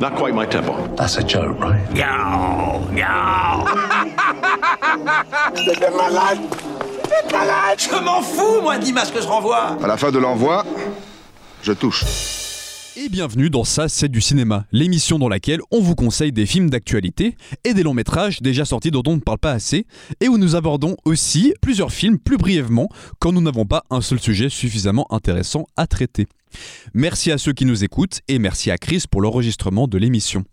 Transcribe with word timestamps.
Not 0.00 0.16
quite 0.16 0.34
my 0.34 0.46
tempo. 0.46 0.74
That's 0.96 1.16
a 1.16 1.22
joke, 1.26 1.58
right? 1.60 1.80
Je 7.78 8.04
m'en 8.04 8.22
fous, 8.22 8.60
moi, 8.62 8.78
dis-moi 8.78 9.04
ce 9.04 9.12
que 9.12 9.20
je 9.20 9.26
renvoie 9.26 9.78
À 9.82 9.86
la 9.86 9.96
fin 9.96 10.10
de 10.10 10.18
l'envoi, 10.18 10.64
je 11.62 11.72
touche. 11.72 12.04
Et 12.96 13.08
bienvenue 13.08 13.50
dans 13.50 13.64
Ça 13.64 13.88
c'est 13.88 14.08
du 14.08 14.20
cinéma, 14.20 14.64
l'émission 14.72 15.18
dans 15.18 15.28
laquelle 15.28 15.60
on 15.70 15.80
vous 15.80 15.94
conseille 15.94 16.32
des 16.32 16.44
films 16.44 16.68
d'actualité 16.68 17.36
et 17.64 17.72
des 17.72 17.82
longs 17.82 17.94
métrages 17.94 18.42
déjà 18.42 18.64
sortis 18.64 18.90
dont 18.90 19.02
on 19.06 19.14
ne 19.14 19.20
parle 19.20 19.38
pas 19.38 19.52
assez, 19.52 19.86
et 20.20 20.28
où 20.28 20.38
nous 20.38 20.56
abordons 20.56 20.96
aussi 21.04 21.54
plusieurs 21.62 21.92
films 21.92 22.18
plus 22.18 22.36
brièvement 22.36 22.88
quand 23.18 23.32
nous 23.32 23.40
n'avons 23.40 23.64
pas 23.64 23.84
un 23.90 24.00
seul 24.00 24.18
sujet 24.18 24.48
suffisamment 24.48 25.06
intéressant 25.10 25.66
à 25.76 25.86
traiter. 25.86 26.26
Merci 26.94 27.32
à 27.32 27.38
ceux 27.38 27.52
qui 27.52 27.64
nous 27.64 27.84
écoutent 27.84 28.20
et 28.28 28.38
merci 28.38 28.70
à 28.70 28.78
Chris 28.78 29.04
pour 29.10 29.20
l'enregistrement 29.20 29.88
de 29.88 29.98
l'émission. 29.98 30.44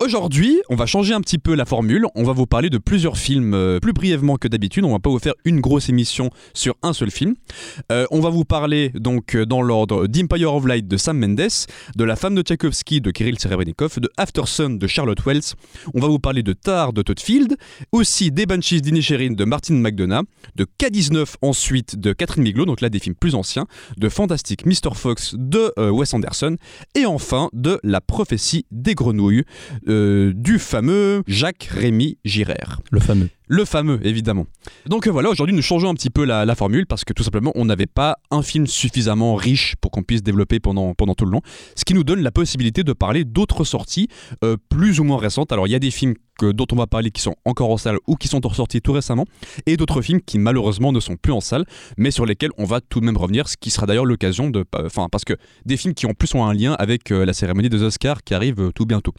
Aujourd'hui, 0.00 0.60
on 0.68 0.74
va 0.74 0.86
changer 0.86 1.14
un 1.14 1.20
petit 1.20 1.38
peu 1.38 1.54
la 1.54 1.64
formule. 1.64 2.06
On 2.16 2.24
va 2.24 2.32
vous 2.32 2.46
parler 2.46 2.68
de 2.68 2.78
plusieurs 2.78 3.16
films 3.16 3.54
euh, 3.54 3.78
plus 3.78 3.92
brièvement 3.92 4.36
que 4.36 4.48
d'habitude. 4.48 4.84
On 4.84 4.90
va 4.90 4.98
pas 4.98 5.08
vous 5.08 5.20
faire 5.20 5.34
une 5.44 5.60
grosse 5.60 5.88
émission 5.88 6.30
sur 6.52 6.74
un 6.82 6.92
seul 6.92 7.12
film. 7.12 7.36
Euh, 7.92 8.04
on 8.10 8.18
va 8.20 8.28
vous 8.28 8.44
parler 8.44 8.90
donc 8.94 9.36
euh, 9.36 9.46
dans 9.46 9.62
l'ordre 9.62 10.08
d'Empire 10.08 10.52
of 10.52 10.66
Light 10.66 10.88
de 10.88 10.96
Sam 10.96 11.18
Mendes, 11.18 11.48
de 11.94 12.04
La 12.04 12.16
femme 12.16 12.34
de 12.34 12.42
Tchaïkovski 12.42 13.00
de 13.00 13.12
Kirill 13.12 13.38
Serebrennikov, 13.38 14.00
de 14.00 14.10
After 14.16 14.42
Sun 14.46 14.78
de 14.78 14.86
Charlotte 14.88 15.24
Wells. 15.24 15.54
On 15.94 16.00
va 16.00 16.08
vous 16.08 16.18
parler 16.18 16.42
de 16.42 16.54
Tar 16.54 16.92
de 16.92 17.02
Todd 17.02 17.20
Field, 17.20 17.56
aussi 17.92 18.32
des 18.32 18.46
Banshees 18.46 18.80
d'Inisherin 18.80 19.30
de 19.30 19.44
Martin 19.44 19.74
McDonough, 19.74 20.24
de 20.56 20.66
K19 20.82 21.34
ensuite 21.40 21.96
de 21.96 22.12
Catherine 22.12 22.42
Miglo, 22.42 22.66
donc 22.66 22.80
là 22.80 22.88
des 22.88 22.98
films 22.98 23.14
plus 23.14 23.36
anciens, 23.36 23.66
de 23.96 24.08
Fantastic 24.08 24.66
Mr. 24.66 24.94
Fox 24.94 25.36
de 25.38 25.72
Wes 25.90 26.12
Anderson, 26.14 26.56
et 26.96 27.06
enfin 27.06 27.48
de 27.52 27.78
La 27.84 28.00
prophétie 28.00 28.66
des 28.72 28.96
grenouilles 28.96 29.44
euh, 29.88 30.32
du 30.34 30.58
fameux 30.58 31.22
Jacques 31.26 31.68
Rémy 31.70 32.18
Girard. 32.24 32.80
Le 32.90 33.00
fameux. 33.00 33.28
Le 33.46 33.64
fameux, 33.64 34.00
évidemment. 34.06 34.46
Donc 34.86 35.06
euh, 35.06 35.10
voilà, 35.10 35.28
aujourd'hui 35.30 35.54
nous 35.54 35.62
changeons 35.62 35.90
un 35.90 35.94
petit 35.94 36.10
peu 36.10 36.24
la, 36.24 36.44
la 36.46 36.54
formule 36.54 36.86
parce 36.86 37.04
que 37.04 37.12
tout 37.12 37.22
simplement 37.22 37.52
on 37.54 37.66
n'avait 37.66 37.86
pas 37.86 38.16
un 38.30 38.42
film 38.42 38.66
suffisamment 38.66 39.34
riche 39.34 39.74
pour 39.80 39.90
qu'on 39.90 40.02
puisse 40.02 40.22
développer 40.22 40.60
pendant, 40.60 40.94
pendant 40.94 41.14
tout 41.14 41.26
le 41.26 41.30
long, 41.32 41.40
ce 41.76 41.84
qui 41.84 41.92
nous 41.94 42.04
donne 42.04 42.20
la 42.22 42.30
possibilité 42.30 42.84
de 42.84 42.92
parler 42.94 43.24
d'autres 43.24 43.64
sorties 43.64 44.08
euh, 44.44 44.56
plus 44.70 44.98
ou 45.00 45.04
moins 45.04 45.18
récentes. 45.18 45.52
Alors 45.52 45.66
il 45.66 45.70
y 45.70 45.74
a 45.74 45.78
des 45.78 45.90
films 45.90 46.14
que- 46.38 46.50
dont 46.52 46.66
on 46.72 46.76
va 46.76 46.86
parler 46.88 47.10
qui 47.10 47.20
sont 47.22 47.36
encore 47.44 47.70
en 47.70 47.76
salle 47.76 47.98
ou 48.08 48.16
qui 48.16 48.26
sont 48.28 48.40
ressortis 48.42 48.80
tout 48.80 48.92
récemment, 48.92 49.24
et 49.66 49.76
d'autres 49.76 50.00
films 50.02 50.20
qui 50.20 50.38
malheureusement 50.38 50.90
ne 50.90 50.98
sont 50.98 51.14
plus 51.16 51.32
en 51.32 51.40
salle, 51.40 51.64
mais 51.96 52.10
sur 52.10 52.26
lesquels 52.26 52.50
on 52.58 52.64
va 52.64 52.80
tout 52.80 52.98
de 53.00 53.04
même 53.04 53.16
revenir, 53.16 53.46
ce 53.48 53.56
qui 53.56 53.70
sera 53.70 53.86
d'ailleurs 53.86 54.04
l'occasion 54.06 54.50
de... 54.50 54.64
Enfin, 54.84 55.06
parce 55.12 55.24
que 55.24 55.34
des 55.64 55.76
films 55.76 55.94
qui 55.94 56.06
en 56.06 56.12
plus 56.14 56.34
ont 56.34 56.44
un 56.44 56.52
lien 56.54 56.72
avec 56.72 57.12
euh, 57.12 57.24
la 57.24 57.32
cérémonie 57.34 57.68
des 57.68 57.82
Oscars 57.82 58.24
qui 58.24 58.34
arrive 58.34 58.58
euh, 58.60 58.70
tout 58.74 58.84
bientôt. 58.86 59.12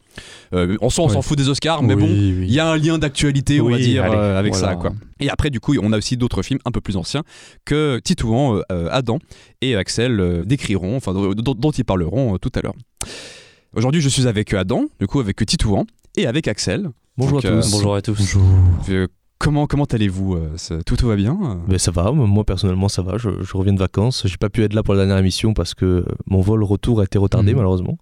Euh, 0.52 0.76
en 0.82 0.90
soi 0.90 1.04
on 1.04 1.06
Ouais. 1.08 1.14
s'en 1.14 1.22
fout 1.22 1.38
des 1.38 1.48
Oscars, 1.48 1.82
mais 1.82 1.94
Oui, 1.94 2.00
bon, 2.02 2.06
oui. 2.08 2.44
il 2.48 2.52
y 2.52 2.60
a 2.60 2.68
un 2.68 2.76
lien 2.76 2.98
d'actualité, 2.98 3.60
on 3.62 3.70
va 3.70 3.78
dire, 3.78 4.04
allez, 4.04 4.15
euh, 4.16 4.38
avec 4.38 4.54
voilà. 4.54 4.68
ça, 4.68 4.76
quoi. 4.76 4.92
Et 5.20 5.30
après, 5.30 5.50
du 5.50 5.60
coup, 5.60 5.74
on 5.80 5.92
a 5.92 5.98
aussi 5.98 6.16
d'autres 6.16 6.42
films 6.42 6.60
un 6.64 6.70
peu 6.70 6.80
plus 6.80 6.96
anciens 6.96 7.22
que 7.64 7.98
Titouan, 8.02 8.60
euh, 8.72 8.88
Adam 8.90 9.18
et 9.60 9.76
Axel 9.76 10.20
euh, 10.20 10.44
décriront, 10.44 10.96
enfin, 10.96 11.12
dont, 11.12 11.34
dont 11.34 11.70
ils 11.70 11.84
parleront 11.84 12.34
euh, 12.34 12.38
tout 12.38 12.52
à 12.54 12.60
l'heure. 12.60 12.74
Aujourd'hui, 13.74 14.00
je 14.00 14.08
suis 14.08 14.26
avec 14.26 14.54
Adam, 14.54 14.86
du 15.00 15.06
coup, 15.06 15.20
avec 15.20 15.44
Titouan 15.44 15.86
et 16.16 16.26
avec 16.26 16.48
Axel. 16.48 16.88
Bonjour 17.18 17.40
Donc, 17.40 17.44
à 17.50 17.54
euh, 17.54 17.60
tous. 17.62 17.70
Bonjour 17.70 17.94
à 17.94 18.02
tous. 18.02 18.18
Bonjour. 18.18 19.06
Euh, 19.36 19.44
comment 19.46 19.66
comment 19.66 19.84
allez-vous 19.84 20.34
euh, 20.34 20.50
ça- 20.56 20.82
tout, 20.84 20.96
tout 20.96 21.06
va 21.08 21.16
bien 21.16 21.38
euh? 21.42 21.54
Ben, 21.68 21.78
ça 21.78 21.90
va, 21.90 22.10
moi 22.10 22.44
personnellement 22.44 22.88
ça 22.88 23.02
va, 23.02 23.16
je, 23.18 23.28
je 23.42 23.56
reviens 23.56 23.72
de 23.74 23.78
vacances. 23.78 24.22
J'ai 24.26 24.36
pas 24.38 24.48
pu 24.48 24.62
être 24.64 24.72
là 24.74 24.82
pour 24.82 24.94
la 24.94 25.00
dernière 25.00 25.18
émission 25.18 25.54
parce 25.54 25.74
que 25.74 26.04
mon 26.26 26.40
vol 26.40 26.62
retour 26.64 27.00
a 27.00 27.04
été 27.04 27.18
retardé 27.18 27.52
Mhm. 27.52 27.56
malheureusement. 27.58 27.98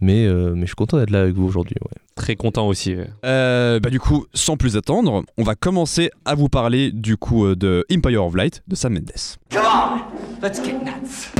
Mais, 0.00 0.26
euh, 0.26 0.52
mais 0.54 0.62
je 0.62 0.66
suis 0.66 0.74
content 0.74 0.98
d'être 0.98 1.10
là 1.10 1.22
avec 1.22 1.34
vous 1.34 1.44
aujourd'hui. 1.46 1.76
ouais. 1.82 1.90
Très 2.14 2.36
content 2.36 2.66
aussi. 2.68 2.94
ouais. 2.94 3.08
Euh, 3.24 3.80
bah, 3.80 3.90
du 3.90 3.98
coup, 4.00 4.26
sans 4.34 4.56
plus 4.56 4.76
attendre, 4.76 5.24
on 5.38 5.42
va 5.42 5.54
commencer 5.54 6.10
à 6.24 6.34
vous 6.34 6.48
parler 6.48 6.92
du 6.92 7.16
coup 7.16 7.46
euh, 7.46 7.56
de 7.56 7.84
Empire 7.92 8.24
of 8.24 8.34
Light 8.34 8.62
de 8.68 8.74
Sam 8.74 8.94
Mendes. 8.94 9.10
Come 9.50 9.62
on, 9.64 10.46
let's 10.46 10.62
get 10.64 10.72
nuts 10.74 11.32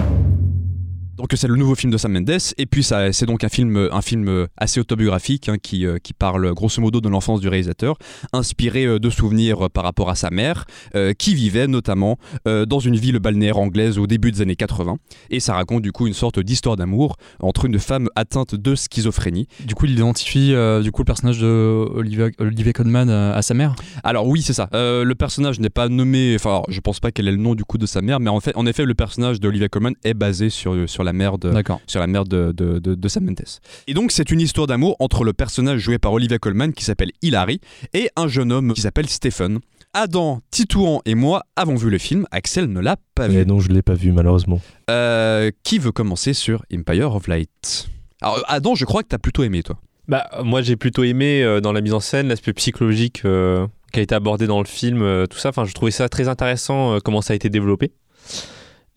Donc 1.18 1.32
c'est 1.34 1.48
le 1.48 1.56
nouveau 1.56 1.74
film 1.74 1.90
de 1.90 1.96
Sam 1.96 2.12
Mendes 2.12 2.38
et 2.58 2.66
puis 2.66 2.82
ça 2.82 3.10
c'est 3.10 3.24
donc 3.24 3.42
un 3.42 3.48
film 3.48 3.88
un 3.90 4.02
film 4.02 4.46
assez 4.58 4.80
autobiographique 4.80 5.48
hein, 5.48 5.56
qui, 5.60 5.86
euh, 5.86 5.96
qui 5.98 6.12
parle 6.12 6.52
grosso 6.52 6.80
modo 6.82 7.00
de 7.00 7.08
l'enfance 7.08 7.40
du 7.40 7.48
réalisateur, 7.48 7.96
inspiré 8.34 8.84
euh, 8.84 8.98
de 8.98 9.08
souvenirs 9.08 9.64
euh, 9.64 9.68
par 9.70 9.84
rapport 9.84 10.10
à 10.10 10.14
sa 10.14 10.28
mère 10.28 10.66
euh, 10.94 11.14
qui 11.14 11.34
vivait 11.34 11.68
notamment 11.68 12.18
euh, 12.46 12.66
dans 12.66 12.80
une 12.80 12.96
ville 12.96 13.18
balnéaire 13.18 13.56
anglaise 13.56 13.98
au 13.98 14.06
début 14.06 14.30
des 14.30 14.42
années 14.42 14.56
80 14.56 14.98
et 15.30 15.40
ça 15.40 15.54
raconte 15.54 15.82
du 15.82 15.90
coup 15.90 16.06
une 16.06 16.12
sorte 16.12 16.38
d'histoire 16.38 16.76
d'amour 16.76 17.16
entre 17.40 17.64
une 17.64 17.78
femme 17.78 18.08
atteinte 18.14 18.54
de 18.54 18.74
schizophrénie. 18.74 19.48
Du 19.64 19.74
coup, 19.74 19.86
il 19.86 19.92
identifie 19.92 20.52
euh, 20.52 20.82
du 20.82 20.92
coup 20.92 21.00
le 21.00 21.06
personnage 21.06 21.38
de 21.40 21.46
Olivia, 21.94 22.28
Olivia 22.38 22.74
Colman 22.74 23.08
à 23.08 23.40
sa 23.40 23.54
mère? 23.54 23.74
Alors 24.04 24.28
oui 24.28 24.42
c'est 24.42 24.52
ça. 24.52 24.68
Le 24.72 25.14
personnage 25.14 25.60
n'est 25.60 25.70
pas 25.70 25.88
nommé, 25.88 26.34
enfin 26.34 26.62
je 26.68 26.80
pense 26.80 27.00
pas 27.00 27.10
quel 27.10 27.26
est 27.26 27.32
le 27.32 27.38
nom 27.38 27.54
du 27.54 27.64
coup 27.64 27.78
de 27.78 27.86
sa 27.86 28.02
mère, 28.02 28.20
mais 28.20 28.28
en 28.28 28.40
fait 28.40 28.54
en 28.54 28.66
effet 28.66 28.84
le 28.84 28.94
personnage 28.94 29.40
d'Olivia 29.40 29.68
Colman 29.68 29.94
est 30.04 30.14
basé 30.14 30.50
sur 30.50 30.88
sur 30.88 31.05
la 31.06 31.14
mère 31.14 31.38
de 31.38 31.50
sur 31.86 32.00
la 32.00 32.06
mère 32.06 32.24
de, 32.24 32.52
de, 32.52 32.78
de- 32.78 32.94
de 32.94 33.08
Sam 33.08 33.24
Mendes. 33.24 33.40
Et 33.86 33.94
donc 33.94 34.12
c'est 34.12 34.30
une 34.30 34.40
histoire 34.42 34.66
d'amour 34.66 34.96
entre 35.00 35.24
le 35.24 35.32
personnage 35.32 35.80
joué 35.80 35.98
par 35.98 36.12
Olivia 36.12 36.38
Colman 36.38 36.72
qui 36.72 36.84
s'appelle 36.84 37.12
Hilary 37.22 37.60
et 37.94 38.10
un 38.16 38.28
jeune 38.28 38.52
homme 38.52 38.74
qui 38.74 38.82
s'appelle 38.82 39.08
Stephen. 39.08 39.60
Adam, 39.94 40.42
Titouan 40.50 41.00
et 41.06 41.14
moi 41.14 41.44
avons 41.56 41.76
vu 41.76 41.88
le 41.88 41.96
film, 41.96 42.26
Axel 42.30 42.66
ne 42.70 42.80
l'a 42.80 42.96
pas 43.14 43.28
vu. 43.28 43.36
Mais 43.38 43.44
non, 43.46 43.60
je 43.60 43.70
l'ai 43.70 43.80
pas 43.80 43.94
vu 43.94 44.12
malheureusement. 44.12 44.60
Euh, 44.90 45.50
qui 45.62 45.78
veut 45.78 45.92
commencer 45.92 46.34
sur 46.34 46.62
Empire 46.70 47.14
of 47.14 47.28
Light? 47.28 47.88
Alors 48.20 48.42
Adam, 48.48 48.74
je 48.74 48.84
crois 48.84 49.02
que 49.02 49.08
t'as 49.08 49.18
plutôt 49.18 49.42
aimé 49.42 49.62
toi. 49.62 49.78
Bah, 50.08 50.28
moi, 50.44 50.62
j'ai 50.62 50.76
plutôt 50.76 51.02
aimé 51.02 51.42
euh, 51.42 51.60
dans 51.60 51.72
la 51.72 51.80
mise 51.80 51.92
en 51.94 51.98
scène 52.00 52.28
l'aspect 52.28 52.52
psychologique 52.52 53.22
euh, 53.24 53.66
qui 53.92 53.98
a 53.98 54.02
été 54.02 54.14
abordé 54.14 54.46
dans 54.46 54.60
le 54.60 54.66
film, 54.66 55.02
euh, 55.02 55.26
tout 55.26 55.38
ça. 55.38 55.48
Enfin, 55.48 55.64
je 55.64 55.72
trouvais 55.72 55.90
ça 55.90 56.08
très 56.08 56.28
intéressant 56.28 56.94
euh, 56.94 56.98
comment 57.04 57.22
ça 57.22 57.32
a 57.32 57.36
été 57.36 57.48
développé. 57.50 57.90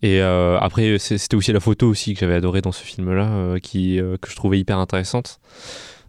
Et 0.02 0.20
euh, 0.22 0.58
après, 0.60 0.98
c'était 0.98 1.36
aussi 1.36 1.52
la 1.52 1.60
photo 1.60 1.86
aussi 1.88 2.14
que 2.14 2.20
j'avais 2.20 2.34
adoré 2.34 2.62
dans 2.62 2.72
ce 2.72 2.82
film-là, 2.82 3.26
euh, 3.28 3.58
qui 3.58 4.00
euh, 4.00 4.16
que 4.20 4.30
je 4.30 4.36
trouvais 4.36 4.58
hyper 4.58 4.78
intéressante. 4.78 5.40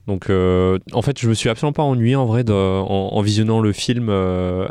Donc, 0.08 0.30
euh, 0.30 0.80
en 0.94 1.02
fait, 1.02 1.20
je 1.20 1.28
me 1.30 1.34
suis 1.34 1.48
absolument 1.50 1.74
pas 1.74 1.84
ennuyé 1.84 2.16
en 2.16 2.26
vrai 2.26 2.44
de- 2.44 2.54
en, 2.54 3.10
en 3.14 3.22
visionnant 3.22 3.60
le 3.60 3.72
film. 3.72 4.08
Euh... 4.10 4.68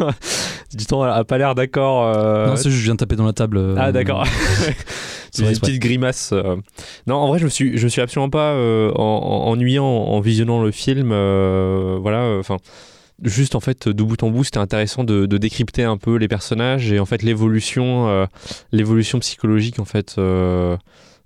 du 0.74 0.84
temps 0.86 1.02
a 1.02 1.24
pas 1.24 1.38
l'air 1.38 1.54
d'accord. 1.54 2.04
euh, 2.16 2.48
Non, 2.48 2.56
c'est 2.56 2.64
juste, 2.70 2.80
je 2.80 2.84
viens 2.84 2.94
de 2.94 2.98
taper 2.98 3.16
dans 3.16 3.24
la 3.26 3.32
table. 3.32 3.74
Ah 3.78 3.92
d'accord. 3.92 4.26
C'est 5.30 5.42
une 5.42 5.58
petite 5.58 5.80
grimace. 5.82 6.32
Non, 7.08 7.16
en 7.16 7.26
vrai, 7.28 7.40
je 7.40 7.44
me 7.44 7.48
suis, 7.50 7.76
je 7.76 7.84
me 7.84 7.88
suis 7.88 8.00
absolument 8.00 8.30
pas 8.30 8.52
euh, 8.52 8.92
en, 8.94 9.02
en- 9.02 9.50
ennuyé 9.50 9.80
en, 9.80 9.84
en 9.84 10.20
visionnant 10.20 10.62
le 10.62 10.70
film. 10.70 11.10
euh, 11.12 11.98
voilà, 12.00 12.36
enfin. 12.38 12.58
Juste 13.22 13.54
en 13.54 13.60
fait 13.60 13.88
de 13.88 14.02
bout 14.02 14.20
en 14.24 14.30
bout 14.30 14.42
c'était 14.44 14.58
intéressant 14.58 15.04
de, 15.04 15.26
de 15.26 15.38
décrypter 15.38 15.84
un 15.84 15.96
peu 15.96 16.16
les 16.16 16.26
personnages 16.28 16.90
et 16.92 16.98
en 16.98 17.06
fait 17.06 17.22
l'évolution 17.22 18.08
euh, 18.08 18.26
l'évolution 18.72 19.20
psychologique 19.20 19.78
en 19.78 19.84
fait 19.84 20.16
euh, 20.18 20.76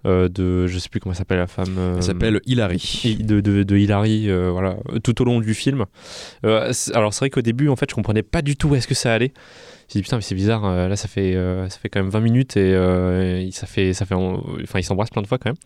euh, 0.06 0.28
de 0.28 0.66
je 0.66 0.78
sais 0.78 0.90
plus 0.90 1.00
comment 1.00 1.14
s'appelle 1.14 1.38
la 1.38 1.46
femme 1.46 1.74
euh, 1.78 1.94
Elle 1.96 2.02
s'appelle 2.02 2.40
Hilary. 2.46 3.16
de, 3.20 3.40
de, 3.40 3.62
de 3.62 3.76
Hilary 3.78 4.28
euh, 4.30 4.50
voilà 4.52 4.76
tout 5.02 5.20
au 5.22 5.24
long 5.24 5.40
du 5.40 5.54
film. 5.54 5.86
Euh, 6.44 6.72
alors 6.94 7.14
c'est 7.14 7.20
vrai 7.20 7.30
qu'au 7.30 7.40
début 7.40 7.68
en 7.68 7.74
fait 7.76 7.88
je 7.90 7.94
comprenais 7.94 8.22
pas 8.22 8.42
du 8.42 8.54
tout 8.56 8.68
où 8.68 8.74
est-ce 8.74 8.86
que 8.86 8.94
ça 8.94 9.14
allait. 9.14 9.32
J'ai 9.88 10.00
dit 10.00 10.02
putain 10.02 10.16
mais 10.16 10.22
c'est 10.22 10.34
bizarre 10.34 10.66
euh, 10.66 10.88
là 10.88 10.94
ça 10.96 11.08
fait 11.08 11.34
euh, 11.34 11.70
ça 11.70 11.78
fait 11.78 11.88
quand 11.88 12.00
même 12.02 12.10
20 12.10 12.20
minutes 12.20 12.56
et 12.58 12.74
euh, 12.74 13.50
ça 13.50 13.66
fait 13.66 13.94
ça 13.94 14.04
fait 14.04 14.14
en- 14.14 14.44
enfin 14.62 14.78
ils 14.78 14.84
s'embrassent 14.84 15.08
plein 15.10 15.22
de 15.22 15.26
fois 15.26 15.38
quand 15.38 15.48
même. 15.48 15.56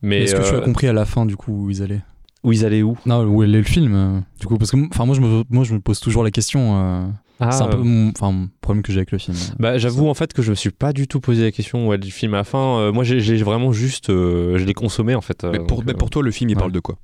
Mais 0.00 0.22
Est-ce 0.22 0.36
que 0.36 0.48
tu 0.48 0.54
as 0.54 0.60
compris 0.60 0.86
à 0.86 0.92
la 0.92 1.04
fin 1.04 1.26
du 1.26 1.36
coup 1.36 1.66
où 1.66 1.70
ils 1.70 1.82
allaient? 1.82 2.02
Où 2.44 2.52
ils 2.52 2.64
allaient 2.64 2.82
où 2.82 2.96
Non, 3.06 3.24
où 3.24 3.42
est 3.42 3.46
le 3.46 3.62
film 3.62 3.94
euh, 3.94 4.20
Du 4.40 4.46
coup, 4.46 4.56
parce 4.58 4.70
que 4.70 4.76
enfin 4.90 5.04
moi 5.04 5.14
je 5.16 5.20
me 5.20 5.42
moi 5.50 5.64
je 5.64 5.74
me 5.74 5.80
pose 5.80 6.00
toujours 6.00 6.22
la 6.24 6.30
question. 6.30 6.76
euh, 6.76 7.06
Ah, 7.40 7.50
c'est 7.50 7.62
un 7.64 7.68
peu 7.68 7.76
euh, 7.78 7.82
mon, 7.84 8.48
problème 8.60 8.82
que 8.82 8.92
j'ai 8.92 8.98
avec 8.98 9.12
le 9.12 9.18
film. 9.18 9.36
bah, 9.58 9.76
j'avoue 9.78 10.08
en 10.08 10.14
fait 10.14 10.32
que 10.32 10.42
je 10.42 10.50
me 10.50 10.54
suis 10.54 10.70
pas 10.70 10.92
du 10.92 11.06
tout 11.08 11.20
posé 11.20 11.42
la 11.44 11.50
question 11.52 11.88
ouais, 11.88 11.98
du 11.98 12.10
film 12.10 12.34
à 12.34 12.38
la 12.38 12.44
fin 12.44 12.78
Euh, 12.78 12.92
moi 12.92 13.04
j'ai 13.04 13.36
vraiment 13.42 13.72
juste 13.72 14.10
euh, 14.10 14.56
je 14.58 14.64
l'ai 14.64 14.74
consommé 14.74 15.14
en 15.14 15.20
fait 15.20 15.44
euh, 15.44 15.50
Mais 15.52 15.58
pour, 15.58 15.78
donc, 15.78 15.86
mais 15.86 15.94
pour 15.94 16.08
toi 16.10 16.22
le 16.22 16.30
film 16.30 16.48
il 16.50 16.54
ouais. 16.56 16.60
parle 16.60 16.72
de 16.72 16.80
quoi? 16.80 16.96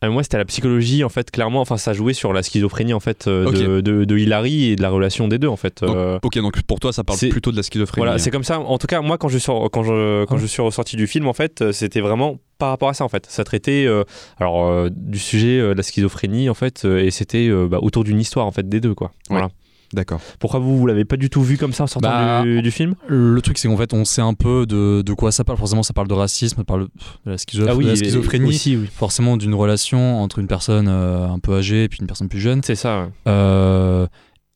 Ah, 0.00 0.08
moi, 0.10 0.22
c'était 0.22 0.38
la 0.38 0.44
psychologie, 0.44 1.02
en 1.02 1.08
fait, 1.08 1.30
clairement. 1.30 1.60
Enfin, 1.60 1.76
ça 1.76 1.92
jouait 1.92 2.12
sur 2.12 2.32
la 2.32 2.44
schizophrénie, 2.44 2.94
en 2.94 3.00
fait, 3.00 3.26
euh, 3.26 3.50
de, 3.50 3.80
de, 3.80 4.04
de 4.04 4.18
Hilary 4.18 4.66
et 4.70 4.76
de 4.76 4.82
la 4.82 4.90
relation 4.90 5.26
des 5.26 5.38
deux, 5.38 5.48
en 5.48 5.56
fait. 5.56 5.82
Donc, 5.82 5.96
Euh, 5.96 6.18
Ok 6.22 6.38
donc 6.38 6.62
pour 6.62 6.78
toi 6.78 6.92
ça 6.92 7.02
parle 7.02 7.18
plutôt 7.18 7.50
de 7.50 7.56
la 7.56 7.62
schizophrénie. 7.64 8.04
Voilà, 8.04 8.14
hein. 8.14 8.18
c'est 8.18 8.30
comme 8.30 8.44
ça. 8.44 8.60
En 8.60 8.78
tout 8.78 8.86
cas, 8.86 9.00
moi, 9.00 9.18
quand 9.18 9.28
je 9.28 9.38
suis, 9.38 9.50
quand 9.72 9.82
je, 9.82 10.24
quand 10.26 10.38
je 10.38 10.46
suis 10.46 10.62
ressorti 10.62 10.96
du 10.96 11.06
film, 11.08 11.26
en 11.26 11.32
fait, 11.32 11.62
euh, 11.62 11.72
c'était 11.72 12.00
vraiment 12.00 12.38
par 12.58 12.68
rapport 12.70 12.88
à 12.88 12.94
ça, 12.94 13.04
en 13.04 13.08
fait. 13.08 13.26
Ça 13.28 13.42
traitait, 13.44 13.86
euh, 13.86 14.04
alors, 14.38 14.88
du 14.90 15.18
sujet 15.18 15.58
de 15.60 15.72
la 15.72 15.82
schizophrénie, 15.82 16.48
en 16.48 16.54
fait, 16.54 16.84
et 16.84 17.10
c'était 17.10 17.50
bah, 17.68 17.78
autour 17.82 18.04
d'une 18.04 18.20
histoire, 18.20 18.46
en 18.46 18.52
fait, 18.52 18.68
des 18.68 18.80
deux, 18.80 18.94
quoi. 18.94 19.12
Voilà. 19.30 19.48
D'accord. 19.94 20.20
Pourquoi 20.38 20.60
vous, 20.60 20.76
vous 20.76 20.86
l'avez 20.86 21.04
pas 21.06 21.16
du 21.16 21.30
tout 21.30 21.42
vu 21.42 21.56
comme 21.56 21.72
ça 21.72 21.84
en 21.84 21.86
sortant 21.86 22.08
Bah, 22.10 22.42
du, 22.42 22.60
du 22.60 22.70
film? 22.70 22.94
Le 23.06 23.40
truc, 23.40 23.56
c'est 23.56 23.68
qu'en 23.68 23.76
fait, 23.76 23.94
on 23.94 24.04
sait 24.04 24.20
un 24.20 24.34
peu 24.34 24.66
de, 24.66 25.00
de 25.02 25.12
quoi 25.14 25.32
ça 25.32 25.44
parle. 25.44 25.58
Forcément, 25.58 25.82
ça 25.82 25.94
parle 25.94 26.08
de 26.08 26.14
racisme, 26.14 26.56
ça 26.56 26.64
parle 26.64 26.88
de 27.24 27.30
la, 27.30 27.36
schizo- 27.36 27.60
de 27.82 27.86
la 27.86 27.96
schizophrénie. 27.96 28.44
Ah 28.46 28.48
aussi, 28.48 28.76
oui. 28.76 28.86
Forcément, 28.94 29.36
d'une 29.38 29.54
relation 29.54 30.20
entre 30.22 30.40
une 30.40 30.46
personne 30.46 30.88
euh, 30.88 31.26
un 31.28 31.38
peu 31.38 31.56
âgée 31.56 31.84
et 31.84 31.88
puis 31.88 32.00
une 32.00 32.06
personne 32.06 32.28
plus 32.28 32.40
jeune. 32.40 32.60
C'est 32.62 32.74
ça. 32.74 33.00
ouais. 33.04 33.08
Euh, 33.28 34.06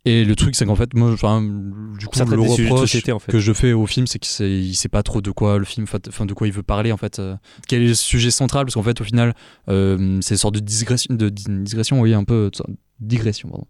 Et 0.04 0.25
le 0.25 0.34
truc, 0.34 0.56
c'est 0.56 0.64
qu'en 0.66 0.75
fait, 0.75 0.94
moi, 0.94 1.12
enfin, 1.12 1.40
du 1.40 2.06
coup, 2.06 2.19
Ça 2.19 2.25
le 2.25 2.40
reproche 2.40 2.81
société, 2.81 3.12
en 3.12 3.20
fait. 3.20 3.31
que 3.31 3.38
je 3.38 3.52
fais 3.52 3.72
au 3.72 3.87
film, 3.87 4.08
c'est 4.08 4.19
qu'il 4.19 4.31
sait, 4.32 4.50
il 4.50 4.75
sait 4.75 4.88
pas 4.88 5.04
trop 5.04 5.20
de 5.20 5.31
quoi 5.31 5.58
le 5.58 5.64
film, 5.64 5.87
enfin, 6.08 6.26
de 6.26 6.34
quoi 6.34 6.49
il 6.49 6.52
veut 6.52 6.64
parler, 6.64 6.90
en 6.90 6.96
fait. 6.96 7.20
euh, 7.20 7.37
quel 7.69 7.82
est 7.82 7.87
le 7.88 7.94
sujet 7.94 8.32
central, 8.32 8.64
parce 8.66 8.75
qu'en 8.75 8.82
fait, 8.82 9.00
au 9.00 9.04
final, 9.04 9.32
euh, 9.69 10.19
c'est 10.20 10.34
une 10.34 10.38
sorte 10.38 10.54
de 10.54 10.60
digression, 10.60 11.14
de 11.14 11.28
di- 11.28 11.44
digression, 11.49 12.00
oui, 12.00 12.14
un 12.14 12.25
peu, 12.25 12.50
digression, 12.99 13.49
pardon. 13.49 13.66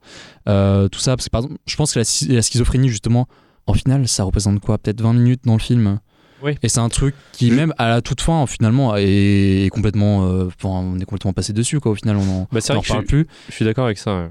Euh, 0.48 0.88
tout 0.88 1.00
ça, 1.00 1.16
parce 1.16 1.26
que 1.26 1.30
par 1.30 1.42
exemple, 1.42 1.60
je 1.66 1.76
pense 1.76 1.92
que 1.92 1.98
la, 1.98 2.04
schi- 2.04 2.32
la 2.32 2.40
schizophrénie, 2.40 2.88
justement, 2.88 3.28
en 3.66 3.74
final, 3.74 4.08
ça 4.08 4.24
représente 4.24 4.58
quoi? 4.60 4.78
Peut-être 4.78 5.02
20 5.02 5.12
minutes 5.12 5.42
dans 5.44 5.52
le 5.54 5.58
film? 5.60 6.00
Oui. 6.42 6.56
Et 6.62 6.68
c'est 6.70 6.80
un 6.80 6.88
truc 6.88 7.14
qui, 7.32 7.50
même 7.50 7.72
à 7.78 7.88
la 7.88 8.00
toute 8.02 8.20
fin, 8.22 8.46
finalement, 8.46 8.94
est, 8.96 9.70
complètement. 9.70 10.26
euh, 10.26 10.46
enfin, 10.46 10.70
on 10.70 10.98
est 10.98 11.04
complètement 11.04 11.32
passé 11.34 11.52
dessus, 11.52 11.78
quoi. 11.78 11.92
Au 11.92 11.94
final, 11.94 12.16
on 12.16 12.28
en, 12.42 12.48
Bah, 12.50 12.60
je 12.60 12.88
parle 12.88 13.04
plus. 13.04 13.26
Je 13.48 13.54
suis 13.54 13.64
d'accord 13.66 13.84
avec 13.84 13.98
ça. 13.98 14.14
ouais. 14.18 14.30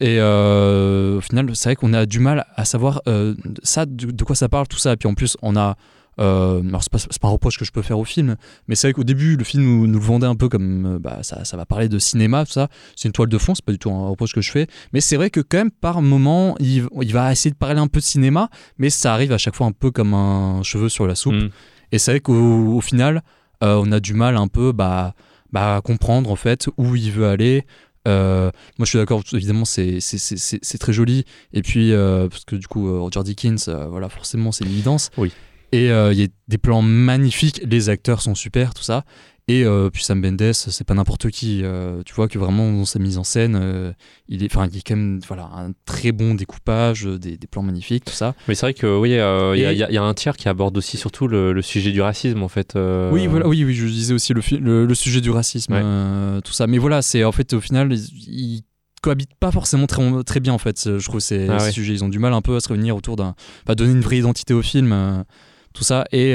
Et 0.00 0.18
euh, 0.20 1.18
au 1.18 1.20
final, 1.20 1.50
c'est 1.54 1.70
vrai 1.70 1.76
qu'on 1.76 1.92
a 1.92 2.06
du 2.06 2.20
mal 2.20 2.46
à 2.54 2.64
savoir 2.64 3.02
euh, 3.08 3.34
ça, 3.62 3.86
de, 3.86 4.10
de 4.10 4.24
quoi 4.24 4.36
ça 4.36 4.48
parle, 4.48 4.68
tout 4.68 4.78
ça. 4.78 4.92
Et 4.92 4.96
puis 4.96 5.08
en 5.08 5.14
plus, 5.14 5.36
on 5.42 5.56
a. 5.56 5.76
Euh, 6.20 6.60
alors, 6.68 6.82
c'est 6.82 6.90
pas, 6.90 6.98
pas 6.98 7.28
un 7.28 7.30
reproche 7.30 7.58
que 7.58 7.64
je 7.64 7.70
peux 7.70 7.82
faire 7.82 7.98
au 7.98 8.04
film, 8.04 8.34
mais 8.66 8.74
c'est 8.74 8.88
vrai 8.88 8.92
qu'au 8.92 9.04
début, 9.04 9.36
le 9.36 9.44
film 9.44 9.62
nous, 9.62 9.86
nous 9.86 10.00
le 10.00 10.04
vendait 10.04 10.26
un 10.26 10.34
peu 10.34 10.48
comme 10.48 10.86
euh, 10.86 10.98
bah, 10.98 11.18
ça, 11.22 11.44
ça 11.44 11.56
va 11.56 11.64
parler 11.64 11.88
de 11.88 11.98
cinéma, 12.00 12.44
tout 12.44 12.52
ça. 12.52 12.68
C'est 12.96 13.06
une 13.08 13.12
toile 13.12 13.28
de 13.28 13.38
fond, 13.38 13.54
c'est 13.54 13.64
pas 13.64 13.70
du 13.70 13.78
tout 13.78 13.90
un 13.90 14.08
reproche 14.08 14.32
que 14.34 14.40
je 14.40 14.50
fais. 14.50 14.66
Mais 14.92 15.00
c'est 15.00 15.14
vrai 15.14 15.30
que, 15.30 15.38
quand 15.38 15.58
même, 15.58 15.70
par 15.70 16.02
moment, 16.02 16.56
il, 16.58 16.88
il 17.02 17.12
va 17.12 17.30
essayer 17.30 17.52
de 17.52 17.56
parler 17.56 17.78
un 17.78 17.86
peu 17.86 18.00
de 18.00 18.04
cinéma, 18.04 18.50
mais 18.78 18.90
ça 18.90 19.14
arrive 19.14 19.32
à 19.32 19.38
chaque 19.38 19.54
fois 19.54 19.68
un 19.68 19.72
peu 19.72 19.92
comme 19.92 20.12
un 20.12 20.62
cheveu 20.64 20.88
sur 20.88 21.06
la 21.06 21.14
soupe. 21.14 21.34
Mm. 21.34 21.50
Et 21.92 21.98
c'est 21.98 22.10
vrai 22.10 22.20
qu'au 22.20 22.76
au 22.76 22.80
final, 22.80 23.22
on 23.60 23.90
a 23.92 24.00
du 24.00 24.14
mal 24.14 24.36
un 24.36 24.48
peu 24.48 24.72
bah, 24.72 25.14
bah, 25.52 25.76
à 25.76 25.80
comprendre 25.80 26.30
en 26.30 26.36
fait 26.36 26.68
où 26.76 26.94
il 26.96 27.10
veut 27.12 27.26
aller. 27.26 27.64
Euh, 28.08 28.50
moi, 28.78 28.84
je 28.84 28.90
suis 28.90 28.98
d'accord, 28.98 29.22
évidemment, 29.32 29.64
c'est 29.64 30.78
très 30.80 30.92
joli. 30.92 31.24
Et 31.52 31.62
puis, 31.62 31.92
euh, 31.92 32.28
parce 32.28 32.44
que 32.44 32.56
du 32.56 32.66
coup, 32.66 32.88
euh, 32.88 32.98
Roger 32.98 33.22
Dickens, 33.22 33.68
voilà, 33.68 34.08
forcément, 34.08 34.52
c'est 34.52 34.64
une 34.64 34.70
évidence. 34.70 35.10
Oui. 35.16 35.32
Et 35.72 35.86
il 35.88 36.18
y 36.18 36.24
a 36.24 36.28
des 36.48 36.58
plans 36.58 36.82
magnifiques, 36.82 37.60
les 37.64 37.88
acteurs 37.90 38.22
sont 38.22 38.34
super, 38.34 38.74
tout 38.74 38.82
ça. 38.82 39.04
Et 39.50 39.64
euh, 39.64 39.88
puis 39.90 40.04
Sam 40.04 40.20
Mendes, 40.20 40.52
c'est 40.52 40.84
pas 40.86 40.92
n'importe 40.92 41.30
qui. 41.30 41.62
euh, 41.64 42.02
tu 42.04 42.12
vois 42.14 42.28
que 42.28 42.38
vraiment 42.38 42.70
dans 42.70 42.84
sa 42.84 42.98
mise 42.98 43.16
en 43.16 43.24
scène, 43.24 43.58
euh, 43.60 43.92
il 44.28 44.42
est, 44.44 44.54
enfin, 44.54 44.68
il 44.70 44.76
est 44.76 44.82
quand 44.86 44.94
même, 44.94 45.20
voilà, 45.26 45.44
un 45.54 45.72
très 45.86 46.12
bon 46.12 46.34
découpage, 46.34 47.04
des, 47.04 47.38
des 47.38 47.46
plans 47.46 47.62
magnifiques, 47.62 48.04
tout 48.04 48.12
ça. 48.12 48.34
Mais 48.46 48.54
c'est 48.54 48.66
vrai 48.66 48.74
que 48.74 48.98
oui, 48.98 49.10
il 49.10 49.14
y, 49.14 49.18
a- 49.20 49.54
Et- 49.54 49.58
il 49.72 49.78
y 49.78 49.82
a- 49.84 49.90
il 49.90 49.94
y 49.94 49.96
a 49.96 50.02
un 50.02 50.12
tiers 50.12 50.36
qui 50.36 50.48
aborde 50.50 50.76
aussi 50.76 50.98
surtout 50.98 51.28
le, 51.28 51.54
le 51.54 51.62
sujet 51.62 51.92
du 51.92 52.02
racisme 52.02 52.42
en 52.42 52.48
fait. 52.48 52.74
Oui, 52.76 53.26
voilà, 53.26 53.48
oui, 53.48 53.64
oui, 53.64 53.74
je 53.74 53.86
disais 53.86 54.12
aussi 54.12 54.34
le, 54.34 54.42
fi- 54.42 54.58
le, 54.58 54.84
le 54.84 54.94
sujet 54.94 55.22
du 55.22 55.30
racisme, 55.30 55.72
Ouais. 55.72 56.42
tout 56.42 56.52
ça. 56.52 56.66
Mais 56.66 56.76
voilà, 56.78 57.00
c'est 57.00 57.24
en 57.24 57.32
fait 57.32 57.54
au 57.54 57.60
final, 57.60 57.90
ils, 57.90 58.04
ils 58.28 58.62
cohabitent 59.00 59.34
pas 59.40 59.50
forcément 59.50 59.86
très, 59.86 60.02
très 60.24 60.40
bien 60.40 60.52
en 60.52 60.58
fait. 60.58 60.98
Je 60.98 61.04
trouve 61.06 61.20
ces, 61.20 61.48
Ah 61.48 61.58
ces 61.58 61.64
ouais. 61.66 61.72
sujets, 61.72 61.94
ils 61.94 62.04
ont 62.04 62.08
du 62.10 62.18
mal 62.18 62.34
un 62.34 62.42
peu 62.42 62.54
à 62.56 62.60
se 62.60 62.68
réunir 62.68 62.96
autour 62.96 63.16
d'un, 63.16 63.34
pas 63.64 63.74
donner 63.74 63.92
une 63.92 64.00
vraie 64.02 64.18
identité 64.18 64.52
au 64.52 64.60
film, 64.60 65.24
tout 65.72 65.84
ça. 65.84 66.04
Et 66.12 66.34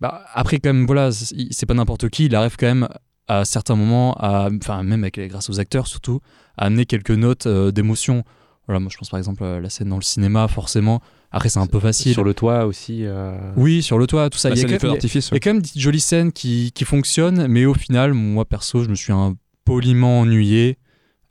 bah, 0.00 0.24
après 0.34 0.58
quand 0.58 0.72
même, 0.72 0.86
voilà, 0.86 1.10
c'est 1.12 1.66
pas 1.66 1.74
n'importe 1.74 2.08
qui. 2.08 2.26
Il 2.26 2.34
arrive 2.34 2.56
quand 2.56 2.66
même 2.66 2.88
à 3.26 3.44
certains 3.44 3.74
moments, 3.74 4.14
à, 4.14 4.48
enfin 4.62 4.82
même 4.82 5.02
avec, 5.04 5.18
grâce 5.28 5.50
aux 5.50 5.60
acteurs 5.60 5.86
surtout, 5.86 6.20
à 6.56 6.66
amener 6.66 6.86
quelques 6.86 7.10
notes 7.10 7.46
euh, 7.46 7.70
d'émotion. 7.72 8.24
Voilà, 8.66 8.80
moi 8.80 8.90
je 8.92 8.98
pense 8.98 9.08
par 9.10 9.18
exemple 9.18 9.44
à 9.44 9.60
la 9.60 9.70
scène 9.70 9.88
dans 9.88 9.96
le 9.96 10.02
cinéma, 10.02 10.46
forcément. 10.48 11.00
Après 11.30 11.48
c'est 11.50 11.58
un 11.58 11.66
peu 11.66 11.78
facile. 11.80 12.12
Sur 12.14 12.24
le 12.24 12.32
toit 12.34 12.64
aussi. 12.66 13.04
euh, 13.04 13.38
Oui, 13.56 13.82
sur 13.82 13.98
le 13.98 14.06
toit, 14.06 14.30
tout 14.30 14.38
ça. 14.38 14.48
La 14.50 14.54
Il 14.54 14.58
y 14.58 14.64
a 14.64 14.78
quand 14.78 14.88
même- 14.88 14.98
il 15.02 15.32
y 15.32 15.36
a 15.36 15.40
quand 15.40 15.52
même 15.52 15.62
des 15.62 15.80
jolies 15.80 16.00
scènes 16.00 16.32
qui, 16.32 16.72
qui 16.74 16.84
fonctionnent, 16.84 17.46
mais 17.48 17.64
au 17.66 17.74
final, 17.74 18.14
moi 18.14 18.44
perso, 18.46 18.82
je 18.84 18.88
me 18.88 18.94
suis 18.94 19.12
un 19.12 19.36
poliment 19.64 20.20
ennuyé. 20.20 20.78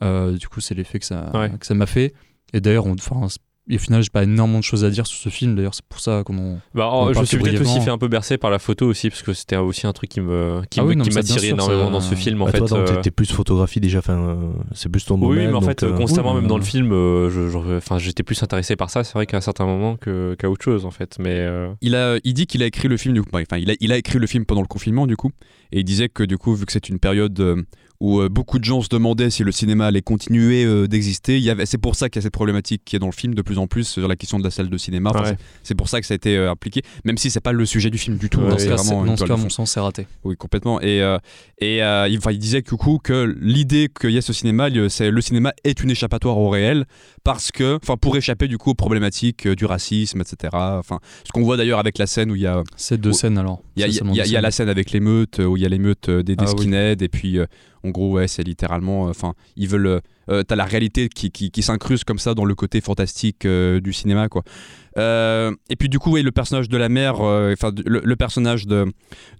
Euh, 0.03 0.37
du 0.37 0.47
coup, 0.47 0.61
c'est 0.61 0.75
l'effet 0.75 0.99
que 0.99 1.05
ça 1.05 1.31
Ouais. 1.33 1.51
que 1.59 1.65
ça 1.65 1.73
m'a 1.73 1.87
fait. 1.87 2.13
Et 2.53 2.61
d'ailleurs, 2.61 2.85
on- 2.85 2.93
enfin, 2.93 3.27
et 3.69 3.75
au 3.75 3.79
final, 3.79 4.01
j'ai 4.01 4.09
pas 4.09 4.23
énormément 4.23 4.59
de 4.59 4.63
choses 4.63 4.85
à 4.85 4.89
dire 4.89 5.05
sur 5.07 5.17
ce 5.19 5.29
film. 5.29 5.55
D'ailleurs, 5.55 5.73
c'est 5.75 5.85
pour 5.85 5.99
ça 5.99 6.23
qu'on 6.25 6.37
en- 6.37 6.59
Bah, 6.73 6.89
On 6.91 7.07
oh, 7.07 7.13
je 7.13 7.19
me 7.19 7.25
suis 7.25 7.37
peut-être 7.37 7.61
aussi 7.61 7.81
fait 7.81 7.89
un 7.89 7.97
peu 7.97 8.07
bercer 8.07 8.37
par 8.37 8.49
la 8.49 8.59
photo 8.59 8.85
aussi 8.87 9.09
parce 9.09 9.21
que 9.23 9.33
c'était 9.33 9.57
aussi 9.57 9.87
un 9.87 9.93
truc 9.93 10.09
qui 10.09 10.21
me 10.21 10.61
qui 10.69 10.79
Ah 10.79 10.85
oui, 10.85 10.97
qui 10.97 11.09
m'attirait 11.11 11.47
énormément 11.49 11.85
ça- 11.87 11.91
dans 11.91 12.01
ce 12.01 12.15
film 12.15 12.41
en 12.41 12.45
Bah, 12.45 12.51
fait. 12.51 12.59
toi, 12.59 12.83
t'es- 12.85 12.91
euh, 12.93 13.01
t'es 13.01 13.11
plus 13.11 13.31
photographie 13.31 13.79
déjà, 13.79 13.99
enfin, 13.99 14.37
c'est 14.73 14.89
plus 14.89 15.05
ton 15.05 15.15
Oui, 15.15 15.35
domaine. 15.35 15.49
mais 15.49 15.55
en 15.55 15.61
fait, 15.61 15.83
euh, 15.83 15.93
constamment, 15.93 16.33
oui, 16.33 16.39
même 16.41 16.47
dans 16.47 16.57
le 16.57 16.63
film, 16.63 16.91
euh, 16.91 17.77
enfin, 17.77 17.97
j'étais 17.97 18.23
plus 18.23 18.41
intéressé 18.43 18.75
par 18.75 18.89
ça. 18.89 19.03
C'est 19.03 19.13
vrai 19.13 19.25
qu'à 19.25 19.37
un 19.37 19.41
certain 19.41 19.65
moment 19.65 19.97
que- 19.97 20.35
qu'à 20.39 20.49
autre 20.49 20.63
chose, 20.63 20.85
en 20.85 20.91
fait. 20.91 21.17
Mais 21.19 21.35
euh, 21.39 21.69
Il, 21.81 21.95
a, 21.95 22.17
il 22.23 22.33
dit 22.33 22.47
qu'il 22.47 22.63
a 22.63 22.65
écrit 22.65 22.87
le 22.87 22.97
film, 22.97 23.13
du 23.13 23.21
coup, 23.21 23.29
enfin, 23.33 23.57
il 23.57 23.69
a, 23.71 23.75
il 23.79 23.91
a 23.91 23.97
écrit 23.97 24.19
le 24.19 24.27
film 24.27 24.45
pendant 24.45 24.61
le 24.61 24.67
confinement, 24.67 25.07
du 25.07 25.15
coup, 25.17 25.31
et 25.71 25.79
il 25.79 25.83
disait 25.83 26.09
que, 26.09 26.23
du 26.23 26.37
coup, 26.37 26.55
vu 26.55 26.65
que 26.65 26.71
c'est 26.71 26.89
une 26.89 26.99
période 26.99 27.39
euh, 27.39 27.61
où 27.99 28.19
euh, 28.19 28.29
beaucoup 28.29 28.59
de 28.59 28.63
gens 28.63 28.81
se 28.81 28.89
demandaient 28.89 29.29
si 29.29 29.43
le 29.43 29.51
cinéma 29.51 29.87
allait 29.87 30.01
continuer 30.01 30.63
euh, 30.65 30.87
d'exister, 30.87 31.37
il 31.37 31.43
y 31.43 31.49
avait- 31.49 31.65
c'est 31.65 31.77
pour 31.79 31.95
ça 31.95 32.09
qu'il 32.09 32.19
y 32.19 32.21
a 32.21 32.23
cette 32.23 32.33
problématique 32.33 32.81
qui 32.85 32.95
est 32.95 32.99
dans 32.99 33.07
le 33.07 33.11
film 33.11 33.33
de 33.33 33.41
plus 33.41 33.57
en 33.57 33.67
plus 33.67 33.87
sur 33.87 34.07
la 34.07 34.15
question 34.15 34.37
de 34.39 34.43
la 34.43 34.51
salle 34.51 34.69
de 34.69 34.77
cinéma. 34.77 35.11
Enfin, 35.13 35.31
Ouais. 35.31 35.37
c'est- 35.63 35.75
pour 35.75 35.89
ça 35.89 35.99
que 36.01 36.07
ça 36.07 36.13
a 36.13 36.15
été 36.15 36.35
euh, 36.37 36.51
appliqué, 36.51 36.81
même 37.05 37.17
si 37.17 37.29
c'est 37.29 37.39
pas 37.39 37.51
le 37.51 37.65
sujet 37.65 37.89
du 37.89 37.97
film 37.97 38.17
du 38.17 38.29
tout. 38.29 38.39
Ouais, 38.39 38.49
dans 38.49 38.57
ce 38.57 38.65
cas, 38.65 38.75
dans 38.75 39.17
ce 39.17 39.23
cas, 39.25 39.33
à 39.33 39.37
mon 39.37 39.49
sens, 39.49 39.71
c'est 39.71 39.79
raté. 39.79 40.07
Oui, 40.23 40.35
complètement. 40.37 40.81
Et, 40.81 41.01
euh, 41.01 41.17
et 41.59 41.81
euh, 41.83 42.07
il, 42.09 42.19
disait 42.39 42.61
que, 42.61 42.71
du 42.71 42.77
coup, 42.77 42.99
que 43.03 43.35
l'idée 43.41 43.89
qu'il 43.99 44.11
y 44.11 44.17
ait 44.17 44.21
ce 44.21 44.33
cinéma, 44.33 44.69
le- 44.69 44.89
c'est 44.89 45.09
le 45.11 45.21
cinéma 45.21 45.53
est 45.63 45.81
une 45.83 45.89
échappatoire 45.91 46.37
au 46.37 46.49
réel 46.49 46.85
parce 47.23 47.51
que, 47.51 47.77
enfin, 47.81 47.95
pour 47.97 48.15
échapper 48.17 48.47
du 48.47 48.57
coup 48.57 48.71
aux 48.71 48.75
problématiques 48.75 49.45
euh, 49.47 49.55
du 49.55 49.65
racisme, 49.65 50.21
etc. 50.21 50.49
Enfin, 50.53 50.99
ce 51.25 51.31
qu'on 51.31 51.43
voit 51.43 51.57
d'ailleurs 51.57 51.79
avec 51.79 51.97
la 51.97 52.07
scène 52.07 52.31
où 52.31 52.35
il 52.35 52.41
y 52.41 52.47
a, 52.47 52.63
C'est 52.75 52.99
deux 52.99 53.13
scènes 53.13 53.37
alors. 53.37 53.61
il 53.75 53.81
y 53.81 53.83
a, 53.83 53.87
y 53.87 53.91
y 54.27 54.29
y 54.29 54.41
la 54.41 54.51
scène 54.51 54.69
avec 54.69 54.91
l'émeute 54.91 55.39
où 55.39 55.57
il 55.57 55.63
y 55.63 55.65
a 55.65 55.69
l'émeute 55.69 56.09
des, 56.09 56.35
des 56.35 56.35
Ah 56.39 56.51
oui. 56.53 56.61
skinheads 56.63 57.01
et 57.03 57.09
puis, 57.09 57.37
euh, 57.37 57.45
en 57.87 57.91
gros, 57.91 58.11
ouais, 58.11 58.27
c'est 58.27 58.43
littéralement, 58.43 59.07
euh, 59.07 59.11
enfin, 59.11 59.33
ils 59.55 59.67
veulent, 59.67 59.87
euh, 59.87 59.99
euh, 60.29 60.43
t'as 60.43 60.55
la 60.55 60.65
réalité 60.65 61.09
qui, 61.09 61.31
qui, 61.31 61.51
qui 61.51 61.63
s'incruste 61.63 62.03
comme 62.03 62.19
ça 62.19 62.33
dans 62.33 62.45
le 62.45 62.53
côté 62.53 62.81
fantastique 62.81 63.47
du 63.47 63.93
cinéma, 63.93 64.27
quoi. 64.29 64.43
Euh, 64.97 65.53
et 65.69 65.75
puis 65.75 65.89
du 65.89 65.99
coup, 65.99 66.11
oui, 66.11 66.23
le 66.23 66.31
personnage 66.31 66.69
de 66.69 66.77
la 66.77 66.89
mère, 66.89 67.21
euh, 67.21 67.53
enfin 67.53 67.71
le, 67.85 68.01
le 68.03 68.15
personnage 68.15 68.65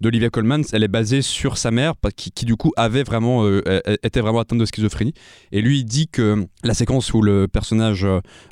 d'Olivia 0.01 0.29
Colman, 0.29 0.61
elle 0.71 0.83
est 0.83 0.87
basée 0.87 1.21
sur 1.21 1.57
sa 1.57 1.71
mère, 1.71 1.93
qui, 2.15 2.31
qui, 2.31 2.45
du 2.45 2.55
coup 2.55 2.71
avait 2.75 3.03
vraiment, 3.03 3.43
euh, 3.45 3.61
euh, 3.67 3.81
était 4.03 4.21
vraiment 4.21 4.39
atteinte 4.39 4.59
de 4.59 4.65
schizophrénie. 4.65 5.13
Et 5.51 5.61
lui, 5.61 5.79
il 5.79 5.85
dit 5.85 6.07
que 6.07 6.45
la 6.63 6.73
séquence 6.73 7.13
où 7.13 7.21
le 7.21 7.47
personnage 7.47 8.05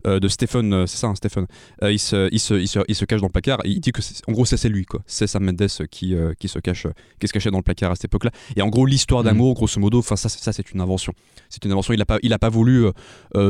de 0.06 0.28
Stephen, 0.28 0.88
c'est 0.88 0.98
ça, 0.98 1.08
hein, 1.08 1.16
Stephen, 1.16 1.46
il, 1.84 2.00
se, 2.00 2.30
il, 2.32 2.40
se, 2.40 2.54
il, 2.56 2.68
se, 2.68 2.80
il 2.88 2.96
se 2.96 3.06
cache 3.06 3.22
dans 3.22 3.28
le 3.28 3.32
placard. 3.32 3.60
Et 3.66 3.70
il 3.70 3.80
dit 3.80 3.92
que, 3.92 4.02
c'est- 4.02 4.22
en 4.28 4.32
gros, 4.32 4.46
c'est 4.46 4.70
lui, 4.70 4.86
quoi. 4.86 5.02
C'est 5.06 5.28
Sam 5.28 5.44
Mendes 5.44 5.68
qui, 5.92 6.16
qui 6.40 6.48
se 6.48 6.60
cache, 6.60 6.88
qui 7.20 7.28
se 7.28 7.34
cachait 7.34 7.52
dans 7.52 7.58
le 7.58 7.64
placard 7.64 7.92
à 7.92 7.96
cette 7.96 8.06
époque-là. 8.06 8.32
Et 8.56 8.62
en 8.62 8.70
gros, 8.70 8.86
l'histoire 8.86 9.22
Mhm. 9.22 9.26
d'amour, 9.30 9.54
grosso 9.56 9.80
modo, 9.80 10.00
enfin 10.00 10.16
ça, 10.16 10.30
c'est- 10.30 10.44
ça, 10.44 10.54
c'est 10.54 10.72
une 10.72 10.82
invention. 10.82 11.14
C'est 11.50 11.64
une 11.66 11.72
invention. 11.72 11.94
Il 11.94 12.02
a 12.02 12.06
pas, 12.06 12.18
il 12.24 12.34
a 12.34 12.40
pas 12.40 12.50
voulu 12.50 12.86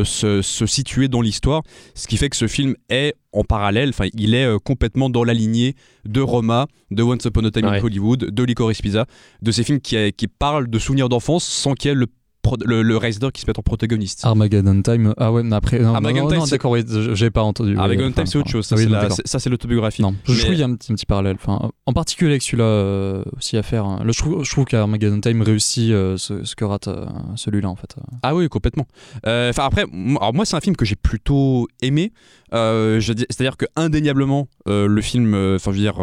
se, 0.03 0.41
se 0.41 0.65
situer 0.65 1.07
dans 1.07 1.21
l'histoire, 1.21 1.61
ce 1.93 2.07
qui 2.07 2.17
fait 2.17 2.29
que 2.29 2.35
ce 2.35 2.47
film 2.47 2.75
est 2.89 3.15
en 3.35 3.43
parallèle. 3.43 3.89
Enfin, 3.89 4.07
il 4.13 4.33
est 4.33 4.45
euh, 4.45 4.57
complètement 4.59 5.09
dans 5.09 5.23
la 5.23 5.33
lignée 5.33 5.75
de 6.05 6.21
Roma, 6.21 6.67
de 6.91 7.03
Once 7.03 7.25
Upon 7.25 7.45
a 7.45 7.51
Time 7.51 7.65
Ouais. 7.65 7.79
in 7.79 7.83
Hollywood, 7.83 8.19
de 8.31 8.43
Licorice 8.43 8.81
Pizza, 8.81 9.05
de 9.41 9.51
ces 9.51 9.63
films 9.63 9.79
qui, 9.79 9.95
qui 10.13 10.27
parlent 10.27 10.69
de 10.69 10.79
souvenirs 10.79 11.09
d'enfance 11.09 11.43
sans 11.43 11.73
qu'il 11.73 11.89
y 11.89 11.91
ait 11.91 11.95
le, 11.95 12.07
pro- 12.45 12.57
le, 12.65 12.81
le 12.83 12.97
réalisateur 12.97 13.31
qui 13.31 13.41
se 13.41 13.47
mette 13.47 13.59
en 13.59 13.63
protagoniste. 13.63 14.21
Armageddon 14.23 14.81
Time. 14.81 15.13
Ah 15.17 15.31
ouais, 15.31 15.43
mais 15.43 15.55
après. 15.55 15.79
Non, 15.79 15.95
Armageddon 15.95 16.23
non, 16.23 16.29
Time, 16.29 16.39
non, 16.39 16.45
c'est- 16.45 16.51
d'accord, 16.51 16.71
oui, 16.71 16.83
j'avais 17.13 17.31
pas 17.31 17.43
entendu. 17.43 17.71
oui, 17.73 17.77
Armageddon 17.79 18.11
Time, 18.11 18.25
c'est 18.25 18.37
autre 18.37 18.49
chose. 18.49 18.65
Ça, 18.65 18.75
oui, 18.75 18.83
c'est 18.83 18.89
la- 18.89 19.49
l'autobiographie. 19.51 20.01
Non, 20.01 20.15
je 20.25 20.31
Mais- 20.31 20.37
trouve 20.39 20.51
qu'il 20.51 20.59
y 20.59 20.63
a 20.63 20.65
un 20.65 20.75
petit, 20.75 20.91
un 20.91 20.95
petit 20.95 21.05
parallèle. 21.05 21.35
Enfin, 21.41 21.69
en 21.85 21.93
particulier 21.93 22.31
avec 22.31 22.41
celui-là 22.41 22.63
euh, 22.63 23.23
aussi 23.37 23.57
à 23.57 23.63
faire. 23.63 23.85
hein. 23.85 23.99
Là, 24.05 24.11
je 24.11 24.17
trouve, 24.19 24.43
je 24.43 24.49
trouve 24.51 24.65
qu'Armageddon 24.65 25.19
Time 25.19 25.41
réussit 25.41 25.91
euh, 25.91 26.17
ce, 26.17 26.43
ce 26.43 26.55
que 26.55 26.63
rate 26.65 26.87
euh, 26.87 27.05
celui-là 27.35 27.69
en 27.69 27.75
fait. 27.75 27.95
Ah 28.23 28.35
oui, 28.35 28.47
complètement. 28.49 28.85
Euh, 29.27 29.49
Enfin 29.49 29.65
après, 29.65 29.85
moi, 29.91 30.21
alors 30.21 30.33
moi 30.33 30.45
c'est 30.45 30.55
un 30.55 30.61
film 30.61 30.75
que 30.75 30.85
j'ai 30.85 30.95
plutôt 30.95 31.67
aimé. 31.81 32.11
C'est-à-dire 32.51 33.57
que 33.57 33.65
indéniablement, 33.75 34.47
le 34.65 35.01
film, 35.01 35.33
enfin 35.55 35.71
je 35.71 35.77
veux 35.77 35.81
dire, 35.83 35.95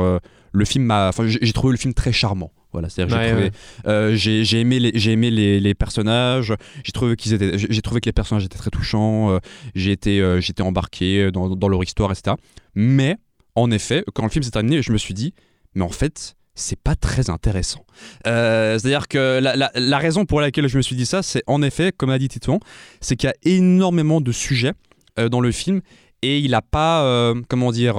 le 0.52 0.64
film 0.64 0.84
m'a, 0.84 1.08
enfin 1.08 1.26
j'ai 1.26 1.38
j'ai 1.42 1.52
trouvé 1.52 1.72
le 1.72 1.78
film 1.78 1.94
très 1.94 2.12
charmant. 2.12 2.50
Voilà, 2.72 2.88
c'est-à-dire 2.88 3.16
que 3.16 3.22
j'ai 3.22 3.28
Ouais, 3.28 3.32
trouvé, 3.32 3.44
ouais. 3.46 3.90
euh, 3.92 4.16
j'ai 4.16 4.44
j'ai 4.44 4.60
aimé 4.60 4.78
les, 4.80 4.92
j'ai 4.94 5.12
aimé 5.12 5.30
les, 5.30 5.60
les 5.60 5.74
personnages. 5.74 6.54
J'ai 6.84 6.92
trouvé 6.92 7.16
qu'ils 7.16 7.34
étaient, 7.34 7.58
j'ai 7.58 7.82
trouvé 7.82 8.00
que 8.00 8.08
les 8.08 8.12
personnages 8.12 8.44
étaient 8.44 8.58
très 8.58 8.70
touchants. 8.70 9.30
euh, 9.32 9.38
j'ai 9.74 9.92
été, 9.92 10.20
euh, 10.20 10.40
j'étais 10.40 10.62
embarqué 10.62 11.30
dans, 11.30 11.50
dans 11.54 11.68
leur 11.68 11.82
histoire, 11.82 12.10
etc. 12.12 12.36
Mais 12.74 13.16
en 13.54 13.70
effet, 13.70 14.04
quand 14.14 14.22
le 14.24 14.30
film 14.30 14.42
s'est 14.42 14.50
terminé, 14.50 14.80
je 14.82 14.92
me 14.92 14.98
suis 14.98 15.14
dit, 15.14 15.34
mais 15.74 15.82
en 15.82 15.88
fait. 15.90 16.34
C'est 16.54 16.78
pas 16.78 16.94
très 16.96 17.30
intéressant. 17.30 17.86
Euh, 18.26 18.78
C'est-à-dire 18.78 19.08
que 19.08 19.40
la, 19.40 19.56
la- 19.56 19.70
la 19.74 19.96
raison 19.98 20.26
pour 20.26 20.38
laquelle 20.42 20.68
je 20.68 20.76
me 20.76 20.82
suis 20.82 20.94
dit 20.94 21.06
ça, 21.06 21.22
c'est 21.22 21.42
en 21.46 21.62
effet, 21.62 21.92
comme 21.96 22.10
a 22.10 22.18
dit 22.18 22.28
Titouan, 22.28 22.60
c'est 23.00 23.16
qu'il 23.16 23.26
y 23.26 23.30
a 23.30 23.56
énormément 23.56 24.20
de 24.20 24.32
sujets 24.32 24.72
euh, 25.18 25.30
dans 25.30 25.40
le 25.40 25.50
film 25.50 25.80
et 26.20 26.38
il 26.40 26.52
a 26.54 26.60
pas, 26.60 27.04
euh, 27.04 27.40
comment 27.48 27.72
dire, 27.72 27.96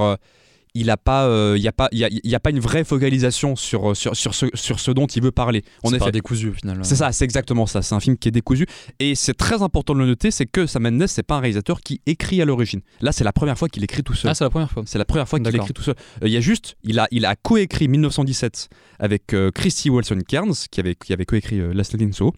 il 0.74 0.90
a 0.90 0.96
pas, 0.96 1.26
euh, 1.26 1.56
y 1.58 1.68
a 1.68 1.72
pas, 1.72 1.88
y 1.92 2.04
a, 2.04 2.08
y 2.10 2.34
a 2.34 2.40
pas 2.40 2.50
une 2.50 2.60
vraie 2.60 2.84
focalisation 2.84 3.54
sur 3.56 3.90
euh, 3.90 3.94
sur 3.94 4.16
sur 4.16 4.34
ce 4.34 4.46
sur 4.54 4.80
ce 4.80 4.90
dont 4.90 5.06
il 5.06 5.22
veut 5.22 5.30
parler. 5.30 5.62
Effet, 5.84 5.98
pas 5.98 6.10
décousu 6.10 6.48
au 6.48 6.52
final. 6.52 6.78
c'est 6.82 6.96
ça, 6.96 7.12
c'est 7.12 7.24
exactement 7.24 7.66
ça. 7.66 7.82
C'est 7.82 7.94
un 7.94 8.00
film 8.00 8.16
qui 8.16 8.28
est 8.28 8.32
décousu. 8.32 8.66
Et 8.98 9.14
c'est 9.14 9.34
très 9.34 9.62
important 9.62 9.94
de 9.94 10.00
le 10.00 10.06
noter, 10.06 10.30
c'est 10.30 10.46
que 10.46 10.66
Sam 10.66 10.82
Mendes, 10.82 11.06
c'est 11.06 11.22
pas 11.22 11.36
un 11.36 11.40
réalisateur 11.40 11.80
qui 11.80 12.00
écrit 12.06 12.42
à 12.42 12.44
l'origine. 12.44 12.80
Là, 13.00 13.12
c'est 13.12 13.24
la 13.24 13.32
première 13.32 13.56
fois 13.58 13.68
qu'il 13.68 13.84
écrit 13.84 14.02
tout 14.02 14.14
seul. 14.14 14.30
Ah, 14.30 14.34
c'est 14.34 14.44
la 14.44 14.50
première 14.50 14.70
fois. 14.70 14.82
c'est 14.86 14.98
la 14.98 15.04
première 15.04 15.28
fois 15.28 15.38
qu'il 15.38 15.54
écrit 15.56 15.72
tout 15.72 15.82
seul. 15.82 15.94
Euh, 16.22 16.26
Il 16.28 16.32
y 16.32 16.36
a 16.36 16.40
juste, 16.40 16.76
il 16.82 16.98
a, 16.98 17.06
il 17.10 17.24
a 17.24 17.36
coécrit 17.36 17.88
1917 17.88 18.68
avec 18.98 19.32
euh, 19.34 19.50
Christy 19.50 19.90
Wilson 19.90 20.18
Cairns, 20.26 20.54
qui 20.70 20.80
avait, 20.80 20.94
qui 20.94 21.12
avait 21.12 21.24
coécrit 21.24 21.60
Last 21.74 21.94
Night 21.94 22.08
in 22.08 22.12
Soho. 22.12 22.32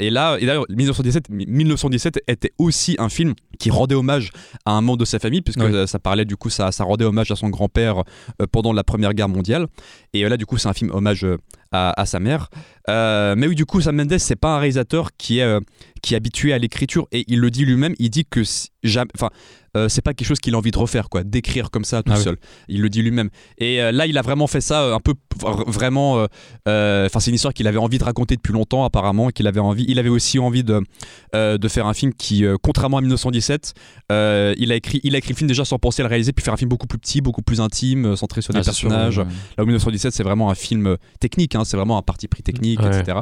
Et 0.00 0.10
là, 0.10 0.36
et 0.40 0.46
d'ailleurs, 0.46 0.64
1917, 0.70 1.28
1917 1.30 2.20
était 2.26 2.52
aussi 2.58 2.96
un 2.98 3.08
film 3.08 3.34
qui 3.58 3.70
rendait 3.70 3.94
hommage 3.94 4.30
à 4.64 4.72
un 4.72 4.80
membre 4.80 4.98
de 4.98 5.04
sa 5.04 5.18
famille, 5.18 5.42
puisque 5.42 5.60
Ouais. 5.60 5.86
ça 5.86 5.98
parlait 5.98 6.24
du 6.24 6.36
coup, 6.36 6.48
ça, 6.50 6.72
ça 6.72 6.84
rendait 6.84 7.04
hommage 7.04 7.30
à 7.30 7.36
son 7.36 7.49
grand-père 7.50 8.04
euh, 8.40 8.46
pendant 8.50 8.72
la 8.72 8.84
Première 8.84 9.14
Guerre 9.14 9.28
mondiale. 9.28 9.66
Et 10.12 10.28
là, 10.28 10.36
du 10.36 10.46
coup, 10.46 10.58
c'est 10.58 10.68
un 10.68 10.72
film 10.72 10.90
hommage 10.92 11.24
euh, 11.24 11.36
à, 11.72 11.98
à 12.00 12.04
sa 12.06 12.18
mère. 12.20 12.48
Euh, 12.88 13.34
mais 13.36 13.46
oui, 13.46 13.54
du 13.54 13.64
coup, 13.66 13.80
Sam 13.80 13.96
Mendes, 13.96 14.18
c'est 14.18 14.36
pas 14.36 14.56
un 14.56 14.58
réalisateur 14.58 15.10
qui 15.16 15.38
est, 15.38 15.42
euh, 15.42 15.60
qui 16.02 16.14
est 16.14 16.16
habitué 16.16 16.52
à 16.52 16.58
l'écriture, 16.58 17.06
et 17.12 17.24
il 17.28 17.38
le 17.38 17.50
dit 17.50 17.64
lui-même. 17.64 17.94
Il 18.00 18.10
dit 18.10 18.24
que 18.28 18.42
si- 18.42 18.70
jamais, 18.82 19.10
euh, 19.76 19.88
c'est 19.88 20.00
pas 20.02 20.14
quelque 20.14 20.26
chose 20.26 20.40
qu'il 20.40 20.54
a 20.54 20.58
envie 20.58 20.72
de 20.72 20.78
refaire, 20.78 21.08
quoi, 21.10 21.22
d'écrire 21.22 21.70
comme 21.70 21.84
ça 21.84 22.02
tout 22.02 22.10
Ah 22.12 22.16
oui. 22.18 22.24
seul. 22.24 22.38
Il 22.68 22.80
le 22.82 22.88
dit 22.88 23.02
lui-même. 23.02 23.28
Et 23.58 23.76
là, 23.92 24.06
il 24.06 24.16
a 24.18 24.22
vraiment 24.22 24.46
fait 24.48 24.60
ça 24.62 24.92
un 24.94 24.98
peu 25.00 25.14
vraiment. 25.66 26.26
Enfin, 26.66 27.20
c'est 27.20 27.30
une 27.30 27.34
histoire 27.34 27.54
qu'il 27.54 27.66
avait 27.68 27.78
envie 27.78 27.98
de 27.98 28.04
raconter 28.04 28.34
depuis 28.36 28.52
longtemps, 28.52 28.84
apparemment, 28.84 29.28
et 29.30 29.32
qu'il 29.32 29.46
avait 29.46 29.60
envie. 29.60 29.84
Il 29.86 29.98
avait 29.98 30.08
aussi 30.08 30.38
envie 30.40 30.64
de 30.64 30.80
de 31.34 31.68
faire 31.68 31.86
un 31.86 31.94
film 31.94 32.12
qui, 32.14 32.44
contrairement 32.62 32.96
à 32.96 33.00
1917, 33.02 33.74
euh, 34.10 34.54
il 34.58 34.72
a 34.72 34.74
écrit, 34.76 35.00
il 35.04 35.14
a 35.14 35.18
écrit 35.18 35.34
le 35.34 35.36
film 35.36 35.48
déjà 35.48 35.64
sans 35.64 35.78
penser 35.78 36.02
à 36.02 36.04
le 36.04 36.08
réaliser, 36.08 36.32
puis 36.32 36.42
faire 36.44 36.54
un 36.54 36.56
film 36.56 36.68
beaucoup 36.70 36.86
plus 36.88 36.98
petit, 36.98 37.20
beaucoup 37.20 37.42
plus 37.42 37.60
intime, 37.60 38.16
centré 38.16 38.40
sur 38.42 38.52
des 38.54 38.60
Ah, 38.60 38.72
sûr, 38.72 38.88
personnages. 38.88 39.18
ouais. 39.18 39.24
Là 39.58 39.62
où 39.62 39.66
1917, 39.66 39.99
c'est 40.10 40.22
vraiment 40.22 40.50
un 40.50 40.54
film 40.54 40.86
euh, 40.86 40.96
technique, 41.20 41.54
hein, 41.54 41.64
c'est 41.64 41.76
vraiment 41.76 41.98
un 41.98 42.02
parti 42.02 42.26
pris 42.28 42.42
technique, 42.42 42.80
Ouais. 42.80 42.98
etc. 42.98 43.18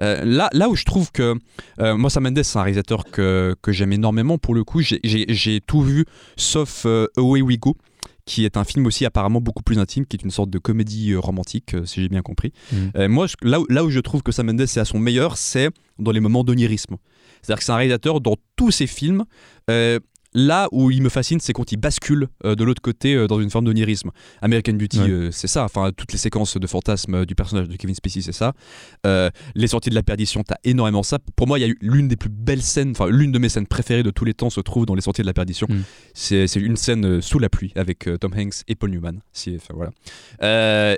Euh, 0.00 0.24
là, 0.24 0.48
là 0.52 0.68
où 0.68 0.74
je 0.74 0.84
trouve 0.84 1.12
que 1.12 1.34
euh, 1.80 1.96
moi, 1.96 2.10
Sam 2.10 2.24
Mendes, 2.24 2.42
c'est 2.42 2.58
un 2.58 2.62
réalisateur 2.62 3.04
que, 3.04 3.54
que 3.62 3.70
j'aime 3.70 3.92
énormément. 3.92 4.38
Pour 4.38 4.54
le 4.54 4.64
coup, 4.64 4.80
j'ai- 4.80 5.60
tout 5.66 5.82
vu 5.82 6.04
sauf 6.36 6.82
euh, 6.86 7.06
Away 7.16 7.42
We 7.42 7.58
Go 7.58 7.76
qui 8.24 8.44
est 8.44 8.56
un 8.56 8.64
film 8.64 8.86
aussi 8.86 9.06
apparemment 9.06 9.40
beaucoup 9.40 9.62
plus 9.62 9.78
intime, 9.78 10.04
qui 10.04 10.16
est 10.16 10.22
une 10.24 10.32
sorte 10.32 10.50
de 10.50 10.58
comédie 10.58 11.14
romantique, 11.14 11.76
si 11.84 12.02
j'ai 12.02 12.08
bien 12.08 12.22
compris. 12.22 12.52
Euh, 12.96 13.08
moi, 13.08 13.28
je- 13.28 13.36
là, 13.48 13.60
où- 13.60 13.66
là 13.68 13.84
où 13.84 13.90
je 13.90 14.00
trouve 14.00 14.24
que 14.24 14.32
Sam 14.32 14.46
Mendes 14.46 14.62
est 14.62 14.78
à 14.78 14.84
son 14.84 14.98
meilleur, 14.98 15.36
c'est 15.36 15.70
dans 16.00 16.10
les 16.10 16.18
moments 16.18 16.42
d'onirisme. 16.42 16.96
C'est-à-dire 17.40 17.60
que 17.60 17.64
c'est 17.64 17.70
un 17.70 17.76
réalisateur 17.76 18.20
dans 18.20 18.34
tous 18.56 18.72
ses 18.72 18.88
films. 18.88 19.24
euh, 19.70 20.00
Là 20.38 20.68
où 20.70 20.90
il 20.90 21.00
me 21.02 21.08
fascine, 21.08 21.40
c'est 21.40 21.54
quand 21.54 21.72
il 21.72 21.78
bascule 21.78 22.28
euh, 22.44 22.54
de 22.54 22.62
l'autre 22.62 22.82
côté 22.82 23.14
euh, 23.14 23.26
dans 23.26 23.40
une 23.40 23.48
forme 23.48 23.64
d'onirisme. 23.64 24.10
American 24.42 24.74
Beauty, 24.74 24.98
Ouais. 25.00 25.08
euh, 25.10 25.30
c'est 25.32 25.46
ça. 25.46 25.64
Enfin, 25.64 25.90
toutes 25.96 26.12
les 26.12 26.18
séquences 26.18 26.58
de 26.58 26.66
fantasmes 26.66 27.24
du 27.24 27.34
personnage 27.34 27.68
de 27.68 27.76
Kevin 27.76 27.94
Spacey, 27.94 28.20
c'est 28.20 28.32
ça. 28.32 28.52
Les 29.54 29.66
sorties 29.66 29.90
de 29.90 29.94
la 29.94 30.02
perdition, 30.02 30.42
t'as 30.42 30.56
énormément 30.64 31.02
ça. 31.02 31.18
Pour 31.36 31.46
moi, 31.46 31.58
il 31.58 31.62
y 31.62 31.64
a 31.64 31.68
eu 31.68 31.78
l'une 31.80 32.08
des 32.08 32.16
plus 32.16 32.28
belles 32.28 32.62
scènes, 32.62 32.90
enfin 32.90 33.08
l'une 33.08 33.32
de 33.32 33.38
mes 33.38 33.48
scènes 33.48 33.66
préférées 33.66 34.02
de 34.02 34.10
tous 34.10 34.24
les 34.26 34.34
temps 34.34 34.50
se 34.50 34.60
trouve 34.60 34.84
dans 34.84 34.94
les 34.94 35.00
sorties 35.00 35.22
de 35.22 35.26
la 35.26 35.32
perdition. 35.32 35.66
Mm. 35.70 35.76
C'est 36.14 36.54
une 36.56 36.76
scène 36.76 37.22
sous 37.22 37.38
la 37.38 37.48
pluie 37.48 37.72
avec 37.74 38.08
Tom 38.20 38.32
Hanks 38.36 38.62
et 38.68 38.74
Paul 38.74 38.90
Newman. 38.90 39.20
Si, 39.32 39.56
enfin, 39.56 39.74
voilà. 39.74 39.92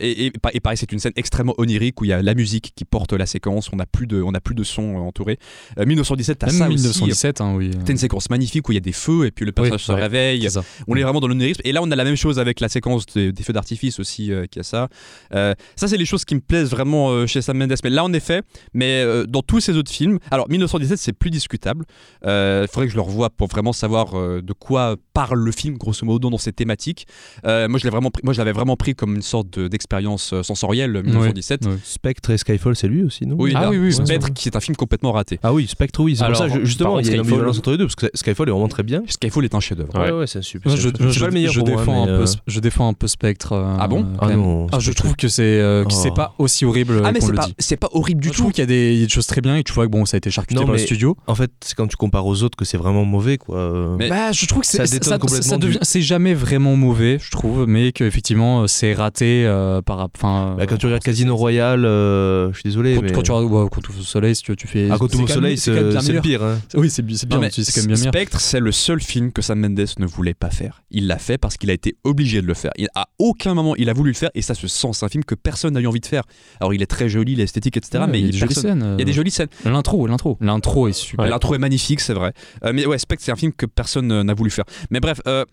Et, 0.01 0.27
et, 0.27 0.31
pa- 0.31 0.51
et 0.53 0.61
pareil, 0.61 0.77
c'est 0.77 0.91
une 0.93 0.99
scène 0.99 1.13
extrêmement 1.17 1.55
onirique 1.59 2.01
où 2.01 2.05
il 2.05 2.09
y 2.09 2.13
a 2.13 2.23
la 2.23 2.35
musique 2.35 2.73
qui 2.75 2.85
porte 2.85 3.13
la 3.13 3.27
séquence. 3.27 3.71
On 3.73 3.77
n'a 3.77 3.87
plus 3.87 4.07
de, 4.07 4.21
on 4.23 4.33
a 4.33 4.41
plus 4.41 4.55
de 4.55 4.65
son 4.65 4.97
entouré. 4.97 5.39
Euh, 5.79 5.87
1917, 5.87 6.39
t'as 6.39 6.49
ça 6.49 6.65
aussi. 6.69 6.75
1917, 6.85 7.41
hein, 7.41 7.55
oui. 7.57 7.71
T'as 7.85 7.93
une 7.93 7.99
séquence 7.99 8.31
magnifique 8.31 8.69
où 8.69 8.73
il 8.73 8.77
y 8.77 8.79
a 8.79 8.81
des 8.81 8.93
feux 8.93 9.28
et 9.29 9.31
puis 9.31 9.45
le 9.45 9.53
personnage 9.53 9.81
Oui, 9.81 9.87
se 9.87 9.93
ouais. 9.93 10.01
réveille. 10.01 10.49
On 10.89 10.97
est 10.97 11.03
vraiment 11.03 11.21
dans 11.21 11.29
l'onirisme. 11.29 11.61
Et 11.65 11.73
là, 11.73 11.81
on 11.83 11.91
a 11.91 11.97
la 11.97 12.05
même 12.05 12.17
chose 12.17 12.39
avec 12.39 12.61
la 12.61 12.69
séquence 12.69 13.07
des, 13.07 13.33
des 13.33 13.43
feux 13.43 13.53
d'artifice 13.53 14.01
aussi, 14.01 14.33
euh, 14.33 14.47
qui 14.47 14.59
a 14.59 14.63
ça. 14.63 14.89
Euh, 15.35 15.55
ça, 15.77 15.89
c'est 15.89 15.97
les 15.97 16.05
choses 16.07 16.25
qui 16.25 16.35
me 16.35 16.41
plaisent 16.41 16.71
vraiment 16.71 17.11
euh, 17.11 17.27
chez 17.27 17.43
Sam 17.43 17.59
Mendes. 17.59 17.75
Mais 17.85 17.91
là, 17.91 18.05
en 18.05 18.13
effet, 18.13 18.43
mais 18.75 19.03
euh, 19.05 19.25
dans 19.27 19.43
tous 19.43 19.61
ces 19.61 19.77
autres 19.77 19.91
films, 19.93 20.19
alors 20.31 20.49
1917, 20.49 20.99
c'est 20.99 21.13
plus 21.13 21.31
discutable. 21.31 21.85
Il 22.25 22.67
faudrait 22.71 22.87
que 22.87 22.93
je 22.93 22.97
le 22.97 23.03
revoie 23.03 23.31
pour 23.31 23.49
vraiment 23.49 23.73
savoir 23.73 24.19
euh, 24.19 24.43
de 24.43 24.53
quoi 24.53 24.97
parle 25.15 25.39
le 25.39 25.53
film, 25.53 25.77
grosso 25.79 26.05
modo, 26.05 26.31
dans 26.31 26.39
ses 26.39 26.53
thématiques. 26.53 27.07
Euh, 27.47 27.69
moi, 27.69 27.79
je 27.79 27.85
l'ai 27.85 27.91
vraiment 27.91 28.11
pris, 28.11 28.23
moi, 28.25 28.33
je 28.33 28.39
l'avais 28.39 28.53
vraiment 28.53 28.77
pris 28.77 28.95
comme 28.95 29.15
une 29.17 29.23
sorte 29.23 29.51
de- 29.59 29.69
d'expérience 29.69 30.35
sensorielle, 30.43 31.03
1917. 31.03 31.67
Ouais. 31.67 31.73
Spectre 31.85 32.31
et 32.31 32.39
Skyfall, 32.39 32.77
c'est 32.77 32.89
lui 32.89 33.03
aussi, 33.03 33.27
non 33.27 33.37
Oui, 33.39 33.53
Ah 33.55 33.63
là, 33.63 33.71
oui, 33.71 33.79
oui, 33.79 33.93
Spectre, 33.93 34.29
ouais. 34.29 34.33
qui 34.33 34.49
est 34.49 34.57
un 34.57 34.61
film 34.61 34.77
complètement 34.77 35.13
raté. 35.13 35.39
Ah 35.43 35.53
oui, 35.53 35.67
Spectre, 35.67 36.01
oui. 36.01 36.17
C'est 36.17 36.25
pour 36.27 36.37
ça, 36.37 36.49
je- 36.49 36.65
justement, 36.65 36.99
il 37.01 37.07
y 37.07 37.11
a 37.11 37.17
une 37.17 37.21
entre 37.49 37.71
les 37.73 37.77
deux, 37.79 37.85
parce 37.87 37.97
que 37.97 38.07
Skyfall 38.15 38.49
est 38.49 38.53
vraiment 38.53 38.69
très 38.69 38.83
bien. 38.83 39.03
Skyfall 39.09 39.45
est 39.45 39.55
un 39.55 39.61
chef-d'œuvre. 39.61 39.95
Ouais. 39.95 40.11
Ouais, 40.13 40.19
ouais, 40.21 40.27
c'est 40.27 40.43
super. 40.43 40.71
Moi, 40.71 40.77
je, 40.81 40.89
je- 40.89 41.21
pas 41.21 41.27
le 41.27 41.33
meilleur 41.33 41.53
je 41.53 41.61
pour 41.61 41.69
moi, 41.69 41.79
défends 41.79 42.07
mais, 42.07 42.13
un 42.13 42.17
peu, 42.19 42.23
euh, 42.25 42.35
je 42.47 42.61
défends 42.61 42.89
un 42.89 42.93
peu 42.93 43.07
Spectre. 43.09 43.53
euh, 43.53 43.77
Ah 43.79 43.89
bon 43.89 44.07
Ah 44.21 44.29
non, 44.35 44.67
Ah, 44.73 44.79
je 44.79 44.93
trouve 44.93 45.17
que 45.17 45.29
c'est 45.29 45.43
euh, 45.43 45.85
que 45.85 45.91
Oh. 45.93 46.01
c'est 46.03 46.15
pas 46.15 46.35
aussi 46.39 46.65
horrible 46.65 47.03
Ah, 47.05 47.13
mais 47.13 47.19
qu'on 47.21 47.27
c'est 47.27 47.33
le 47.33 47.37
pas, 47.39 47.47
dit. 47.47 47.55
c'est 47.59 47.77
pas 47.77 47.89
horrible 47.93 48.21
du 48.21 48.29
je 48.29 48.33
tout. 48.35 48.41
trouve 48.41 48.53
qu'il 48.53 48.63
y 48.63 48.65
a 48.65 48.67
des, 48.67 48.93
il 48.95 48.99
y 49.01 49.03
a 49.03 49.07
des 49.07 49.13
choses 49.13 49.27
très 49.27 49.41
bien 49.41 49.57
et 49.57 49.65
tu 49.65 49.73
vois 49.73 49.87
que 49.87 49.91
bon, 49.91 50.05
ça 50.07 50.17
a 50.17 50.19
été 50.19 50.31
charcuté 50.31 50.55
Non, 50.57 50.63
par 50.67 50.73
le 50.75 50.79
mais- 50.81 50.85
studio. 50.87 51.17
En 51.27 51.35
fait, 51.35 51.51
c'est 51.65 51.75
quand 51.75 51.87
tu 51.87 51.97
compares 51.97 52.27
aux 52.27 52.43
autres 52.43 52.57
que 52.57 52.65
c'est 52.65 52.77
vraiment 52.77 53.05
mauvais, 53.05 53.39
quoi. 53.39 53.57
Euh, 53.59 53.97
Mais- 53.99 54.09
Bah, 54.09 54.33
je 54.33 54.47
trouve 54.47 54.61
que 54.63 54.67
ça 54.67 54.87
c'est- 54.87 54.93
détonne 54.93 55.13
ça, 55.15 55.19
complètement 55.19 55.51
ça 55.51 55.57
du- 55.59 55.79
c'est 55.83 56.03
jamais 56.03 56.35
vraiment 56.35 56.77
mauvais, 56.77 57.19
je 57.21 57.31
trouve, 57.31 57.67
mais 57.67 57.93
qu'effectivement 57.93 58.67
c'est 58.67 58.93
raté 58.95 59.45
euh, 59.47 59.83
par, 59.83 60.09
enfin. 60.15 60.55
bah, 60.59 60.67
quand 60.67 60.77
tu 60.77 60.87
euh, 60.87 60.89
regardes 60.91 61.03
Casino 61.05 61.37
Royale, 61.37 61.85
euh, 61.85 62.49
je 62.53 62.57
suis 62.61 62.69
désolé, 62.69 62.95
quand, 62.97 63.03
mais. 63.03 63.09
tu 63.23 63.33
regardes 63.33 63.71
tu 63.83 63.91
au 63.99 64.03
soleil, 64.03 64.35
si 64.35 64.43
tu, 64.43 64.55
fais. 64.67 64.89
Ah, 64.91 64.97
quand 64.99 65.09
tu 65.09 65.17
c'est 65.17 65.23
au 65.23 65.27
soleil, 65.27 65.57
c'est 65.59 65.73
le 65.73 66.21
pire. 66.21 66.43
hein. 66.43 66.59
Oui, 66.75 66.91
c'est 66.91 67.03
bi- 67.03 67.17
c'est 67.17 67.29
bien, 67.29 67.39
mais. 67.39 67.51
Spectre, 67.51 68.41
c'est 68.41 68.61
le 68.61 68.73
seul 68.73 68.98
film 69.05 69.33
que 69.33 69.43
Sam 69.43 69.61
Mendes 69.61 69.87
ne 69.99 70.07
voulait 70.07 70.35
pas 70.35 70.51
faire. 70.51 70.83
Il 70.91 71.07
l'a 71.07 71.19
fait 71.19 71.39
parce 71.39 71.57
qu'il 71.57 71.71
a 71.71 71.73
été 71.73 71.97
obligé 72.05 72.41
de 72.43 72.47
le 72.47 72.55
faire. 72.55 72.71
Il, 72.77 72.89
à 72.95 73.09
aucun 73.19 73.55
moment 73.55 73.75
il 73.77 73.89
a 73.89 73.93
voulu 73.93 74.11
le 74.11 74.17
faire 74.17 74.31
et 74.35 74.43
ça 74.43 74.55
se 74.55 74.67
sent. 74.69 74.89
C'est 74.93 75.05
un 75.05 75.09
film 75.09 75.25
que 75.25 75.35
personne 75.35 75.75
n'a 75.75 75.81
eu 75.81 75.87
envie 75.87 76.01
de 76.01 76.07
faire. 76.07 76.23
Alors 76.61 76.75
il 76.75 76.83
est 76.83 76.87
très 76.87 77.09
joli, 77.09 77.33
il 77.33 77.41
est 77.41 77.45
esthétique, 77.45 77.77
etc. 77.77 77.99
Ouais, 78.05 78.07
mais 78.11 78.21
il 78.21 78.27
y 78.27 78.29
a 78.29 78.33
des 78.33 78.39
jolies 78.39 78.55
personne- 78.55 78.81
scènes. 78.81 78.95
il 78.97 79.01
y 79.01 79.03
a 79.03 79.05
des 79.05 79.13
euh, 79.13 79.15
jolies 79.15 79.31
scènes. 79.31 79.49
L'intro, 79.65 80.07
l'intro, 80.07 80.37
l'intro 80.41 80.89
est 80.89 80.93
super. 80.93 81.27
L'intro 81.27 81.55
est 81.55 81.59
magnifique, 81.59 82.01
c'est 82.01 82.15
vrai. 82.15 82.33
Euh, 82.65 82.73
mais 82.75 82.87
ouais, 82.87 82.99
Spectre, 82.99 83.25
c'est 83.25 83.33
un 83.33 83.37
film 83.37 83.53
que 83.53 83.67
personne 83.67 84.11
euh, 84.13 84.23
n'a 84.25 84.35
voulu 84.35 84.51
faire. 84.51 84.65
Mais 84.91 85.01
bref, 85.01 85.21
euh, 85.27 85.45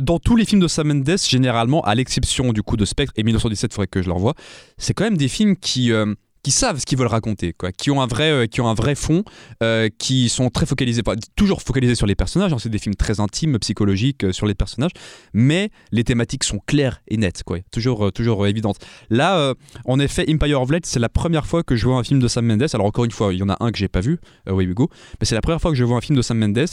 dans 0.00 0.18
tous 0.18 0.36
les 0.36 0.44
films 0.44 0.60
de 0.60 0.68
Sam 0.68 0.88
Mendes, 0.88 1.16
généralement, 1.28 1.80
à 1.82 1.94
l'exception 1.94 2.52
du 2.52 2.62
coup 2.62 2.76
de 2.76 2.84
Spectre 2.84 3.12
et 3.16 3.22
1917, 3.22 3.70
il 3.70 3.74
faudrait 3.74 3.86
que 3.86 4.02
je 4.02 4.06
le 4.08 4.12
revoie, 4.12 4.34
c'est 4.78 4.92
quand 4.94 5.04
même 5.04 5.16
des 5.16 5.28
films 5.28 5.56
qui. 5.56 5.90
Qui 6.46 6.52
savent 6.52 6.78
ce 6.78 6.86
qu'ils 6.86 6.96
veulent 6.96 7.08
raconter, 7.08 7.52
quoi, 7.52 7.72
qui 7.72 7.90
ont 7.90 8.00
un 8.00 8.06
vrai, 8.06 8.30
euh, 8.30 8.46
qui 8.46 8.60
ont 8.60 8.68
un 8.68 8.74
vrai 8.74 8.94
fond, 8.94 9.24
euh, 9.64 9.88
qui 9.98 10.28
sont 10.28 10.48
très 10.48 10.64
focalisés, 10.64 11.02
pas- 11.02 11.16
toujours 11.34 11.60
focalisés 11.60 11.96
sur 11.96 12.06
les 12.06 12.14
personnages. 12.14 12.52
hein, 12.52 12.58
c'est 12.60 12.68
des 12.68 12.78
films 12.78 12.94
très 12.94 13.18
intimes, 13.18 13.58
psychologiques 13.58 14.22
euh, 14.22 14.30
sur 14.30 14.46
les 14.46 14.54
personnages, 14.54 14.92
mais 15.34 15.70
les 15.90 16.04
thématiques 16.04 16.44
sont 16.44 16.60
claires 16.64 17.00
et 17.08 17.16
nettes, 17.16 17.42
quoi, 17.42 17.58
toujours, 17.72 18.12
toujours 18.12 18.46
évidentes. 18.46 18.78
Là, 19.10 19.54
en 19.86 19.98
effet, 19.98 20.24
Empire 20.30 20.62
of 20.62 20.70
Light, 20.70 20.86
c'est 20.86 21.00
la 21.00 21.08
première 21.08 21.46
fois 21.46 21.64
que 21.64 21.74
je 21.74 21.84
vois 21.84 21.96
un 21.96 22.04
film 22.04 22.20
de 22.20 22.28
Sam 22.28 22.46
Mendes. 22.46 22.68
Alors 22.74 22.86
encore 22.86 23.04
une 23.06 23.10
fois, 23.10 23.34
il 23.34 23.40
y 23.40 23.42
en 23.42 23.48
a 23.48 23.56
un 23.58 23.72
que 23.72 23.78
j'ai 23.78 23.88
pas 23.88 24.00
vu, 24.00 24.20
Way 24.46 24.66
We 24.68 24.74
Go, 24.76 24.88
mais 25.18 25.26
c'est 25.26 25.34
la 25.34 25.40
première 25.40 25.60
fois 25.60 25.72
que 25.72 25.76
je 25.76 25.82
vois 25.82 25.96
un 25.96 26.00
film 26.00 26.16
de 26.16 26.22
Sam 26.22 26.38
Mendes 26.38 26.64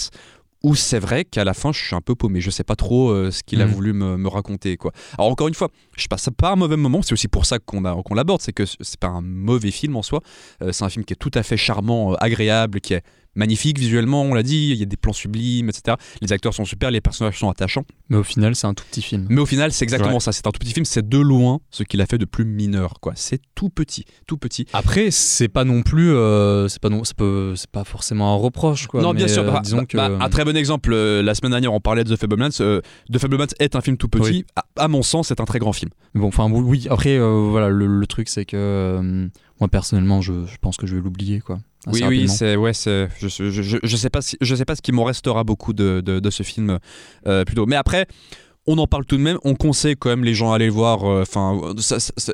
où 0.64 0.76
c'est 0.76 1.00
vrai 1.00 1.26
qu'à 1.26 1.44
la 1.44 1.54
fin 1.54 1.72
je 1.74 1.84
suis 1.84 1.96
un 1.96 2.02
peu 2.02 2.16
paumé, 2.16 2.40
je 2.40 2.50
sais 2.50 2.64
pas 2.64 2.76
trop 2.76 3.10
euh, 3.12 3.32
ce 3.32 3.44
qu'il 3.44 3.62
a 3.62 3.66
Mhm. 3.66 3.72
voulu 3.74 3.94
me, 3.94 4.18
me 4.18 4.28
raconter 4.30 4.78
quoi. 4.78 4.92
Alors 5.18 5.30
encore 5.30 5.48
une 5.50 5.54
fois, 5.54 5.70
je 5.98 6.08
passe 6.08 6.30
pas 6.38 6.52
un 6.52 6.56
mauvais 6.56 6.78
moment, 6.78 7.02
c'est 7.02 7.14
aussi 7.14 7.28
pour 7.28 7.46
ça 7.46 7.60
qu'on 7.60 7.82
l'aborde, 8.16 8.42
c'est 8.42 8.54
que 8.54 8.64
c'est 8.66 8.98
pas 9.00 9.08
un 9.08 9.22
mauvais 9.22 9.72
film 9.72 9.96
en 9.98 10.02
soi, 10.02 10.22
Euh, 10.62 10.72
c'est 10.72 10.84
un 10.86 10.90
film 10.90 11.04
qui 11.06 11.14
est 11.14 11.18
tout 11.18 11.32
à 11.34 11.44
fait 11.44 11.58
charmant, 11.58 12.14
euh, 12.14 12.16
agréable, 12.20 12.80
qui 12.80 12.94
est 12.94 13.04
magnifique 13.36 13.80
visuellement, 13.80 14.24
on 14.24 14.34
l'a 14.34 14.44
dit, 14.44 14.70
il 14.72 14.78
y 14.78 14.84
a 14.84 14.86
des 14.86 14.98
plans 14.98 15.14
sublimes, 15.14 15.70
etc. 15.70 15.98
Les 16.22 16.32
acteurs 16.34 16.54
sont 16.54 16.66
super, 16.66 16.92
les 16.92 17.02
personnages 17.02 17.40
sont 17.40 17.50
attachants. 17.50 17.86
Mais 18.10 18.18
au 18.18 18.24
final, 18.24 18.56
c'est 18.56 18.68
un 18.68 18.74
tout 18.74 18.84
petit 18.90 19.02
film. 19.02 19.26
Mais 19.30 19.42
au 19.42 19.46
final, 19.46 19.72
c'est 19.72 19.84
exactement 19.84 20.14
Ouais. 20.16 20.20
ça. 20.20 20.32
C'est 20.32 20.46
un 20.48 20.52
tout 20.52 20.60
petit 20.60 20.74
film. 20.74 20.86
C'est 20.86 21.08
de 21.08 21.18
loin 21.18 21.60
ce 21.72 21.84
qu'il 21.84 22.02
a 22.02 22.06
fait 22.06 22.18
de 22.18 22.26
plus 22.26 22.46
mineur. 22.46 23.00
quoi. 23.00 23.14
C'est 23.16 23.42
tout 23.56 23.70
petit, 23.70 24.06
tout 24.28 24.38
petit. 24.38 24.66
Après, 24.74 25.10
c'est 25.12 25.48
pas 25.48 25.64
non 25.64 25.82
plus, 25.82 26.12
euh, 26.12 26.68
c'est 26.68 26.82
pas 26.82 26.90
non, 26.90 27.04
c'est 27.04 27.18
pas 27.18 27.84
forcément 27.84 28.34
un 28.34 28.38
reproche 28.38 28.88
quoi. 28.88 29.02
non, 29.02 29.14
bien 29.14 29.28
sûr. 29.28 29.44
euh, 29.44 29.52
bah, 29.52 29.62
disons 29.64 29.78
bah, 29.78 29.86
que. 29.86 29.98
bah, 29.98 30.18
un 30.20 30.30
très 30.30 30.46
bon 30.46 30.56
exemple. 30.56 30.92
euh, 30.94 31.22
la 31.24 31.34
semaine 31.36 31.52
dernière, 31.52 31.74
on 31.74 31.80
parlait 31.80 32.04
de 32.04 32.16
The 32.16 32.20
Fablemans. 32.20 32.50
Euh, 32.62 32.82
The 33.12 33.18
Fablemans 33.18 33.48
est 33.60 33.76
un 33.76 33.82
film 33.82 33.98
tout 33.98 34.10
petit. 34.10 34.30
Oui. 34.30 34.46
À, 34.56 34.66
à 34.84 34.88
mon 34.88 35.02
sens, 35.02 35.30
c'est 35.30 35.40
un 35.42 35.46
très 35.46 35.60
grand 35.60 35.74
film. 35.74 35.92
Bon, 36.14 36.28
enfin 36.28 36.50
oui, 36.52 36.88
Après, 36.90 37.18
voilà, 37.20 37.70
le, 37.70 37.88
le 37.88 38.08
truc 38.08 38.30
c'est 38.30 38.46
que 38.46 39.30
moi 39.60 39.68
personnellement, 39.70 40.22
je, 40.22 40.46
je 40.46 40.58
pense 40.60 40.78
que 40.78 40.88
je 40.88 40.96
vais 40.96 41.02
l'oublier 41.02 41.40
quoi. 41.40 41.60
oui, 41.88 42.04
oui, 42.08 42.30
c'est 42.30 42.56
ouais, 42.56 42.74
c'est. 42.74 43.10
Je, 43.20 43.28
je, 43.28 43.50
je, 43.62 43.78
je 43.84 43.98
sais 43.98 44.10
pas, 44.10 44.22
si, 44.22 44.38
je 44.42 44.56
sais 44.56 44.66
pas 44.66 44.76
ce 44.76 44.82
qui 44.82 44.92
m'en 44.92 45.04
restera 45.04 45.44
beaucoup 45.44 45.74
de, 45.74 46.02
de, 46.04 46.20
de 46.20 46.30
ce 46.30 46.44
film 46.44 46.80
euh, 47.28 47.44
plutôt. 47.46 47.66
Mais 47.66 47.76
après. 47.76 48.08
On 48.66 48.78
en 48.78 48.88
parle 48.88 49.06
tout 49.06 49.18
de 49.18 49.22
même, 49.22 49.38
on 49.44 49.56
conseille 49.56 49.96
quand 49.98 50.08
même 50.10 50.24
les 50.24 50.34
gens 50.34 50.54
à 50.54 50.56
aller 50.56 50.68
le 50.68 50.72
voir. 50.72 51.04
euh, 51.04 51.24
Enfin, 51.24 51.60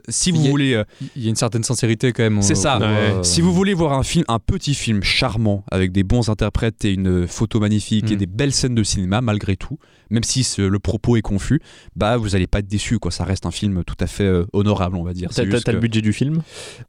si 0.09 0.31
vous 0.31 0.37
Il 0.37 0.43
y 0.43 0.47
a- 0.47 0.49
voulez, 0.51 0.73
euh, 0.75 0.83
Il 1.15 1.23
y 1.23 1.25
a 1.27 1.29
une 1.29 1.35
certaine 1.35 1.63
sincérité 1.63 2.11
quand 2.13 2.21
même. 2.21 2.41
C'est 2.43 2.53
euh, 2.53 2.55
ça. 2.55 2.77
Ouais. 2.77 2.85
euh, 2.85 3.23
Si 3.23 3.41
vous 3.41 3.51
voulez 3.51 3.73
voir 3.73 3.93
un 3.93 4.03
film, 4.03 4.25
un 4.27 4.37
petit 4.37 4.75
film 4.75 5.01
charmant 5.01 5.63
avec 5.71 5.91
des 5.91 6.03
bons 6.03 6.29
interprètes 6.29 6.85
et 6.85 6.93
une 6.93 7.25
photo 7.27 7.59
magnifique 7.59 8.11
et 8.11 8.15
Mm. 8.15 8.19
des 8.19 8.25
belles 8.27 8.53
scènes 8.53 8.75
de 8.75 8.83
cinéma 8.83 9.21
malgré 9.21 9.55
tout, 9.55 9.79
même 10.11 10.23
si 10.23 10.43
ce- 10.43 10.61
le 10.61 10.79
propos 10.79 11.17
est 11.17 11.21
confus, 11.21 11.61
bah 11.95 12.17
vous 12.17 12.35
allez 12.35 12.45
pas 12.47 12.59
être 12.59 12.67
déçu 12.67 12.99
quoi. 12.99 13.09
Ça 13.11 13.23
reste 13.23 13.47
un 13.47 13.51
film 13.51 13.83
tout 13.83 13.97
à 13.99 14.05
fait 14.07 14.23
euh, 14.23 14.45
honorable 14.53 14.97
on 14.97 15.03
va 15.03 15.13
dire. 15.13 15.29
T'as 15.33 15.45
t'as 15.47 15.71
le 15.71 15.77
que- 15.77 15.81
budget 15.81 16.01
du 16.01 16.13
film? 16.13 16.43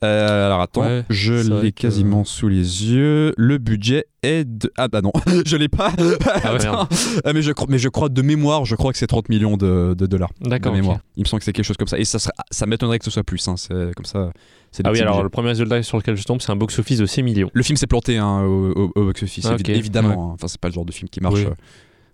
Euh, 0.05 0.47
alors 0.47 0.61
attends, 0.61 0.83
Ouais, 0.83 1.05
je 1.09 1.33
l'ai 1.63 1.73
que- 1.73 1.81
quasiment 1.81 2.25
sous 2.25 2.49
les 2.49 2.93
yeux. 2.93 3.33
Le 3.39 3.57
budget 3.59 4.05
est 4.23 4.45
de... 4.45 4.73
Ah 4.77 4.89
bah 4.89 5.01
non, 5.03 5.13
je 5.47 5.57
l'ai 5.57 5.69
pas. 5.69 5.93
Ah. 5.99 6.89
Ah, 7.25 7.33
mais, 7.33 7.43
je 7.43 7.53
crois, 7.53 7.67
mais 7.71 7.79
je 7.79 7.89
crois 7.89 8.09
de 8.09 8.23
mémoire, 8.23 8.65
je 8.65 8.75
crois 8.77 8.93
que 8.93 8.99
c'est 8.99 9.07
30 9.07 9.29
millions 9.29 9.57
de, 9.57 9.95
de 9.97 10.07
dollars. 10.07 10.31
D'accord. 10.41 10.73
de 10.73 10.79
mémoire. 10.79 10.99
Il 11.17 11.21
me 11.23 11.25
semble 11.27 11.41
que 11.41 11.45
c'est 11.45 11.53
quelque 11.53 11.65
chose 11.65 11.77
comme 11.77 11.89
ça. 11.89 11.99
Et 11.99 12.05
ça, 12.05 12.19
serait- 12.19 12.33
ça 12.51 12.67
m'étonnerait 12.67 12.99
que 12.99 13.05
ce 13.05 13.11
soit 13.11 13.25
plus. 13.25 13.47
hein. 13.49 13.57
C'est 13.57 13.95
comme 13.95 14.05
ça. 14.05 14.31
c'est 14.73 14.87
Ah 14.87 14.93
oui, 14.93 15.01
alors 15.01 15.15
budgets. 15.15 15.23
le 15.25 15.29
premier 15.31 15.49
résultat 15.49 15.83
sur 15.83 15.97
lequel 15.99 16.17
je 16.17 16.25
tombe, 16.25 16.41
c'est 16.41 16.51
un 16.53 16.57
box-office 16.57 16.99
de 16.99 17.07
6 17.07 17.23
millions. 17.23 17.51
Le 17.53 17.63
film 17.63 17.77
s'est 17.77 17.87
planté 17.87 18.19
hein, 18.19 18.43
au, 18.43 18.71
au- 18.73 18.93
au 18.95 19.05
box-office, 19.07 19.47
Ah, 19.47 19.57
évidemment. 19.69 20.31
hein. 20.31 20.35
Enfin, 20.35 20.49
c'est 20.49 20.61
pas 20.61 20.69
le 20.69 20.75
genre 20.75 20.85
de 20.85 20.93
film 20.93 21.09
qui 21.09 21.21
marche. 21.21 21.35
Oui. 21.41 21.45
euh. 21.47 21.55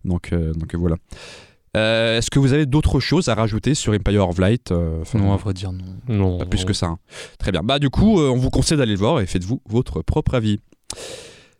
Donc, 0.05 0.33
euh, 0.33 0.53
donc 0.55 0.75
euh, 0.75 0.79
voilà. 0.79 0.97
Euh, 1.77 2.17
Est-ce 2.19 2.31
que 2.31 2.39
vous 2.39 2.53
avez 2.55 2.65
d'autres 2.65 3.01
choses 3.01 3.29
à 3.29 3.35
rajouter 3.35 3.75
sur 3.75 3.93
Empire 3.93 4.29
of 4.29 4.39
Light 4.39 4.71
euh, 4.73 5.03
Non, 5.15 5.33
à 5.35 5.37
vrai 5.37 5.53
dire, 5.53 5.73
non. 5.73 5.85
Non. 6.09 6.39
Pas 6.39 6.47
plus 6.47 6.65
que 6.65 6.73
ça. 6.73 6.87
hein. 6.87 6.99
Très 7.39 7.53
bien. 7.53 7.63
Bah 7.63 7.79
du 7.79 7.91
coup, 7.91 8.19
euh, 8.21 8.31
on 8.31 8.37
vous 8.37 8.51
conseille 8.51 8.79
d'aller 8.79 8.93
le 8.93 8.99
voir 8.99 9.21
et 9.21 9.27
faites-vous 9.27 9.61
votre 9.69 10.01
propre 10.03 10.35
avis. 10.37 10.61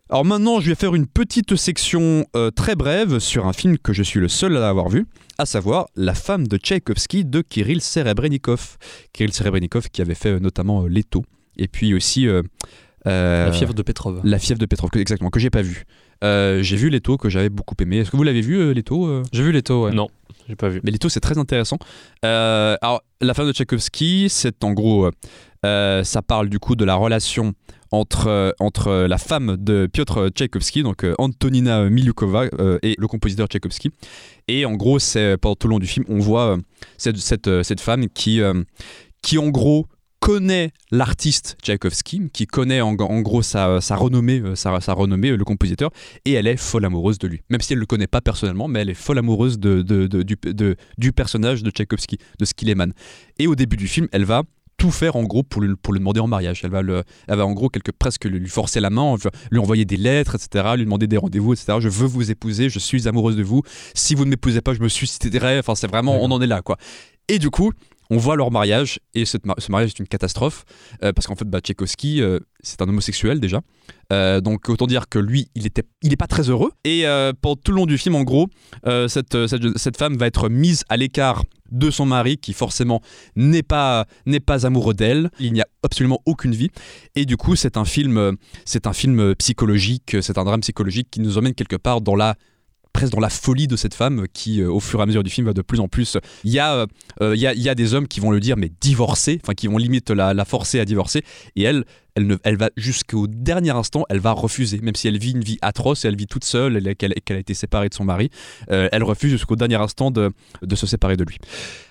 Alors 0.09 0.23
maintenant, 0.23 0.61
je 0.61 0.69
vais 0.69 0.75
faire 0.75 0.95
une 0.95 1.05
petite 1.05 1.55
section 1.57 2.25
euh, 2.35 2.49
très 2.49 2.75
brève 2.75 3.19
sur 3.19 3.45
un 3.45 3.51
film 3.53 3.77
que 3.77 3.91
je 3.91 4.03
suis 4.03 4.21
le 4.21 4.29
seul 4.29 4.55
à 4.55 4.69
avoir 4.69 4.87
vu, 4.87 5.05
à 5.37 5.45
savoir 5.45 5.87
La 5.97 6.13
femme 6.13 6.47
de 6.47 6.57
Tchaïkovski 6.57 7.25
de 7.25 7.41
Kirill 7.41 7.81
Serebrennikov. 7.81 8.77
Kirill 9.11 9.33
Serebrennikov 9.33 9.89
qui 9.89 10.01
avait 10.01 10.15
fait 10.15 10.29
euh, 10.33 10.39
notamment 10.39 10.83
euh, 10.83 10.87
Leto 10.87 11.25
et 11.57 11.67
puis 11.67 11.93
aussi 11.93 12.25
euh, 12.25 12.41
euh, 13.05 13.47
La 13.47 13.51
fièvre 13.51 13.73
de 13.73 13.81
Petrov. 13.81 14.21
La 14.23 14.39
fièvre 14.39 14.59
de 14.59 14.65
Petrov, 14.65 14.89
que- 14.91 14.99
exactement, 14.99 15.29
que 15.29 15.41
j'ai 15.41 15.49
pas 15.49 15.61
vu. 15.61 15.83
Euh, 16.23 16.63
j'ai 16.63 16.77
vu 16.77 16.89
Leto 16.89 17.17
que 17.17 17.27
j'avais 17.27 17.49
beaucoup 17.49 17.75
aimé. 17.81 17.97
Est-ce 17.97 18.09
que 18.11 18.15
vous 18.17 18.23
l'avez 18.23 18.41
vu 18.41 18.55
euh, 18.57 18.73
Leto 18.73 19.05
euh? 19.07 19.23
J'ai 19.33 19.43
vu 19.43 19.51
les 19.51 19.61
taux, 19.61 19.85
ouais. 19.87 19.91
Non, 19.91 20.07
j'ai 20.47 20.55
pas 20.55 20.69
vu. 20.69 20.79
mais 20.85 20.91
Leto, 20.91 21.09
c'est 21.09 21.19
très 21.19 21.37
intéressant. 21.37 21.77
Euh, 22.23 22.77
alors, 22.81 23.03
la 23.19 23.33
femme 23.33 23.47
de 23.47 23.51
Tchaïkovski, 23.51 24.27
c'est 24.29 24.63
en 24.63 24.71
gros, 24.71 25.07
euh, 25.07 25.11
euh, 25.65 26.03
ça 26.05 26.21
parle 26.21 26.47
du 26.47 26.59
coup 26.59 26.75
de 26.77 26.85
la 26.85 26.95
relation 26.95 27.53
entre, 27.91 28.27
euh, 28.27 28.51
entre 28.59 28.91
la 29.07 29.17
femme 29.17 29.57
de 29.57 29.87
Piotr 29.91 30.29
Tchaïkovski, 30.29 30.83
donc 30.83 31.03
euh, 31.03 31.13
Antonina 31.17 31.89
Milyukova, 31.89 32.45
euh, 32.59 32.79
et 32.83 32.95
le 32.97 33.07
compositeur 33.07 33.47
Tchaïkovski. 33.47 33.91
Et 34.47 34.65
en 34.65 34.73
gros, 34.73 34.99
c'est 34.99 35.37
pendant 35.37 35.55
tout 35.55 35.67
le 35.67 35.71
long 35.73 35.79
du 35.79 35.87
film, 35.87 36.05
on 36.09 36.19
voit 36.19 36.57
cette, 36.97 37.17
cette, 37.17 37.63
cette 37.63 37.81
femme 37.81 38.07
qui, 38.09 38.41
qui 39.21 39.37
en 39.37 39.49
gros 39.49 39.87
connaît 40.19 40.71
l'artiste 40.91 41.57
Tchaïkovski, 41.61 42.29
qui 42.33 42.47
connaît 42.47 42.81
en, 42.81 42.95
en 42.95 43.21
gros 43.21 43.41
sa, 43.43 43.81
sa 43.81 43.95
renommée, 43.95 44.41
sa, 44.55 44.79
sa 44.81 44.93
renommée, 44.93 45.35
le 45.35 45.45
compositeur, 45.45 45.91
et 46.25 46.33
elle 46.33 46.47
est 46.47 46.57
folle 46.57 46.85
amoureuse 46.85 47.19
de 47.19 47.27
lui. 47.27 47.41
Même 47.49 47.61
si 47.61 47.73
elle 47.73 47.79
le 47.79 47.85
connaît 47.85 48.07
pas 48.07 48.21
personnellement, 48.21 48.67
mais 48.67 48.79
elle 48.79 48.89
est 48.89 48.95
folle 48.95 49.19
amoureuse 49.19 49.59
de, 49.59 49.81
de- 49.83 50.07
du, 50.23 50.37
du 50.97 51.11
personnage 51.11 51.61
de 51.61 51.69
Tchaïkovski, 51.69 52.17
de 52.39 52.45
ce 52.45 52.53
qu'il 52.53 52.69
émane. 52.69 52.93
Et 53.37 53.47
au 53.47 53.55
début 53.55 53.77
du 53.77 53.87
film, 53.87 54.07
elle 54.11 54.25
va 54.25 54.43
tout 54.77 54.91
faire 54.91 55.15
en 55.15 55.23
gros 55.23 55.43
pour 55.43 55.61
lui, 55.61 55.75
pour 55.75 55.93
le 55.93 55.99
demander 55.99 56.19
en 56.19 56.27
mariage. 56.27 56.61
Elle 56.63 56.71
va, 56.71 56.81
le, 56.81 57.03
elle 57.27 57.37
va 57.37 57.45
en 57.45 57.53
gros 57.53 57.69
quelque, 57.69 57.91
presque 57.91 58.25
lui 58.25 58.47
forcer 58.47 58.79
la 58.79 58.89
main, 58.89 59.15
lui 59.51 59.59
envoyer 59.59 59.85
des 59.85 59.97
lettres, 59.97 60.35
etc., 60.35 60.73
lui 60.75 60.85
demander 60.85 61.07
des 61.07 61.17
rendez-vous, 61.17 61.53
etc. 61.53 61.77
Je 61.79 61.89
veux 61.89 62.07
vous 62.07 62.31
épouser, 62.31 62.69
je 62.69 62.79
suis 62.79 63.07
amoureuse 63.07 63.35
de 63.35 63.43
vous. 63.43 63.63
Si 63.93 64.15
vous 64.15 64.25
ne 64.25 64.29
m'épousez 64.29 64.61
pas, 64.61 64.73
je 64.73 64.81
me 64.81 64.89
suiciderai. 64.89 65.59
Enfin, 65.59 65.75
c'est 65.75 65.87
vraiment, 65.87 66.21
on 66.21 66.31
en 66.31 66.41
est 66.41 66.47
là, 66.47 66.61
quoi. 66.61 66.77
Et 67.27 67.39
du 67.39 67.49
coup, 67.49 67.73
on 68.09 68.17
voit 68.17 68.35
leur 68.35 68.51
mariage, 68.51 68.99
et 69.13 69.25
ce 69.25 69.37
mariage 69.69 69.89
est 69.89 69.99
une 69.99 70.07
catastrophe, 70.07 70.65
euh, 71.03 71.13
parce 71.13 71.27
qu'en 71.27 71.35
fait, 71.35 71.45
bah, 71.45 71.59
Tchaïkovski, 71.59 72.21
euh, 72.21 72.39
c'est 72.61 72.81
un 72.81 72.87
homosexuel 72.87 73.39
déjà. 73.39 73.61
Euh, 74.13 74.39
donc 74.39 74.69
autant 74.69 74.87
dire 74.87 75.09
que 75.09 75.19
lui, 75.19 75.49
il 75.55 75.65
était, 75.65 75.83
il 76.01 76.13
est 76.13 76.17
pas 76.17 76.27
très 76.27 76.49
heureux. 76.49 76.71
Et 76.85 77.05
pendant 77.41 77.55
tout 77.55 77.71
le 77.71 77.77
long 77.77 77.85
du 77.85 77.97
film, 77.97 78.15
en 78.15 78.23
gros, 78.23 78.47
cette, 79.07 79.47
cette, 79.47 79.97
femme 79.97 80.17
va 80.17 80.27
être 80.27 80.49
mise 80.49 80.83
à 80.89 80.97
l'écart 80.97 81.43
de 81.71 81.91
son 81.91 82.05
mari, 82.05 82.37
qui 82.37 82.53
forcément 82.53 83.01
n'est 83.35 83.63
pas, 83.63 84.05
n'est 84.25 84.39
pas 84.39 84.65
amoureux 84.65 84.93
d'elle. 84.93 85.29
Il 85.39 85.51
n'y 85.53 85.61
a 85.61 85.67
absolument 85.83 86.21
aucune 86.25 86.53
vie. 86.53 86.69
Et 87.15 87.25
du 87.25 87.35
coup, 87.35 87.55
c'est 87.55 87.77
un 87.77 87.85
film, 87.85 88.37
c'est 88.65 88.87
un 88.87 88.93
film 88.93 89.35
psychologique, 89.35 90.17
c'est 90.21 90.37
un 90.37 90.45
drame 90.45 90.61
psychologique 90.61 91.09
qui 91.11 91.19
nous 91.19 91.37
emmène 91.37 91.53
quelque 91.53 91.75
part 91.75 92.01
dans 92.01 92.15
la 92.15 92.35
dans 93.05 93.19
la 93.19 93.29
folie 93.29 93.67
de 93.67 93.75
cette 93.75 93.93
femme 93.93 94.25
qui, 94.33 94.61
euh, 94.61 94.71
au 94.71 94.79
fur 94.79 94.99
et 94.99 95.03
à 95.03 95.05
mesure 95.05 95.23
du 95.23 95.29
film, 95.29 95.47
va 95.47 95.53
de 95.53 95.61
plus 95.61 95.79
en 95.79 95.87
plus. 95.87 96.17
Il 96.43 96.51
y, 96.51 96.59
a, 96.59 96.87
euh, 97.21 97.35
il 97.35 97.39
y, 97.39 97.47
a, 97.47 97.53
il 97.53 97.61
y 97.61 97.69
a 97.69 97.75
des 97.75 97.93
hommes 97.93 98.07
qui 98.07 98.19
vont 98.19 98.31
le 98.31 98.39
dire, 98.39 98.57
mais 98.57 98.71
divorcer, 98.81 99.39
enfin 99.43 99.53
qui 99.53 99.67
vont 99.67 99.77
limite 99.77 100.09
la, 100.09 100.33
la 100.33 100.45
forcer 100.45 100.79
à 100.79 100.85
divorcer. 100.85 101.23
Et 101.55 101.63
elle, 101.63 101.85
elle, 102.43 102.57
va 102.57 102.69
jusqu'au 102.77 103.27
dernier 103.27 103.71
instant, 103.71 104.05
elle 104.09 104.19
va 104.19 104.31
refuser, 104.31 104.79
même 104.81 104.95
si 104.95 105.07
elle 105.07 105.17
vit 105.17 105.31
une 105.31 105.43
vie 105.43 105.57
atroce 105.61 106.05
et 106.05 106.07
elle 106.07 106.15
vit 106.15 106.27
toute 106.27 106.43
seule, 106.43 106.77
elle- 106.77 106.95
qu'elle 106.95 107.37
a 107.37 107.39
été 107.39 107.53
séparée 107.53 107.89
de 107.89 107.93
son 107.93 108.03
mari, 108.03 108.29
euh, 108.71 108.89
elle 108.91 109.03
refuse 109.03 109.31
jusqu'au 109.31 109.55
dernier 109.55 109.75
instant 109.75 110.11
de, 110.11 110.31
se 110.75 110.87
séparer 110.87 111.17
de 111.17 111.23
lui. 111.23 111.37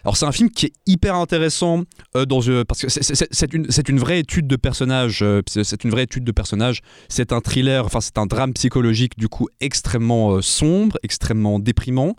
Alors 0.04 0.16
c'est 0.16 0.26
un 0.26 0.32
film 0.32 0.50
qui 0.50 0.66
est 0.66 0.72
hyper 0.86 1.16
intéressant 1.16 1.82
euh, 2.16 2.24
euh, 2.30 2.64
parce 2.64 2.82
que 2.82 2.88
c'est- 2.88 3.52
une, 3.88 3.98
vraie 3.98 4.20
étude 4.20 4.46
de 4.46 4.56
personnage, 4.56 5.24
c'est 5.46 5.84
une 5.84 5.90
vraie 5.90 6.04
étude 6.04 6.24
de 6.24 6.32
personnage. 6.32 6.80
C'est 7.08 7.32
un 7.32 7.40
thriller, 7.40 7.84
enfin 7.84 8.00
c'est 8.00 8.18
un 8.18 8.26
drame 8.26 8.52
psychologique 8.52 9.18
du 9.18 9.28
coup 9.28 9.48
extrêmement 9.60 10.40
sombre, 10.42 10.98
extrêmement 11.02 11.58
déprimant, 11.58 12.14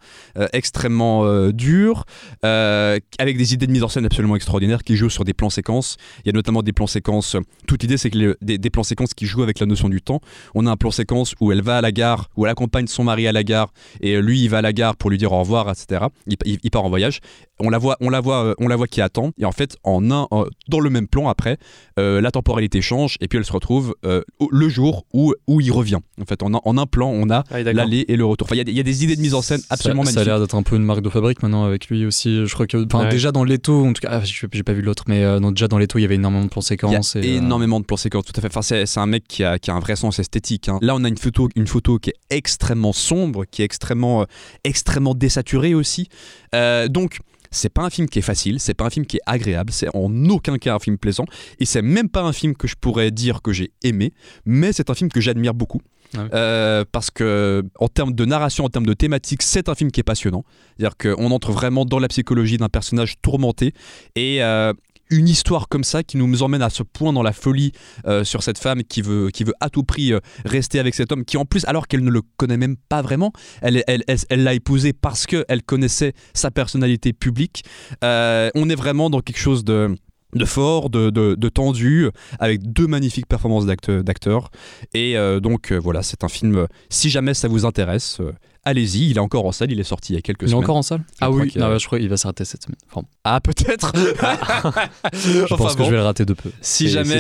extrêmement 0.54 1.50
dur, 1.52 2.06
avec 2.42 3.38
des 3.38 3.54
idées 3.54 3.68
de 3.68 3.72
mise 3.72 3.84
en 3.84 3.90
scène 3.90 4.06
absolument 4.06 4.36
extraordinaires 4.36 4.84
qui 4.84 4.96
jouent 4.96 5.10
sur 5.10 5.24
des 5.24 5.34
plans 5.34 5.50
séquences. 5.50 5.98
Il 6.24 6.28
y 6.28 6.30
a 6.30 6.34
notamment 6.34 6.64
des 6.64 6.74
plans 6.74 6.88
séquences. 6.88 7.36
Toute 7.68 7.84
l'idée 7.98 8.02
c'est 8.02 8.10
que 8.10 8.18
les- 8.18 8.34
des, 8.42 8.58
des 8.58 8.70
plans 8.70 8.84
séquences 8.84 9.14
qui 9.14 9.26
jouent 9.26 9.44
avec 9.44 9.60
la 9.60 9.66
notion 9.66 9.90
du 9.90 10.02
temps. 10.02 10.22
On 10.56 10.66
a 10.66 10.72
un 10.72 10.78
plan 10.78 10.92
séquence 10.92 11.34
où 11.42 11.52
elle 11.52 11.62
va 11.62 11.78
à 11.78 11.82
la 11.82 11.92
gare, 11.92 12.30
où 12.38 12.46
elle 12.46 12.52
accompagne 12.52 12.88
son 12.88 13.04
mari 13.04 13.28
à 13.28 13.32
la 13.32 13.44
gare 13.44 13.72
et 14.02 14.22
lui 14.22 14.42
il 14.44 14.50
va 14.50 14.60
à 14.60 14.62
la 14.62 14.74
gare 14.74 14.96
pour 14.96 15.10
lui 15.10 15.18
dire 15.18 15.32
au 15.32 15.40
revoir, 15.40 15.70
etc. 15.70 16.06
Il, 16.28 16.38
il- 16.46 16.60
il 16.64 16.72
part 16.72 16.84
en 16.86 16.90
voyage. 16.90 17.20
On 17.60 17.70
la 17.72 17.80
voit, 17.80 17.98
on 18.02 18.10
la 18.12 18.20
voit, 18.22 18.44
euh, 18.46 18.54
on 18.60 18.68
la 18.68 18.76
voit 18.76 18.88
qui 18.88 19.02
attend. 19.02 19.32
Et 19.40 19.46
en 19.46 19.52
fait, 19.52 19.78
en 19.84 20.12
un, 20.12 20.28
en- 20.30 20.46
dans 20.70 20.80
le 20.80 20.90
même 20.92 21.08
plan 21.08 21.28
après, 21.28 21.58
euh, 22.00 22.22
la 22.22 22.30
temporalité 22.30 22.82
change 22.82 23.16
et 23.20 23.28
puis 23.28 23.40
elle 23.40 23.46
se 23.46 23.52
retrouve 23.52 23.96
euh, 24.06 24.22
le 24.52 24.70
jour 24.70 25.06
où, 25.14 25.34
où 25.48 25.60
il 25.62 25.72
revient. 25.72 25.98
En 26.22 26.26
fait, 26.26 26.44
en 26.44 26.54
un, 26.54 26.60
en 26.64 26.78
un 26.78 26.86
plan, 26.86 27.10
on 27.10 27.30
a 27.32 27.44
Ah, 27.50 27.64
l'aller 27.64 28.06
et 28.08 28.16
le 28.16 28.26
retour. 28.26 28.46
Enfin, 28.46 28.56
il 28.56 28.60
y 28.60 28.62
a 28.62 28.64
des- 28.64 28.72
il 28.72 28.78
y, 28.78 28.80
a 28.80 28.84
des 28.84 29.04
idées 29.04 29.16
de 29.16 29.22
mise 29.22 29.34
en 29.34 29.42
scène 29.42 29.62
absolument 29.72 30.04
ça, 30.04 30.12
ça 30.12 30.20
a 30.20 30.20
magnifiques. 30.20 30.28
l'air 30.34 30.40
d'être 30.40 30.56
un 30.56 30.64
peu 30.64 30.76
une 30.76 30.84
marque 30.84 31.02
de 31.02 31.10
fabrique 31.10 31.42
maintenant 31.42 31.64
avec 31.66 31.88
lui 31.88 32.06
aussi. 32.06 32.46
Je 32.46 32.54
crois 32.54 32.68
que, 32.68 32.78
Ouais. 32.78 33.10
déjà 33.10 33.32
dans 33.32 33.44
Leto, 33.44 33.86
en 33.88 33.94
tout 33.94 34.02
cas, 34.02 34.10
ah, 34.12 34.22
j'ai 34.24 34.64
pas 34.64 34.74
vu 34.74 34.82
l'autre, 34.84 35.06
mais 35.08 35.24
euh, 35.24 35.40
non, 35.40 35.52
déjà 35.52 35.68
dans 35.68 35.78
Leto, 35.80 35.98
il 35.98 36.04
y 36.04 36.06
avait 36.06 36.16
énormément 36.16 36.44
de 36.44 36.50
plans 36.50 36.62
Il 36.62 36.66
y 36.66 36.68
séquences. 36.68 37.16
a 37.16 37.20
et, 37.20 37.24
euh, 37.34 37.38
énormément 37.38 37.80
de 37.80 37.86
plans 37.88 37.98
séquences, 37.98 38.26
tout 38.26 38.34
à 38.36 38.42
fait. 38.42 38.48
Enfin, 38.48 38.62
c'est, 38.62 38.86
c'est 38.86 39.00
un 39.00 39.08
mec 39.08 39.24
qui 39.28 39.44
a, 39.44 39.58
qui 39.58 39.72
a 39.72 39.74
un 39.74 39.80
vrai 39.80 39.96
sens 39.96 40.20
esthétique. 40.20 40.70
hein. 40.70 40.78
Là, 40.82 40.96
on 40.96 41.04
a 41.04 41.08
une 41.08 41.18
photo, 41.18 41.50
une 41.56 41.68
photo 41.68 41.98
qui 41.98 42.12
est 42.12 42.20
extrêmement 42.30 42.94
sombre, 42.94 43.46
qui 43.50 43.62
est 43.62 43.66
extrêmement, 43.66 44.22
euh, 44.22 44.26
extrêmement 44.64 45.16
désaturée 45.16 45.74
aussi. 45.74 46.10
Euh, 46.54 46.88
donc, 46.88 47.20
c'est 47.50 47.70
pas 47.70 47.84
un 47.84 47.90
film 47.90 48.08
qui 48.10 48.20
est 48.20 48.24
facile, 48.24 48.60
c'est 48.60 48.74
pas 48.74 48.86
un 48.86 48.90
film 48.90 49.06
qui 49.06 49.18
est 49.18 49.22
agréable, 49.26 49.72
c'est 49.72 49.88
en 49.96 50.14
aucun 50.30 50.58
cas 50.58 50.76
un 50.76 50.80
film 50.80 50.98
plaisant, 50.98 51.26
et 51.60 51.66
c'est 51.66 51.82
même 51.82 52.10
pas 52.10 52.22
un 52.22 52.34
film 52.34 52.56
que 52.56 52.68
je 52.68 52.76
pourrais 52.76 53.10
dire 53.10 53.42
que 53.42 53.54
j'ai 53.54 53.72
aimé, 53.84 54.12
mais 54.46 54.74
c'est 54.74 54.90
un 54.90 54.94
film 54.94 55.10
que 55.10 55.22
j'admire 55.22 55.54
beaucoup. 55.54 55.82
Ah 56.14 56.24
oui. 56.24 56.30
Euh, 56.34 56.86
parce 56.92 57.12
que 57.12 57.64
en 57.80 57.88
termes 57.90 58.14
de 58.14 58.26
narration, 58.26 58.64
en 58.64 58.70
termes 58.70 58.86
de 58.86 58.94
thématique, 58.94 59.44
c'est 59.44 59.68
un 59.68 59.76
film 59.76 59.92
qui 59.92 60.00
est 60.00 60.04
passionnant. 60.04 60.46
C'est-à-dire 60.78 60.96
qu'on 60.98 61.32
entre 61.32 61.52
vraiment 61.52 61.84
dans 61.84 62.00
la 62.00 62.08
psychologie 62.08 62.58
d'un 62.58 62.70
personnage 62.70 63.16
tourmenté 63.22 63.74
et 64.16 64.42
euh, 64.42 64.72
une 65.10 65.28
histoire 65.28 65.68
comme 65.68 65.84
ça 65.84 66.04
qui 66.04 66.18
nous 66.18 66.44
emmène 66.44 66.62
à 66.62 66.70
ce 66.70 66.84
point 66.84 67.14
dans 67.14 67.24
la 67.24 67.34
folie 67.34 67.72
euh, 68.06 68.24
sur 68.24 68.44
cette 68.44 68.58
femme 68.58 68.84
qui 68.84 69.02
veut, 69.02 69.30
qui 69.30 69.44
veut 69.44 69.54
à 69.60 69.70
tout 69.70 69.84
prix 69.84 70.14
euh, 70.14 70.20
rester 70.46 70.80
avec 70.80 70.96
cet 70.96 71.12
homme 71.12 71.26
qui 71.26 71.38
en 71.38 71.46
plus 71.46 71.66
alors 71.66 71.88
qu'elle 71.88 72.04
ne 72.04 72.12
le 72.12 72.22
connaît 72.38 72.58
même 72.58 72.76
pas 72.90 73.02
vraiment 73.02 73.32
elle 73.62 73.84
l'a 74.30 74.54
épousé 74.54 74.94
parce 74.94 75.26
qu'elle 75.26 75.64
connaissait 75.66 76.14
sa 76.34 76.52
personnalité 76.52 77.14
publique. 77.14 77.64
Euh, 78.04 78.50
on 78.56 78.70
est 78.70 78.76
vraiment 78.76 79.10
dans 79.10 79.22
quelque 79.22 79.40
chose 79.40 79.64
de 79.64 79.96
de 80.38 80.46
fort, 80.46 80.90
de, 80.90 81.10
de, 81.10 81.36
de 81.36 81.50
tendu, 81.50 82.10
avec 82.40 82.72
deux 82.72 82.88
magnifiques 82.88 83.28
performances 83.28 83.66
d'acte- 83.66 83.92
d'acteurs. 83.92 84.50
Et 84.94 85.18
euh, 85.18 85.40
donc 85.40 85.72
euh, 85.72 85.78
voilà, 85.78 86.04
c'est 86.04 86.24
un 86.24 86.30
film, 86.30 86.56
euh, 86.58 86.68
si 86.90 87.10
jamais 87.10 87.34
ça 87.34 87.48
vous 87.48 87.66
intéresse, 87.66 88.18
euh, 88.22 88.32
allez-y, 88.66 89.10
il 89.10 89.18
est 89.18 89.22
encore 89.22 89.46
en 89.46 89.52
salle, 89.54 89.72
il 89.72 89.80
est 89.80 89.84
sorti 89.84 90.14
il 90.14 90.16
y 90.18 90.20
a 90.20 90.22
quelques 90.22 90.42
Il 90.44 90.46
est 90.46 90.50
semaines. 90.50 90.64
encore 90.64 90.76
en 90.78 90.82
salle 90.82 91.04
Ah 91.22 91.32
oui, 91.32 91.52
non, 91.56 91.78
je 91.78 91.86
crois 91.86 92.00
qu'il 92.00 92.10
va 92.10 92.18
s'arrêter 92.18 92.44
cette 92.46 92.64
semaine. 92.64 92.78
Enfin, 92.92 93.06
Ah 93.24 93.40
peut-être 93.42 93.94
je 95.14 95.56
pense 95.56 95.76
que 95.76 95.84
je 95.84 95.90
vais 95.90 95.96
le 95.98 96.04
rater 96.04 96.26
de 96.26 96.34
peu. 96.34 96.52
Si 96.62 96.88
jamais, 96.90 97.20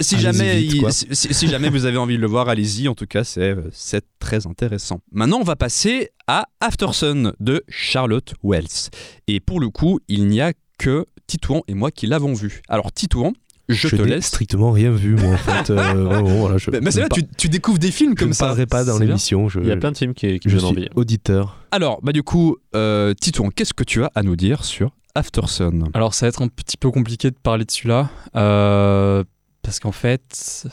si, 0.00 0.18
jamais, 0.18 0.56
vite, 0.60 0.82
il- 1.10 1.16
si, 1.16 1.48
jamais 1.48 1.68
vous 1.70 1.84
avez 1.86 1.96
envie 1.98 2.16
de 2.16 2.20
le 2.22 2.26
voir, 2.26 2.48
allez-y. 2.48 2.88
En 2.88 2.94
tout 2.94 3.06
cas, 3.06 3.24
c'est 3.24 3.54
c'est 3.72 4.04
très 4.18 4.46
intéressant. 4.46 5.00
Maintenant, 5.12 5.38
on 5.40 5.44
va 5.44 5.56
passer 5.56 6.10
à 6.26 6.46
Aftersun 6.60 7.32
de 7.40 7.62
Charlotte 7.68 8.34
Wells. 8.42 8.90
Et 9.28 9.40
pour 9.40 9.60
le 9.60 9.68
coup, 9.70 10.00
il 10.08 10.26
n'y 10.28 10.40
a 10.40 10.52
que 10.78 11.06
Titouan 11.32 11.62
et 11.66 11.72
moi 11.74 11.90
qui 11.90 12.06
l'avons 12.06 12.34
vu. 12.34 12.60
Alors 12.68 12.92
Titouan, 12.92 13.32
je, 13.70 13.88
te 13.88 13.96
n'ai 13.96 14.16
laisse. 14.16 14.26
strictement 14.26 14.70
rien 14.70 14.90
vu, 14.90 15.16
moi, 15.16 15.32
en 15.32 15.36
fait. 15.38 15.70
euh, 15.70 16.04
vraiment, 16.04 16.28
voilà, 16.40 16.58
je, 16.58 16.70
Mais, 16.70 16.80
je 16.84 16.90
c'est 16.90 16.98
ne 16.98 17.02
là, 17.04 17.08
tu, 17.10 17.24
tu 17.38 17.48
découvres 17.48 17.78
des 17.78 17.90
films 17.90 18.12
je 18.14 18.16
comme 18.20 18.28
ne 18.28 18.34
ça. 18.34 18.46
parlerai 18.48 18.66
pas 18.66 18.84
dans 18.84 18.98
l'émission. 18.98 19.48
Je, 19.48 19.60
Il 19.60 19.66
y 19.66 19.70
a 19.70 19.76
plein 19.78 19.92
de 19.92 19.96
films 19.96 20.12
qui, 20.12 20.38
qui 20.40 20.48
me 20.48 20.52
je 20.52 20.58
donnent 20.58 20.72
suis 20.74 20.78
envie. 20.80 20.88
auditeur. 20.94 21.56
Alors, 21.70 22.00
bah 22.02 22.12
du 22.12 22.22
coup, 22.22 22.56
euh, 22.74 23.14
Titouan, 23.14 23.48
qu'est-ce 23.50 23.72
que 23.72 23.84
tu 23.84 24.04
as 24.04 24.10
à 24.14 24.22
nous 24.22 24.36
dire 24.36 24.64
sur 24.64 24.90
Aftersun 25.14 25.84
Alors, 25.94 26.12
ça 26.12 26.26
va 26.26 26.28
être 26.28 26.42
un 26.42 26.48
petit 26.48 26.76
peu 26.76 26.90
compliqué 26.90 27.30
de 27.30 27.36
parler 27.42 27.64
de 27.64 27.70
celui-là. 27.70 28.10
euh, 28.36 29.24
parce 29.62 29.80
qu'en 29.80 29.92
fait. 29.92 30.66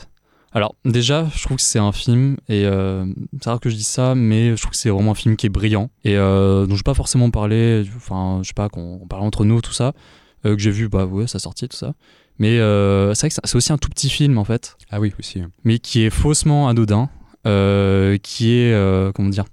Alors, 0.52 0.74
déjà, 0.84 1.28
je 1.36 1.42
trouve 1.44 1.58
que 1.58 1.62
c'est 1.62 1.78
un 1.78 1.92
film, 1.92 2.36
et 2.48 2.64
euh, 2.66 3.06
c'est 3.40 3.48
rare 3.48 3.60
que 3.60 3.70
je 3.70 3.76
dise 3.76 3.86
ça, 3.86 4.16
mais 4.16 4.50
je 4.56 4.60
trouve 4.60 4.72
que 4.72 4.76
c'est 4.76 4.90
vraiment 4.90 5.12
un 5.12 5.14
film 5.14 5.36
qui 5.36 5.46
est 5.46 5.48
brillant, 5.48 5.90
et 6.02 6.16
euh, 6.16 6.66
dont 6.66 6.72
je 6.74 6.80
vais 6.80 6.82
pas 6.82 6.94
forcément 6.94 7.30
parler, 7.30 7.84
enfin, 7.94 8.40
je 8.42 8.48
sais 8.48 8.52
pas, 8.54 8.68
qu'on 8.68 8.98
on 9.00 9.06
parle 9.06 9.22
entre 9.22 9.44
nous, 9.44 9.60
tout 9.60 9.70
ça, 9.72 9.92
que 10.42 10.58
j'ai 10.58 10.70
vu, 10.70 10.88
bah 10.88 11.04
ouais, 11.06 11.26
sa 11.26 11.38
sortie, 11.38 11.68
tout 11.68 11.76
ça. 11.76 11.94
Mais 12.38 12.58
euh, 12.58 13.12
c'est 13.14 13.20
vrai 13.22 13.28
que 13.28 13.34
c'est- 13.44 13.56
aussi 13.56 13.72
un 13.72 13.78
tout 13.78 13.90
petit 13.90 14.08
film, 14.10 14.38
en 14.38 14.44
fait, 14.44 14.76
Ah 14.90 14.98
oui, 15.00 15.12
aussi. 15.18 15.42
mais 15.64 15.78
qui 15.78 16.02
est 16.02 16.10
faussement 16.10 16.68
anodin. 16.68 17.10
euh, 17.46 18.18
qui 18.22 18.52
est 18.52 18.72
euh, 18.74 19.12
comment 19.12 19.30
dire, 19.30 19.44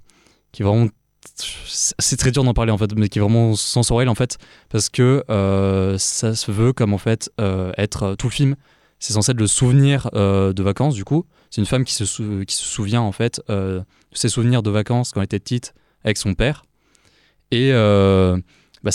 qui 0.52 0.60
est 0.62 0.64
vraiment 0.66 0.88
c'est 1.34 2.16
très 2.16 2.30
dur 2.32 2.42
d'en 2.44 2.52
parler 2.52 2.70
en 2.72 2.76
fait, 2.78 2.92
mais 2.96 3.08
qui 3.08 3.18
est 3.18 3.22
vraiment 3.22 3.54
sensoriel 3.54 4.08
en 4.08 4.14
fait, 4.14 4.38
parce 4.70 4.88
que 4.90 5.24
euh, 5.30 5.96
ça 5.98 6.34
se 6.34 6.50
veut 6.50 6.72
comme 6.72 6.92
en 6.92 6.98
fait 6.98 7.30
euh, 7.40 7.72
être 7.78 8.02
euh, 8.02 8.14
tout 8.14 8.26
le 8.26 8.32
film. 8.32 8.56
C'est 8.98 9.12
censé 9.14 9.30
être 9.32 9.38
le 9.40 9.46
souvenir 9.46 10.10
euh, 10.14 10.52
de 10.52 10.62
vacances 10.62 10.94
du 10.94 11.04
coup. 11.04 11.24
C'est 11.50 11.60
une 11.60 11.66
femme 11.66 11.84
qui 11.84 11.94
se, 11.94 12.04
sou- 12.04 12.44
qui 12.46 12.56
se 12.56 12.64
souvient 12.64 13.00
en 13.00 13.12
fait 13.12 13.40
euh, 13.48 13.78
de 13.78 14.16
ses 14.18 14.28
souvenirs 14.28 14.62
de 14.62 14.70
vacances 14.70 15.12
quand 15.12 15.20
elle 15.20 15.26
était 15.26 15.38
petite 15.38 15.72
avec 16.04 16.16
son 16.18 16.34
père. 16.34 16.64
Et 17.52 17.70
bah, 18.84 18.90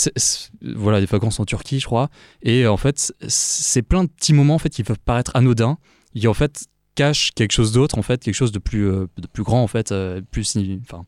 voilà, 0.76 1.00
des 1.00 1.06
vacances 1.06 1.40
en 1.40 1.44
Turquie, 1.44 1.80
je 1.80 1.86
crois. 1.86 2.08
Et 2.42 2.66
en 2.66 2.76
fait, 2.76 3.12
c'est- 3.28 3.82
plein 3.82 4.04
de 4.04 4.08
petits 4.08 4.32
moments 4.32 4.54
en 4.54 4.58
fait 4.58 4.70
qui 4.70 4.82
peuvent 4.84 4.98
paraître 5.04 5.32
anodins, 5.34 5.78
qui 6.14 6.26
en 6.28 6.34
fait 6.34 6.66
cachent 6.94 7.32
quelque 7.32 7.52
chose 7.52 7.72
d'autre, 7.72 7.98
en 7.98 8.02
fait, 8.02 8.22
quelque 8.22 8.34
chose 8.34 8.52
de 8.52 8.58
plus, 8.58 8.88
euh, 8.88 9.06
de 9.18 9.26
plus 9.26 9.42
grand 9.42 9.62
en 9.62 9.66
fait, 9.66 9.90
euh, 9.92 10.20
plus, 10.30 10.56
enfin, 10.82 11.04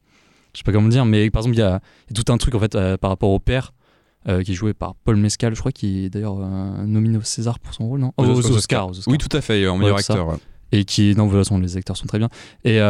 je 0.52 0.58
sais 0.58 0.64
pas 0.64 0.72
comment 0.72 0.88
dire, 0.88 1.04
mais 1.06 1.30
par 1.30 1.40
exemple, 1.42 1.56
il 1.56 1.60
y 1.60 1.62
a, 1.62 1.80
il 2.10 2.16
y 2.16 2.20
a 2.20 2.22
tout 2.22 2.32
un 2.32 2.38
truc 2.38 2.54
en 2.54 2.58
fait 2.60 2.74
euh, 2.74 2.96
par 2.96 3.10
rapport 3.10 3.30
au 3.30 3.38
père. 3.40 3.72
qui 4.44 4.50
est 4.50 4.54
joué 4.56 4.74
par 4.74 4.96
Paul 5.04 5.14
Mescal, 5.14 5.54
je 5.54 5.60
crois, 5.60 5.70
qui 5.70 6.06
est 6.06 6.10
d'ailleurs 6.10 6.38
nominé 6.84 7.16
au 7.16 7.22
César 7.22 7.60
pour 7.60 7.72
son 7.72 7.86
rôle, 7.86 8.00
non? 8.00 8.12
Aux- 8.16 8.24
Aux, 8.24 8.30
aux 8.30 8.38
Oscars, 8.38 8.56
Oscars. 8.56 8.86
aux 8.88 8.90
Oscars 8.98 9.12
Oui, 9.12 9.18
tout 9.18 9.28
à 9.36 9.40
fait, 9.40 9.68
en 9.68 9.76
meilleur 9.78 9.94
Ouais, 9.94 10.00
acteur. 10.00 10.26
ouais. 10.26 10.34
et 10.72 10.84
qui 10.84 11.14
non 11.14 11.26
de 11.26 11.30
toute 11.30 11.38
façon 11.38 11.58
les 11.60 11.76
acteurs 11.76 11.96
sont 11.96 12.06
très 12.08 12.18
bien 12.18 12.28
et 12.64 12.80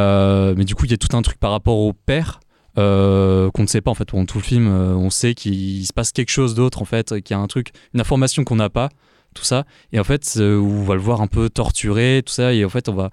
mais 0.56 0.64
du 0.64 0.74
coup 0.74 0.86
il 0.86 0.90
y 0.92 0.94
a 0.94 0.96
tout 0.96 1.14
un 1.14 1.20
truc 1.20 1.36
par 1.38 1.50
rapport 1.50 1.76
au 1.76 1.92
père 1.92 2.40
euh, 2.78 3.50
qu'on 3.52 3.62
ne 3.62 3.66
sait 3.66 3.80
pas 3.80 3.90
en 3.90 3.94
fait 3.94 4.04
pendant 4.04 4.26
tout 4.26 4.36
le 4.36 4.44
film 4.44 4.68
euh, 4.68 4.94
on 4.94 5.08
sait 5.08 5.34
qu'il 5.34 5.86
se 5.86 5.94
passe 5.94 6.12
quelque 6.12 6.30
chose 6.30 6.54
d'autre 6.54 6.82
en 6.82 6.84
fait 6.84 7.22
qu'il 7.22 7.34
y 7.34 7.38
a 7.38 7.40
un 7.40 7.46
truc 7.46 7.72
une 7.94 8.00
information 8.00 8.44
qu'on 8.44 8.56
n'a 8.56 8.68
pas 8.68 8.90
tout 9.34 9.44
ça. 9.44 9.64
Et 9.92 10.00
en 10.00 10.04
fait 10.04 10.34
euh, 10.36 10.58
on 10.58 10.82
va 10.82 10.94
le 10.94 11.00
voir 11.00 11.22
un 11.22 11.26
peu 11.26 11.48
torturé 11.48 12.22
tout 12.24 12.32
ça 12.32 12.52
et 12.52 12.64
en 12.64 12.68
fait 12.68 12.88
on 12.88 12.94
va 12.94 13.10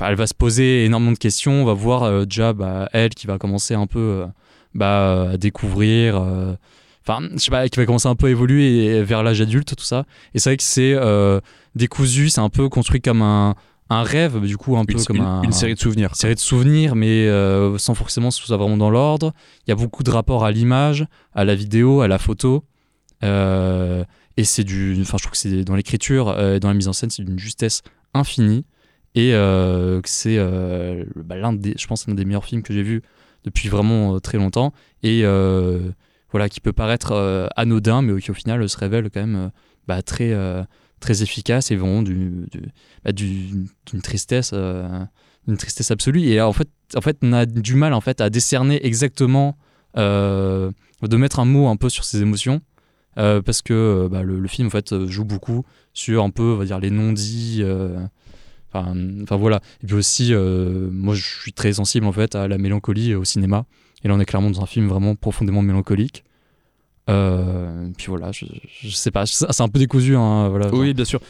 elle 0.00 0.14
va 0.16 0.26
se 0.26 0.34
poser 0.34 0.84
énormément 0.84 1.12
de 1.12 1.18
questions 1.18 1.62
on 1.62 1.64
va 1.64 1.72
voir 1.72 2.26
déjà 2.26 2.52
bah, 2.52 2.88
elle 2.92 3.10
qui 3.10 3.26
va 3.26 3.38
commencer 3.38 3.74
un 3.74 3.86
peu 3.86 4.24
bah, 4.74 5.30
à 5.32 5.36
découvrir 5.36 6.20
enfin 7.04 7.26
je 7.32 7.38
sais 7.38 7.50
pas 7.50 7.68
qui 7.68 7.78
va 7.78 7.86
commencer 7.86 8.08
un 8.08 8.14
peu 8.14 8.26
à 8.26 8.30
évoluer 8.30 9.02
vers 9.02 9.22
l'âge 9.22 9.40
adulte 9.40 9.74
tout 9.74 9.84
ça. 9.84 10.04
Et 10.34 10.38
c'est 10.38 10.50
vrai 10.50 10.56
que 10.58 10.62
c'est 10.62 10.94
décousu 11.74 12.28
c'est 12.28 12.40
un 12.40 12.50
peu 12.50 12.68
construit 12.68 13.00
comme 13.00 13.22
un, 13.22 13.56
un 13.92 14.02
rêve 14.02 14.40
du 14.40 14.56
coup 14.56 14.76
un 14.76 14.84
peu 14.84 14.94
Une, 14.98 15.04
comme 15.04 15.16
une- 15.16 15.22
un 15.22 15.42
une 15.42 15.52
série 15.52 15.74
de 15.74 15.78
souvenirs. 15.80 16.08
une 16.10 16.14
série 16.14 16.34
de 16.34 16.40
souvenirs, 16.40 16.94
mais 16.96 17.26
euh, 17.28 17.76
sans 17.78 17.94
forcément 17.94 18.30
ce 18.30 18.42
soit 18.42 18.56
vraiment 18.56 18.76
dans 18.76 18.90
l'ordre. 18.90 19.32
Il 19.66 19.70
y 19.70 19.72
a 19.72 19.76
beaucoup 19.76 20.02
de 20.02 20.10
rapports 20.10 20.44
à 20.44 20.50
l'image, 20.50 21.06
à 21.34 21.44
la 21.44 21.54
vidéo, 21.54 22.00
à 22.00 22.08
la 22.08 22.18
photo. 22.18 22.64
Euh, 23.24 24.04
et 24.36 24.44
c'est 24.44 24.64
du. 24.64 24.98
Enfin, 25.02 25.16
je 25.18 25.22
trouve 25.24 25.32
que 25.32 25.36
c'est 25.38 25.64
dans 25.64 25.76
l'écriture, 25.76 26.28
euh, 26.30 26.58
dans 26.58 26.68
la 26.68 26.74
mise 26.74 26.88
en 26.88 26.92
scène, 26.92 27.10
c'est 27.10 27.22
d'une 27.22 27.38
justesse 27.38 27.82
infinie. 28.14 28.64
Et 29.14 29.34
euh, 29.34 30.00
que 30.00 30.08
c'est 30.08 30.38
bah, 31.16 31.36
l'un 31.36 31.52
des, 31.52 31.74
je 31.78 31.86
pense, 31.86 32.06
l'un 32.08 32.14
des 32.14 32.24
meilleurs 32.24 32.44
films 32.46 32.62
que 32.62 32.72
j'ai 32.72 32.82
vu 32.82 33.02
depuis 33.44 33.68
vraiment 33.68 34.18
très 34.20 34.38
longtemps. 34.38 34.72
Et 35.02 35.22
voilà, 36.30 36.48
qui 36.48 36.60
peut 36.60 36.72
paraître 36.72 37.50
anodin, 37.56 38.00
mais 38.02 38.18
qui 38.22 38.30
au 38.30 38.34
final 38.34 38.66
se 38.68 38.76
révèle 38.78 39.10
quand 39.10 39.20
même 39.20 39.50
bah, 39.86 40.00
très, 40.02 40.34
très 41.02 41.22
efficace 41.22 41.70
et 41.70 41.76
vraiment 41.76 42.02
du, 42.02 42.46
du- 42.50 42.62
bah, 43.04 43.12
d'une 43.12 43.68
tristesse. 44.02 44.52
euh, 44.54 45.04
une 45.48 45.56
tristesse 45.56 45.90
absolue. 45.90 46.22
Et 46.22 46.40
en 46.40 46.52
fait 46.52 46.68
en 46.94 47.00
fait 47.00 47.18
on 47.20 47.32
a 47.32 47.44
du 47.44 47.74
mal 47.74 47.92
en 47.92 48.00
fait 48.00 48.20
à 48.20 48.30
décerner 48.30 48.86
exactement 48.86 49.58
euh, 49.98 50.70
de 51.02 51.16
mettre 51.16 51.40
un 51.40 51.44
mot 51.44 51.66
un 51.66 51.76
peu 51.76 51.88
sur 51.88 52.04
ses 52.04 52.22
émotions 52.22 52.60
euh, 53.18 53.42
parce 53.42 53.60
que 53.60 54.08
bah, 54.10 54.22
le, 54.22 54.46
film 54.46 54.68
en 54.68 54.70
fait 54.70 55.06
joue 55.06 55.24
beaucoup 55.24 55.64
sur 55.92 56.22
un 56.22 56.30
peu 56.30 56.44
on 56.54 56.56
va 56.56 56.64
dire 56.64 56.78
les 56.78 56.90
non-dits 56.90 57.64
enfin 58.72 59.36
voilà. 59.36 59.60
Et 59.82 59.86
puis 59.86 59.96
aussi 59.96 60.32
moi 60.32 61.14
je 61.14 61.24
suis 61.40 61.52
très 61.52 61.74
sensible 61.74 62.06
en 62.06 62.12
fait 62.12 62.36
à 62.36 62.46
la 62.46 62.56
mélancolie 62.56 63.14
au 63.16 63.24
cinéma. 63.24 63.66
Et 64.04 64.08
là 64.08 64.14
on 64.14 64.20
est 64.20 64.24
clairement 64.24 64.50
dans 64.50 64.62
un 64.62 64.66
film 64.66 64.86
vraiment 64.88 65.16
profondément 65.16 65.62
mélancolique 65.62 66.24
euh, 67.10 67.88
puis 67.98 68.06
voilà 68.08 68.30
je, 68.30 68.44
je 68.80 68.88
sais 68.90 69.10
pas 69.10 69.26
c'est 69.26 69.60
un 69.60 69.68
peu 69.68 69.80
décousu 69.80 70.16
hein, 70.16 70.48
voilà 70.48 70.72
Oui, 70.72 70.94
bien 70.94 71.04
sûr. 71.04 71.20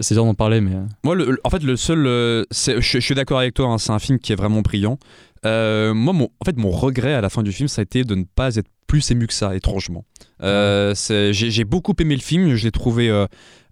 c'est 0.00 0.14
dur 0.14 0.24
d'en 0.24 0.34
parler 0.34 0.60
mais 0.62 0.74
euh, 0.74 0.84
Moi, 1.04 1.14
le- 1.14 1.32
le- 1.32 1.40
en 1.44 1.50
fait, 1.50 1.62
le 1.62 1.76
seul. 1.76 2.06
euh, 2.06 2.44
je, 2.50 2.80
je 2.80 2.98
suis 2.98 3.14
d'accord 3.14 3.38
avec 3.38 3.52
toi, 3.54 3.66
hein, 3.66 3.78
c'est 3.78 3.92
un 3.92 3.98
film 3.98 4.18
qui 4.18 4.32
est 4.32 4.36
vraiment 4.36 4.62
brillant. 4.62 4.98
Euh, 5.46 5.92
moi, 5.94 6.12
mon, 6.12 6.28
en 6.40 6.44
fait, 6.44 6.56
mon 6.56 6.70
regret 6.70 7.12
à 7.14 7.20
la 7.20 7.28
fin 7.30 7.42
du 7.42 7.52
film, 7.52 7.68
ça 7.68 7.80
a 7.80 7.84
été 7.84 8.04
de 8.04 8.14
ne 8.14 8.24
pas 8.24 8.56
être 8.56 8.66
plus 8.86 9.08
ému 9.10 9.26
que 9.26 9.34
ça, 9.34 9.54
étrangement. 9.54 10.04
Euh, 10.42 10.94
J'ai 10.96 11.64
beaucoup 11.64 11.92
aimé 12.00 12.14
le 12.16 12.22
film, 12.22 12.54
je 12.54 12.64
l'ai 12.64 12.70
trouvé, 12.72 13.08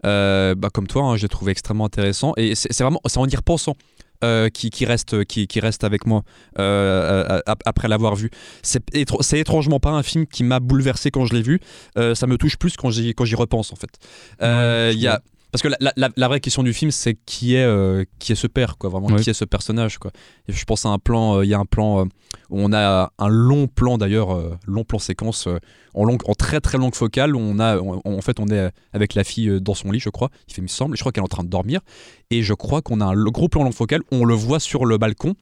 euh, 0.04 0.54
bah, 0.54 0.68
comme 0.72 0.86
toi, 0.86 1.04
hein, 1.04 1.16
je 1.16 1.22
l'ai 1.22 1.28
trouvé 1.28 1.52
extrêmement 1.52 1.86
intéressant. 1.86 2.34
Et 2.36 2.54
c'est 2.54 2.72
c'est 2.72 2.84
vraiment, 2.84 3.00
c'est 3.06 3.18
en 3.18 3.26
y 3.26 3.34
repensant. 3.34 3.76
Euh, 4.24 4.48
qui, 4.48 4.70
qui 4.70 4.84
reste 4.86 5.24
qui, 5.24 5.46
qui 5.46 5.60
reste 5.60 5.84
avec 5.84 6.06
moi 6.06 6.22
euh, 6.58 7.24
euh, 7.30 7.40
ap- 7.46 7.62
après 7.64 7.88
l'avoir 7.88 8.14
vu. 8.14 8.30
C'est 8.62 8.84
étr- 8.94 9.22
c'est 9.22 9.38
étrangement 9.38 9.80
pas 9.80 9.90
un 9.90 10.02
film 10.02 10.26
qui 10.26 10.44
m'a 10.44 10.60
bouleversé 10.60 11.10
quand 11.10 11.26
je 11.26 11.34
l'ai 11.34 11.42
vu. 11.42 11.60
Ça 12.14 12.26
me 12.26 12.36
touche 12.36 12.56
plus 12.56 12.76
quand 12.76 12.90
j'y 12.90 13.34
repense 13.34 13.72
en 13.72 13.76
fait. 13.76 13.90
Il 14.40 14.98
y 14.98 15.06
a 15.06 15.20
parce 15.52 15.62
que 15.62 15.68
la, 15.68 15.76
la- 15.80 15.92
la- 15.96 16.10
la 16.16 16.28
vraie 16.28 16.40
question 16.40 16.62
du 16.62 16.72
film, 16.72 16.90
c'est 16.90 17.14
qui 17.26 17.54
est 17.54 17.64
euh, 17.64 18.04
qui 18.18 18.32
est 18.32 18.36
ce 18.36 18.46
père, 18.46 18.76
quoi. 18.78 18.90
Vraiment, 18.90 19.14
qui 19.16 19.30
est 19.30 19.34
ce 19.34 19.44
personnage, 19.44 19.98
quoi. 19.98 20.10
Et 20.48 20.52
je 20.52 20.64
pense 20.64 20.84
à 20.86 20.90
un 20.90 20.98
plan. 20.98 21.38
euh, 21.38 21.44
Il 21.44 21.48
y 21.48 21.54
a 21.54 21.58
un 21.58 21.64
plan 21.64 22.00
euh, 22.00 22.04
où 22.50 22.60
on 22.60 22.72
a 22.72 23.12
un 23.18 23.28
long 23.28 23.66
plan 23.66 23.98
d'ailleurs, 23.98 24.36
long 24.66 24.84
plan 24.84 24.98
séquence 24.98 25.48
en 25.94 26.04
longue, 26.04 26.20
en 26.28 26.34
très 26.34 26.60
très 26.60 26.78
longue 26.78 26.94
focale. 26.94 27.34
Où 27.36 27.38
on 27.40 27.58
a, 27.58 27.78
on- 27.78 28.00
en 28.04 28.20
fait, 28.20 28.38
on 28.40 28.48
est 28.48 28.70
avec 28.92 29.14
la 29.14 29.24
fille 29.24 29.60
dans 29.60 29.74
son 29.74 29.90
lit, 29.90 30.00
je 30.00 30.10
crois. 30.10 30.30
Il 30.48 30.54
fait, 30.54 30.60
il 30.60 30.64
me 30.64 30.68
semble. 30.68 30.96
Je 30.96 31.02
crois 31.02 31.12
qu'elle 31.12 31.22
est 31.22 31.24
en 31.24 31.28
train 31.28 31.44
de 31.44 31.48
dormir. 31.48 31.80
Et 32.30 32.42
je 32.42 32.52
crois 32.54 32.82
qu'on 32.82 33.00
a 33.00 33.06
un 33.06 33.14
le- 33.14 33.30
gros 33.30 33.48
plan 33.48 33.62
longue 33.64 33.72
focale. 33.74 34.02
On 34.12 34.24
le 34.24 34.34
voit 34.34 34.60
sur 34.60 34.84
le 34.84 34.98
balcon, 34.98 35.34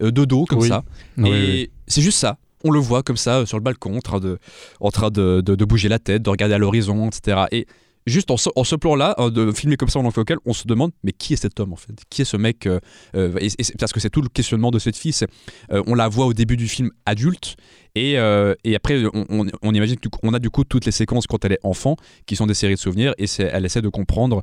de 0.00 0.10
dos 0.24 0.46
comme 0.46 0.60
Oui. 0.60 0.68
ça. 0.68 0.82
oui, 1.18 1.30
et 1.30 1.70
c'est 1.86 2.02
juste 2.02 2.18
ça. 2.18 2.38
On 2.64 2.70
le 2.70 2.78
voit 2.80 3.02
comme 3.02 3.16
ça 3.16 3.38
euh, 3.38 3.46
sur 3.46 3.56
le 3.56 3.62
balcon, 3.62 3.96
en 3.96 4.00
train 4.00 4.20
de, 4.20 4.38
en 4.80 4.90
train 4.90 5.10
de, 5.10 5.40
de- 5.40 5.54
de 5.54 5.64
bouger 5.64 5.88
la 5.88 5.98
tête, 5.98 6.22
de 6.22 6.28
regarder 6.30 6.54
à 6.54 6.58
l'horizon, 6.58 7.08
etc. 7.08 7.42
Et 7.52 7.66
juste 8.06 8.30
en 8.30 8.36
ce, 8.36 8.48
en 8.56 8.64
ce 8.64 8.76
plan-là, 8.76 9.14
euh, 9.18 9.30
de 9.30 9.52
filmer 9.52 9.76
comme 9.76 9.88
ça 9.88 9.98
en 9.98 10.02
langue 10.02 10.14
on 10.46 10.52
se 10.52 10.66
demande 10.66 10.90
mais 11.04 11.12
qui 11.12 11.32
est 11.34 11.36
cet 11.36 11.60
homme 11.60 11.72
en 11.72 11.76
fait? 11.76 11.92
Qui 12.10 12.22
est 12.22 12.24
ce 12.24 12.36
mec 12.36 12.66
euh, 12.66 12.80
euh, 13.14 13.36
et- 13.40 13.46
et 13.58 13.62
c'est- 13.64 13.76
Parce 13.78 13.92
que 13.92 14.00
c'est 14.00 14.10
tout 14.10 14.22
le 14.22 14.28
questionnement 14.28 14.70
de 14.70 14.78
cette 14.78 14.96
fille. 14.96 15.12
c'est, 15.12 15.28
euh, 15.72 15.82
on 15.86 15.94
la 15.94 16.08
voit 16.08 16.26
au 16.26 16.32
début 16.32 16.56
du 16.56 16.68
film 16.68 16.90
adulte. 17.06 17.56
Et, 17.96 18.18
euh, 18.18 18.54
et 18.62 18.76
après, 18.76 19.02
on, 19.12 19.26
on- 19.30 19.46
on 19.62 19.74
imagine 19.74 19.96
qu'on 19.98 20.32
a 20.32 20.38
du 20.38 20.48
coup 20.50 20.62
toutes 20.64 20.84
les 20.86 20.92
séquences 20.92 21.26
quand 21.26 21.44
elle 21.44 21.52
est 21.52 21.58
enfant, 21.64 21.96
qui 22.26 22.36
sont 22.36 22.46
des 22.46 22.54
séries 22.54 22.74
de 22.74 22.78
souvenirs, 22.78 23.14
et 23.18 23.26
elle 23.40 23.64
essaie 23.64 23.82
de 23.82 23.88
comprendre 23.88 24.42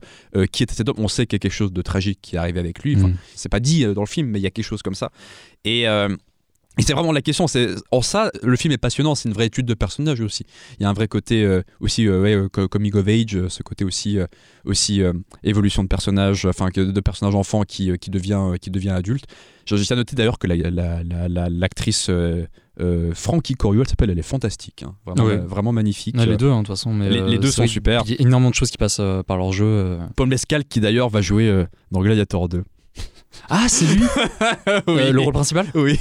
qui 0.52 0.63
était 0.63 0.74
cet 0.76 0.89
homme. 0.89 0.98
On 1.00 1.08
sait 1.08 1.26
qu'il 1.28 1.36
y 1.36 1.39
a 1.39 1.39
quelque 1.39 1.52
chose 1.54 1.72
de 1.72 1.82
tragique 1.82 2.20
qui 2.22 2.36
est 2.36 2.39
arrivé 2.39 2.60
avec 2.60 2.84
lui. 2.84 2.96
Enfin, 2.98 3.08
Mm. 3.10 3.17
c'est 3.36 3.50
pas 3.50 3.60
dit 3.62 3.86
dans 3.93 4.02
le 4.02 4.08
film, 4.08 4.28
mais 4.28 4.39
il 4.39 4.43
y 4.43 4.48
a 4.48 4.52
quelque 4.52 4.65
chose 4.65 4.82
comme 4.82 4.96
ça. 4.96 5.12
Et, 5.63 5.86
et 6.78 6.82
c'est 6.84 6.94
vraiment 6.94 7.12
la 7.12 7.22
question. 7.22 7.48
C'est 7.48 7.70
en 7.92 8.02
ça, 8.02 8.32
le 8.44 8.56
film 8.56 8.72
est 8.74 8.78
passionnant. 8.78 9.16
C'est 9.16 9.30
une 9.30 9.34
vraie 9.36 9.48
étude 9.48 9.66
de 9.66 9.74
personnage 9.74 10.22
aussi. 10.22 10.46
Il 10.80 10.84
y 10.84 10.86
a 10.86 10.90
un 10.90 10.94
vrai 10.94 11.08
côté 11.08 11.44
euh, 11.44 11.62
aussi, 11.80 12.08
euh, 12.08 12.22
ouais, 12.22 12.34
euh, 12.36 12.50
co- 12.50 12.68
coming 12.68 12.94
of 12.96 13.08
age, 13.08 13.36
euh, 13.36 13.50
ce 13.50 13.63
côté 13.63 13.84
aussi, 13.86 14.20
euh, 14.20 14.26
aussi 14.66 15.02
évolution 15.44 15.84
de 15.84 15.88
personnage, 15.88 16.46
enfin 16.46 16.70
de 16.76 17.00
personnage 17.02 17.36
enfant 17.36 17.63
qui, 17.63 17.92
qui 18.00 18.10
devient, 18.10 18.42
qui 18.62 18.70
devient 18.72 18.90
adulte. 18.90 19.26
J'ai 19.66 19.78
j'ai 19.78 19.96
noté 19.96 20.16
d'ailleurs 20.16 20.40
que 20.40 20.48
la- 20.48 20.56
la- 20.56 21.04
la- 21.04 21.28
la- 21.30 21.50
l'actrice 21.50 22.10
Frankie 23.13 23.56
Corio, 23.56 23.82
elle 23.82 23.88
s'appelle, 23.88 24.10
elle 24.12 24.20
est 24.20 24.22
fantastique, 24.22 24.84
hein. 24.84 24.94
vraiment, 25.48 25.72
magnifique. 25.72 26.16
Ouais, 26.18 26.26
les 26.26 26.38
deux, 26.38 26.50
hein, 26.50 26.58
de 26.62 26.68
toute 26.68 26.76
façon. 26.76 26.94
Mais, 26.94 27.10
Les- 27.10 27.22
les 27.22 27.38
deux 27.40 27.50
sont 27.52 27.66
super. 27.68 28.04
Il 28.06 28.12
y 28.12 28.18
a 28.18 28.22
énormément 28.22 28.50
de 28.52 28.56
choses 28.56 28.70
qui 28.70 28.78
passent 28.78 29.02
par 29.26 29.38
leur 29.38 29.52
jeu. 29.52 29.98
Paul 30.16 30.28
Mescal 30.28 30.63
qui 30.66 30.80
d'ailleurs 30.80 31.10
va 31.10 31.22
jouer 31.22 31.66
dans 31.92 32.02
Gladiator 32.02 32.48
2. 32.50 32.63
Ah, 33.50 33.65
c'est 33.69 33.86
lui 33.86 34.04
Euh, 34.88 35.12
Le 35.12 35.21
rôle 35.21 35.34
principal 35.34 35.67
Oui. 35.76 35.97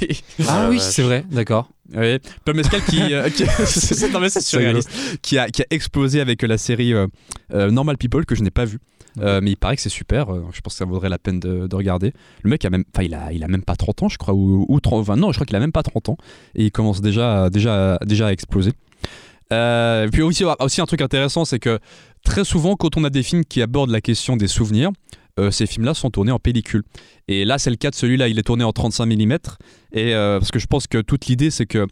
Ah 0.47 0.67
oui, 0.69 0.79
c'est 0.79 1.01
vrai, 1.03 1.25
d'accord. 1.31 1.69
Oui, 1.95 2.19
Paul 2.43 2.55
Mescal 2.55 2.81
qui, 2.83 3.13
euh, 3.13 3.29
qui- 3.29 3.45
c'est 3.65 4.11
non, 4.11 4.19
mais 4.19 4.29
c'est 4.29 4.41
surréaliste. 4.41 4.89
qui 5.21 5.37
a, 5.37 5.49
qui 5.49 5.61
a 5.61 5.65
explosé 5.69 6.19
avec 6.19 6.41
la 6.41 6.57
série 6.57 6.93
euh, 6.93 7.07
euh, 7.53 7.71
Normal 7.71 7.97
People 7.97 8.25
que 8.25 8.35
je 8.35 8.43
n'ai 8.43 8.51
pas 8.51 8.65
vu. 8.65 8.79
Euh, 9.19 9.39
mais 9.41 9.51
il 9.51 9.55
paraît 9.57 9.75
que 9.75 9.81
c'est 9.81 9.89
super, 9.89 10.31
euh, 10.31 10.45
je 10.53 10.61
pense 10.61 10.73
que 10.73 10.77
ça 10.77 10.85
vaudrait 10.85 11.09
la 11.09 11.17
peine 11.17 11.39
de, 11.39 11.65
de 11.65 11.75
regarder. 11.75 12.13
Le 12.43 12.49
mec 12.51 12.63
a 12.65 12.69
même, 12.69 12.83
enfin 12.93 13.03
il 13.03 13.15
a, 13.15 13.31
il 13.33 13.43
a 13.43 13.47
même 13.47 13.63
pas 13.63 13.75
30 13.75 14.03
ans 14.03 14.09
je 14.09 14.17
crois, 14.19 14.35
ou, 14.35 14.63
ou 14.69 14.79
30, 14.79 15.01
enfin, 15.01 15.15
non 15.15 15.31
je 15.31 15.37
crois 15.37 15.45
qu'il 15.47 15.55
a 15.55 15.59
même 15.59 15.71
pas 15.71 15.81
30 15.81 16.09
ans, 16.09 16.17
et 16.53 16.65
il 16.65 16.71
commence 16.71 17.01
déjà, 17.01 17.45
à- 17.45 17.49
déjà, 17.49 17.97
déjà 18.05 18.27
à 18.27 18.31
exploser. 18.31 18.73
Euh, 19.53 20.07
puis 20.09 20.21
aussi, 20.21 20.43
aussi 20.59 20.81
un 20.81 20.85
truc 20.85 21.01
intéressant, 21.01 21.45
c'est 21.45 21.57
que 21.59 21.79
très 22.23 22.43
souvent 22.43 22.75
quand 22.75 22.97
on 22.97 23.03
a 23.05 23.09
des 23.09 23.23
films 23.23 23.45
qui 23.45 23.61
abordent 23.61 23.89
la 23.91 24.01
question 24.01 24.35
des 24.37 24.47
souvenirs, 24.47 24.91
euh, 25.39 25.51
ces 25.51 25.65
films-là 25.65 25.93
sont 25.93 26.09
tournés 26.09 26.31
en 26.31 26.39
pellicule. 26.39 26.83
Et 27.27 27.45
là, 27.45 27.57
c'est 27.57 27.69
le 27.69 27.75
cas 27.75 27.89
de 27.89 27.95
celui-là, 27.95 28.27
il 28.27 28.39
est 28.39 28.43
tourné 28.43 28.63
en 28.63 28.71
35 28.71 29.05
mm. 29.05 29.37
Et 29.93 30.13
euh, 30.13 30.39
parce 30.39 30.51
que 30.51 30.59
je 30.59 30.67
pense 30.67 30.87
que 30.87 30.99
toute 30.99 31.27
l'idée, 31.27 31.51
c'est 31.51 31.65
que 31.65 31.87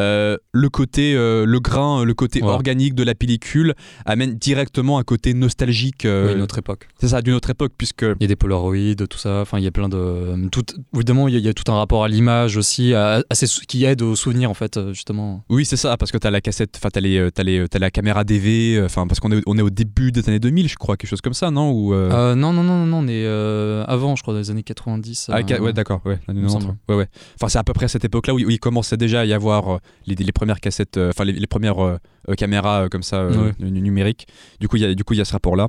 euh, 0.00 0.36
le 0.52 0.68
côté, 0.68 1.14
euh, 1.14 1.44
le 1.44 1.60
grain, 1.60 2.04
le 2.04 2.14
côté 2.14 2.42
Ouais. 2.42 2.48
organique 2.48 2.94
de 2.94 3.02
la 3.02 3.14
pellicule 3.14 3.74
amène 4.06 4.34
directement 4.34 4.98
un 4.98 5.02
côté 5.02 5.34
nostalgique. 5.34 6.04
euh, 6.04 6.28
Oui, 6.28 6.34
une 6.36 6.42
autre 6.42 6.58
époque. 6.58 6.88
c'est 7.00 7.08
ça, 7.08 7.22
d'une 7.22 7.34
autre 7.34 7.50
époque, 7.50 7.72
puisque 7.76 8.02
Il 8.02 8.16
y 8.22 8.24
a 8.24 8.28
des 8.28 8.36
Polaroids, 8.36 8.94
tout 9.08 9.18
ça. 9.18 9.40
Enfin, 9.40 9.58
il 9.58 9.64
y 9.64 9.66
a 9.66 9.70
plein 9.70 9.88
de. 9.88 10.48
Tout, 10.50 10.64
évidemment, 10.94 11.28
il 11.28 11.34
y, 11.34 11.36
a, 11.36 11.40
il 11.40 11.44
y 11.44 11.48
a 11.48 11.54
tout 11.54 11.70
un 11.70 11.76
rapport 11.76 12.04
à 12.04 12.08
l'image 12.08 12.56
aussi, 12.56 12.94
à, 12.94 13.16
à 13.28 13.34
qui 13.68 13.84
aide 13.84 14.02
au 14.02 14.16
souvenir, 14.16 14.50
en 14.50 14.54
fait, 14.54 14.76
euh, 14.76 14.92
justement. 14.92 15.44
oui, 15.50 15.64
c'est 15.64 15.76
ça, 15.76 15.96
parce 15.96 16.10
que 16.12 16.18
t'as 16.18 16.30
la 16.30 16.40
cassette, 16.40 16.74
enfin 16.76 16.88
t'as 16.92 17.00
les, 17.00 17.18
euh, 17.18 17.30
t'as 17.30 17.42
les, 17.42 17.66
t'as 17.68 17.78
la 17.78 17.90
caméra 17.90 18.24
DV, 18.24 18.76
euh, 18.76 18.84
enfin 18.86 19.06
parce 19.06 19.20
qu'on 19.20 19.30
est, 19.32 19.42
on 19.46 19.56
est 19.58 19.62
au 19.62 19.70
début 19.70 20.12
des 20.12 20.28
années 20.28 20.38
2000, 20.40 20.68
je 20.68 20.76
crois, 20.76 20.96
quelque 20.96 21.10
chose 21.10 21.20
comme 21.20 21.34
ça, 21.34 21.50
non 21.50 21.70
Ou, 21.72 21.92
euh, 21.94 22.10
Euh, 22.12 22.34
non, 22.34 22.52
non, 22.52 22.62
non, 22.62 22.86
non, 22.86 22.98
on 22.98 23.08
est 23.08 23.24
euh, 23.24 23.84
avant, 23.86 24.16
je 24.16 24.22
crois, 24.22 24.34
dans 24.34 24.40
les 24.40 24.50
années 24.50 24.62
90. 24.62 25.30
Ah, 25.32 25.38
euh, 25.38 25.58
ouais, 25.60 25.72
d'accord, 25.72 26.00
ouais, 26.04 26.18
l'année 26.28 26.40
il 26.40 26.44
me 26.44 26.48
90, 26.48 26.52
semble. 26.66 26.78
ouais, 26.88 26.94
ouais. 26.96 27.08
Enfin, 27.36 27.48
c'est 27.48 27.58
à 27.58 27.64
peu 27.64 27.72
près 27.72 27.84
à 27.86 27.88
cette 27.88 28.04
époque-là 28.04 28.34
où, 28.34 28.38
il- 28.38 28.46
où 28.46 28.50
il 28.50 28.58
commençait 28.60 28.96
déjà 28.96 29.20
à 29.20 29.24
y 29.24 29.32
avoir 29.32 29.74
euh, 29.74 29.78
les, 30.06 30.14
les 30.14 30.32
premières 30.32 30.60
cassettes, 30.60 30.96
euh, 30.96 31.10
enfin 31.10 31.24
les, 31.24 31.32
les 31.32 31.46
premières 31.46 31.78
euh, 31.84 31.96
euh, 32.28 32.34
caméras 32.34 32.88
comme 32.88 33.02
ça 33.02 33.26
Ouais. 33.26 33.52
nu- 33.60 33.80
numériques. 33.80 34.26
Du 34.60 34.68
coup, 34.68 34.76
il 34.76 34.82
y 34.82 34.84
a, 34.84 34.94
du 34.94 35.04
coup, 35.04 35.14
il 35.14 35.18
y 35.18 35.20
a 35.20 35.24
ce 35.24 35.32
rapport-là. 35.32 35.68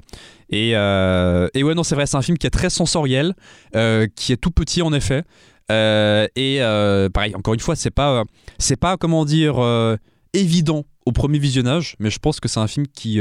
Et, 0.50 0.72
et 0.72 1.64
ouais, 1.64 1.74
non, 1.76 1.84
c'est 1.84 1.96
vrai, 1.96 2.06
c'est 2.06 2.18
un 2.18 2.22
film 2.22 2.38
qui 2.38 2.48
est 2.48 2.52
très 2.52 2.70
sensoriel, 2.70 3.34
qui 4.16 4.34
est 4.34 4.38
tout 4.38 4.52
petit 4.52 4.82
en 4.82 4.94
effet. 4.94 5.24
Et 5.70 6.60
pareil, 7.14 7.36
encore 7.36 7.54
une 7.54 7.60
fois, 7.60 7.76
c'est 7.76 7.92
pas, 7.92 8.24
c'est 8.58 8.76
pas 8.78 8.98
comment 8.98 9.26
dire 9.26 9.56
évident 10.34 10.86
au 11.06 11.12
premier 11.12 11.40
visionnage, 11.40 11.96
mais 12.00 12.10
je 12.10 12.20
pense 12.20 12.40
que 12.40 12.48
c'est 12.48 12.60
un 12.60 12.68
film 12.68 12.86
qui 12.88 13.20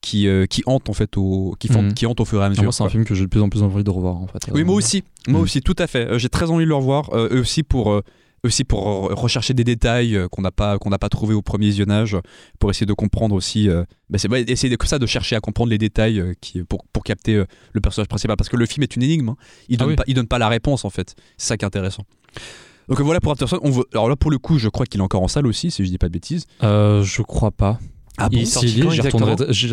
qui, 0.00 0.28
euh, 0.28 0.46
qui 0.46 0.62
hante 0.66 0.88
en 0.88 0.92
fait 0.92 1.16
au 1.16 1.56
qui, 1.58 1.66
font- 1.66 1.82
Mhm. 1.82 1.92
qui 1.92 2.06
hante 2.06 2.20
au 2.20 2.24
fur 2.24 2.38
et 2.38 2.42
à 2.42 2.46
Ah, 2.46 2.50
mesure. 2.50 2.62
moi, 2.62 2.72
c'est 2.72 2.84
un 2.84 2.88
film 2.88 3.04
que 3.04 3.16
j'ai 3.16 3.24
de 3.24 3.28
plus 3.28 3.42
en 3.42 3.48
plus 3.48 3.64
envie 3.64 3.82
de 3.82 3.90
revoir, 3.90 4.14
en 4.14 4.28
fait. 4.28 4.38
Oui, 4.54 4.62
moi 4.62 4.76
aussi. 4.76 5.02
Moi 5.26 5.40
Mm. 5.40 5.42
aussi, 5.42 5.60
tout 5.60 5.74
à 5.76 5.88
fait. 5.88 6.06
Euh, 6.06 6.18
J'ai 6.18 6.28
très 6.28 6.52
envie 6.52 6.62
de 6.64 6.68
le 6.68 6.76
revoir. 6.76 7.12
euh, 7.14 7.28
eux 7.32 7.40
aussi 7.40 7.64
pour, 7.64 8.00
aussi 8.44 8.64
pour 8.64 8.84
rechercher 9.20 9.54
des 9.54 9.64
détails 9.64 10.16
euh, 10.16 10.28
qu'on 10.28 10.42
n'a 10.42 10.50
pas, 10.50 10.78
qu'on 10.78 10.90
n'a 10.90 10.98
pas 10.98 11.08
trouvé 11.08 11.34
au 11.34 11.42
premier 11.42 11.66
visionnage, 11.66 12.16
pour 12.58 12.70
essayer 12.70 12.86
de 12.86 12.92
comprendre 12.94 13.34
aussi. 13.34 13.68
euh, 13.68 13.84
bah, 14.10 14.18
c'est 14.18 14.30
ouais, 14.30 14.42
essayer 14.48 14.70
de, 14.70 14.76
comme 14.76 14.88
ça 14.88 14.98
de 14.98 15.06
chercher 15.06 15.36
à 15.36 15.40
comprendre 15.40 15.70
les 15.70 15.78
détails 15.78 16.20
euh, 16.20 16.34
qui, 16.40 16.62
pour, 16.64 16.84
pour 16.92 17.02
capter 17.04 17.34
euh, 17.34 17.44
le 17.72 17.80
personnage 17.80 18.08
principal. 18.08 18.36
Parce 18.36 18.48
que 18.48 18.56
le 18.56 18.66
film 18.66 18.82
est 18.84 18.94
une 18.96 19.02
énigme. 19.02 19.30
hein. 19.30 19.36
Il 19.68 19.76
Ah 19.76 19.78
donne 19.80 19.88
oui. 19.90 19.96
pas, 19.96 20.04
il 20.06 20.14
donne 20.14 20.28
pas 20.28 20.38
la 20.38 20.48
réponse 20.48 20.84
en 20.84 20.90
fait. 20.90 21.14
C'est 21.36 21.48
ça 21.48 21.56
qui 21.56 21.64
est 21.64 21.66
intéressant. 21.66 22.04
Donc 22.88 23.00
voilà 23.02 23.20
pour 23.20 23.32
Aftersun. 23.32 23.58
On 23.62 23.70
veut, 23.70 23.84
alors 23.92 24.08
là 24.08 24.16
pour 24.16 24.30
le 24.30 24.38
coup, 24.38 24.58
je 24.58 24.68
crois 24.68 24.86
qu'il 24.86 25.00
est 25.00 25.04
encore 25.04 25.22
en 25.22 25.28
salle 25.28 25.46
aussi, 25.46 25.70
si 25.70 25.84
je 25.84 25.90
dis 25.90 25.98
pas 25.98 26.08
de 26.08 26.12
bêtises. 26.12 26.46
euh, 26.62 27.02
je 27.02 27.22
crois 27.22 27.50
pas. 27.50 27.78
Ah 28.20 28.28
bon 28.28 28.36
Il 28.38 28.42
est 28.42 28.46
sorti 28.46 28.80
quand 28.80 28.90
j'y 28.90 29.00
retournerai, 29.00 29.46
j'y 29.50 29.66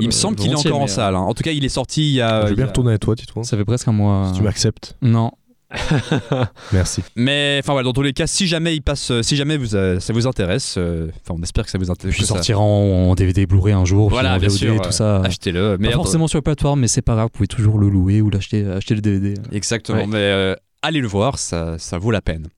Il 0.00 0.06
me 0.06 0.10
semble 0.10 0.36
qu'il 0.36 0.50
est 0.50 0.54
encore 0.54 0.80
en 0.80 0.86
salle. 0.88 1.14
hein. 1.14 1.20
En 1.20 1.34
tout 1.34 1.42
cas, 1.44 1.52
il 1.52 1.64
est 1.64 1.68
sorti 1.68 2.08
il 2.10 2.14
y 2.14 2.20
a. 2.20 2.42
Je 2.44 2.48
vais 2.50 2.56
bien 2.56 2.66
retourner 2.66 2.90
avec 2.90 3.00
toi, 3.02 3.14
dis-toi. 3.14 3.44
Ça 3.44 3.56
fait 3.56 3.64
presque 3.64 3.86
un 3.86 3.92
mois. 3.92 4.28
Si 4.32 4.38
tu 4.38 4.42
m'acceptes. 4.42 4.96
Non. 5.02 5.30
Merci. 6.72 7.02
Mais 7.14 7.60
enfin 7.62 7.72
voilà, 7.72 7.84
dans 7.84 7.92
tous 7.92 8.02
les 8.02 8.12
cas, 8.14 8.26
si 8.26 8.46
jamais 8.46 8.74
il 8.74 8.80
passe, 8.80 9.10
euh, 9.10 9.22
si 9.22 9.36
jamais 9.36 9.56
vous, 9.58 9.74
euh, 9.74 10.00
ça 10.00 10.12
vous 10.12 10.26
intéresse, 10.26 10.76
euh, 10.78 11.08
enfin 11.22 11.38
on 11.38 11.42
espère 11.42 11.64
que 11.64 11.70
ça 11.70 11.78
vous 11.78 11.90
intéresse. 11.90 12.16
Puis 12.16 12.24
sortira 12.24 12.60
en, 12.60 13.10
en 13.10 13.14
DVD 13.14 13.44
Blu-ray 13.46 13.74
un 13.74 13.84
jour, 13.84 14.08
Voilà, 14.08 14.38
bien 14.38 14.48
VOD, 14.48 14.56
sûr, 14.56 14.80
tout 14.80 14.88
euh, 14.88 14.92
ça. 14.92 15.20
Achetez-le. 15.20 15.76
Mais 15.78 15.88
Pas 15.88 15.94
forcément 15.94 16.26
sur 16.26 16.38
la 16.38 16.42
plateforme, 16.42 16.80
mais 16.80 16.88
c'est 16.88 17.02
pas 17.02 17.14
grave, 17.14 17.26
vous 17.26 17.36
pouvez 17.36 17.48
toujours 17.48 17.78
le 17.78 17.88
louer 17.90 18.22
ou 18.22 18.30
l'acheter, 18.30 18.66
acheter 18.66 18.94
le 18.94 19.02
DVD. 19.02 19.34
Exactement. 19.52 19.98
Ouais. 19.98 20.06
Mais 20.06 20.56
allez 20.82 21.00
le 21.00 21.08
voir, 21.08 21.38
ça, 21.38 21.76
ça 21.78 21.98
vaut 21.98 22.10
la 22.10 22.22
peine. 22.22 22.48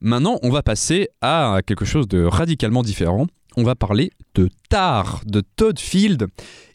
Maintenant, 0.00 0.38
on 0.42 0.50
va 0.50 0.62
passer 0.62 1.08
à 1.20 1.60
quelque 1.64 1.84
chose 1.84 2.08
de 2.08 2.24
radicalement 2.24 2.82
différent. 2.82 3.26
On 3.56 3.62
va 3.62 3.74
parler 3.74 4.10
de 4.34 4.48
Tar, 4.68 5.20
de 5.26 5.42
Todd 5.56 5.78
Field. 5.78 6.26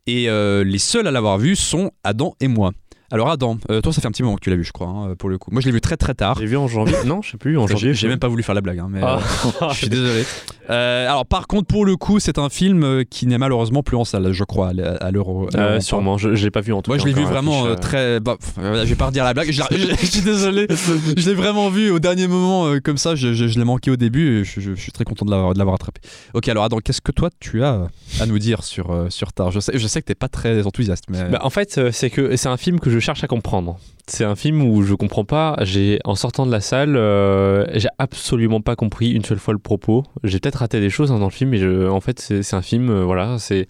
Et 0.08 0.28
les 0.64 0.78
seuls 0.78 1.08
à 1.08 1.12
l'avoir 1.12 1.40
vu 1.40 1.56
sont 1.56 1.92
Adam 2.04 2.36
et 2.40 2.48
moi. 2.48 2.72
Alors 3.12 3.30
Adam, 3.30 3.58
euh, 3.70 3.82
toi 3.82 3.94
ça 3.94 4.02
fait 4.02 4.08
un 4.08 4.12
petit 4.12 4.24
moment 4.24 4.36
que 4.36 4.42
tu 4.42 4.50
l'as 4.50 4.56
vu 4.56 4.64
je 4.64 4.72
crois, 4.72 4.88
hein, 4.88 5.16
pour 5.18 5.30
le 5.30 5.38
coup. 5.38 5.52
Moi 5.52 5.62
je 5.62 5.68
l'ai 5.68 5.72
vu 5.72 5.82
très 5.82 5.98
très 5.98 6.14
tard. 6.14 6.38
J'ai 6.40 6.46
vu 6.48 6.58
en 6.58 6.68
janvier. 6.68 6.96
Non, 7.06 7.22
je 7.22 7.32
sais 7.32 7.38
plus, 7.38 7.58
en 7.58 7.68
janvier. 7.68 7.94
J'ai 7.94 8.08
même 8.08 8.20
pas 8.20 8.28
voulu 8.28 8.42
faire 8.44 8.56
la 8.56 8.62
blague, 8.62 8.80
hein, 8.80 8.88
mais 8.90 9.00
Ah. 9.04 9.20
euh, 9.62 9.70
je 9.72 9.76
suis 9.76 9.90
désolé. 9.90 10.26
Euh, 10.72 11.08
alors 11.08 11.28
par 11.28 11.46
contre 11.46 11.68
pour 11.68 11.86
le 11.86 11.96
coup 11.96 12.20
c'est 12.20 12.40
un 12.40 12.50
film 12.50 12.84
euh, 12.84 13.04
qui 13.08 13.28
n'est 13.28 13.38
malheureusement 13.38 13.84
plus 13.84 13.96
en 13.98 14.04
salle, 14.06 14.32
je 14.32 14.44
crois, 14.44 14.72
à 15.00 15.12
l'euro. 15.12 15.48
Euh, 15.56 15.80
sûrement, 15.80 16.18
je, 16.18 16.34
je 16.34 16.44
l'ai 16.44 16.52
pas 16.52 16.62
vu 16.62 16.74
en 16.74 16.82
tout 16.82 16.90
Moi 16.90 16.98
je 16.98 17.06
l'ai 17.06 17.14
vu 17.14 17.22
encore, 17.22 17.34
vraiment 17.34 17.66
euh, 17.66 17.74
euh, 17.74 17.76
très. 17.76 18.20
Bah, 18.20 18.38
euh, 18.58 18.84
je 18.84 18.90
vais 18.90 18.96
pas 18.96 19.06
redire 19.08 19.24
la 19.24 19.34
blague. 19.34 19.52
Je, 19.52 19.62
suis 20.06 20.22
désolé. 20.22 20.68
Je 21.18 21.30
l'ai 21.30 21.36
vraiment 21.36 21.70
vu 21.70 21.92
au 21.92 22.00
dernier 22.00 22.28
moment 22.28 22.66
euh, 22.68 22.80
comme 22.80 22.98
ça. 22.98 23.16
Je, 23.16 23.28
l'ai 23.28 23.64
manqué 23.66 23.92
au 23.92 23.96
début 23.96 24.40
et 24.40 24.44
je, 24.44 24.74
suis 24.74 24.92
très 24.92 25.04
content 25.04 25.26
de 25.26 25.32
l'avoir 25.32 25.76
attrapé. 25.76 26.02
Ok 26.34 26.48
alors 26.50 26.64
Adam, 26.64 26.78
qu'est-ce 26.80 27.02
que 27.02 27.12
toi 27.12 27.30
tu 27.40 27.64
as 27.64 27.88
à 28.20 28.26
nous 28.26 28.40
dire 28.40 28.64
sur 28.64 28.92
euh, 28.92 29.10
sur 29.10 29.32
Tar? 29.34 29.52
Je 29.52 29.60
sais 29.60 29.78
je 29.78 29.88
sais 29.88 30.02
que 30.02 30.08
t'es 30.08 30.16
pas 30.16 30.28
très 30.30 30.66
enthousiaste 30.66 31.06
mais. 31.10 31.30
Bah, 31.30 31.40
en 31.44 31.50
fait, 31.50 31.78
euh, 31.78 31.92
c'est 31.92 32.10
que 32.10 32.36
c'est 32.36 32.50
un 32.50 32.58
film 32.58 32.80
que 32.80 32.90
je 32.90 32.95
cherche 33.00 33.24
à 33.24 33.28
comprendre. 33.28 33.78
C'est 34.08 34.24
un 34.24 34.36
film 34.36 34.62
où 34.62 34.84
je 34.84 34.94
comprends 34.94 35.26
pas. 35.26 35.56
J'ai 35.62 36.00
en 36.04 36.16
sortant 36.16 36.46
de 36.46 36.52
la 36.52 36.62
salle, 36.62 36.96
euh, 36.96 37.66
j'ai 37.74 37.88
absolument 37.98 38.62
pas 38.62 38.76
compris 38.76 39.12
une 39.12 39.24
seule 39.26 39.40
fois 39.40 39.54
le 39.54 39.60
propos. 39.60 40.04
J'ai 40.24 40.40
peut-être 40.40 40.58
raté 40.58 40.80
des 40.80 40.90
choses 40.92 41.12
hein, 41.12 41.18
dans 41.20 41.26
le 41.26 41.32
film, 41.32 41.50
mais 41.52 41.58
je, 41.58 41.88
en 41.90 42.02
fait, 42.02 42.20
c'est 42.20 42.54
un 42.54 42.62
film. 42.62 42.90
euh, 42.90 43.04
voilà, 43.04 43.38
c'est 43.40 43.68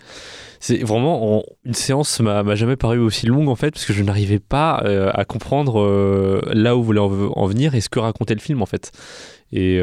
c'est 0.59 0.77
vraiment 0.83 1.38
en- 1.39 1.43
une 1.63 1.73
séance 1.73 2.19
m'a 2.19 2.43
m'a 2.43 2.55
jamais 2.55 2.75
paru 2.75 2.97
aussi 2.99 3.27
longue 3.27 3.49
en 3.49 3.55
fait 3.55 3.71
parce 3.71 3.85
que 3.85 3.93
je 3.93 4.03
n'arrivais 4.03 4.39
pas 4.39 4.81
euh, 4.85 5.11
à 5.13 5.23
comprendre 5.25 5.79
euh, 5.81 6.41
là 6.53 6.75
où 6.75 6.83
voulait 6.83 6.99
en, 6.99 7.11
en 7.35 7.45
venir 7.45 7.75
et 7.75 7.81
ce 7.81 7.89
que 7.89 7.99
racontait 7.99 8.33
le 8.35 8.39
film 8.41 8.61
en 8.61 8.65
fait. 8.65 8.91
Et 9.53 9.79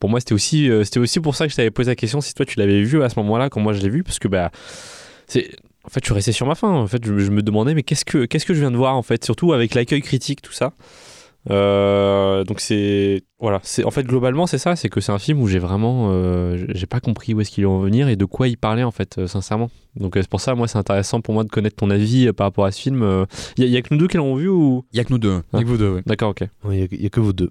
pour 0.00 0.10
moi, 0.10 0.20
c'était 0.20 0.34
aussi, 0.34 0.68
c'était 0.84 0.98
aussi 1.00 1.20
pour 1.20 1.36
ça 1.36 1.46
que 1.46 1.50
je 1.52 1.56
t'avais 1.56 1.70
posé 1.70 1.90
la 1.90 1.94
question 1.96 2.20
si 2.20 2.34
toi 2.34 2.44
tu 2.44 2.58
l'avais 2.58 2.82
vu 2.82 3.02
à 3.02 3.08
ce 3.08 3.18
moment-là, 3.20 3.48
quand 3.48 3.60
moi 3.60 3.72
je 3.72 3.80
l'ai 3.80 3.88
vu, 3.88 4.02
parce 4.02 4.18
que 4.18 4.28
bah, 4.28 4.50
c'est, 5.26 5.50
en 5.86 5.90
fait, 5.90 6.00
je 6.02 6.06
suis 6.06 6.14
resté 6.14 6.32
sur 6.32 6.46
ma 6.46 6.54
faim. 6.54 6.68
En 6.68 6.86
fait, 6.86 7.04
je, 7.04 7.18
je 7.18 7.30
me 7.30 7.42
demandais, 7.42 7.74
mais 7.74 7.82
qu'est-ce 7.82 8.04
que, 8.04 8.24
qu'est-ce 8.24 8.44
que 8.44 8.54
je 8.54 8.60
viens 8.60 8.70
de 8.70 8.76
voir 8.76 8.96
en 8.96 9.02
fait, 9.02 9.24
surtout 9.24 9.52
avec 9.52 9.74
l'accueil 9.74 10.02
critique, 10.02 10.42
tout 10.42 10.52
ça. 10.52 10.72
Euh, 11.50 12.42
donc 12.44 12.60
c'est, 12.60 13.22
voilà, 13.38 13.60
c'est, 13.62 13.84
en 13.84 13.92
fait 13.92 14.02
globalement 14.02 14.48
c'est 14.48 14.58
ça, 14.58 14.74
c'est 14.74 14.88
que 14.88 15.00
c'est 15.00 15.12
un 15.12 15.18
film 15.18 15.40
où 15.40 15.46
j'ai 15.46 15.60
vraiment, 15.60 16.08
euh, 16.10 16.66
j'ai 16.70 16.86
pas 16.86 16.98
compris 16.98 17.34
où 17.34 17.40
est-ce 17.40 17.52
qu'il 17.52 17.64
allait 17.64 17.72
en 17.72 17.78
venir 17.78 18.08
et 18.08 18.16
de 18.16 18.24
quoi 18.24 18.48
il 18.48 18.56
parlait 18.56 18.82
en 18.82 18.90
fait, 18.90 19.18
euh, 19.18 19.26
sincèrement. 19.28 19.70
Donc 19.94 20.16
euh, 20.16 20.22
c'est 20.22 20.28
pour 20.30 20.40
ça, 20.40 20.54
moi, 20.54 20.66
c'est 20.66 20.78
intéressant 20.78 21.20
pour 21.20 21.34
moi 21.34 21.44
de 21.44 21.48
connaître 21.48 21.76
ton 21.76 21.90
avis 21.90 22.26
euh, 22.26 22.32
par 22.32 22.48
rapport 22.48 22.64
à 22.64 22.72
ce 22.72 22.80
film. 22.80 23.26
Il 23.56 23.64
y, 23.64 23.76
a 23.76 23.82
que 23.82 23.94
nous 23.94 24.00
deux 24.00 24.08
qui 24.08 24.16
l'ont 24.16 24.34
vu 24.34 24.48
ou? 24.48 24.84
Il 24.92 24.96
y 24.96 25.00
a 25.00 25.04
que 25.04 25.12
nous 25.12 25.18
deux. 25.18 25.42
Ah. 25.52 25.60
vous 25.64 25.76
deux, 25.76 25.90
ouais. 25.90 26.02
D'accord, 26.04 26.30
ok. 26.30 26.48
Il 26.64 26.88
n'y 26.98 27.06
a, 27.06 27.08
que 27.08 27.20
vous 27.20 27.32
deux. 27.32 27.50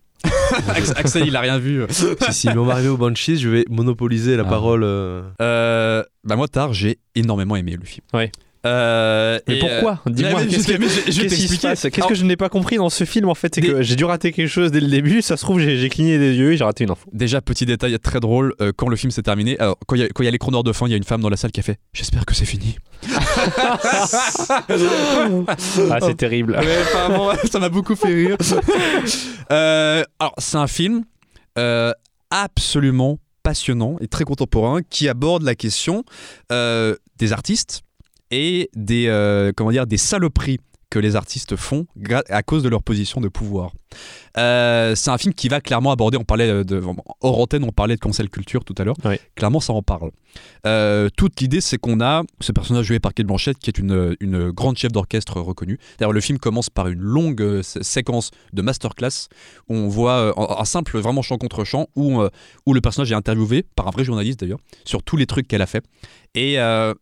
Axel 0.96 1.26
il 1.28 1.36
a 1.36 1.40
rien 1.42 1.58
vu. 1.58 1.82
si, 1.90 2.06
si, 2.32 2.48
mais 2.48 2.58
on 2.58 2.66
va 2.66 2.74
arriver 2.74 2.90
au 2.90 2.98
Banshees, 2.98 3.38
je 3.38 3.50
vais 3.50 3.66
monopoliser 3.70 4.36
la 4.38 4.44
Ah. 4.44 4.50
parole. 4.50 4.84
euh. 4.84 5.22
Euh, 5.42 6.04
bah 6.24 6.36
moi 6.36 6.48
Tar 6.48 6.74
j'ai 6.74 7.00
énormément 7.16 7.56
aimé 7.56 7.76
le 7.80 7.86
film. 7.86 8.06
Ouais. 8.14 8.32
Euh, 8.66 9.38
Mais 9.48 9.58
et, 9.58 9.60
pourquoi 9.60 10.02
Dis-moi, 10.08 10.44
qu'est-ce 10.46 10.66
que- 10.68 10.74
je- 10.74 10.78
Qu'est-ce 10.80 11.06
qui 11.06 11.12
se 11.14 11.22
t'expliquer. 11.28 11.68
passe 11.68 11.82
Qu'est-ce 11.84 11.96
Alors, 11.98 12.10
que 12.10 12.16
je 12.16 12.26
n'ai 12.26 12.36
pas 12.36 12.50
compris 12.50 12.78
dans 12.78 12.90
ce 12.90 13.04
film 13.04 13.30
en 13.30 13.36
fait 13.36 13.54
C'est 13.54 13.62
Des- 13.62 13.68
que 13.68 13.82
j'ai 13.84 13.96
dû 13.96 14.06
rater 14.06 14.32
quelque 14.32 14.48
chose 14.50 14.72
dès 14.72 14.80
le 14.80 14.88
début. 14.88 15.22
Ça 15.22 15.38
se 15.38 15.44
trouve, 15.44 15.60
j'ai 15.60 15.78
j'ai 15.78 15.88
cligné 15.88 16.18
des 16.18 16.34
yeux 16.34 16.54
et 16.54 16.58
j'ai 16.58 16.64
raté 16.64 16.84
une 16.84 16.90
info. 16.90 17.08
Déjà, 17.14 17.42
petit 17.42 17.68
détail 17.68 17.96
très 18.00 18.20
drôle, 18.20 18.56
euh, 18.62 18.72
quand 18.76 18.90
le 18.90 18.96
film 18.96 19.12
s'est 19.12 19.22
terminé, 19.22 19.56
alors, 19.60 19.78
quand 19.86 19.96
il 19.96 20.02
y 20.02 20.06
a- 20.06 20.08
quand 20.10 20.24
y 20.24 20.28
a 20.28 20.32
de 20.64 20.72
fin, 20.74 20.88
il 20.88 20.90
y 20.90 20.94
a 20.96 20.98
une 20.98 21.04
femme 21.04 21.22
dans 21.22 21.30
la 21.30 21.38
salle 21.38 21.52
qui 21.52 21.60
a 21.60 21.64
fait 21.64 21.78
J'espère 21.94 22.26
que 22.26 22.34
c'est 22.34 22.46
fini. 22.46 22.76
Ah, 25.91 26.00
c'est 26.02 26.17
terrible. 26.17 26.60
Ça 27.52 27.60
m'a 27.60 27.69
beaucoup 27.69 27.95
fait 27.95 28.13
rire. 28.13 28.38
Euh, 29.52 30.04
alors, 30.19 30.34
c'est 30.38 30.58
un 30.58 30.67
film 30.67 31.04
euh, 31.58 31.91
absolument 32.32 33.19
passionnant 33.43 33.98
et 34.02 34.08
très 34.08 34.24
contemporain 34.24 34.82
qui 34.89 35.08
aborde 35.08 35.43
la 35.43 35.56
question 35.56 36.04
euh, 36.52 36.95
des 37.17 37.32
artistes 37.32 37.84
et 38.32 38.69
des, 38.76 39.52
comment 39.56 39.71
dire, 39.71 39.86
des 39.86 39.98
saloperies 39.98 40.60
que 40.96 41.00
les 41.00 41.18
artistes 41.18 41.58
font 41.58 41.88
à 42.30 42.42
cause 42.42 42.64
de 42.64 42.70
leur 42.70 42.82
position 42.82 43.20
de 43.20 43.28
pouvoir. 43.28 43.74
Euh, 44.38 44.96
c'est 44.96 45.10
un 45.10 45.18
film 45.18 45.34
qui 45.34 45.50
va 45.50 45.60
clairement 45.60 45.92
aborder, 45.92 46.18
on 46.18 46.24
parlait 46.24 46.64
de, 46.64 46.82
hors 47.20 47.40
antenne, 47.40 47.66
on 47.66 47.72
parlait 47.74 47.96
de 47.96 48.00
cancel 48.00 48.30
culture 48.30 48.64
tout 48.64 48.76
à 48.78 48.86
l'heure, 48.86 48.96
Oui. 49.04 49.18
clairement 49.36 49.60
ça 49.60 49.74
en 49.74 49.82
parle. 49.82 50.12
Euh, 50.66 51.10
toute 51.18 51.42
l'idée 51.42 51.60
c'est 51.60 51.78
qu'on 51.78 52.00
a 52.00 52.24
ce 52.40 52.54
personnage 52.54 52.86
joué 52.86 53.00
par 53.00 53.14
Kate 53.14 53.26
Blanchett 53.26 53.58
qui 53.58 53.70
est 53.70 53.78
une, 53.78 54.16
une 54.22 54.52
grande 54.52 54.78
chef 54.78 54.94
d'orchestre 54.94 55.42
reconnue. 55.42 55.80
D'ailleurs 56.00 56.14
le 56.14 56.22
film 56.22 56.40
commence 56.40 56.70
par 56.70 56.88
une 56.88 57.00
longue 57.00 57.42
euh, 57.42 57.62
sé- 57.62 57.84
séquence 57.84 58.32
de 58.54 58.62
masterclass 58.62 59.28
où 59.68 59.76
on 59.76 59.90
voit 59.90 60.18
euh, 60.18 60.34
un 60.60 60.66
simple 60.66 60.98
vraiment 61.00 61.22
chant 61.22 61.38
contre 61.38 61.66
chant 61.66 61.88
où, 61.96 62.22
euh, 62.22 62.30
où 62.66 62.74
le 62.74 62.80
personnage 62.80 63.12
est 63.12 63.16
interviewé 63.16 63.66
par 63.76 63.88
un 63.88 63.92
vrai 63.92 64.06
journaliste 64.06 64.40
d'ailleurs 64.40 64.60
sur 64.86 65.04
tous 65.04 65.18
les 65.18 65.26
trucs 65.26 65.48
qu'elle 65.48 65.62
a 65.62 65.68
fait. 65.68 65.84
Et, 66.36 66.58
euh, 66.60 66.94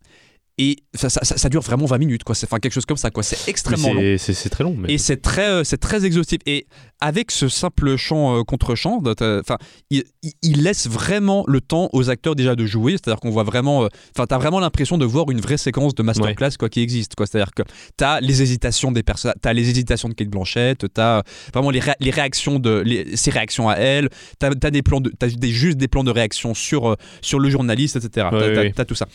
et 0.60 0.78
ça, 0.94 1.10
ça- 1.10 1.24
ça- 1.24 1.50
dure 1.50 1.62
vraiment 1.62 1.86
20 1.88 1.98
minutes, 1.98 2.24
quoi. 2.24 2.36
C'est 2.36 2.46
enfin, 2.46 2.60
quelque 2.60 2.74
chose 2.74 2.86
comme 2.86 2.98
ça, 2.98 3.10
quoi. 3.10 3.24
C'est 3.24 3.50
extrêmement 3.50 3.88
long. 3.96 4.02
c'est- 4.02 4.18
C'est 4.20 4.34
c'est 4.34 4.50
très 4.50 4.64
long. 4.64 4.76
Mais... 4.78 4.94
Et 4.94 4.98
c'est 5.00 5.18
très, 5.22 5.48
euh, 5.50 5.64
c'est 5.64 5.78
très 5.80 6.06
exhaustif. 6.06 6.40
Et 6.46 6.68
avec 7.02 7.32
ce 7.32 7.50
simple 7.50 7.96
chant 7.98 8.38
euh, 8.38 8.44
contre 8.44 8.76
chant, 8.76 9.02
t'as- 9.02 9.40
enfin, 9.40 9.58
il, 9.90 10.04
laisse 10.44 10.88
vraiment 10.88 11.44
le 11.48 11.60
temps 11.60 11.90
aux 11.92 12.10
acteurs 12.12 12.36
déjà 12.36 12.56
de 12.56 12.66
jouer. 12.68 12.92
C'est-à-dire 12.94 13.20
qu'on 13.20 13.32
voit 13.32 13.44
vraiment, 13.44 13.84
euh, 13.84 13.88
enfin, 14.16 14.28
t'as 14.28 14.38
vraiment 14.38 14.60
l'impression 14.60 14.98
de 15.00 15.06
voir 15.06 15.30
une 15.32 15.42
vraie 15.42 15.58
séquence 15.58 15.96
de 15.96 16.04
masterclass 16.04 16.52
quoi 16.60 16.70
qui 16.70 16.82
existe. 16.82 17.16
Quoi. 17.16 17.26
C'est-à-dire 17.26 17.52
que 17.56 17.64
t'as 17.98 18.22
les 18.22 18.42
hésitations 18.44 18.92
des 18.92 19.02
personnes, 19.04 19.34
t'as 19.42 19.54
les 19.54 19.70
hésitations 19.70 20.08
de 20.08 20.14
Kate 20.14 20.30
Blanchett, 20.30 20.86
t'as 20.94 21.18
euh, 21.18 21.22
vraiment 21.54 21.72
les, 21.72 21.80
ré- 21.80 21.96
les 22.00 22.12
réactions 22.12 22.60
de, 22.60 22.84
les- 22.86 23.18
ses 23.18 23.32
réactions 23.32 23.70
à 23.70 23.74
elle. 23.76 24.10
T'as 24.38 24.52
as 24.64 24.72
des 24.72 24.84
plans 24.84 25.02
de, 25.02 25.12
des, 25.20 25.50
juste 25.50 25.78
des 25.78 25.88
plans 25.88 26.04
de 26.04 26.12
réaction 26.12 26.54
sur 26.54 26.90
euh, 26.92 26.96
sur 27.22 27.40
le 27.40 27.50
journaliste, 27.50 27.96
etc. 27.96 28.28
Ouais, 28.38 28.54
t'as 28.76 28.86
tout 28.86 28.96
ça. 28.96 29.08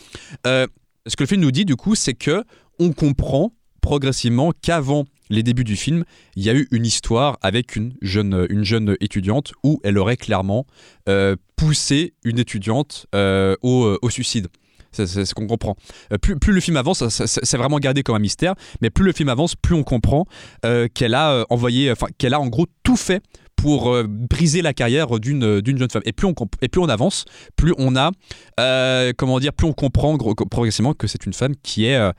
Euh, 1.09 1.11
ce 1.11 1.15
que 1.15 1.23
le 1.23 1.27
film 1.27 1.41
nous 1.41 1.51
dit 1.51 1.65
du 1.65 1.75
coup, 1.75 1.95
c'est 1.95 2.13
que 2.13 2.43
on 2.79 2.91
comprend 2.91 3.53
progressivement 3.81 4.51
qu'avant 4.61 5.05
les 5.29 5.43
débuts 5.43 5.63
du 5.63 5.75
film, 5.75 6.05
il 6.35 6.43
y 6.43 6.49
a 6.49 6.53
eu 6.53 6.67
une 6.71 6.85
histoire 6.85 7.37
avec 7.41 7.75
une 7.75 7.93
jeune, 8.01 8.47
une 8.49 8.63
jeune 8.63 8.95
étudiante 8.99 9.53
où 9.63 9.79
elle 9.83 9.97
aurait 9.97 10.17
clairement 10.17 10.65
euh, 11.07 11.35
poussé 11.55 12.13
une 12.23 12.39
étudiante 12.39 13.05
euh, 13.13 13.55
au, 13.61 13.97
au 14.01 14.09
suicide. 14.09 14.47
C'est 14.91 15.05
ce 15.05 15.33
qu'on 15.35 15.47
comprend. 15.47 15.75
Euh, 16.11 16.17
plus, 16.17 16.51
le 16.51 16.61
film 16.61 16.77
avance, 16.77 17.07
c'est 17.09 17.57
vraiment 17.57 17.79
gardé 17.79 18.01
comme 18.01 18.15
un 18.15 18.19
mystère, 18.19 18.55
mais 18.81 18.89
plus 18.89 19.05
le 19.05 19.13
film 19.13 19.29
avance, 19.29 19.55
plus 19.55 19.75
on 19.75 19.83
comprend 19.83 20.25
euh, 20.65 20.87
qu'elle 20.93 21.13
a 21.13 21.31
euh, 21.31 21.43
envoyé, 21.49 21.93
qu'elle 22.17 22.33
a 22.33 22.39
en 22.39 22.47
gros 22.47 22.65
tout 22.83 22.95
fait 22.95 23.21
pour 23.61 23.93
euh, 23.93 24.05
briser 24.07 24.61
la 24.61 24.73
carrière 24.73 25.19
d'une 25.19 25.61
d'une 25.61 25.77
jeune 25.77 25.89
femme. 25.89 26.01
Et 26.05 26.13
plus 26.13 26.27
on 26.27 26.33
et 26.61 26.69
plus 26.69 26.81
on 26.81 26.89
avance, 26.89 27.25
plus 27.55 27.73
on 27.77 27.95
a, 27.95 28.11
euh, 28.59 29.11
comment 29.17 29.39
dire, 29.39 29.53
plus 29.53 29.67
on 29.67 29.73
comprend 29.73 30.17
progressivement 30.17 30.93
que 30.93 31.07
c'est 31.07 31.25
une 31.25 31.33
femme 31.33 31.55
qui 31.61 31.85
est 31.85 31.95
euh, 31.95 32.11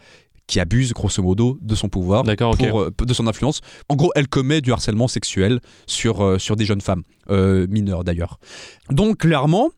qui 0.47 0.59
abuse 0.59 0.93
grosso 0.93 1.23
modo 1.23 1.59
de 1.63 1.75
son 1.77 1.89
pouvoir, 1.89 2.25
euh, 2.29 2.91
de 3.07 3.15
son 3.15 3.27
influence. 3.29 3.61
En 3.89 3.95
gros, 3.95 4.11
elle 4.17 4.27
commet 4.27 4.61
du 4.61 4.73
harcèlement 4.73 5.07
sexuel 5.07 5.61
sur, 5.87 6.25
euh, 6.25 6.39
sur 6.39 6.57
des 6.57 6.65
jeunes 6.65 6.81
femmes, 6.81 7.05
euh, 7.31 7.69
mineures 7.69 8.03
d'ailleurs. 8.03 8.41
Donc 8.91 9.19
clairement, 9.19 9.71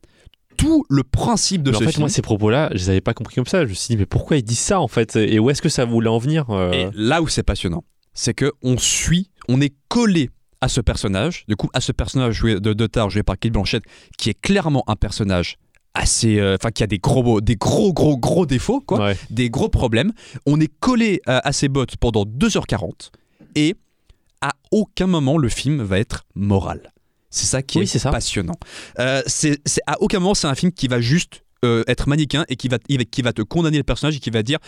tout 0.57 0.87
le 0.89 1.03
principe 1.05 1.63
de 1.63 1.71
Mais 1.71 1.77
en 1.77 1.81
ce 1.81 1.85
fait, 1.85 1.91
film... 1.93 2.01
moi, 2.03 2.09
ces 2.09 2.23
propos-là, 2.23 2.71
je 2.73 2.79
les 2.79 2.91
avais 2.91 3.01
pas 3.03 3.13
compris 3.13 3.35
comme 3.35 3.47
ça. 3.47 3.65
Je 3.67 3.71
me 3.71 3.75
suis 3.75 3.89
dit, 3.89 3.97
mais 3.99 4.07
pourquoi 4.07 4.39
ils 4.39 4.43
disent 4.43 4.59
ça 4.61 4.81
en 4.81 4.89
fait? 4.89 5.15
Et 5.17 5.39
où 5.39 5.51
est-ce 5.51 5.61
que 5.61 5.69
ça 5.69 5.85
voulait 5.85 6.09
en 6.09 6.19
venir 6.19 6.49
euh, 6.49 6.73
Et 6.73 6.89
là 6.95 7.21
où 7.21 7.29
c'est 7.29 7.43
passionnant, 7.43 7.85
c'est 8.15 8.33
que 8.33 8.51
on 8.63 8.79
suit, 8.79 9.31
on 9.49 9.61
est 9.61 9.75
collé 9.89 10.31
à 10.63 10.69
ce 10.69 10.81
personnage, 10.81 11.45
du 11.49 11.57
coup 11.57 11.69
à 11.75 11.81
ce 11.83 11.93
personnage 11.93 12.35
joué 12.35 12.59
de, 12.61 12.73
de 12.73 12.87
Tar, 12.87 13.11
joué 13.11 13.23
par 13.23 13.39
Kate 13.39 13.53
Blanchett, 13.53 13.83
qui 14.17 14.31
est 14.31 14.41
clairement 14.41 14.83
un 14.87 14.97
personnage 14.97 15.59
assez, 15.95 16.39
euh, 16.39 16.57
enfin 16.59 16.71
qui 16.71 16.83
a 16.83 16.87
des 16.87 16.99
gros, 16.99 17.43
des 17.43 17.57
gros, 17.57 17.93
gros, 17.93 18.17
gros 18.17 18.47
défauts, 18.47 18.81
quoi, 18.81 18.99
ouais. 19.09 19.17
des 19.29 19.51
gros 19.51 19.69
problèmes. 19.69 20.13
On 20.47 20.59
est 20.61 20.73
collé 20.81 21.21
à, 21.27 21.47
à 21.47 21.53
ses 21.53 21.69
bottes 21.69 21.97
pendant 21.99 22.25
2h40 22.25 23.11
et 23.57 23.75
à 24.41 24.53
aucun 24.71 25.07
moment 25.07 25.37
le 25.37 25.49
film 25.51 25.83
va 25.83 25.99
être 25.99 26.25
moral. 26.35 26.93
C'est 27.29 27.47
ça 27.47 27.63
qui 27.63 27.79
Oui, 27.79 27.85
est, 27.85 27.87
c'est 27.87 27.99
ça. 27.99 28.11
passionnant. 28.11 28.57
Euh, 28.99 29.23
c'est- 29.27 29.61
à 29.87 30.01
aucun 30.01 30.21
moment 30.21 30.35
c'est 30.35 30.47
un 30.47 30.55
film 30.55 30.73
qui 30.73 30.89
va 30.89 31.01
juste 31.01 31.45
euh, 31.65 31.85
être 31.87 32.09
manichéen 32.09 32.45
et 32.49 32.57
qui 32.57 32.69
va, 32.69 32.79
qui 32.79 33.23
va 33.23 33.33
te 33.33 33.43
condamner 33.43 33.77
le 33.79 33.85
personnage 33.85 34.17
et 34.17 34.21
qui 34.21 34.31
va 34.31 34.43
dire 34.43 34.59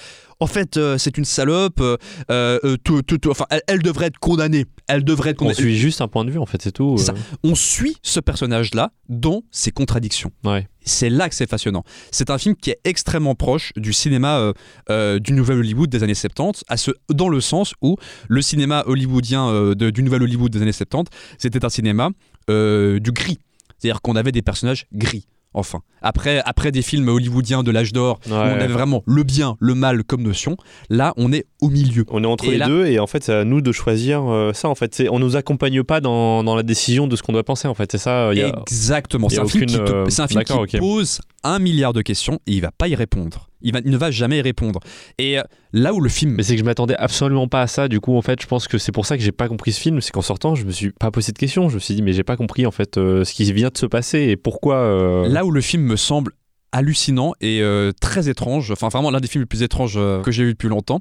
en 0.41 0.47
fait 0.47 0.77
euh, 0.77 0.97
c'est 0.99 1.19
une 1.19 1.25
salope, 1.25 1.83
euh, 2.31 2.77
tout- 2.85 3.03
tout- 3.03 3.19
tout- 3.19 3.31
enfin 3.31 3.47
elle, 3.51 3.63
elle 3.67 3.83
devrait 3.83 4.07
être 4.07 4.19
condamnée, 4.19 4.67
elle 4.87 5.05
devrait 5.05 5.31
être 5.31 5.43
On 5.43 5.47
condamnée. 5.47 5.61
suit 5.61 5.77
juste 5.77 6.01
un 6.01 6.09
point 6.09 6.25
de 6.25 6.31
vue 6.31 6.39
en 6.39 6.47
fait, 6.47 6.63
c'est 6.63 6.73
tout. 6.73 6.97
On 7.43 7.55
suit 7.55 7.97
ce 8.03 8.21
personnage-là 8.21 8.93
dans 9.09 9.43
ses 9.51 9.71
contradictions. 9.71 10.31
Ouais. 10.45 10.69
C'est 10.85 11.09
là 11.11 11.29
que 11.29 11.35
c'est 11.35 11.49
fascinant. 11.49 11.83
C'est 12.11 12.31
un 12.31 12.39
film 12.39 12.55
qui 12.57 12.71
est 12.71 12.79
extrêmement 12.85 13.35
proche 13.35 13.73
du 13.77 13.93
cinéma 13.93 14.53
du 14.89 15.33
Nouvel 15.33 15.59
Hollywood 15.59 15.89
des 15.91 16.03
années 16.03 16.15
70, 16.15 16.65
à 16.69 16.77
ce, 16.77 16.91
dans 17.09 17.29
le 17.29 17.41
sens 17.41 17.75
où 17.83 17.97
le 18.29 18.43
cinéma 18.43 18.85
hollywoodien 18.87 19.75
de- 19.75 19.91
du 19.91 20.03
Nouvel 20.03 20.23
Hollywood 20.23 20.53
des 20.53 20.63
années 20.63 20.73
70, 20.73 21.11
c'était 21.39 21.65
un 21.65 21.69
cinéma 21.71 22.11
du 22.49 23.13
gris. 23.13 23.39
C'est-à-dire 23.79 24.01
qu'on 24.03 24.17
avait 24.17 24.33
des 24.33 24.43
personnages 24.43 24.87
gris. 24.93 25.27
Enfin, 25.55 25.81
après, 26.03 26.43
après 26.45 26.73
des 26.73 26.83
films 26.83 27.09
hollywoodiens 27.09 27.63
de 27.63 27.71
l'âge 27.71 27.93
d'or, 27.93 28.19
où 28.27 28.31
on 28.33 28.35
avait 28.35 28.67
vraiment 28.67 29.03
le 29.07 29.23
bien, 29.23 29.57
le 29.61 29.75
mal 29.75 30.05
comme 30.05 30.23
notion, 30.23 30.57
là, 30.91 31.15
on 31.17 31.33
est 31.33 31.47
au 31.63 31.71
milieu. 31.71 32.05
On 32.11 32.23
est 32.25 32.27
entre 32.27 32.45
Et 32.47 32.51
les 32.53 32.59
là- 32.59 32.67
deux 32.67 32.87
et 32.87 32.99
en 32.99 33.07
fait 33.07 33.23
c'est 33.25 33.33
à 33.35 33.45
nous 33.45 33.61
de 33.61 33.73
choisir 33.73 34.23
euh, 34.31 34.53
ça 34.53 34.69
en 34.69 34.75
fait. 34.75 34.95
C'est- 34.95 35.09
On 35.09 35.19
nous 35.19 35.37
accompagne 35.37 35.83
pas 35.83 36.01
dans, 36.01 36.43
dans 36.45 36.57
la 36.57 36.63
décision 36.63 37.07
de 37.07 37.17
ce 37.17 37.23
qu'on 37.23 37.33
doit 37.33 37.45
penser 37.45 37.69
en 37.69 37.75
fait. 37.75 37.91
C'est 37.93 37.99
ça. 37.99 38.35
y 38.35 38.43
a- 38.43 38.49
Exactement. 38.67 39.29
C'est 39.29 39.39
un 39.39 39.47
film 39.47 39.67
qui, 39.67 39.77
te- 39.77 39.81
euh, 39.81 40.05
un 40.19 40.27
film 40.29 40.41
qui 40.67 40.79
pose 40.79 41.21
un 41.45 41.59
milliard 41.59 41.93
de 41.93 42.03
questions 42.03 42.41
et 42.47 42.53
il 42.53 42.61
va 42.61 42.71
pas 42.73 42.89
y 42.89 42.95
répondre. 42.95 43.49
Il, 43.63 43.73
va, 43.73 43.81
il 43.85 43.91
ne 43.91 43.97
va 43.97 44.11
jamais 44.11 44.39
y 44.39 44.43
répondre. 44.43 44.81
Et 45.19 45.39
euh, 45.39 45.43
là 45.73 45.95
où 45.95 46.01
le 46.01 46.09
film 46.11 46.33
Mais 46.33 46.43
c'est 46.43 46.55
que 46.55 46.61
je 46.61 46.65
m'attendais 46.65 46.97
absolument 46.97 47.49
pas 47.49 47.63
à 47.63 47.67
ça. 47.67 47.89
Du 47.89 48.01
coup 48.01 48.17
en 48.17 48.23
fait 48.23 48.41
je 48.43 48.47
pense 48.47 48.69
que 48.69 48.77
c'est 48.79 48.93
pour 48.93 49.07
ça 49.07 49.17
que 49.17 49.23
j'ai 49.23 49.33
pas 49.33 49.49
compris 49.49 49.73
ce 49.73 49.81
film. 49.81 50.01
C'est 50.01 50.11
qu'en 50.13 50.23
sortant 50.23 50.55
je 50.55 50.65
me 50.65 50.71
suis 50.71 50.91
pas 50.91 51.11
posé 51.11 51.33
de 51.33 51.39
questions. 51.39 51.69
Je 51.69 51.77
me 51.77 51.81
suis 51.81 51.95
dit 51.95 52.03
mais 52.03 52.13
j'ai 52.13 52.25
pas 52.25 52.37
compris 52.37 52.67
en 52.67 52.71
fait 52.71 52.99
euh, 52.99 53.25
ce 53.25 53.33
qui 53.33 53.51
vient 53.53 53.71
de 53.71 53.79
se 53.79 53.87
passer 53.87 54.19
et 54.21 54.37
pourquoi. 54.37 54.77
euh, 54.77 55.29
Là 55.29 55.45
où 55.47 55.51
le 55.51 55.61
film 55.61 55.83
me 55.85 55.97
semble 55.97 56.33
hallucinant 56.73 57.33
et 57.41 57.61
euh, 57.63 57.93
très 58.01 58.29
étrange, 58.29 58.71
enfin 58.73 58.89
vraiment 58.89 59.11
l'un 59.13 59.21
des 59.21 59.29
films 59.29 59.43
les 59.43 59.47
plus 59.47 59.63
étranges 59.63 59.95
que 59.95 60.31
j'ai 60.33 60.45
vu 60.45 60.53
depuis 60.55 60.69
longtemps, 60.69 61.01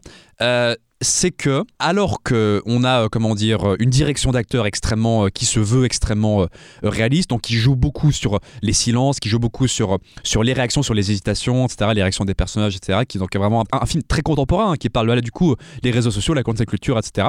c'est 1.01 1.31
que 1.31 1.63
alors 1.79 2.23
que 2.23 2.61
on 2.65 2.83
a 2.83 3.03
euh, 3.03 3.07
comment 3.11 3.35
dire 3.35 3.67
euh, 3.71 3.75
une 3.79 3.89
direction 3.89 4.31
d'acteur 4.31 4.65
extrêmement 4.65 5.25
euh, 5.25 5.29
qui 5.29 5.45
se 5.45 5.59
veut 5.59 5.83
extrêmement 5.85 6.47
réaliste, 6.81 7.29
donc 7.29 7.41
qui 7.41 7.55
joue 7.55 7.75
beaucoup 7.75 8.11
sur 8.11 8.39
les 8.61 8.73
silences, 8.73 9.19
qui 9.19 9.27
joue 9.29 9.39
beaucoup 9.39 9.67
sur 9.67 9.99
sur 10.23 10.43
les 10.43 10.53
réactions, 10.53 10.81
sur 10.83 10.93
les 10.93 11.11
hésitations, 11.11 11.65
etc., 11.65 11.91
les 11.93 12.01
réactions 12.01 12.25
des 12.25 12.33
personnages, 12.35 12.75
etc., 12.75 12.99
qui 13.07 13.17
est 13.17 13.19
donc 13.19 13.35
vraiment 13.35 13.61
un, 13.71 13.79
un 13.81 13.85
film 13.85 14.03
très 14.03 14.21
contemporain 14.21 14.71
hein, 14.71 14.75
qui 14.77 14.89
parle 14.89 15.07
là 15.07 15.19
du 15.21 15.31
coup 15.31 15.55
les 15.83 15.91
réseaux 15.91 16.11
sociaux, 16.11 16.33
la 16.33 16.43
cancel 16.43 16.65
culture, 16.67 16.97
etc. 16.97 17.27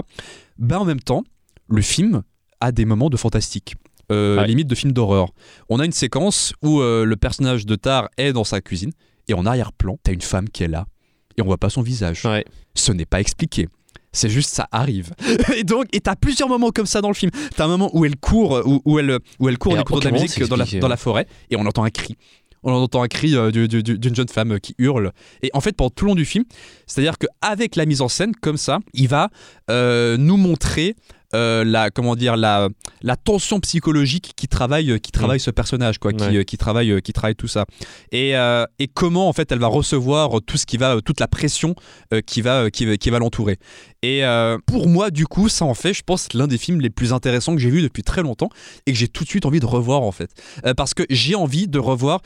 Ben 0.58 0.78
en 0.78 0.84
même 0.84 1.00
temps, 1.00 1.24
le 1.68 1.82
film 1.82 2.22
a 2.60 2.70
des 2.70 2.84
moments 2.84 3.10
de 3.10 3.16
fantastique. 3.16 3.74
Euh, 4.12 4.36
Ouais. 4.38 4.46
limite 4.46 4.68
de 4.68 4.74
film 4.74 4.92
d'horreur. 4.92 5.30
On 5.70 5.80
a 5.80 5.84
une 5.86 5.92
séquence 5.92 6.52
où 6.62 6.80
euh, 6.82 7.06
le 7.06 7.16
personnage 7.16 7.64
de 7.64 7.74
Tar 7.74 8.10
est 8.18 8.34
dans 8.34 8.44
sa 8.44 8.60
cuisine 8.60 8.90
et 9.28 9.34
en 9.34 9.46
arrière-plan, 9.46 9.96
t'as 10.02 10.12
une 10.12 10.20
femme 10.20 10.50
qui 10.50 10.62
est 10.62 10.68
là 10.68 10.84
et 11.36 11.42
on 11.42 11.46
voit 11.46 11.58
pas 11.58 11.70
son 11.70 11.82
visage. 11.82 12.24
Ouais. 12.24 12.44
Ce 12.74 12.92
n'est 12.92 13.06
pas 13.06 13.20
expliqué. 13.20 13.68
C'est 14.12 14.28
juste 14.30 14.50
ça 14.50 14.68
arrive. 14.70 15.12
et 15.56 15.64
donc, 15.64 15.86
et 15.92 16.00
t'as 16.00 16.14
plusieurs 16.14 16.48
moments 16.48 16.70
comme 16.70 16.86
ça 16.86 17.00
dans 17.00 17.08
le 17.08 17.14
film. 17.14 17.32
T'as 17.56 17.64
un 17.64 17.68
moment 17.68 17.90
où 17.94 18.04
elle 18.04 18.16
court, 18.16 18.62
où, 18.64 18.80
où 18.84 18.98
elle, 19.00 19.18
où 19.40 19.48
elle 19.48 19.58
court 19.58 19.72
en 19.74 19.80
écoutant 19.80 19.98
de 19.98 20.04
la 20.04 20.10
musique 20.12 20.44
dans 20.44 20.56
la, 20.56 20.64
dans 20.80 20.88
la 20.88 20.96
forêt 20.96 21.26
et 21.50 21.56
on 21.56 21.66
entend 21.66 21.82
un 21.84 21.90
cri. 21.90 22.16
On 22.62 22.72
entend 22.72 23.02
un 23.02 23.08
cri 23.08 23.36
euh, 23.36 23.50
du- 23.50 23.68
du- 23.68 23.82
du- 23.82 23.98
d'une 23.98 24.14
jeune 24.14 24.28
femme 24.28 24.52
euh, 24.52 24.58
qui 24.58 24.74
hurle. 24.78 25.12
Et 25.42 25.50
en 25.52 25.60
fait, 25.60 25.76
pendant 25.76 25.90
tout 25.90 26.04
le 26.06 26.10
long 26.10 26.14
du 26.14 26.24
film, 26.24 26.44
c'est-à-dire 26.86 27.18
qu'avec 27.18 27.76
la 27.76 27.84
mise 27.86 28.00
en 28.00 28.08
scène 28.08 28.34
comme 28.40 28.56
ça, 28.56 28.78
il 28.94 29.06
va 29.08 29.28
euh, 29.70 30.16
nous 30.16 30.36
montrer 30.38 30.94
euh, 31.34 31.64
la 31.64 31.90
comment 31.90 32.16
dire 32.16 32.36
la, 32.36 32.68
la 33.02 33.16
tension 33.16 33.60
psychologique 33.60 34.32
qui 34.36 34.48
travaille 34.48 34.90
euh, 34.92 34.98
qui 34.98 35.10
travaille 35.12 35.40
ce 35.40 35.50
personnage 35.50 35.98
quoi, 35.98 36.12
qui, 36.12 36.24
Ouais. 36.24 36.36
euh, 36.38 36.42
qui 36.44 36.56
travaille 36.56 37.02
qui 37.02 37.12
travaille 37.12 37.34
tout 37.34 37.48
ça. 37.48 37.66
Et, 38.12 38.36
euh, 38.36 38.64
et 38.78 38.88
comment 38.88 39.28
en 39.28 39.32
fait 39.32 39.50
elle 39.52 39.58
va 39.58 39.66
recevoir 39.66 40.40
tout 40.46 40.56
ce 40.56 40.64
qui 40.66 40.76
va 40.76 41.00
toute 41.04 41.20
la 41.20 41.28
pression 41.28 41.74
euh, 42.12 42.20
qui 42.20 42.40
va 42.40 42.70
qui, 42.70 42.86
va- 42.86 42.96
qui 42.96 43.10
va 43.10 43.18
l'entourer. 43.18 43.58
Et 44.02 44.22
pour 44.66 44.86
moi, 44.86 45.10
du 45.10 45.26
coup, 45.26 45.48
ça 45.48 45.64
en 45.64 45.72
fait, 45.72 45.94
je 45.94 46.02
pense, 46.02 46.34
l'un 46.34 46.46
des 46.46 46.58
films 46.58 46.82
les 46.82 46.90
plus 46.90 47.14
intéressants 47.14 47.54
que 47.54 47.60
j'ai 47.62 47.70
vu 47.70 47.80
depuis 47.80 48.02
très 48.02 48.20
longtemps 48.22 48.50
et 48.84 48.92
que 48.92 48.98
j'ai 48.98 49.08
tout 49.08 49.24
de 49.24 49.28
suite 49.30 49.46
envie 49.46 49.60
de 49.60 49.64
revoir 49.66 50.02
en 50.02 50.12
fait. 50.12 50.28
Parce 50.76 50.92
que 50.92 51.04
j'ai 51.08 51.34
envie 51.34 51.68
de 51.68 51.78
revoir 51.78 52.20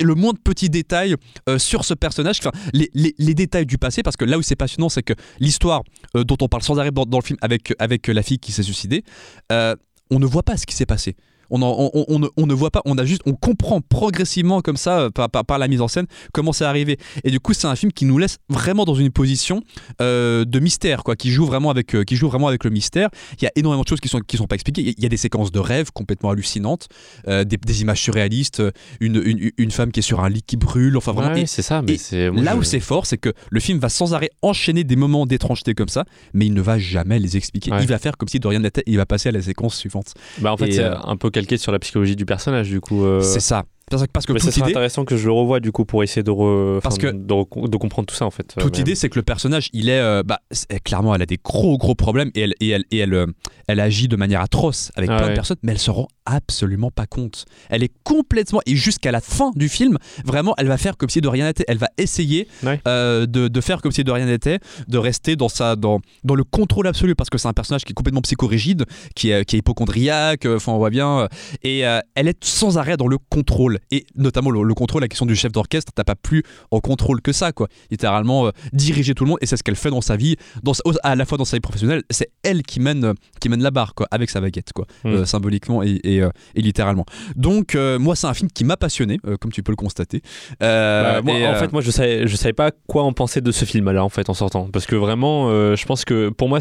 le 0.00 0.14
moins 0.14 0.32
de 0.32 0.38
petits 0.38 0.70
détails 0.70 1.14
euh, 1.48 1.58
sur 1.58 1.84
ce 1.84 1.94
personnage, 1.94 2.40
les- 2.72 3.14
les 3.18 3.34
détails 3.34 3.66
du 3.66 3.78
passé, 3.78 4.02
parce 4.02 4.16
que 4.16 4.24
là 4.24 4.38
où 4.38 4.42
c'est 4.42 4.56
passionnant, 4.56 4.88
c'est 4.88 5.02
que 5.02 5.14
l'histoire 5.40 5.82
euh, 6.16 6.24
dont 6.24 6.36
on 6.40 6.48
parle 6.48 6.62
sans 6.62 6.78
arrêt 6.78 6.90
dans, 6.90 7.04
dans 7.04 7.18
le 7.18 7.24
film 7.24 7.38
avec, 7.42 7.74
avec 7.78 8.06
la 8.08 8.22
fille 8.22 8.38
qui 8.38 8.52
s'est 8.52 8.62
suicidée, 8.62 9.04
euh, 9.52 9.74
on 10.10 10.18
ne 10.18 10.26
voit 10.26 10.42
pas 10.42 10.56
ce 10.56 10.66
qui 10.66 10.74
s'est 10.74 10.86
passé. 10.86 11.16
On, 11.50 11.62
en- 11.62 11.90
on- 11.94 12.04
on- 12.08 12.28
on 12.36 12.46
ne, 12.46 12.54
voit 12.54 12.70
pas, 12.70 12.82
on 12.84 12.98
a 12.98 13.04
juste, 13.04 13.22
on 13.26 13.32
comprend 13.34 13.80
progressivement 13.80 14.60
comme 14.60 14.76
ça 14.76 15.00
euh, 15.00 15.10
par, 15.10 15.28
par- 15.30 15.44
par 15.44 15.58
la 15.58 15.68
mise 15.68 15.80
en 15.80 15.88
scène 15.88 16.06
comment 16.32 16.52
c'est 16.52 16.64
arrivé. 16.64 16.98
Et 17.24 17.30
du 17.30 17.40
coup, 17.40 17.52
c'est 17.54 17.66
un 17.66 17.76
film 17.76 17.92
qui 17.92 18.04
nous 18.04 18.18
laisse 18.18 18.38
vraiment 18.48 18.84
dans 18.84 18.94
une 18.94 19.10
position 19.10 19.62
euh, 20.00 20.44
de 20.44 20.58
mystère, 20.60 21.04
quoi, 21.04 21.16
qui 21.16 21.30
joue 21.30 21.46
vraiment 21.46 21.70
avec, 21.70 21.94
euh, 21.94 22.04
qui 22.04 22.16
joue 22.16 22.28
vraiment 22.28 22.48
avec 22.48 22.64
le 22.64 22.70
mystère. 22.70 23.08
Il 23.40 23.44
y 23.44 23.46
a 23.46 23.52
énormément 23.56 23.82
de 23.82 23.88
choses 23.88 24.00
qui 24.00 24.08
sont 24.08 24.20
qui 24.20 24.36
sont 24.36 24.46
pas 24.46 24.54
expliquées. 24.54 24.94
Il 24.96 25.02
y 25.02 25.06
a- 25.06 25.08
des 25.08 25.16
séquences 25.16 25.50
de 25.50 25.58
rêves 25.58 25.90
complètement 25.92 26.30
hallucinantes, 26.30 26.88
euh, 27.28 27.42
des, 27.44 27.56
des 27.56 27.80
images 27.80 28.00
surréalistes, 28.02 28.62
une, 29.00 29.16
une, 29.24 29.50
une 29.56 29.70
femme 29.70 29.90
qui 29.90 30.00
est 30.00 30.02
sur 30.02 30.20
un 30.20 30.28
lit 30.28 30.42
qui 30.46 30.56
brûle, 30.58 30.96
enfin 30.98 31.12
vraiment. 31.12 31.34
Ouais, 31.34 31.46
c'est 31.46 31.62
ça. 31.62 31.80
Mais 31.80 31.96
c'est 31.96 32.30
là 32.30 32.52
je- 32.52 32.58
où 32.58 32.62
c'est 32.62 32.80
fort, 32.80 33.06
c'est 33.06 33.16
que 33.16 33.32
le 33.50 33.60
film 33.60 33.78
va 33.78 33.88
sans 33.88 34.12
arrêt 34.12 34.28
enchaîner 34.42 34.84
des 34.84 34.96
moments 34.96 35.24
d'étrangeté 35.24 35.74
comme 35.74 35.88
ça, 35.88 36.04
mais 36.34 36.44
il 36.46 36.52
ne 36.52 36.60
va 36.60 36.78
jamais 36.78 37.18
les 37.18 37.36
expliquer. 37.38 37.70
Ouais. 37.72 37.78
Il 37.82 37.88
va 37.88 37.98
faire 37.98 38.16
comme 38.18 38.28
si 38.28 38.38
de 38.38 38.46
rien 38.46 38.58
n'était, 38.60 38.82
il 38.86 38.96
va 38.98 39.06
passer 39.06 39.30
à 39.30 39.32
la 39.32 39.40
séquence 39.40 39.76
suivante. 39.76 40.12
Bah, 40.40 40.52
en 40.52 40.56
fait 40.58 40.72
c'est 40.72 40.84
un 40.84 41.16
peu 41.16 41.30
calqué 41.40 41.56
sur 41.58 41.72
la 41.72 41.78
psychologie 41.78 42.16
du 42.16 42.26
personnage 42.26 42.68
du 42.68 42.80
coup. 42.80 43.04
euh, 43.04 43.20
C'est 43.22 43.40
ça. 43.40 43.64
Parce 43.90 44.02
que, 44.02 44.08
parce 44.12 44.26
que 44.26 44.34
toute 44.34 44.54
idée, 44.58 44.70
intéressant 44.70 45.06
que 45.06 45.16
je 45.16 45.24
le 45.26 45.32
revoie 45.32 45.60
du 45.60 45.72
coup 45.72 45.86
pour 45.86 46.02
essayer 46.02 46.22
de, 46.22 46.30
re- 46.30 46.78
Parce 46.82 46.98
que- 46.98 47.06
de, 47.06 47.32
re- 47.34 47.70
de 47.70 47.76
comprendre 47.78 48.04
tout 48.06 48.14
ça 48.14 48.26
en 48.26 48.30
fait. 48.30 48.54
toute 48.58 48.78
idée, 48.78 48.94
c'est 48.94 49.08
que 49.08 49.18
le 49.18 49.22
personnage, 49.22 49.70
il 49.72 49.88
est, 49.88 49.98
euh, 49.98 50.22
bah, 50.22 50.40
clairement, 50.84 51.14
elle 51.14 51.22
a 51.22 51.26
des 51.26 51.38
gros 51.42 51.78
gros 51.78 51.94
problèmes 51.94 52.30
et 52.34 52.40
elle 52.42 52.54
et 52.60 52.68
elle 52.68 52.84
et 52.90 52.98
elle, 52.98 53.14
euh, 53.14 53.26
elle 53.68 53.78
agit 53.80 54.08
de 54.08 54.16
manière 54.16 54.40
atroce 54.40 54.90
avec 54.96 55.08
Ah 55.10 55.18
plein 55.18 55.28
de 55.28 55.34
personnes, 55.34 55.56
mais 55.62 55.72
elle 55.72 55.78
se 55.78 55.90
rend 55.90 56.08
absolument 56.26 56.90
pas 56.90 57.06
compte. 57.06 57.44
Elle 57.70 57.82
est 57.82 57.92
complètement 58.04 58.60
et 58.66 58.76
jusqu'à 58.76 59.12
la 59.12 59.20
fin 59.20 59.50
du 59.54 59.68
film, 59.68 59.96
vraiment, 60.24 60.54
elle 60.58 60.66
va 60.68 60.76
faire 60.76 60.96
comme 60.96 61.08
si 61.08 61.20
de 61.20 61.28
rien 61.28 61.46
n'était. 61.46 61.64
Elle 61.68 61.78
va 61.78 61.88
essayer 61.96 62.48
Ouais. 62.62 62.80
euh, 62.88 63.26
de, 63.26 63.48
de 63.48 63.60
faire 63.60 63.80
comme 63.80 63.92
si 63.92 64.04
de 64.04 64.10
rien 64.10 64.26
n'était, 64.26 64.58
de 64.88 64.98
rester 64.98 65.36
dans 65.36 65.48
sa 65.48 65.76
dans 65.76 66.00
dans 66.24 66.34
le 66.34 66.44
contrôle 66.44 66.86
absolu 66.86 67.14
parce 67.14 67.30
que 67.30 67.38
c'est 67.38 67.48
un 67.48 67.52
personnage 67.52 67.84
qui 67.84 67.92
est 67.92 67.94
complètement 67.94 68.20
psychorigide, 68.22 68.84
qui 69.14 69.30
est 69.30 69.44
qui 69.44 69.56
est 69.56 69.58
hypochondriaque. 69.60 70.44
euh, 70.46 70.56
Enfin, 70.56 70.72
on 70.72 70.78
voit 70.78 70.90
bien. 70.90 71.20
euh, 71.20 71.28
et 71.62 71.86
euh, 71.86 72.00
elle 72.14 72.28
est 72.28 72.42
sans 72.44 72.78
arrêt 72.78 72.96
dans 72.96 73.06
le 73.06 73.18
contrôle 73.18 73.78
et 73.90 74.04
notamment 74.16 74.50
le, 74.50 74.62
le 74.62 74.74
contrôle, 74.74 75.02
la 75.02 75.08
question 75.08 75.26
du 75.26 75.36
chef 75.36 75.52
d'orchestre. 75.52 75.92
T'as 75.94 76.04
pas 76.04 76.14
plus 76.16 76.42
en 76.70 76.80
contrôle 76.80 77.20
que 77.22 77.32
ça, 77.32 77.52
quoi. 77.52 77.68
Littéralement 77.90 78.46
euh, 78.46 78.50
diriger 78.72 79.14
tout 79.14 79.24
le 79.24 79.30
monde 79.30 79.38
et 79.40 79.46
c'est 79.46 79.56
ce 79.56 79.62
qu'elle 79.62 79.76
fait 79.76 79.90
dans 79.90 80.00
sa 80.00 80.16
vie, 80.16 80.36
dans 80.62 80.72
à 81.02 81.14
la 81.16 81.24
fois 81.24 81.38
dans 81.38 81.44
sa 81.44 81.56
vie 81.56 81.60
professionnelle. 81.60 82.02
C'est 82.10 82.30
elle 82.42 82.62
qui 82.62 82.80
mène 82.80 83.14
qui 83.40 83.48
mène 83.48 83.57
la 83.62 83.70
barre, 83.70 83.94
quoi, 83.94 84.06
avec 84.10 84.30
sa 84.30 84.40
baguette, 84.40 84.72
quoi, 84.74 84.86
Mm. 85.04 85.08
euh, 85.08 85.24
symboliquement 85.24 85.82
et, 85.82 86.00
et, 86.04 86.22
euh, 86.22 86.30
et 86.54 86.62
littéralement. 86.62 87.04
Donc 87.36 87.74
euh, 87.74 87.98
moi, 87.98 88.16
c'est 88.16 88.26
un 88.26 88.34
film 88.34 88.50
qui 88.50 88.64
m'a 88.64 88.76
passionné, 88.76 89.18
euh, 89.26 89.36
comme 89.36 89.52
tu 89.52 89.62
peux 89.62 89.72
le 89.72 89.76
constater. 89.76 90.22
Euh, 90.62 91.14
Bah, 91.14 91.22
moi, 91.22 91.34
en 91.34 91.52
euh, 91.54 91.54
fait, 91.56 91.72
moi, 91.72 91.80
je 91.82 91.90
savais, 91.90 92.26
je 92.26 92.36
savais 92.36 92.52
pas 92.52 92.70
quoi 92.86 93.02
en 93.04 93.12
penser 93.12 93.40
de 93.40 93.52
ce 93.52 93.64
film-là, 93.64 94.02
en 94.04 94.08
fait, 94.08 94.28
en 94.30 94.34
sortant. 94.34 94.68
Parce 94.72 94.86
que 94.86 94.96
vraiment, 94.96 95.48
euh, 95.50 95.76
je 95.76 95.86
pense 95.86 96.04
que 96.04 96.28
pour 96.30 96.48
moi, 96.48 96.58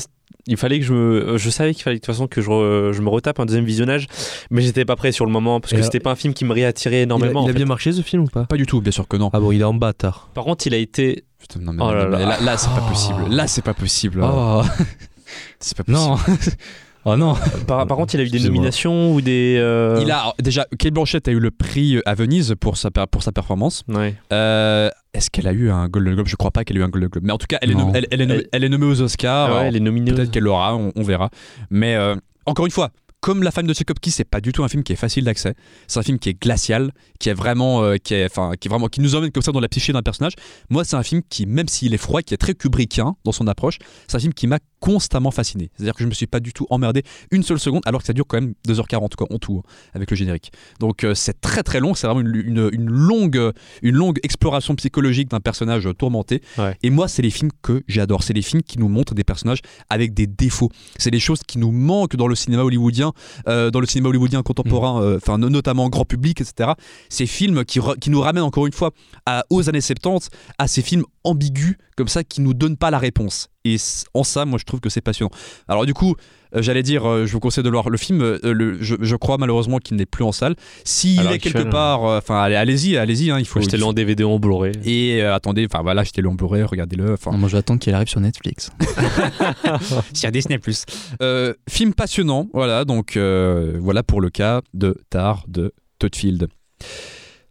il 0.48 0.58
fallait 0.58 0.80
que 0.80 0.86
je 0.86 0.94
me. 0.94 1.38
Je 1.38 1.50
savais 1.50 1.74
qu'il 1.74 1.84
fallait 1.84 1.98
de 1.98 2.00
toute 2.02 2.06
façon 2.14 2.28
que 2.28 2.42
je, 2.42 2.50
re- 2.50 2.92
je 2.94 3.02
me 3.02 3.10
retape 3.10 3.40
un 3.40 3.46
deuxième 3.46 3.66
visionnage, 3.66 4.08
mais 4.50 4.62
j'étais 4.62 4.86
pas 4.86 4.96
prêt 4.96 5.12
sur 5.12 5.26
le 5.26 5.32
moment, 5.32 5.60
parce 5.60 5.74
que 5.74 5.82
c'était 5.82 6.00
pas 6.00 6.12
un 6.12 6.16
film 6.16 6.34
qui 6.34 6.46
me 6.46 6.54
réattirait 6.54 6.98
Il 6.98 7.00
a, 7.00 7.04
énormément. 7.04 7.42
il 7.44 7.50
a 7.50 7.54
fait. 7.54 7.58
bien 7.58 7.66
marché 7.66 7.92
ce 7.92 8.02
film 8.02 8.24
ou 8.24 8.28
pas? 8.28 8.46
Pas 8.46 8.56
du 8.58 8.66
tout, 8.66 8.82
bien 8.82 8.92
sûr 8.92 9.08
que 9.08 9.18
non. 9.18 9.30
Ah 9.34 9.40
bon, 9.40 9.52
il 9.52 9.62
est 9.62 9.66
en 9.66 9.74
bas 9.74 9.94
tard. 9.94 10.30
Par 10.34 10.46
contre, 10.46 10.66
il 10.68 10.74
a 10.74 10.78
été. 10.78 11.26
Putain, 11.40 11.60
non, 11.60 11.74
mais, 11.74 11.82
Oh 11.84 11.88
non, 11.88 11.92
là 11.94 12.06
là. 12.08 12.20
là, 12.20 12.38
là, 12.42 12.58
c'est 12.58 12.70
pas 12.70 12.84
Oh. 12.86 12.90
possible. 12.90 13.26
Là, 13.30 13.48
c'est 13.48 13.62
pas 13.62 13.74
possible. 13.74 14.22
Oh, 14.24 14.62
C'est 15.60 15.76
pas 15.78 15.84
possible. 15.84 15.98
non. 16.08 16.18
oh 17.08 17.16
non. 17.16 17.36
Par, 17.68 17.88
par 17.88 17.98
contre, 17.98 18.14
il 18.16 18.22
a 18.22 18.24
eu 18.24 18.30
des 18.30 18.40
nominations 18.40 19.14
ou 19.14 19.22
des. 19.22 19.56
euh, 19.60 20.00
Il 20.02 20.12
a 20.12 20.34
déjà 20.40 20.66
Kate 20.78 20.94
Blanchett 20.94 21.28
a 21.28 21.32
eu 21.32 21.40
le 21.40 21.52
prix 21.52 22.00
à 22.06 22.14
Venise 22.14 22.56
pour 22.60 22.78
sa 22.78 22.92
pour 22.92 23.24
sa 23.24 23.32
performance. 23.32 23.84
Ouais. 23.88 24.14
Euh, 24.34 24.90
Est-ce 25.14 25.30
qu'elle 25.32 25.48
a 25.48 25.54
eu 25.54 25.70
un 25.72 25.88
Golden 25.88 26.14
Globe? 26.16 26.28
Je 26.28 26.36
crois 26.36 26.52
pas 26.52 26.64
qu'elle 26.64 26.78
ait 26.78 26.82
eu 26.82 26.84
un 26.84 26.90
Golden 26.90 27.10
Globe. 27.10 27.24
Mais 27.26 27.34
en 27.34 27.38
tout 27.38 27.48
cas, 27.48 27.58
elle 27.62 27.72
est, 27.72 27.76
elle, 27.94 28.08
elle 28.12 28.22
est 28.22 28.26
nommée, 28.26 28.40
Elle- 28.42 28.50
elle 28.52 28.64
est 28.66 28.70
nommée 28.70 28.86
aux 28.86 29.02
Oscars. 29.02 29.50
Ah 29.52 29.60
ouais, 29.62 29.68
elle 29.70 29.76
est 29.76 29.80
nominée. 29.80 30.12
Peut-être 30.12 30.32
qu'elle 30.32 30.44
l'aura, 30.44 30.76
on, 30.76 30.92
on 30.96 31.04
verra. 31.04 31.30
Mais 31.70 31.96
euh, 31.96 32.16
encore 32.46 32.66
une 32.66 32.72
fois, 32.72 32.92
comme 33.20 33.42
La 33.42 33.50
femme 33.52 33.66
de 33.66 33.74
Tchaïkovski, 33.74 34.12
c'est 34.12 34.24
pas 34.30 34.40
du 34.40 34.52
tout 34.52 34.64
un 34.64 34.68
film 34.68 34.84
qui 34.84 34.94
est 34.94 34.98
facile 34.98 35.24
d'accès. 35.26 35.56
C'est 35.88 36.00
un 36.00 36.04
film 36.04 36.20
qui 36.20 36.30
est 36.30 36.40
glacial, 36.40 36.92
qui 37.20 37.30
est 37.30 37.34
vraiment, 37.34 37.82
euh, 37.84 37.96
qui 37.98 38.14
est, 38.14 38.26
enfin, 38.26 38.52
qui 38.60 38.68
est 38.68 38.70
vraiment, 38.70 38.88
qui 38.90 39.02
nous 39.02 39.16
emmène 39.16 39.32
comme 39.32 39.42
ça 39.42 39.52
dans 39.52 39.60
la 39.60 39.68
psyché 39.68 39.92
d'un 39.92 40.04
personnage. 40.04 40.34
Moi, 40.70 40.86
c'est 40.86 40.96
un 40.96 41.04
film 41.04 41.24
qui, 41.28 41.48
même 41.48 41.68
s'il 41.68 41.96
est 41.96 41.98
froid, 41.98 42.22
qui 42.22 42.36
est 42.36 42.38
très 42.38 42.54
kubrickien 42.54 43.16
dans 43.26 43.32
son 43.32 43.48
approche, 43.48 43.80
c'est 44.08 44.16
un 44.18 44.20
film 44.20 44.34
qui 44.34 44.46
m'a 44.46 44.60
constamment 44.80 45.32
fasciné. 45.32 45.70
C'est-à-dire 45.76 45.94
que 45.96 46.04
je 46.04 46.08
me 46.10 46.14
suis 46.14 46.28
pas 46.28 46.40
du 46.40 46.54
tout 46.54 46.68
emmerdé 46.70 47.04
une 47.32 47.44
seule 47.44 47.60
seconde, 47.60 47.82
alors 47.86 48.02
que 48.02 48.08
ça 48.08 48.14
dure 48.14 48.26
quand 48.28 48.40
même 48.40 48.54
2h40 48.68 49.16
quoi, 49.16 49.28
en 49.32 49.40
tout, 49.40 49.62
hein, 49.66 49.70
avec 49.94 50.12
le 50.12 50.18
générique. 50.18 50.52
Donc 50.80 51.04
euh, 51.04 51.16
c'est 51.16 51.40
très 51.42 51.64
très 51.64 51.80
long, 51.80 51.94
c'est 51.96 52.08
vraiment 52.08 52.22
une, 52.22 52.36
une- 52.36 52.70
une 52.72 52.90
longue, 52.90 53.38
euh, 53.38 53.52
une 53.82 53.96
longue 53.96 54.20
exploration 54.24 54.76
psychologique 54.76 55.30
d'un 55.30 55.40
personnage 55.40 55.88
euh, 55.88 55.94
tourmenté. 55.94 56.42
Ouais. 56.58 56.76
Et 56.84 56.90
moi, 56.90 57.08
c'est 57.08 57.22
les 57.22 57.30
films 57.32 57.52
que 57.62 57.84
j'adore. 57.88 58.24
C'est 58.24 58.34
les 58.34 58.42
films 58.42 58.62
qui 58.64 58.78
nous 58.80 58.88
montrent 58.88 59.16
des 59.16 59.24
personnages 59.24 59.60
avec 59.90 60.14
des 60.14 60.28
défauts. 60.28 60.70
C'est 60.98 61.12
les 61.12 61.20
choses 61.20 61.42
qui 61.48 61.58
nous 61.58 61.72
manquent 61.72 62.16
dans 62.16 62.28
le 62.28 62.36
cinéma 62.36 62.64
hollywoodien, 62.64 63.14
euh, 63.48 63.72
dans 63.72 63.80
le 63.80 63.88
cinéma 63.88 64.10
hollywoodien 64.10 64.44
contemporain, 64.44 65.02
euh, 65.02 65.18
enfin 65.18 65.38
no- 65.38 65.50
notamment 65.50 65.90
grand 65.90 66.06
public, 66.06 66.42
etc. 66.42 66.72
Ces 67.10 67.26
films 67.26 67.66
qui, 67.66 67.80
nous 68.10 68.22
ramènent 68.22 68.44
encore 68.44 68.68
une 68.68 68.74
fois 68.74 68.92
à, 69.26 69.44
aux 69.50 69.70
années 69.70 69.82
70, 69.82 70.30
à 70.58 70.68
ces 70.68 70.82
films 70.82 71.04
ambigus 71.24 71.78
comme 71.98 72.08
ça 72.08 72.24
qui 72.24 72.40
nous 72.40 72.54
donnent 72.54 72.78
pas 72.78 72.92
la 72.92 73.00
réponse. 73.00 73.50
Et 73.66 73.76
en 74.14 74.24
ça, 74.24 74.46
moi, 74.46 74.58
je 74.58 74.64
trouve 74.64 74.80
que 74.80 74.88
c'est 74.90 75.02
passionnant. 75.02 75.32
Alors 75.68 75.86
du 75.86 75.94
coup, 75.94 76.16
euh, 76.56 76.62
j'allais 76.62 76.84
dire, 76.84 77.06
euh, 77.06 77.26
je 77.26 77.34
vous 77.34 77.42
conseille 77.42 77.64
de 77.66 77.70
voir 77.70 77.90
le 77.90 77.98
film. 77.98 78.22
euh, 78.22 78.40
le- 78.44 78.82
je, 78.82 78.96
je 79.02 79.16
crois 79.18 79.38
malheureusement 79.38 79.80
qu'il 79.80 79.98
n'est 79.98 80.06
plus 80.06 80.24
en 80.24 80.32
salle. 80.32 80.56
S'il 80.86 81.20
est 81.34 81.40
quelque 81.40 81.64
part, 81.70 82.04
enfin, 82.04 82.40
allez, 82.42 82.56
allez-y, 82.56 82.96
allez-y. 82.96 83.30
hein, 83.32 83.40
il 83.40 83.46
faut. 83.46 83.60
Acheter 83.60 83.76
le 83.76 83.84
en 83.84 83.92
DVD 83.92 84.24
en 84.24 84.40
Blu-ray. 84.40 84.72
Et 84.86 85.22
euh, 85.22 85.34
attendez, 85.36 85.68
enfin 85.70 85.82
voilà, 85.84 86.02
achetez-le 86.02 86.30
en 86.30 86.36
Blu-ray, 86.36 86.64
regardez-le. 86.64 87.16
Moi, 87.32 87.50
je 87.50 87.54
vais 87.54 87.58
attendre 87.60 87.80
qu'il 87.82 87.94
arrive 87.94 88.08
sur 88.08 88.22
Netflix. 88.22 88.70
sur 90.14 90.32
Disney 90.32 90.60
Plus. 90.60 90.86
Euh, 91.22 91.54
film 91.70 91.94
passionnant, 91.94 92.48
voilà. 92.54 92.86
Donc 92.86 93.18
euh, 93.18 93.78
voilà 93.82 94.04
pour 94.04 94.22
le 94.22 94.30
cas 94.30 94.62
de 94.74 94.96
Tar 95.10 95.44
de 95.48 95.74
Todfield. 96.00 96.48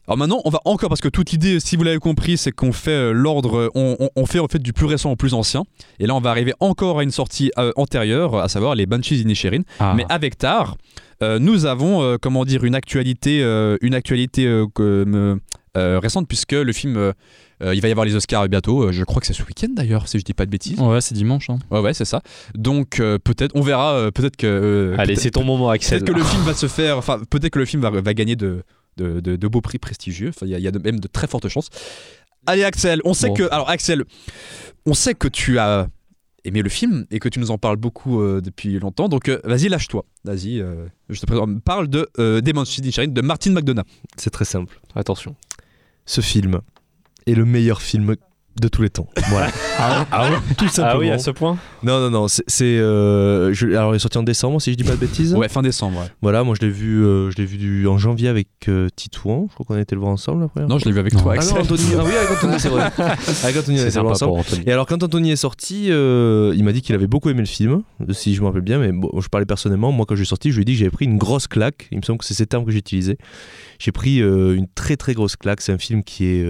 Alors 0.08 0.18
maintenant, 0.18 0.40
on 0.44 0.50
va 0.50 0.60
encore 0.64 0.88
parce 0.88 1.00
que 1.00 1.08
toute 1.08 1.32
l'idée, 1.32 1.58
si 1.58 1.76
vous 1.76 1.82
l'avez 1.82 1.98
compris, 1.98 2.36
c'est 2.36 2.52
qu'on 2.52 2.72
fait 2.72 2.90
euh, 2.92 3.12
l'ordre, 3.12 3.70
on, 3.74 3.96
on- 3.98 4.10
on 4.14 4.26
fait 4.26 4.38
en 4.38 4.46
fait 4.46 4.60
du 4.60 4.72
plus 4.72 4.86
récent 4.86 5.10
au 5.10 5.16
plus 5.16 5.34
ancien. 5.34 5.64
Et 5.98 6.06
là, 6.06 6.14
on 6.14 6.20
va 6.20 6.30
arriver 6.30 6.52
encore 6.60 7.00
à 7.00 7.02
une 7.02 7.10
sortie 7.10 7.50
euh, 7.58 7.72
antérieure, 7.76 8.36
à 8.36 8.48
savoir 8.48 8.74
les 8.76 8.86
Banshees 8.86 9.20
Inisherin. 9.20 9.62
Ah. 9.80 9.94
Mais 9.96 10.04
avec 10.08 10.38
Tar, 10.38 10.76
euh, 11.22 11.38
nous 11.40 11.66
avons, 11.66 12.02
euh, 12.02 12.18
comment 12.20 12.44
dire, 12.44 12.62
une 12.64 12.74
actualité, 12.76 13.42
euh, 13.42 13.76
une 13.80 13.94
actualité 13.94 14.46
euh, 14.46 14.66
comme, 14.72 15.40
euh, 15.76 15.98
récente 15.98 16.28
puisque 16.28 16.52
le 16.52 16.72
film, 16.72 17.12
il 17.60 17.80
va 17.80 17.88
y 17.88 17.90
avoir 17.90 18.06
les 18.06 18.14
Oscars 18.14 18.48
bientôt. 18.48 18.92
Je 18.92 19.02
crois 19.04 19.20
que 19.20 19.26
c'est 19.26 19.32
ce 19.32 19.42
week-end 19.42 19.68
d'ailleurs, 19.74 20.08
si 20.08 20.18
je 20.18 20.24
dis 20.24 20.34
pas 20.34 20.46
de 20.46 20.50
bêtises. 20.50 20.78
Ouais, 20.80 21.00
c'est 21.00 21.14
dimanche. 21.14 21.50
hein. 21.50 21.58
Ouais, 21.70 21.80
ouais, 21.80 21.94
c'est 21.94 22.04
ça. 22.04 22.22
Donc 22.54 23.00
euh, 23.00 23.18
peut-être, 23.18 23.52
on 23.56 23.60
verra. 23.60 23.92
euh, 23.94 24.10
peut-être 24.10 24.36
que. 24.36 24.46
euh, 24.46 24.94
Allez, 24.98 25.16
c'est 25.16 25.32
ton 25.32 25.42
moment, 25.44 25.68
Axel. 25.70 25.98
Peut-être 25.98 26.12
que 26.14 26.18
le 26.18 26.24
film 26.24 26.42
va 26.44 26.54
se 26.54 26.66
faire. 26.68 26.96
Enfin, 26.96 27.18
peut-être 27.28 27.50
que 27.52 27.58
le 27.58 27.64
film 27.66 27.82
va, 27.82 27.90
va 27.90 28.14
gagner 28.14 28.36
de, 28.36 28.62
de, 28.96 29.20
de- 29.20 29.36
de 29.36 29.48
beaux 29.48 29.60
prix 29.60 29.78
prestigieux. 29.78 30.28
Enfin, 30.30 30.46
il 30.46 30.50
y 30.50 30.54
a, 30.54 30.58
il 30.58 30.64
y 30.64 30.68
a 30.68 30.70
de- 30.70 30.78
même 30.78 31.00
de 31.00 31.08
très 31.08 31.26
fortes 31.26 31.48
chances. 31.48 31.68
Allez, 32.46 32.64
Axel, 32.64 33.00
on 33.04 33.14
sait 33.14 33.28
Bon. 33.28 33.34
que. 33.34 33.42
Alors, 33.50 33.68
Axel, 33.70 34.04
on 34.86 34.94
sait 34.94 35.14
que 35.14 35.28
tu 35.28 35.58
as 35.58 35.88
aimé 36.44 36.62
le 36.62 36.68
film 36.68 37.06
et 37.10 37.18
que 37.18 37.28
tu 37.28 37.40
nous 37.40 37.50
en 37.50 37.58
parles 37.58 37.76
beaucoup 37.76 38.20
euh, 38.22 38.40
depuis 38.40 38.78
longtemps. 38.78 39.08
Donc, 39.08 39.28
euh, 39.28 39.40
vas-y, 39.44 39.68
lâche-toi. 39.68 40.04
Vas-y, 40.24 40.60
euh, 40.60 40.86
je 41.08 41.18
te 41.20 41.26
présente. 41.26 41.60
Parle 41.62 41.88
de 41.88 42.08
euh, 42.20 42.40
Demon 42.40 42.62
Inisherin 42.62 43.08
de 43.08 43.20
Martin 43.20 43.50
McDonough. 43.52 43.84
C'est 44.16 44.30
très 44.30 44.44
simple. 44.44 44.80
Attention. 44.94 45.34
Ce 46.04 46.20
film 46.20 46.60
est 47.26 47.34
le 47.34 47.44
meilleur 47.44 47.82
film 47.82 48.14
de 48.60 48.68
tous 48.68 48.82
les 48.82 48.90
temps. 48.90 49.06
Voilà. 49.30 49.48
ah, 49.78 50.06
ouais, 50.30 50.36
Tout 50.56 50.68
simplement. 50.68 50.90
Ah 50.94 50.98
oui, 50.98 51.10
à 51.10 51.18
ce 51.18 51.30
point 51.30 51.58
Non, 51.82 52.00
non, 52.00 52.10
non. 52.10 52.26
C'est. 52.28 52.64
euh, 52.64 53.52
je- 53.52 53.66
alors, 53.68 53.92
il 53.94 53.96
est 53.96 54.00
sorti 54.00 54.18
en 54.18 54.22
décembre, 54.22 54.60
si 54.60 54.72
je 54.72 54.76
dis 54.76 54.84
pas 54.84 54.92
de 54.92 55.00
bêtises. 55.00 55.34
Ouais, 55.34 55.48
fin 55.48 55.62
décembre. 55.62 55.98
ouais. 56.00 56.06
Voilà, 56.22 56.42
moi 56.44 56.54
je 56.60 56.64
l'ai 56.66 56.72
vu, 56.72 57.04
euh, 57.04 57.30
je 57.30 57.36
l'ai 57.36 57.44
vu 57.44 57.58
du- 57.58 57.86
en 57.86 57.98
janvier 57.98 58.28
avec 58.28 58.48
euh, 58.68 58.88
Titouan. 58.96 59.46
Je 59.50 59.54
crois 59.54 59.66
qu'on 59.66 59.74
a 59.74 59.80
été 59.80 59.94
le 59.94 60.00
voir 60.00 60.12
ensemble 60.12 60.48
première 60.48 60.68
Non, 60.68 60.78
je 60.78 60.84
l'ai 60.86 60.92
vu 60.92 60.98
avec 61.00 61.12
Non. 61.14 61.20
toi, 61.22 61.32
Ah 61.34 61.38
Axel. 61.38 61.54
non, 61.54 61.60
Anthony. 61.62 61.82
Ah 61.98 62.02
oui, 62.04 62.12
avec 62.16 62.30
Anthony, 62.30 62.60
c'est 62.60 62.68
vrai. 62.68 62.90
Avec 63.44 63.56
Anthony, 63.56 63.78
on 63.96 64.06
ensemble. 64.10 64.38
Anthony. 64.40 64.62
Et 64.66 64.72
alors 64.72 64.86
quand 64.86 65.02
Anthony 65.02 65.30
est 65.32 65.36
sorti, 65.36 65.86
il 65.86 66.64
m'a 66.64 66.72
dit 66.72 66.82
qu'il 66.82 66.94
avait 66.94 67.06
beaucoup 67.06 67.28
aimé 67.30 67.40
le 67.40 67.46
film, 67.46 67.82
si 68.12 68.34
je 68.34 68.40
me 68.40 68.46
rappelle 68.46 68.62
bien, 68.62 68.78
mais 68.78 68.92
bon, 68.92 69.10
je 69.20 69.28
parlais 69.28 69.46
personnellement, 69.46 69.92
moi 69.92 70.06
quand 70.08 70.14
je 70.14 70.22
suis 70.22 70.28
sorti, 70.28 70.50
je 70.50 70.56
lui 70.56 70.62
ai 70.62 70.64
dit 70.64 70.72
que 70.72 70.78
j'avais 70.78 70.90
pris 70.90 71.04
une 71.04 71.18
grosse 71.18 71.46
claque, 71.46 71.88
il 71.92 71.98
me 71.98 72.02
semble 72.02 72.18
que 72.18 72.24
c'est 72.24 72.34
ces 72.34 72.46
termes 72.46 72.64
que 72.64 72.70
j'ai 72.70 72.78
utilisés. 72.78 73.18
J'ai 73.78 73.92
pris 73.92 74.18
une 74.18 74.66
très 74.74 74.96
très 74.96 75.14
grosse 75.14 75.36
claque, 75.36 75.60
c'est 75.60 75.72
un 75.72 75.78
film 75.78 76.02
qui 76.02 76.26
est, 76.26 76.46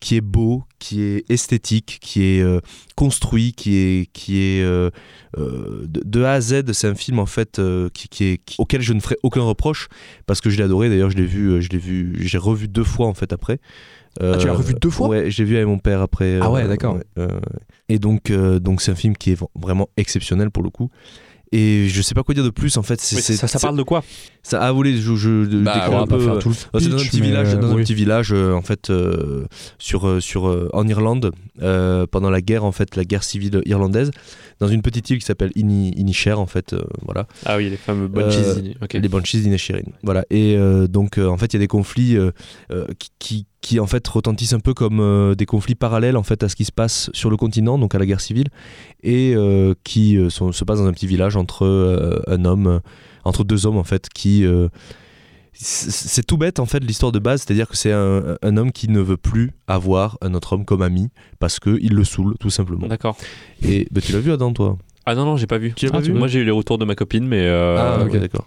qui 0.00 0.16
est 0.16 0.20
beau, 0.20 0.62
qui 0.78 1.02
est 1.02 1.28
esthétique, 1.30 1.98
qui 2.00 2.22
est 2.24 2.40
euh, 2.42 2.60
construit, 2.94 3.52
qui 3.52 3.76
est, 3.76 4.06
qui 4.12 4.38
est 4.38 4.62
euh, 4.62 4.90
euh, 5.36 5.84
de, 5.88 6.00
de 6.04 6.22
A 6.22 6.32
à 6.34 6.40
Z, 6.40 6.72
c'est 6.72 6.86
un 6.88 6.94
film 6.94 7.18
en 7.18 7.26
fait 7.26 7.60
qui, 7.94 8.08
qui 8.08 8.24
est, 8.24 8.38
qui- 8.44 8.56
auquel 8.58 8.80
je 8.80 8.92
ne 8.92 9.00
ferai 9.00 9.16
aucun 9.22 9.42
reproche, 9.42 9.88
parce 10.26 10.40
que 10.40 10.50
je 10.50 10.56
l'ai 10.56 10.62
adoré, 10.64 10.88
d'ailleurs 10.88 11.10
je 11.10 11.16
l'ai 11.16 11.26
vu, 11.26 11.60
je 11.60 11.68
l'ai 11.70 11.78
vu, 11.78 12.14
j'ai 12.20 12.38
revu 12.38 12.68
deux 12.68 12.84
fois 12.84 13.06
en 13.08 13.14
fait 13.14 13.32
après. 13.32 13.58
Ah, 14.20 14.36
tu 14.36 14.46
l'as 14.46 14.52
revu 14.54 14.74
deux 14.74 14.90
fois? 14.90 15.08
Ouais, 15.08 15.30
j'ai 15.30 15.44
vu 15.44 15.54
avec 15.56 15.68
mon 15.68 15.78
père 15.78 16.00
après. 16.00 16.38
Ah 16.42 16.50
ouais, 16.50 16.66
d'accord. 16.66 16.98
et 17.88 17.98
donc, 17.98 18.32
donc 18.32 18.82
c'est 18.82 18.90
un 18.92 18.96
film 18.96 19.16
qui 19.16 19.32
est 19.32 19.38
vraiment 19.54 19.88
exceptionnel 19.96 20.50
pour 20.50 20.62
le 20.62 20.70
coup. 20.70 20.90
Et 21.52 21.88
je 21.88 22.02
sais 22.02 22.14
pas 22.14 22.22
quoi 22.22 22.34
dire 22.34 22.44
de 22.44 22.50
plus 22.50 22.76
en 22.76 22.82
fait. 22.82 23.00
ça, 23.00 23.48
ça 23.48 23.58
parle 23.58 23.76
de 23.76 23.82
quoi? 23.82 24.04
Ça 24.42 24.60
ah, 24.62 24.70
vous 24.70 24.76
voulez, 24.76 24.96
je, 24.98 25.14
je 25.16 25.44
Bah, 25.62 25.88
on 25.90 25.98
un 25.98 26.06
peu, 26.06 26.18
faire 26.20 26.34
euh, 26.34 26.38
tout 26.38 26.50
le 26.50 26.54
euh, 26.74 26.80
C'est 26.80 26.88
dans 26.88 26.96
un 26.96 26.98
pitch, 27.00 27.10
petit 27.10 27.20
village, 27.20 27.54
euh, 27.54 27.56
dans 27.58 27.70
un 27.70 27.74
oui. 27.74 27.82
petit 27.82 27.94
village 27.94 28.32
euh, 28.32 28.52
en 28.52 28.62
fait 28.62 28.90
euh, 28.90 29.44
sur 29.78 30.06
euh, 30.08 30.20
sur 30.20 30.48
euh, 30.48 30.68
en 30.72 30.86
Irlande 30.86 31.32
euh, 31.62 32.06
pendant 32.10 32.30
la 32.30 32.40
guerre 32.40 32.64
en 32.64 32.72
fait 32.72 32.96
la 32.96 33.04
guerre 33.04 33.24
civile 33.24 33.62
irlandaise 33.66 34.10
dans 34.60 34.68
une 34.68 34.82
petite 34.82 35.08
île 35.10 35.18
qui 35.18 35.24
s'appelle 35.26 35.52
Ini, 35.54 35.92
Inisher 35.96 36.32
en 36.32 36.46
fait 36.46 36.72
euh, 36.72 36.82
voilà 37.02 37.26
Ah 37.46 37.56
oui, 37.56 37.70
les 37.70 37.76
fameux 37.76 38.08
bonnes 38.08 38.24
Euh, 38.24 38.54
cheese. 38.54 38.74
Ok. 38.82 38.92
les 38.94 39.08
Banshees 39.08 39.40
d'Inisherin. 39.40 39.82
Voilà. 40.02 40.24
Et 40.30 40.56
euh, 40.56 40.86
donc, 40.88 41.18
euh, 41.18 41.28
en 41.28 41.36
fait, 41.38 41.46
il 41.46 41.54
y 41.54 41.56
a 41.56 41.60
des 41.60 41.66
conflits 41.68 42.16
euh, 42.16 42.30
euh, 42.72 42.86
qui, 42.98 43.10
qui, 43.18 43.46
qui, 43.60 43.80
en 43.80 43.86
fait, 43.86 44.06
retentissent 44.06 44.52
un 44.52 44.60
peu 44.60 44.72
comme 44.74 45.00
euh, 45.00 45.34
des 45.34 45.44
conflits 45.46 45.74
parallèles, 45.74 46.16
en 46.16 46.22
fait, 46.22 46.42
à 46.42 46.48
ce 46.48 46.54
qui 46.56 46.64
se 46.64 46.72
passe 46.72 47.10
sur 47.12 47.28
le 47.30 47.36
continent, 47.36 47.76
donc 47.78 47.94
à 47.94 47.98
la 47.98 48.06
guerre 48.06 48.20
civile, 48.20 48.48
et 49.02 49.34
euh, 49.34 49.74
qui 49.84 50.16
euh, 50.16 50.30
sont- 50.30 50.52
se 50.52 50.64
passent 50.64 50.78
dans 50.78 50.86
un 50.86 50.92
petit 50.92 51.06
village 51.08 51.36
entre 51.36 51.64
euh, 51.64 52.20
un 52.28 52.44
homme, 52.44 52.80
entre 53.24 53.44
deux 53.44 53.66
hommes, 53.66 53.76
en 53.78 53.84
fait, 53.84 54.08
qui... 54.08 54.44
euh, 54.44 54.68
c'est 55.60 56.24
tout 56.24 56.36
bête 56.36 56.60
en 56.60 56.66
fait 56.66 56.78
l'histoire 56.84 57.10
de 57.10 57.18
base, 57.18 57.42
c'est-à-dire 57.42 57.68
que 57.68 57.76
c'est 57.76 57.90
un, 57.90 58.36
un 58.42 58.56
homme 58.56 58.70
qui 58.70 58.88
ne 58.88 59.00
veut 59.00 59.16
plus 59.16 59.50
avoir 59.66 60.16
un 60.20 60.34
autre 60.34 60.52
homme 60.52 60.64
comme 60.64 60.82
ami 60.82 61.08
parce 61.40 61.58
que 61.58 61.78
il 61.82 61.94
le 61.94 62.04
saoule 62.04 62.34
tout 62.38 62.50
simplement. 62.50 62.86
D'accord. 62.86 63.16
Et 63.64 63.88
bah, 63.90 64.00
tu 64.00 64.12
l'as 64.12 64.20
vu 64.20 64.30
Adam 64.30 64.52
toi? 64.52 64.78
Ah 65.04 65.16
non, 65.16 65.24
non, 65.24 65.36
j'ai 65.36 65.48
pas 65.48 65.58
vu. 65.58 65.72
Tu 65.74 65.90
pas 65.90 65.98
Ah, 65.98 66.00
vu? 66.00 66.12
Moi, 66.12 66.28
j'ai 66.28 66.38
eu 66.40 66.44
les 66.44 66.52
retours 66.52 66.78
de 66.78 66.84
ma 66.84 66.94
copine, 66.94 67.26
mais. 67.26 67.40
euh, 67.40 67.76
Ah, 67.76 68.04
ok, 68.04 68.16
d'accord. 68.20 68.46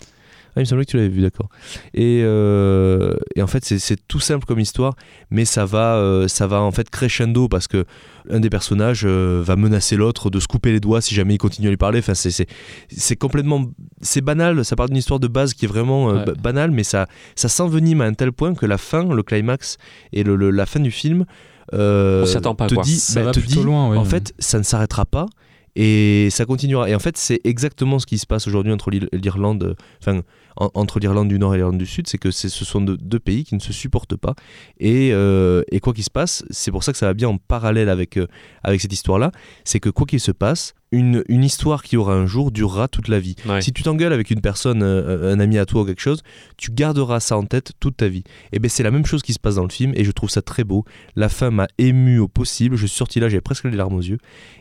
Ah, 0.54 0.60
il 0.60 0.62
me 0.62 0.66
semblait 0.66 0.84
que 0.86 0.92
tu 0.92 0.98
l'avais 0.98 1.08
vu, 1.10 1.22
d'accord. 1.22 1.48
Et, 1.94 2.22
euh, 2.24 3.14
et 3.36 3.42
en 3.42 3.48
fait, 3.48 3.64
c'est- 3.64 3.96
tout 4.08 4.20
simple 4.20 4.46
comme 4.46 4.60
histoire, 4.60 4.96
mais 5.30 5.46
ça 5.46 5.64
va, 5.66 5.96
euh, 5.96 6.28
ça 6.28 6.46
va 6.46 6.62
en 6.62 6.72
fait 6.72 6.90
crescendo 6.90 7.48
parce 7.48 7.68
que 7.68 7.86
un 8.30 8.40
des 8.42 8.50
personnages 8.50 9.04
euh, 9.06 9.42
va 9.46 9.56
menacer 9.56 9.96
l'autre 9.96 10.30
de 10.30 10.40
se 10.42 10.48
couper 10.48 10.72
les 10.74 10.80
doigts 10.82 11.00
si 11.00 11.16
jamais 11.16 11.36
il 11.36 11.38
continue 11.38 11.68
à 11.68 11.70
lui 11.70 11.78
parler. 11.78 12.00
Enfin, 12.00 12.14
c'est- 12.16 13.16
complètement, 13.16 13.64
c'est 14.02 14.22
banal. 14.22 14.66
Ça 14.66 14.76
part 14.76 14.88
d'une 14.88 14.98
histoire 14.98 15.20
de 15.22 15.28
base 15.28 15.54
qui 15.54 15.66
est 15.66 15.68
vraiment 15.70 16.10
euh, 16.12 16.26
Ouais. 16.26 16.34
banale, 16.42 16.72
mais 16.72 16.84
ça, 16.84 17.08
ça 17.36 17.48
s'envenime 17.48 18.02
à 18.02 18.06
un 18.06 18.14
tel 18.14 18.32
point 18.34 18.54
que 18.54 18.66
la 18.66 18.78
fin, 18.78 19.06
le 19.14 19.24
climax 19.24 19.78
et 20.12 20.24
le, 20.24 20.36
le- 20.36 20.52
la 20.52 20.66
fin 20.66 20.80
du 20.82 20.92
film, 20.92 21.26
euh, 21.74 22.24
On 22.24 22.26
s'y 22.26 22.36
attend 22.38 22.56
pas, 22.56 22.68
te 22.68 22.74
quoi. 22.76 22.84
dit, 22.84 22.98
Ça 23.00 23.22
bah, 23.22 23.28
va 23.28 23.32
te 23.32 23.40
plutôt 23.40 23.62
dit, 23.62 23.66
loin, 23.66 23.90
oui. 23.92 23.98
en 23.98 24.04
fait, 24.04 24.34
ça 24.40 24.58
ne 24.58 24.64
s'arrêtera 24.64 25.06
pas 25.06 25.28
et 25.76 26.30
ça 26.32 26.46
continuera. 26.46 26.90
Et 26.90 26.96
en 26.96 27.00
fait, 27.00 27.18
c'est 27.18 27.40
exactement 27.44 28.00
ce 28.00 28.06
qui 28.06 28.18
se 28.18 28.26
passe 28.26 28.48
aujourd'hui 28.48 28.72
entre 28.74 28.92
l'Ir- 28.92 29.08
l'Irlande, 29.14 29.64
euh, 29.64 30.22
en- 30.58 30.70
entre 30.74 31.00
l'Irlande 31.00 31.28
du 31.30 31.40
Nord 31.40 31.54
et 31.54 31.58
l'Irlande 31.58 31.78
du 31.78 31.86
Sud, 31.86 32.08
c'est 32.08 32.18
que 32.18 32.32
ce 32.32 32.50
sont 32.50 32.82
deux, 32.82 32.98
deux 32.98 33.20
pays 33.20 33.44
qui 33.44 33.56
ne 33.56 33.60
se 33.60 33.74
supportent 33.74 34.16
pas. 34.16 34.36
Et, 34.80 35.12
euh, 35.14 35.64
et 35.72 35.80
quoi 35.80 35.94
qu'il 35.94 36.04
se 36.04 36.10
passe, 36.10 36.44
c'est 36.50 36.72
pour 36.72 36.84
ça 36.84 36.92
que 36.92 36.98
ça 36.98 37.06
va 37.08 37.14
bien 37.14 37.30
en 37.30 37.38
parallèle 37.38 37.90
avec, 37.90 38.18
euh, 38.18 38.28
avec 38.64 38.82
cette 38.82 38.94
histoire-là, 38.94 39.32
c'est 39.64 39.80
que 39.80 39.90
quoi 39.90 40.06
qu'il 40.06 40.20
se 40.20 40.32
passe, 40.32 40.74
une, 40.94 41.24
une 41.30 41.46
histoire 41.46 41.84
qui 41.84 41.96
aura 41.96 42.16
un 42.16 42.26
jour 42.26 42.52
durera 42.52 42.90
toute 42.90 43.08
la 43.08 43.22
vie. 43.22 43.38
Ouais. 43.48 43.62
Si 43.62 43.72
tu 43.72 43.82
t'engueules 43.82 44.12
avec 44.12 44.30
une 44.30 44.42
personne, 44.42 44.84
euh, 44.84 45.34
un 45.34 45.40
ami 45.40 45.58
à 45.58 45.66
toi 45.66 45.84
ou 45.84 45.86
quelque 45.86 46.02
chose, 46.02 46.22
tu 46.58 46.70
garderas 46.72 47.22
ça 47.22 47.38
en 47.38 47.46
tête 47.46 47.72
toute 47.80 47.96
ta 47.96 48.10
vie. 48.10 48.26
Et 48.52 48.60
ben 48.60 48.68
c'est 48.68 48.84
la 48.84 48.92
même 48.92 49.06
chose 49.06 49.22
qui 49.22 49.32
se 49.32 49.40
passe 49.40 49.56
dans 49.56 49.64
le 49.64 49.70
film 49.70 49.94
et 49.96 50.04
je 50.04 50.12
trouve 50.12 50.30
ça 50.30 50.42
très 50.42 50.66
beau. 50.66 50.84
La 51.16 51.30
fin 51.30 51.50
m'a 51.50 51.68
ému 51.78 52.20
au 52.20 52.28
possible. 52.28 52.76
Je 52.76 52.88
suis 52.88 52.98
sorti 52.98 53.22
là, 53.22 53.30
j'avais 53.30 53.40
presque 53.40 53.64
les 53.64 53.78
larmes 53.78 53.94
aux 53.96 54.02
yeux. 54.02 54.18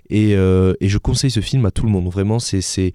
Et, 0.09 0.31
et 0.33 0.89
je 0.89 0.99
conseille 0.99 1.31
ce 1.33 1.41
film 1.41 1.67
à 1.67 1.71
tout 1.73 1.85
le 1.85 1.91
monde. 1.91 2.09
Vraiment, 2.11 2.39
c'est 2.39 2.61
c'est 2.61 2.95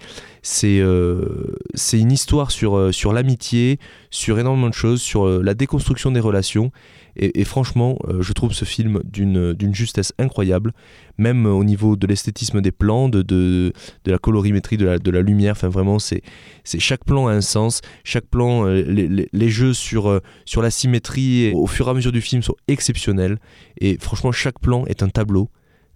une 1.93 2.12
histoire 2.12 2.52
sur 2.52 2.84
euh, 2.86 2.91
sur 2.91 3.13
l'amitié, 3.13 3.79
sur 4.09 4.39
énormément 4.39 4.69
de 4.69 4.73
choses, 4.73 5.01
sur 5.01 5.25
euh, 5.25 5.41
la 5.43 5.53
déconstruction 5.53 6.11
des 6.11 6.19
relations. 6.19 6.71
Et, 7.17 7.45
franchement, 7.45 7.97
euh, 8.09 8.21
je 8.21 8.33
trouve 8.33 8.51
ce 8.51 8.65
film 8.65 9.01
d'une 9.05 9.73
justesse 9.73 10.11
incroyable, 10.19 10.73
même 11.17 11.45
au 11.45 11.63
niveau 11.63 11.95
de 11.95 12.07
l'esthétisme 12.07 12.59
des 12.59 12.73
plans, 12.73 13.07
de, 13.07 13.21
de, 13.21 13.71
la 14.05 14.17
colorimétrie, 14.17 14.75
de 14.75 15.11
la, 15.11 15.21
lumière. 15.21 15.53
Enfin, 15.53 15.69
vraiment, 15.69 15.97
c'est 15.97 16.21
chaque 16.65 17.05
plan 17.05 17.27
a 17.27 17.31
un 17.31 17.39
sens. 17.39 17.79
Chaque 18.03 18.25
plan, 18.25 18.65
les, 18.65 19.07
les- 19.07 19.29
les 19.31 19.49
jeux 19.49 19.73
sur, 19.73 20.19
sur 20.43 20.61
la 20.61 20.71
symétrie 20.71 21.53
au 21.53 21.67
fur 21.67 21.88
et 21.88 21.91
à 21.91 21.93
mesure 21.93 22.11
du 22.11 22.19
film 22.19 22.41
sont 22.41 22.55
exceptionnels. 22.67 23.38
Et 23.79 23.97
franchement, 23.97 24.33
chaque 24.33 24.59
plan 24.59 24.86
est 24.86 25.01
un 25.01 25.07
tableau. 25.07 25.49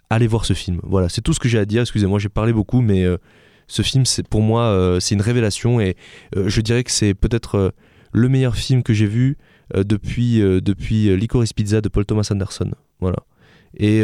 Allez 0.09 0.27
voir 0.27 0.45
ce 0.45 0.53
film. 0.53 0.79
Voilà, 0.83 1.09
c'est 1.09 1.19
tout 1.19 1.33
ce 1.33 1.39
que 1.41 1.49
j'ai 1.49 1.59
à 1.59 1.65
dire. 1.65 1.81
Excusez-moi, 1.81 2.19
j'ai 2.19 2.29
parlé 2.29 2.53
beaucoup, 2.53 2.79
mais 2.79 3.05
ce 3.69 3.81
film, 3.81 4.05
c'est 4.05 4.27
pour 4.27 4.41
moi, 4.41 4.63
euh, 4.63 4.99
c'est 4.99 5.15
une 5.15 5.21
révélation 5.21 5.79
et 5.79 5.95
euh, 6.35 6.49
je 6.49 6.59
dirais 6.59 6.83
que 6.83 6.91
c'est 6.91 7.13
peut-être 7.13 7.55
euh, 7.55 7.69
le 8.11 8.27
meilleur 8.27 8.55
film 8.55 8.83
que 8.83 8.93
j'ai 8.93 9.05
vu 9.05 9.37
depuis, 9.75 10.39
depuis 10.39 11.15
Licorice 11.15 11.53
Pizza 11.53 11.79
de 11.79 11.87
Paul 11.89 12.03
Thomas 12.05 12.27
Anderson. 12.31 12.71
Voilà. 12.99 13.17
Et, 13.77 14.03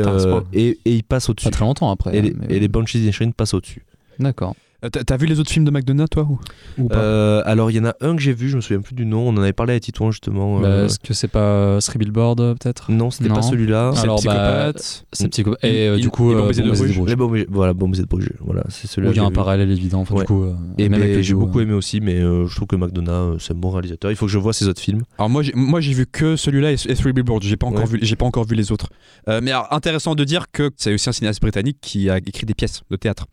et, 0.53 0.77
et 0.85 0.95
il 0.95 1.03
passe 1.03 1.27
au-dessus. 1.27 1.45
Pas 1.47 1.51
très 1.51 1.65
longtemps 1.65 1.89
après. 1.89 2.15
Et, 2.15 2.21
les, 2.21 2.33
mais- 2.33 2.45
et 2.55 2.59
les 2.59 2.67
Banshees 2.67 2.99
d'Inisherin 2.99 3.31
passent 3.31 3.55
au-dessus. 3.55 3.83
D'accord. 4.19 4.55
Euh, 4.83 4.89
T'as 4.89 5.17
vu 5.17 5.25
les 5.25 5.39
autres 5.39 5.51
films 5.51 5.65
de 5.65 5.71
McDonough, 5.71 6.09
toi 6.09 6.23
ou, 6.29 6.39
ou 6.77 6.87
pas 6.89 6.97
Euh, 6.97 7.41
alors, 7.45 7.71
il 7.71 7.77
y 7.77 7.79
en 7.79 7.85
a 7.85 7.95
un 8.01 8.15
que 8.15 8.21
j'ai 8.21 8.33
vu, 8.33 8.49
je 8.49 8.57
me 8.57 8.61
souviens 8.61 8.81
plus 8.81 8.93
du 8.95 9.05
nom. 9.05 9.27
On 9.27 9.31
en 9.31 9.41
avait 9.41 9.53
parlé 9.53 9.73
à 9.73 9.79
Titouan 9.79 10.11
justement. 10.11 10.59
Bah, 10.59 10.67
euh, 10.67 10.85
Est-ce 10.85 10.99
que 10.99 11.13
c'est 11.13 11.27
pas 11.29 11.79
Three 11.81 11.97
Billboard 11.97 12.39
euh, 12.41 12.53
peut-être? 12.55 12.91
Non, 12.91 13.09
c'était 13.09 13.29
pas 13.29 13.41
celui-là. 13.41 13.91
C'est 13.95 14.01
alors, 14.03 14.19
le 14.21 14.25
bah, 14.25 14.73
psychopathe. 14.73 15.05
C'est 15.13 15.27
psycho. 15.29 15.55
Et 15.63 15.87
euh, 15.87 15.95
Il- 15.97 16.01
du 16.01 16.09
coup, 16.09 16.33
bon 16.33 16.47
baiser 16.47 16.61
de 16.61 16.69
Bruges. 16.71 16.99
Les 17.07 17.15
voilà, 17.49 17.73
de 17.73 18.03
Bruges. 18.05 18.31
Voilà, 18.41 18.63
c'est 18.69 18.87
celui-là. 18.87 19.13
il 19.13 19.17
y 19.17 19.19
a 19.19 19.23
un 19.23 19.29
vu. 19.29 19.33
parallèle 19.33 19.71
évident. 19.71 20.01
Enfin, 20.01 20.15
Ouais. 20.15 20.21
du 20.21 20.27
coup, 20.27 20.43
euh, 20.43 20.53
Et 20.77 20.89
ben, 20.89 21.21
j'ai 21.21 21.33
beaucoup 21.33 21.59
aimé 21.61 21.73
aussi, 21.73 22.01
mais 22.01 22.15
euh, 22.15 22.45
je 22.47 22.55
trouve 22.55 22.67
que 22.67 22.75
McDonough, 22.75 23.09
euh, 23.35 23.37
c'est 23.39 23.53
un 23.53 23.57
bon 23.57 23.69
réalisateur. 23.71 24.11
Il 24.11 24.17
faut 24.17 24.25
que 24.25 24.31
je 24.31 24.37
vois 24.39 24.53
ses 24.53 24.67
autres 24.67 24.81
films. 24.81 25.01
Alors 25.17 25.29
moi 25.29 25.41
j'ai, 25.41 25.53
moi 25.55 25.79
j'ai 25.81 25.93
vu 25.93 26.05
que 26.05 26.35
celui-là 26.35 26.71
et, 26.73 26.75
et 26.87 26.95
Three 26.95 27.13
Billboards, 27.13 27.41
j'ai 27.41 27.57
pas 27.57 27.67
encore 27.67 27.85
Ouais. 27.85 27.91
vu 27.91 27.99
j'ai 28.01 28.15
pas 28.15 28.25
encore 28.25 28.45
vu 28.45 28.55
les 28.55 28.71
autres. 28.71 28.89
Euh, 29.29 29.39
mais 29.41 29.51
alors, 29.51 29.67
intéressant 29.71 30.15
de 30.15 30.23
dire 30.23 30.45
que 30.51 30.69
c'est 30.77 30.93
aussi 30.93 31.09
un 31.09 31.11
cinéaste 31.13 31.41
britannique 31.41 31.77
qui 31.81 32.09
a 32.09 32.17
écrit 32.17 32.45
des 32.45 32.53
pièces 32.53 32.81
de 32.89 32.95
théâtre. 32.95 33.25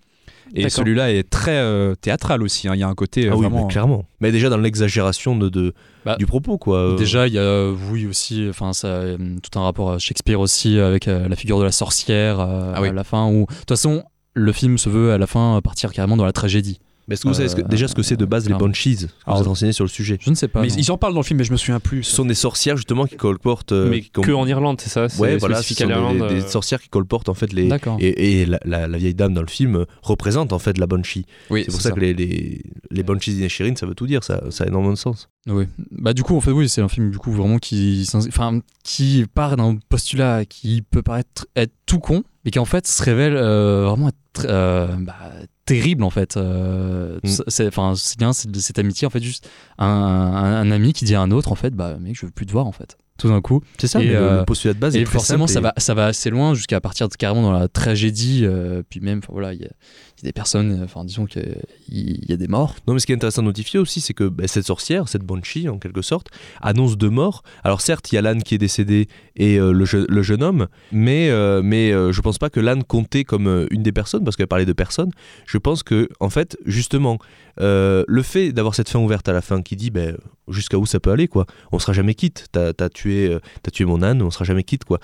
Et 0.54 0.68
celui-là 0.68 1.10
est 1.12 1.28
très 1.28 1.56
euh, 1.56 1.94
théâtral 1.94 2.42
aussi, 2.42 2.68
hein. 2.68 2.74
il 2.74 2.80
y 2.80 2.82
a 2.82 2.88
un 2.88 2.94
côté 2.94 3.26
euh, 3.26 3.30
ah 3.32 3.36
oui, 3.36 3.46
mais 3.50 3.66
clairement. 3.68 4.04
Mais 4.20 4.30
déjà 4.32 4.48
dans 4.50 4.58
l'exagération 4.58 5.36
de, 5.36 5.48
de- 5.48 5.72
Bah, 6.04 6.16
du 6.18 6.26
propos, 6.26 6.58
quoi. 6.58 6.78
euh. 6.92 6.96
Déjà, 6.96 7.26
il 7.26 7.32
y 7.34 7.38
a, 7.38 7.42
euh, 7.42 7.74
oui, 7.90 8.06
aussi, 8.06 8.46
enfin, 8.50 8.72
ça, 8.72 8.88
euh, 8.88 9.16
tout 9.42 9.58
un 9.58 9.62
rapport 9.62 9.92
à 9.92 9.98
Shakespeare 9.98 10.38
aussi, 10.40 10.78
avec 10.78 11.08
euh, 11.08 11.28
la 11.28 11.36
figure 11.36 11.58
de 11.58 11.64
la 11.64 11.72
sorcière 11.72 12.40
euh, 12.40 12.72
Ah 12.74 12.82
oui. 12.82 12.88
à 12.88 12.92
la 12.92 13.04
fin, 13.04 13.26
où, 13.28 13.46
de 13.48 13.54
toute 13.54 13.68
façon, 13.70 14.02
le 14.34 14.52
film 14.52 14.78
se 14.78 14.88
veut 14.88 15.12
à 15.12 15.18
la 15.18 15.26
fin 15.26 15.60
partir 15.62 15.92
carrément 15.92 16.16
dans 16.16 16.24
la 16.26 16.32
tragédie. 16.32 16.80
Mais 17.08 17.14
est-ce 17.14 17.22
que 17.22 17.28
vous 17.28 17.34
savez 17.34 17.48
ce 17.48 17.56
que- 17.56 17.62
déjà 17.62 17.88
ce 17.88 17.94
que 17.94 18.02
c'est 18.02 18.16
de 18.16 18.24
base 18.24 18.44
les 18.44 18.48
clairement. 18.48 18.66
Banshees 18.68 18.92
Est-ce 18.92 19.06
que 19.06 19.12
Alors, 19.26 19.36
Vous 19.38 19.42
êtes 19.42 19.48
renseigné 19.48 19.72
sur 19.72 19.84
le 19.84 19.88
sujet. 19.90 20.18
Je 20.20 20.30
ne 20.30 20.34
sais 20.34 20.48
pas. 20.48 20.62
mais 20.62 20.68
non. 20.68 20.74
ils 20.78 20.90
en 20.92 20.98
parlent 20.98 21.14
dans 21.14 21.20
le 21.20 21.24
film 21.26 21.38
mais 21.38 21.44
je 21.44 21.52
me 21.52 21.56
souviens 21.56 21.80
plus. 21.80 22.02
Ce 22.04 22.14
sont 22.14 22.24
des 22.24 22.34
sorcières 22.34 22.76
justement 22.76 23.06
qui 23.06 23.16
colportent. 23.16 23.72
euh, 23.72 23.88
mais 23.90 24.00
qui 24.02 24.10
com- 24.10 24.24
que 24.24 24.32
en 24.32 24.46
Irlande, 24.46 24.80
c'est 24.80 24.88
ça 24.90 25.08
C'est 25.08 25.20
Ouais, 25.20 25.36
voilà, 25.36 25.56
ce 25.56 25.62
spécifique 25.62 25.86
sont 25.86 25.92
à 25.92 25.94
des, 25.94 26.00
l'Irlande. 26.16 26.28
des 26.32 26.42
euh, 26.44 26.48
sorcières 26.48 26.80
qui 26.80 26.88
colportent 26.88 27.28
en 27.28 27.34
fait 27.34 27.52
les. 27.52 27.68
D'accord. 27.68 27.96
Et, 28.00 28.42
et 28.42 28.46
la, 28.46 28.60
la- 28.64 28.88
la 28.88 28.98
vieille 28.98 29.14
dame 29.14 29.34
dans 29.34 29.40
le 29.42 29.46
film 29.48 29.76
euh, 29.76 29.84
représente 30.02 30.52
en 30.52 30.58
fait 30.58 30.78
la 30.78 30.86
Banshee. 30.86 31.26
Oui, 31.50 31.64
C'est 31.66 31.72
pour 31.72 31.80
ça, 31.80 31.90
que 31.90 32.00
les, 32.00 32.14
les, 32.14 32.62
les 32.90 33.02
Banshees 33.02 33.32
d'Inisherin, 33.34 33.74
ça 33.76 33.86
veut 33.86 33.94
tout 33.94 34.06
dire, 34.06 34.22
ça, 34.24 34.40
ça 34.50 34.64
a 34.64 34.66
énormément 34.68 34.92
de 34.92 34.98
sens. 34.98 35.28
Oui. 35.48 35.64
Bah 35.90 36.14
du 36.14 36.22
coup 36.22 36.36
en 36.36 36.40
fait 36.40 36.52
oui 36.52 36.68
c'est 36.68 36.82
un 36.82 36.88
film 36.88 37.10
du 37.10 37.18
coup 37.18 37.32
vraiment 37.32 37.58
qui 37.58 38.06
s'ins- 38.06 38.24
enfin 38.28 38.60
qui 38.84 39.24
part 39.34 39.56
d'un 39.56 39.76
postulat 39.88 40.44
qui 40.44 40.82
peut 40.82 41.02
paraître 41.02 41.46
être 41.56 41.72
tout 41.84 41.98
con 41.98 42.22
mais 42.44 42.52
qui 42.52 42.60
en 42.60 42.64
fait 42.64 42.86
se 42.86 43.02
révèle 43.02 43.34
euh, 43.34 43.84
vraiment 43.88 44.10
être 44.10 44.46
euh, 44.48 44.86
bah, 45.00 45.16
terrible 45.64 46.02
en 46.02 46.10
fait. 46.10 46.36
Euh, 46.36 47.18
Mm. 47.22 47.28
c'est 47.48 47.66
enfin 47.68 47.94
c'est 47.96 48.18
bien 48.18 48.32
cette 48.32 48.78
amitié 48.78 49.06
en 49.06 49.10
fait 49.10 49.22
juste 49.22 49.48
un, 49.78 49.86
un, 49.86 50.54
un 50.60 50.70
ami 50.70 50.92
qui 50.92 51.04
dit 51.04 51.14
à 51.14 51.20
un 51.20 51.30
autre 51.30 51.52
en 51.52 51.54
fait 51.54 51.70
bah 51.74 51.96
mec 52.00 52.16
je 52.18 52.26
veux 52.26 52.32
plus 52.32 52.46
te 52.46 52.52
voir 52.52 52.66
en 52.66 52.72
fait 52.72 52.96
tout 53.22 53.28
d'un 53.28 53.40
coup 53.40 53.62
C'est 53.78 53.86
ça, 53.86 54.02
Et, 54.02 54.08
mais 54.08 54.14
euh, 54.16 54.40
le, 54.40 54.44
postulat 54.44 54.74
de 54.74 54.78
base 54.78 54.96
et 54.96 55.04
forcément 55.06 55.46
ça 55.46 55.60
et- 55.60 55.62
va 55.62 55.72
ça 55.78 55.94
va 55.94 56.06
assez 56.06 56.28
loin 56.28 56.54
jusqu'à 56.54 56.80
partir 56.80 57.08
de, 57.08 57.14
carrément 57.14 57.42
dans 57.42 57.52
la 57.52 57.68
tragédie 57.68 58.40
euh, 58.44 58.82
puis 58.88 59.00
même 59.00 59.20
voilà 59.28 59.54
il 59.54 59.60
y, 59.60 59.64
a 59.64 59.68
il 60.18 60.24
y 60.24 60.26
a 60.26 60.28
des 60.28 60.32
personnes 60.32 60.80
euh, 60.80 60.84
enfin 60.84 61.04
disons 61.04 61.24
qu'il 61.26 61.56
il 61.88 62.28
y 62.28 62.32
a 62.32 62.36
des 62.36 62.48
morts 62.48 62.74
Non, 62.86 62.94
mais 62.94 63.00
ce 63.00 63.06
qui 63.06 63.12
est 63.12 63.14
intéressant 63.14 63.42
de 63.42 63.46
notifier 63.46 63.78
aussi, 63.80 64.00
c'est 64.00 64.14
que 64.14 64.24
bah, 64.24 64.44
cette 64.46 64.66
sorcière, 64.66 65.08
cette 65.08 65.22
Banshee 65.22 65.68
en 65.68 65.78
quelque 65.78 66.02
sorte, 66.02 66.28
annonce 66.60 66.96
deux 66.96 67.10
morts. 67.10 67.42
Alors 67.64 67.80
certes, 67.80 68.10
il 68.12 68.14
y 68.16 68.18
a 68.18 68.22
l'âne 68.22 68.42
qui 68.42 68.54
est 68.54 68.58
décédé 68.58 69.08
et 69.36 69.58
euh, 69.58 69.72
le, 69.72 69.84
je- 69.84 70.06
le 70.08 70.22
jeune 70.22 70.42
homme, 70.42 70.68
mais, 70.92 71.30
mais 71.62 71.90
je 71.92 72.20
pense 72.20 72.38
pas 72.38 72.50
que 72.50 72.60
l'âne 72.60 72.82
comptait 72.84 73.24
comme 73.24 73.66
une 73.70 73.82
des 73.82 73.92
personnes, 73.92 74.24
parce 74.24 74.36
qu'elle 74.36 74.46
parlait 74.46 74.64
de 74.66 74.72
personnes. 74.72 75.10
Je 75.46 75.58
pense 75.58 75.82
que, 75.82 76.08
en 76.20 76.30
fait, 76.30 76.56
justement, 76.66 77.18
le 77.58 78.22
fait 78.22 78.52
d'avoir 78.52 78.74
cette 78.74 78.88
fin 78.88 78.98
ouverte 78.98 79.28
à 79.28 79.32
la 79.32 79.42
fin 79.42 79.62
qui 79.62 79.76
dit 79.76 79.90
ben, 79.90 80.16
jusqu'à 80.48 80.78
où 80.78 80.86
ça 80.86 81.00
peut 81.00 81.10
aller, 81.10 81.28
quoi. 81.28 81.46
On 81.70 81.78
sera 81.78 81.92
jamais 81.92 82.14
quitte. 82.14 82.46
T'as 82.52 82.72
as 82.78 82.88
tué, 82.88 83.28
euh, 83.28 83.38
t'as 83.62 83.70
tué 83.70 83.84
mon 83.84 84.02
âne, 84.02 84.22
on 84.22 84.30
sera 84.30 84.44
jamais 84.44 84.64
quitte, 84.64 84.84
quoi. 84.84 84.98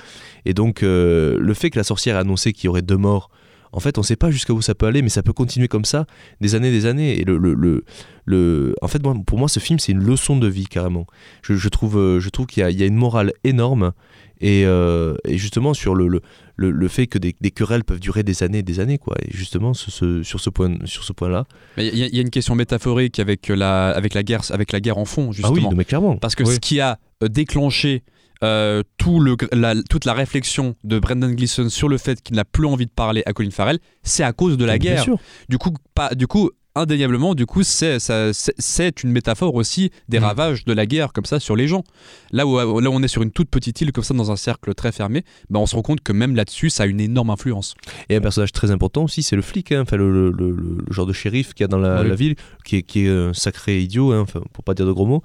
Et 0.45 0.55
donc, 0.55 0.82
euh, 0.82 1.36
le 1.39 1.55
fait 1.55 1.70
que 1.70 1.78
la 1.78 1.84
sorcière 1.84 2.16
ait 2.16 2.20
annoncé 2.20 2.53
qu'il 2.53 2.66
y 2.66 2.68
aurait 2.68 2.82
deux 2.82 2.97
morts, 2.97 3.30
en 3.70 3.80
fait, 3.80 3.99
on 3.99 4.03
sait 4.03 4.16
pas 4.16 4.30
jusqu'à 4.30 4.55
où 4.55 4.62
ça 4.62 4.74
peut 4.74 4.86
aller, 4.86 5.03
mais 5.03 5.11
ça 5.11 5.22
peut 5.22 5.34
continuer 5.34 5.68
comme 5.68 5.84
ça 5.84 6.07
des 6.41 6.55
années, 6.55 6.70
des 6.70 6.86
années. 6.86 7.20
Et 7.20 7.24
le, 7.24 7.36
le, 7.36 7.84
le, 8.24 8.74
en 8.80 8.89
fait, 8.89 9.03
pour 9.26 9.39
moi, 9.39 9.49
ce 9.49 9.61
film, 9.61 9.78
c'est 9.78 9.93
une 9.93 10.03
leçon 10.03 10.39
de 10.39 10.49
vie 10.49 10.66
carrément. 10.66 11.07
Je, 11.43 11.68
trouve, 11.68 11.99
euh, 11.99 12.18
je 12.18 12.30
trouve 12.30 12.47
qu'il 12.47 12.62
y, 12.62 12.64
a- 12.64 12.84
a 12.84 12.86
une 12.86 12.97
morale 12.97 13.32
énorme. 13.45 13.93
Et, 14.41 14.62
et 14.62 15.36
justement, 15.36 15.74
sur 15.74 15.95
le, 15.97 16.07
le, 16.09 16.20
le, 16.59 16.71
le 16.73 16.89
fait 16.89 17.07
que 17.07 17.17
des, 17.19 17.35
des 17.41 17.51
querelles 17.51 17.85
peuvent 17.85 18.01
durer 18.01 18.23
des 18.25 18.43
années 18.43 18.59
et 18.59 18.63
des 18.63 18.81
années, 18.81 18.99
quoi. 18.99 19.15
Et 19.23 19.31
justement, 19.35 19.73
ce- 19.73 19.91
ce- 19.91 20.23
sur 20.23 20.41
ce 20.41 20.51
point, 20.51 20.75
sur 20.85 21.05
ce 21.05 21.13
point-là. 21.15 21.47
Mais 21.77 21.87
il 21.87 21.97
y, 21.97 22.03
a- 22.03 22.07
il 22.07 22.15
y 22.15 22.19
a 22.19 22.23
une 22.23 22.31
question 22.31 22.55
métaphorique 22.55 23.19
avec 23.21 23.49
la 23.49 23.89
avec 23.91 24.13
la 24.15 24.23
guerre 24.23 24.43
avec 24.51 24.73
la 24.73 24.81
guerre 24.81 24.99
en 24.99 25.05
fond 25.05 25.33
justement. 25.33 25.55
Ah 25.65 25.69
oui, 25.71 25.75
mais 25.77 25.85
clairement. 25.85 26.17
Parce 26.17 26.35
que 26.35 26.43
Oui. 26.43 26.55
ce 26.55 26.59
qui 26.61 26.81
a 26.81 26.99
euh, 27.23 27.29
déclenché 27.29 28.03
euh, 28.45 28.83
tout 28.99 29.19
le, 29.19 29.35
gr- 29.35 29.53
la- 29.53 29.75
toute 29.91 30.05
la 30.05 30.13
réflexion 30.13 30.77
de 30.85 30.99
Brendan 31.01 31.35
Gleeson 31.35 31.69
sur 31.71 31.89
le 31.89 31.99
fait 31.99 32.23
qu'il 32.23 32.37
n'a 32.37 32.45
plus 32.45 32.67
envie 32.67 32.87
de 32.87 32.91
parler 32.93 33.23
à 33.27 33.33
Colin 33.33 33.51
Farrell, 33.51 33.79
c'est 34.05 34.23
à 34.23 34.33
cause 34.33 34.57
de 34.57 34.65
la 34.65 34.79
Bien 34.79 34.95
guerre. 34.95 35.03
sûr. 35.03 35.19
Du 35.49 35.59
coup, 35.59 35.75
pas, 35.95 36.15
du 36.15 36.29
coup, 36.29 36.51
indéniablement, 36.75 37.35
du 37.35 37.45
coup, 37.47 37.62
c'est 37.64 37.99
ça- 37.99 38.33
c'est- 38.33 38.55
c'est 38.59 39.03
une 39.03 39.11
métaphore 39.11 39.55
aussi 39.55 39.91
des 40.09 40.21
Mm. 40.21 40.25
ravages 40.25 40.64
de 40.64 40.73
la 40.73 40.87
guerre 40.87 41.12
comme 41.12 41.25
ça 41.25 41.41
sur 41.41 41.57
les 41.57 41.66
gens. 41.66 41.83
Là 42.31 42.47
où, 42.47 42.57
là 42.59 42.91
où 42.91 42.93
on 42.95 43.03
est 43.03 43.09
sur 43.09 43.23
une 43.23 43.31
toute 43.33 43.49
petite 43.51 43.81
île 43.81 43.91
comme 43.93 44.05
ça 44.05 44.14
dans 44.14 44.31
un 44.31 44.37
cercle 44.37 44.75
très 44.75 44.93
fermé, 44.93 45.25
bah, 45.51 45.59
on 45.59 45.66
se 45.66 45.75
rend 45.75 45.83
compte 45.83 46.01
que 46.03 46.12
même 46.12 46.37
là-dessus, 46.37 46.71
ça 46.71 46.85
a 46.85 46.87
une 46.87 47.01
énorme 47.01 47.31
influence. 47.31 47.75
Et 48.09 48.16
un 48.16 48.21
personnage 48.21 48.53
très 48.53 48.71
important 48.71 49.05
aussi, 49.05 49.23
c'est 49.23 49.37
le 49.37 49.43
flic, 49.43 49.73
hein, 49.73 49.81
enfin, 49.83 49.97
le, 49.97 50.11
le- 50.12 50.31
le- 50.31 50.51
le 50.53 50.85
genre 50.93 51.07
de 51.07 51.12
shérif 51.12 51.53
qu'il 51.55 51.62
y 51.62 51.66
a 51.66 51.69
dans 51.69 51.79
la, 51.79 52.03
Oui. 52.03 52.09
la 52.09 52.14
ville, 52.14 52.37
qui 52.64 52.77
est, 52.77 52.83
qui 52.83 53.07
est 53.07 53.09
un 53.11 53.33
sacré 53.35 53.81
idiot, 53.81 54.12
hein, 54.12 54.21
enfin, 54.21 54.41
pour 54.53 54.62
pas 54.62 54.75
dire 54.75 54.87
de 54.87 54.93
gros 54.93 55.07
mots. 55.07 55.23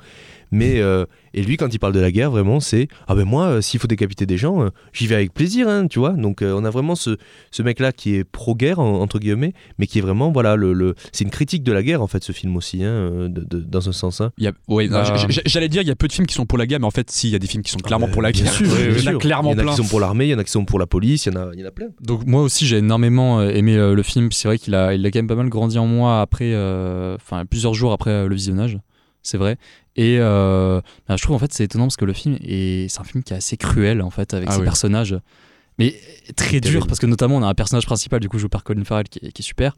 Mais 0.53 0.79
euh, 0.81 1.05
et 1.33 1.41
lui, 1.41 1.57
quand 1.57 1.73
il 1.73 1.79
parle 1.79 1.93
de 1.93 1.99
la 1.99 2.11
guerre, 2.11 2.31
vraiment, 2.31 2.59
c'est 2.59 2.87
ah 3.07 3.15
ben 3.15 3.25
moi, 3.25 3.45
euh, 3.47 3.61
s'il 3.61 3.79
faut 3.79 3.87
décapiter 3.87 4.25
des 4.25 4.37
gens, 4.37 4.63
euh, 4.63 4.69
j'y 4.93 5.07
vais 5.07 5.15
avec 5.15 5.33
plaisir, 5.33 5.67
hein, 5.67 5.87
tu 5.87 5.99
vois. 5.99 6.11
Donc 6.11 6.41
on 6.43 6.63
a 6.63 6.69
vraiment 6.69 6.95
ce, 6.95 7.17
ce 7.51 7.63
mec-là 7.63 7.91
qui 7.91 8.15
est 8.15 8.23
pro-guerre 8.23 8.79
en- 8.79 9.01
entre 9.01 9.19
guillemets, 9.19 9.53
mais 9.79 9.87
qui 9.87 9.97
est 9.99 10.01
vraiment 10.01 10.31
voilà 10.31 10.55
le, 10.55 10.73
le- 10.73 10.95
c'est 11.11 11.23
une 11.23 11.29
critique 11.31 11.63
de 11.63 11.71
la 11.71 11.81
guerre 11.83 12.01
en 12.01 12.07
fait, 12.07 12.23
ce 12.23 12.31
film 12.31 12.55
aussi, 12.55 12.83
hein, 12.83 13.27
de- 13.29 13.43
de- 13.43 13.59
dans 13.61 13.89
un 13.89 13.91
sens. 13.93 14.21
hein. 14.21 14.31
Il 14.37 14.43
y 14.43 14.47
a, 14.47 14.53
ouais, 14.67 14.87
Bah, 14.87 15.03
J'allais 15.45 15.69
dire, 15.69 15.81
il 15.81 15.87
y 15.87 15.91
a 15.91 15.95
peu 15.95 16.07
de 16.07 16.13
films 16.13 16.27
qui 16.27 16.35
sont 16.35 16.45
pour 16.45 16.57
la 16.57 16.65
guerre, 16.67 16.79
mais 16.79 16.85
en 16.85 16.91
fait, 16.91 17.09
si, 17.09 17.27
il 17.29 17.31
y 17.31 17.35
a 17.35 17.39
des 17.39 17.47
films 17.47 17.63
qui 17.63 17.71
sont 17.71 17.79
clairement 17.79 18.07
pour 18.07 18.21
la 18.21 18.29
Euh, 18.29 18.31
Bien 18.31 18.43
guerre. 18.43 18.53
sûr, 18.53 18.67
bien 18.67 18.77
il 18.97 19.03
y 19.03 19.09
en 19.09 19.15
a 19.15 19.19
clairement 19.19 19.51
Il 19.51 19.53
y 19.53 19.55
en 19.55 19.59
a 19.59 19.63
plein. 19.63 19.71
qui 19.71 19.77
sont 19.77 19.87
pour 19.89 19.99
l'armée, 19.99 20.25
il 20.25 20.29
y 20.31 20.35
en 20.35 20.39
a 20.39 20.43
qui 20.43 20.51
sont 20.51 20.65
pour 20.65 20.77
la 20.79 20.85
police, 20.87 21.25
il 21.25 21.33
y 21.33 21.37
en 21.37 21.41
a, 21.41 21.49
il 21.53 21.59
y 21.59 21.63
en 21.63 21.67
a 21.67 21.71
plein. 21.71 21.87
Donc 22.01 22.25
moi 22.25 22.41
aussi 22.43 22.65
j'ai 22.67 22.77
énormément 22.77 23.41
aimé 23.41 23.75
le 23.75 24.03
film. 24.03 24.31
C'est 24.31 24.47
vrai 24.47 24.57
qu'il 24.59 24.75
a, 24.75 24.93
il 24.93 25.05
a 25.05 25.09
quand 25.11 25.19
même 25.19 25.27
pas 25.27 25.35
mal 25.35 25.49
grandi 25.49 25.77
en 25.79 25.87
moi 25.87 26.21
après, 26.21 26.53
enfin 27.15 27.45
plusieurs 27.49 27.73
jours 27.73 27.91
après 27.93 28.27
le 28.27 28.35
visionnage, 28.35 28.77
c'est 29.21 29.37
vrai. 29.37 29.57
Et 29.95 30.17
euh, 30.19 30.81
bah, 31.07 31.15
je 31.17 31.21
trouve 31.23 31.35
en 31.35 31.39
fait 31.39 31.53
c'est 31.53 31.65
étonnant 31.65 31.85
parce 31.85 31.97
que 31.97 32.05
le 32.05 32.13
film 32.13 32.37
est, 32.43 32.87
c'est 32.89 32.99
un 32.99 33.03
film 33.03 33.23
qui 33.23 33.33
est 33.33 33.37
assez 33.37 33.57
cruel 33.57 34.01
en 34.01 34.09
fait 34.09 34.33
avec 34.33 34.49
Ah 34.49 34.53
ses 34.53 34.59
oui. 34.59 34.63
personnages, 34.65 35.15
mais 35.77 35.95
très 36.35 36.59
dur 36.59 36.71
terrible. 36.71 36.87
parce 36.87 36.99
que 36.99 37.05
notamment 37.05 37.35
on 37.37 37.43
a 37.43 37.47
un 37.47 37.53
personnage 37.53 37.85
principal 37.85 38.19
du 38.19 38.27
coup 38.29 38.39
joué 38.39 38.49
par 38.49 38.63
Colin 38.63 38.83
Farrell 38.83 39.07
qui 39.07 39.19
est, 39.21 39.31
qui 39.31 39.41
est 39.41 39.45
super. 39.45 39.75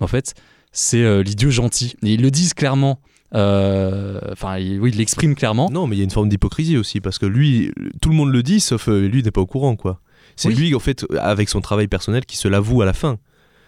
Mais 0.00 0.04
en 0.04 0.08
fait 0.08 0.34
c'est 0.72 1.02
euh, 1.02 1.22
l'idiot 1.22 1.50
gentil. 1.50 1.96
Et 2.02 2.14
ils 2.14 2.22
le 2.22 2.30
disent 2.30 2.54
clairement. 2.54 3.00
euh, 3.34 4.20
Enfin 4.32 4.58
il- 4.58 4.80
oui 4.80 4.90
ils 4.92 4.96
l'expriment 4.98 5.34
clairement. 5.34 5.68
Non, 5.70 5.86
mais 5.86 5.96
il 5.96 5.98
y 5.98 6.02
a 6.02 6.04
une 6.04 6.10
forme 6.10 6.28
d'hypocrisie 6.28 6.76
aussi, 6.76 7.00
parce 7.00 7.18
que 7.18 7.26
lui, 7.26 7.72
tout 8.00 8.08
le 8.10 8.14
monde 8.16 8.30
le 8.32 8.42
dit, 8.42 8.60
sauf 8.60 8.88
lui 8.88 9.22
n'est 9.22 9.30
pas 9.30 9.40
au 9.40 9.46
courant, 9.46 9.76
quoi. 9.76 10.00
C'est 10.36 10.48
Oui. 10.48 10.54
lui, 10.54 10.74
en 10.74 10.78
fait, 10.78 11.04
avec 11.20 11.48
son 11.48 11.60
travail 11.60 11.88
personnel, 11.88 12.24
qui 12.24 12.36
se 12.36 12.46
l'avoue 12.48 12.80
à 12.82 12.86
la 12.86 12.92
fin. 12.92 13.18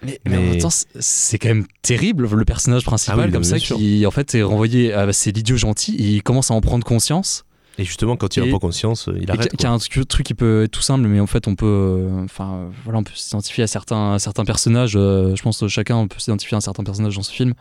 Mais, 0.03 0.19
mais 0.25 0.37
en 0.39 0.43
même 0.43 0.59
temps, 0.59 0.69
c'est- 0.71 1.39
quand 1.39 1.49
même 1.49 1.67
terrible 1.83 2.27
le 2.27 2.45
personnage 2.45 2.85
principal 2.85 3.19
Ah 3.21 3.27
oui, 3.27 3.33
comme 3.33 3.45
ça 3.45 3.57
qui 3.77 4.07
en 4.07 4.11
fait 4.11 4.35
est 4.35 4.43
renvoyé 4.43 4.93
à 4.95 5.13
c'est 5.13 5.31
l'idiot 5.33 5.57
gentil. 5.57 5.95
Il 5.99 6.23
commence 6.23 6.51
à 6.51 6.55
en 6.55 6.61
prendre 6.61 6.85
conscience. 6.85 7.45
Et 7.79 7.85
justement, 7.85 8.17
quand 8.17 8.37
il 8.37 8.41
n'a 8.45 8.53
pas 8.53 8.59
conscience, 8.59 9.09
euh, 9.09 9.19
il 9.21 9.31
arrête. 9.31 9.49
qui- 9.51 9.57
qui 9.57 9.67
a 9.67 9.71
un 9.71 9.79
truc 9.79 10.27
qui 10.27 10.35
peut 10.35 10.65
être 10.65 10.71
tout 10.71 10.83
simple, 10.83 11.07
mais 11.07 11.21
en 11.21 11.27
fait 11.27 11.47
on 11.49 11.55
peut, 11.55 11.67
euh, 11.67 12.25
enfin 12.25 12.53
euh, 12.55 12.69
voilà, 12.85 12.99
on 12.99 13.03
peut 13.05 13.13
s'identifier 13.15 13.65
à 13.65 13.67
certains, 13.67 14.15
à 14.15 14.19
certains 14.19 14.45
personnages. 14.45 14.95
euh, 14.97 15.35
je 15.37 15.43
pense 15.43 15.61
que 15.61 15.69
chacun 15.69 16.07
peut 16.07 16.19
s'identifier 16.19 16.55
à 16.57 16.59
un 16.59 16.61
certain 16.61 16.85
personnage 16.85 17.17
dans 17.17 17.23
ce 17.23 17.33
film. 17.33 17.55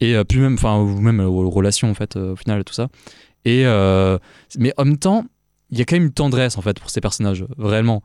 Et 0.00 0.14
euh, 0.16 0.22
puis 0.24 0.38
même, 0.40 0.54
enfin 0.54 0.76
ou 0.78 1.00
même 1.00 1.20
aux 1.20 1.48
relations 1.50 1.90
en 1.90 1.94
fait, 1.94 2.16
au 2.16 2.36
final 2.36 2.62
tout 2.64 2.74
ça. 2.74 2.88
Et 3.44 3.64
mais 4.58 4.72
en 4.76 4.84
même 4.84 4.98
temps, 4.98 5.24
il 5.70 5.78
y 5.78 5.82
a 5.82 5.84
quand 5.84 5.96
même 5.96 6.04
une 6.04 6.12
tendresse 6.12 6.56
en 6.58 6.62
fait 6.62 6.78
pour 6.78 6.90
ces 6.90 7.00
personnages, 7.00 7.44
vraiment. 7.56 8.02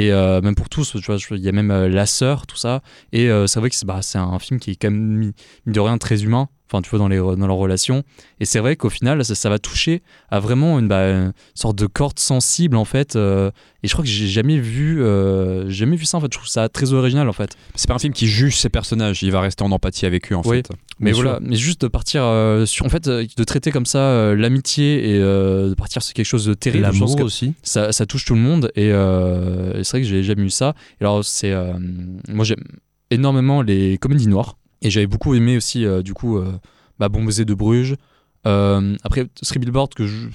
Et 0.00 0.12
euh, 0.12 0.40
même 0.40 0.54
pour 0.54 0.70
tous, 0.70 0.92
tu 0.92 1.06
vois, 1.06 1.18
il 1.32 1.42
y 1.42 1.48
a 1.48 1.52
même 1.52 1.70
euh, 1.70 1.86
la 1.86 2.06
sœur, 2.06 2.46
tout 2.46 2.56
ça. 2.56 2.80
Et 3.12 3.28
euh, 3.28 3.46
c'est 3.46 3.60
vrai 3.60 3.68
que 3.68 3.76
c'est 3.76 3.84
bah, 3.84 4.00
c'est 4.00 4.16
un 4.16 4.38
film 4.38 4.58
qui 4.58 4.70
est 4.70 4.76
quand 4.76 4.90
même 4.90 4.98
mis, 4.98 5.34
de 5.66 5.78
rien 5.78 5.98
très 5.98 6.24
humain. 6.24 6.48
Enfin 6.70 6.82
tu 6.82 6.90
vois 6.90 6.98
dans 6.98 7.08
les 7.08 7.18
dans 7.18 7.46
leurs 7.46 7.56
relations. 7.56 8.04
Et 8.38 8.44
c'est 8.44 8.60
vrai 8.60 8.76
qu'au 8.76 8.90
final 8.90 9.24
ça, 9.24 9.34
ça 9.34 9.48
va 9.50 9.58
toucher 9.58 10.02
à 10.30 10.38
vraiment 10.40 10.78
une, 10.78 10.86
bah, 10.88 11.08
une 11.10 11.32
sorte 11.54 11.76
de 11.76 11.86
corde 11.86 12.18
sensible 12.18 12.76
en 12.76 12.84
fait 12.84 13.16
euh, 13.16 13.50
et 13.82 13.88
je 13.88 13.92
crois 13.94 14.04
que 14.04 14.10
j'ai 14.10 14.28
jamais 14.28 14.58
vu 14.58 15.02
euh, 15.02 15.68
jamais 15.68 15.96
vu 15.96 16.04
ça 16.04 16.18
en 16.18 16.20
fait. 16.20 16.28
Je 16.32 16.38
trouve 16.38 16.48
ça 16.48 16.68
très 16.68 16.92
original 16.92 17.28
en 17.28 17.32
fait. 17.32 17.56
C'est 17.74 17.88
pas 17.88 17.94
un 17.94 17.98
film 17.98 18.12
qui 18.12 18.26
juge 18.28 18.56
ses 18.56 18.68
personnages, 18.68 19.22
il 19.22 19.32
va 19.32 19.40
rester 19.40 19.64
en 19.64 19.72
empathie 19.72 20.06
avec 20.06 20.30
eux 20.30 20.36
en 20.36 20.42
Oui. 20.44 20.58
fait. 20.58 20.68
mais 21.00 21.12
Bien 21.12 21.22
voilà 21.22 21.38
mais 21.42 21.56
juste 21.56 21.80
de 21.80 21.88
partir 21.88 22.22
euh, 22.24 22.66
sur 22.66 22.86
en 22.86 22.88
fait 22.88 23.08
euh, 23.08 23.24
de 23.36 23.44
traiter 23.44 23.70
comme 23.72 23.86
ça 23.86 24.34
l'amitié 24.34 25.10
et 25.10 25.18
de 25.18 25.74
partir 25.76 26.02
sur 26.02 26.14
quelque 26.14 26.26
chose 26.26 26.44
de 26.44 26.54
terrible 26.54 26.82
L'amour 26.84 27.20
aussi. 27.22 27.54
ça, 27.62 27.90
ça 27.92 28.06
touche 28.06 28.24
tout 28.24 28.34
le 28.34 28.40
monde 28.40 28.70
et, 28.76 28.90
c'est 28.90 29.90
vrai 29.90 30.00
que 30.02 30.06
j'ai 30.06 30.22
jamais 30.22 30.42
eu 30.42 30.50
ça. 30.50 30.74
Et 31.00 31.04
alors 31.04 31.24
c'est 31.24 31.54
moi 32.28 32.44
j'aime 32.44 32.62
énormément 33.10 33.62
les 33.62 33.98
comédies 33.98 34.28
noires 34.28 34.56
et 34.82 34.90
j'avais 34.90 35.06
beaucoup 35.06 35.34
aimé 35.34 35.56
aussi 35.56 35.84
euh, 35.84 36.02
du 36.02 36.14
coup 36.14 36.38
euh, 36.38 36.52
bah, 36.98 37.08
Bon 37.08 37.24
baiser 37.24 37.44
de 37.44 37.54
Bruges. 37.54 37.94
Euh, 38.46 38.96
après 39.04 39.26
Three 39.42 39.58
Billboards 39.58 39.90
que 39.90 40.06
je, 40.06 40.28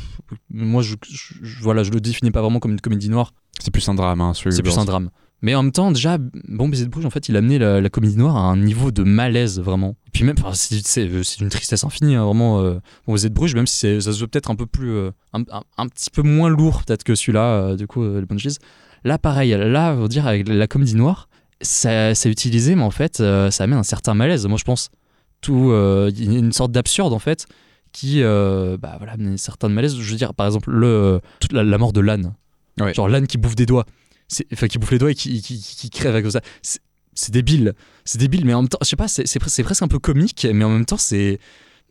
moi 0.52 0.84
je, 0.84 0.94
je- 1.10 1.64
voilà 1.64 1.82
je 1.84 1.90
le 1.92 2.00
définis 2.00 2.30
pas 2.32 2.42
vraiment 2.42 2.60
comme 2.60 2.72
une 2.72 2.82
comédie 2.82 3.10
noire. 3.10 3.34
C'est 3.60 3.72
plus 3.72 3.88
un 3.90 3.96
drame, 3.96 4.22
hein, 4.22 4.34
c'est 4.36 4.62
plus 4.62 4.78
un 4.78 4.86
drame. 4.86 5.10
Mais 5.42 5.54
en 5.56 5.64
même 5.64 5.72
temps 5.72 5.92
déjà 5.92 6.18
Bon 6.48 6.70
baiser 6.70 6.86
de 6.86 6.90
Bruges 6.92 7.06
en 7.06 7.10
fait 7.10 7.30
il 7.30 7.36
a 7.36 7.40
amené 7.40 7.58
la, 7.58 7.82
la 7.82 7.90
comédie 7.90 8.16
noire 8.18 8.36
à 8.38 8.42
un 8.42 8.58
niveau 8.58 8.92
de 8.92 9.02
malaise 9.04 9.60
vraiment. 9.60 9.96
Et 10.08 10.12
puis 10.12 10.24
même 10.24 10.36
enfin, 10.40 10.52
c'est 10.54 11.06
d'une 11.08 11.50
tristesse 11.50 11.84
infinie 11.84 12.16
hein, 12.16 12.24
vraiment 12.26 12.62
euh, 12.62 12.76
Bon 13.08 13.14
baiser 13.14 13.30
de 13.30 13.34
Bruges 13.34 13.56
même 13.56 13.66
si 13.68 14.02
ça 14.02 14.14
se 14.14 14.20
veut 14.20 14.28
peut-être 14.28 14.52
un 14.52 14.56
peu 14.56 14.66
plus 14.68 14.92
euh, 14.92 15.10
un, 15.34 15.42
un- 15.52 15.64
un 15.78 15.88
petit 15.88 16.12
peu 16.12 16.22
moins 16.22 16.50
lourd 16.50 16.84
peut-être 16.84 17.04
que 17.04 17.16
celui-là 17.16 17.42
euh, 17.72 17.76
du 17.76 17.88
coup 17.88 18.04
les 18.04 18.26
Banshees. 18.26 18.58
Là 19.04 19.18
pareil 19.18 19.50
là 19.52 19.96
on 19.98 20.02
va 20.04 20.08
dire 20.08 20.28
avec 20.28 20.48
la 20.48 20.68
comédie 20.68 20.96
noire 20.96 21.28
c'est 21.62 22.26
utilisé 22.26 22.76
mais 22.76 22.84
en 22.84 22.92
fait 22.92 23.20
euh, 23.20 23.52
ça 23.52 23.64
amène 23.64 23.80
un 23.80 23.84
certain 23.84 24.14
malaise. 24.14 24.46
Moi 24.48 24.58
je 24.58 24.64
pense 24.64 24.90
tout 25.42 25.72
euh, 25.72 26.12
une 26.12 26.52
sorte 26.52 26.72
d'absurde 26.72 27.14
en 27.14 27.20
fait 27.20 27.46
qui 27.92 28.22
euh, 28.24 28.78
bah 28.78 28.96
voilà 28.98 29.14
amène 29.14 29.34
un 29.34 29.38
certain 29.38 29.70
malaise. 29.70 29.96
Je 29.98 30.12
veux 30.12 30.18
dire 30.18 30.34
par 30.34 30.48
exemple 30.48 30.72
le 30.72 31.22
toute 31.40 31.54
la, 31.54 31.64
la 31.64 31.78
mort 31.78 31.94
de 31.94 32.02
l'âne. 32.02 32.34
Ouais. 32.80 32.94
genre 32.94 33.08
l'âne 33.08 33.28
qui 33.28 33.38
bouffe 33.38 33.56
des 33.56 33.66
doigts. 33.66 33.86
Enfin 34.52 34.68
qui 34.68 34.80
bouffe 34.80 34.92
les 34.92 34.98
doigts 34.98 35.12
et 35.12 35.16
qui, 35.16 35.42
qui, 35.42 35.60
qui 35.60 35.90
crève 35.90 36.16
avec 36.16 36.30
ça. 36.32 36.42
C'est 36.62 37.32
débile. 37.32 37.74
C'est 38.04 38.18
débile 38.18 38.46
mais 38.46 38.54
en 38.54 38.64
même 38.64 38.70
temps 38.70 38.80
je 38.82 38.88
sais 38.88 38.96
pas 38.96 39.08
c'est 39.08 39.64
presque 39.64 39.82
un 39.82 39.88
peu 39.88 40.00
comique 40.00 40.48
mais 40.52 40.66
en 40.66 40.70
même 40.70 40.86
temps 40.86 40.98
c'est 40.98 41.40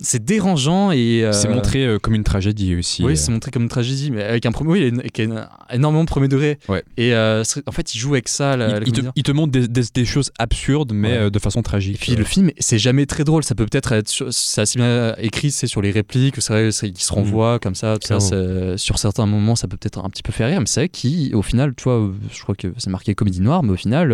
c'est 0.00 0.24
dérangeant 0.24 0.90
et 0.90 1.22
euh, 1.24 1.32
C'est 1.32 1.48
montré 1.48 1.84
euh, 1.86 1.98
comme 1.98 2.14
une 2.14 2.24
tragédie 2.24 2.74
aussi. 2.74 3.04
oui, 3.04 3.12
euh. 3.12 3.16
c'est 3.16 3.30
montré 3.30 3.50
comme 3.52 3.62
une 3.62 3.68
tragédie, 3.68 4.10
mais 4.10 4.22
avec 4.24 4.44
un 4.44 4.52
premier, 4.52 4.70
oui, 4.72 4.86
avec 4.98 5.20
un- 5.20 5.48
énormément 5.70 6.04
premier 6.04 6.26
degré. 6.28 6.58
Ouais. 6.68 6.82
Et 6.96 7.14
en 7.14 7.72
fait, 7.72 7.94
il 7.94 7.98
joue 7.98 8.12
avec 8.14 8.28
ça. 8.28 8.56
La, 8.56 8.66
il, 8.68 8.72
la 8.72 8.80
te, 8.80 8.84
comédie. 8.90 9.08
il 9.14 9.22
te 9.22 9.32
montre 9.32 9.52
des, 9.52 9.68
des- 9.68 9.82
des 9.94 10.04
choses 10.04 10.32
absurdes, 10.38 10.92
mais 10.92 11.18
Ouais. 11.18 11.30
de 11.30 11.38
façon 11.38 11.62
tragique. 11.62 11.94
Et 11.96 11.98
puis 11.98 12.16
le 12.16 12.24
film, 12.24 12.50
c'est 12.58 12.78
jamais 12.78 13.06
très 13.06 13.24
drôle. 13.24 13.44
Ça 13.44 13.54
peut 13.54 13.66
peut-être 13.66 13.92
être, 13.92 14.08
sur- 14.08 14.32
c'est 14.32 14.60
assez 14.62 14.78
bien 14.78 15.14
écrit, 15.18 15.50
c'est 15.50 15.66
sur 15.68 15.80
les 15.80 15.90
répliques, 15.92 16.36
c'est 16.40 16.90
qui 16.92 17.02
se 17.04 17.12
renvoient 17.12 17.58
comme 17.60 17.74
ça. 17.74 17.96
tout 17.98 18.08
ça, 18.18 18.76
sur 18.76 18.98
certains 18.98 19.26
moments, 19.26 19.54
ça 19.56 19.68
peut 19.68 19.76
peut-être 19.76 20.04
un 20.04 20.10
petit 20.10 20.22
peu 20.22 20.32
faire 20.32 20.48
rire, 20.48 20.60
mais 20.60 20.66
c'est 20.66 20.80
vrai 20.80 21.30
qu'au 21.32 21.42
final, 21.42 21.72
tu 21.76 21.84
vois, 21.84 22.10
je 22.32 22.42
crois 22.42 22.54
que 22.56 22.68
c'est 22.78 22.90
marqué 22.90 23.14
comédie 23.14 23.40
noire, 23.40 23.62
mais 23.62 23.70
au 23.72 23.76
final. 23.76 24.12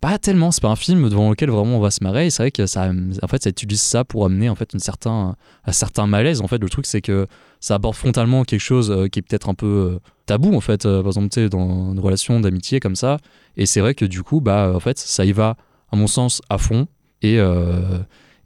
Pas 0.00 0.18
tellement, 0.18 0.50
c'est 0.52 0.60
pas 0.60 0.68
un 0.68 0.76
film 0.76 1.08
devant 1.08 1.30
lequel 1.30 1.50
vraiment 1.50 1.76
on 1.76 1.80
va 1.80 1.90
se 1.90 2.02
marrer. 2.04 2.30
C'est 2.30 2.42
vrai 2.42 2.50
que 2.50 2.66
ça, 2.66 2.90
en 3.22 3.26
fait, 3.26 3.42
ça 3.42 3.50
utilise 3.50 3.80
ça 3.80 4.04
pour 4.04 4.24
amener 4.24 4.48
en 4.48 4.54
fait 4.54 4.72
une 4.72 4.78
certain, 4.78 5.36
un 5.64 5.72
certain 5.72 6.06
malaise. 6.06 6.40
En 6.40 6.46
fait, 6.46 6.58
le 6.58 6.68
truc 6.68 6.86
c'est 6.86 7.00
que 7.00 7.26
ça 7.60 7.74
aborde 7.74 7.96
frontalement 7.96 8.44
quelque 8.44 8.60
chose 8.60 8.90
euh, 8.90 9.08
qui 9.08 9.18
est 9.18 9.22
peut-être 9.22 9.48
un 9.48 9.54
peu 9.54 9.66
euh, 9.66 9.98
tabou 10.26 10.54
en 10.54 10.60
fait. 10.60 10.86
Euh, 10.86 11.00
par 11.00 11.08
exemple, 11.08 11.30
tu 11.30 11.48
dans 11.48 11.92
une 11.92 11.98
relation 11.98 12.38
d'amitié 12.38 12.78
comme 12.78 12.94
ça. 12.94 13.18
Et 13.56 13.66
c'est 13.66 13.80
vrai 13.80 13.94
que 13.94 14.04
du 14.04 14.22
coup, 14.22 14.40
bah, 14.40 14.72
en 14.74 14.80
fait, 14.80 14.98
ça 14.98 15.24
y 15.24 15.32
va 15.32 15.56
à 15.90 15.96
mon 15.96 16.06
sens 16.06 16.42
à 16.48 16.58
fond. 16.58 16.86
Et 17.22 17.38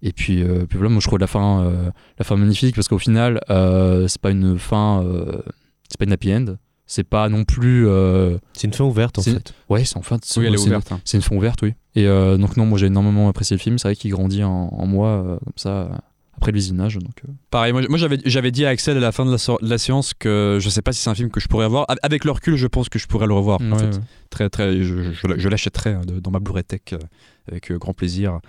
et 0.05 0.13
puis, 0.13 0.43
puis 0.69 0.79
voilà, 0.79 0.89
moi 0.89 1.01
je 1.01 1.07
trouve 1.07 1.21
la 1.21 1.29
fin, 1.29 1.65
euh, 1.65 1.91
la 2.19 2.25
fin 2.25 2.37
magnifique 2.37 2.75
parce 2.75 2.89
qu'au 2.89 2.99
final, 2.99 3.41
c'est 3.49 4.21
pas 4.21 4.31
une 4.31 4.59
fin, 4.59 5.05
c'est 5.89 5.99
pas 5.99 6.07
une 6.07 6.13
happy 6.13 6.35
end. 6.35 6.57
C'est 6.95 7.05
pas 7.05 7.31
non 7.31 7.45
plus. 7.45 7.89
euh, 7.89 8.37
C'est 8.53 8.67
une 8.67 8.75
fin 8.75 8.85
ouverte 8.85 9.19
en 9.19 9.23
C'est- 9.23 9.33
fait. 9.33 9.55
Ouais, 9.71 9.83
c'est 9.87 9.97
en 9.97 10.03
fait. 10.03 10.21
Oui, 10.37 10.45
elle 10.47 10.53
est 10.55 10.59
c'est- 10.59 10.67
ouverte. 10.67 10.93
hein. 10.93 11.01
c'est 11.07 11.17
une 11.17 11.23
fin 11.23 11.35
ouverte, 11.35 11.63
oui. 11.63 11.73
Et 11.95 12.07
euh, 12.07 12.37
donc, 12.37 12.59
non, 12.59 12.67
moi 12.67 12.79
j'ai 12.79 12.87
énormément 12.87 13.31
apprécié 13.31 13.57
le 13.57 13.63
film. 13.63 13.79
C'est 13.79 13.89
vrai 13.89 13.97
qu'il 13.97 14.11
grandit 14.11 14.45
en, 14.45 14.51
en 14.51 14.87
moi, 14.87 15.09
euh, 15.09 15.37
comme 15.43 15.53
ça, 15.57 15.89
après 16.37 16.53
le 16.53 16.57
visionnage. 16.57 16.97
Donc, 16.99 17.15
euh, 17.27 17.33
Pareil, 17.51 17.73
moi, 17.73 17.81
moi, 17.89 17.97
j'avais, 17.97 18.19
j'avais 18.27 18.51
dit 18.51 18.67
à 18.67 18.69
Axel 18.69 18.99
à 18.99 19.01
la 19.01 19.11
fin 19.11 19.25
de 19.25 19.31
la, 19.31 19.39
so- 19.39 19.59
de 19.63 19.69
la 19.71 19.79
séance 19.79 20.13
que 20.13 20.59
je 20.61 20.69
sais 20.69 20.83
pas 20.83 20.93
si 20.93 21.01
c'est 21.01 21.09
un 21.09 21.15
film 21.15 21.31
que 21.31 21.41
je 21.41 21.49
pourrais 21.49 21.65
avoir. 21.65 21.87
Avec 22.03 22.27
le 22.27 22.31
recul, 22.33 22.57
je 22.57 22.67
pense 22.67 22.91
que 22.91 22.99
je 22.99 23.07
pourrais 23.07 23.27
le 23.27 23.33
revoir. 23.35 23.61
en 23.63 23.79
fait. 23.79 23.85
ouais. 23.87 23.91
Très, 24.29 24.51
très, 24.51 24.83
je, 24.83 25.13
je, 25.13 25.13
je 25.39 25.49
l'achèterai 25.49 25.91
hein, 25.95 26.03
dans 26.07 26.31
ma 26.31 26.41
Blu-ray 26.41 26.65
Tech 26.65 26.81
avec 27.49 27.73
grand 27.73 27.95
plaisir. 27.95 28.41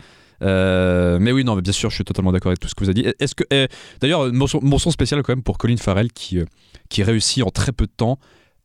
Euh, 0.44 1.18
mais 1.20 1.32
oui, 1.32 1.44
non, 1.44 1.56
mais 1.56 1.62
bien 1.62 1.74
sûr, 1.74 1.90
je 1.90 1.96
suis 1.96 2.04
totalement 2.04 2.32
d'accord 2.32 2.50
avec 2.50 2.60
tout 2.60 2.68
ce 2.68 2.76
que 2.76 2.84
vous 2.84 2.90
avez 2.90 3.02
dit. 3.02 3.08
Est-ce 3.20 3.34
que, 3.36 3.44
eh, 3.52 3.68
d'ailleurs, 4.02 4.32
mention, 4.34 4.60
mention 4.62 4.92
spéciale 4.92 5.24
quand 5.24 5.32
même 5.34 5.44
pour 5.44 5.58
Colin 5.58 5.78
Farrell 5.78 6.12
qui, 6.12 6.40
euh, 6.40 6.46
qui 6.90 7.04
réussit 7.04 7.44
en 7.44 7.50
très 7.50 7.72
peu 7.72 7.86
de 7.86 7.92
temps 7.96 8.20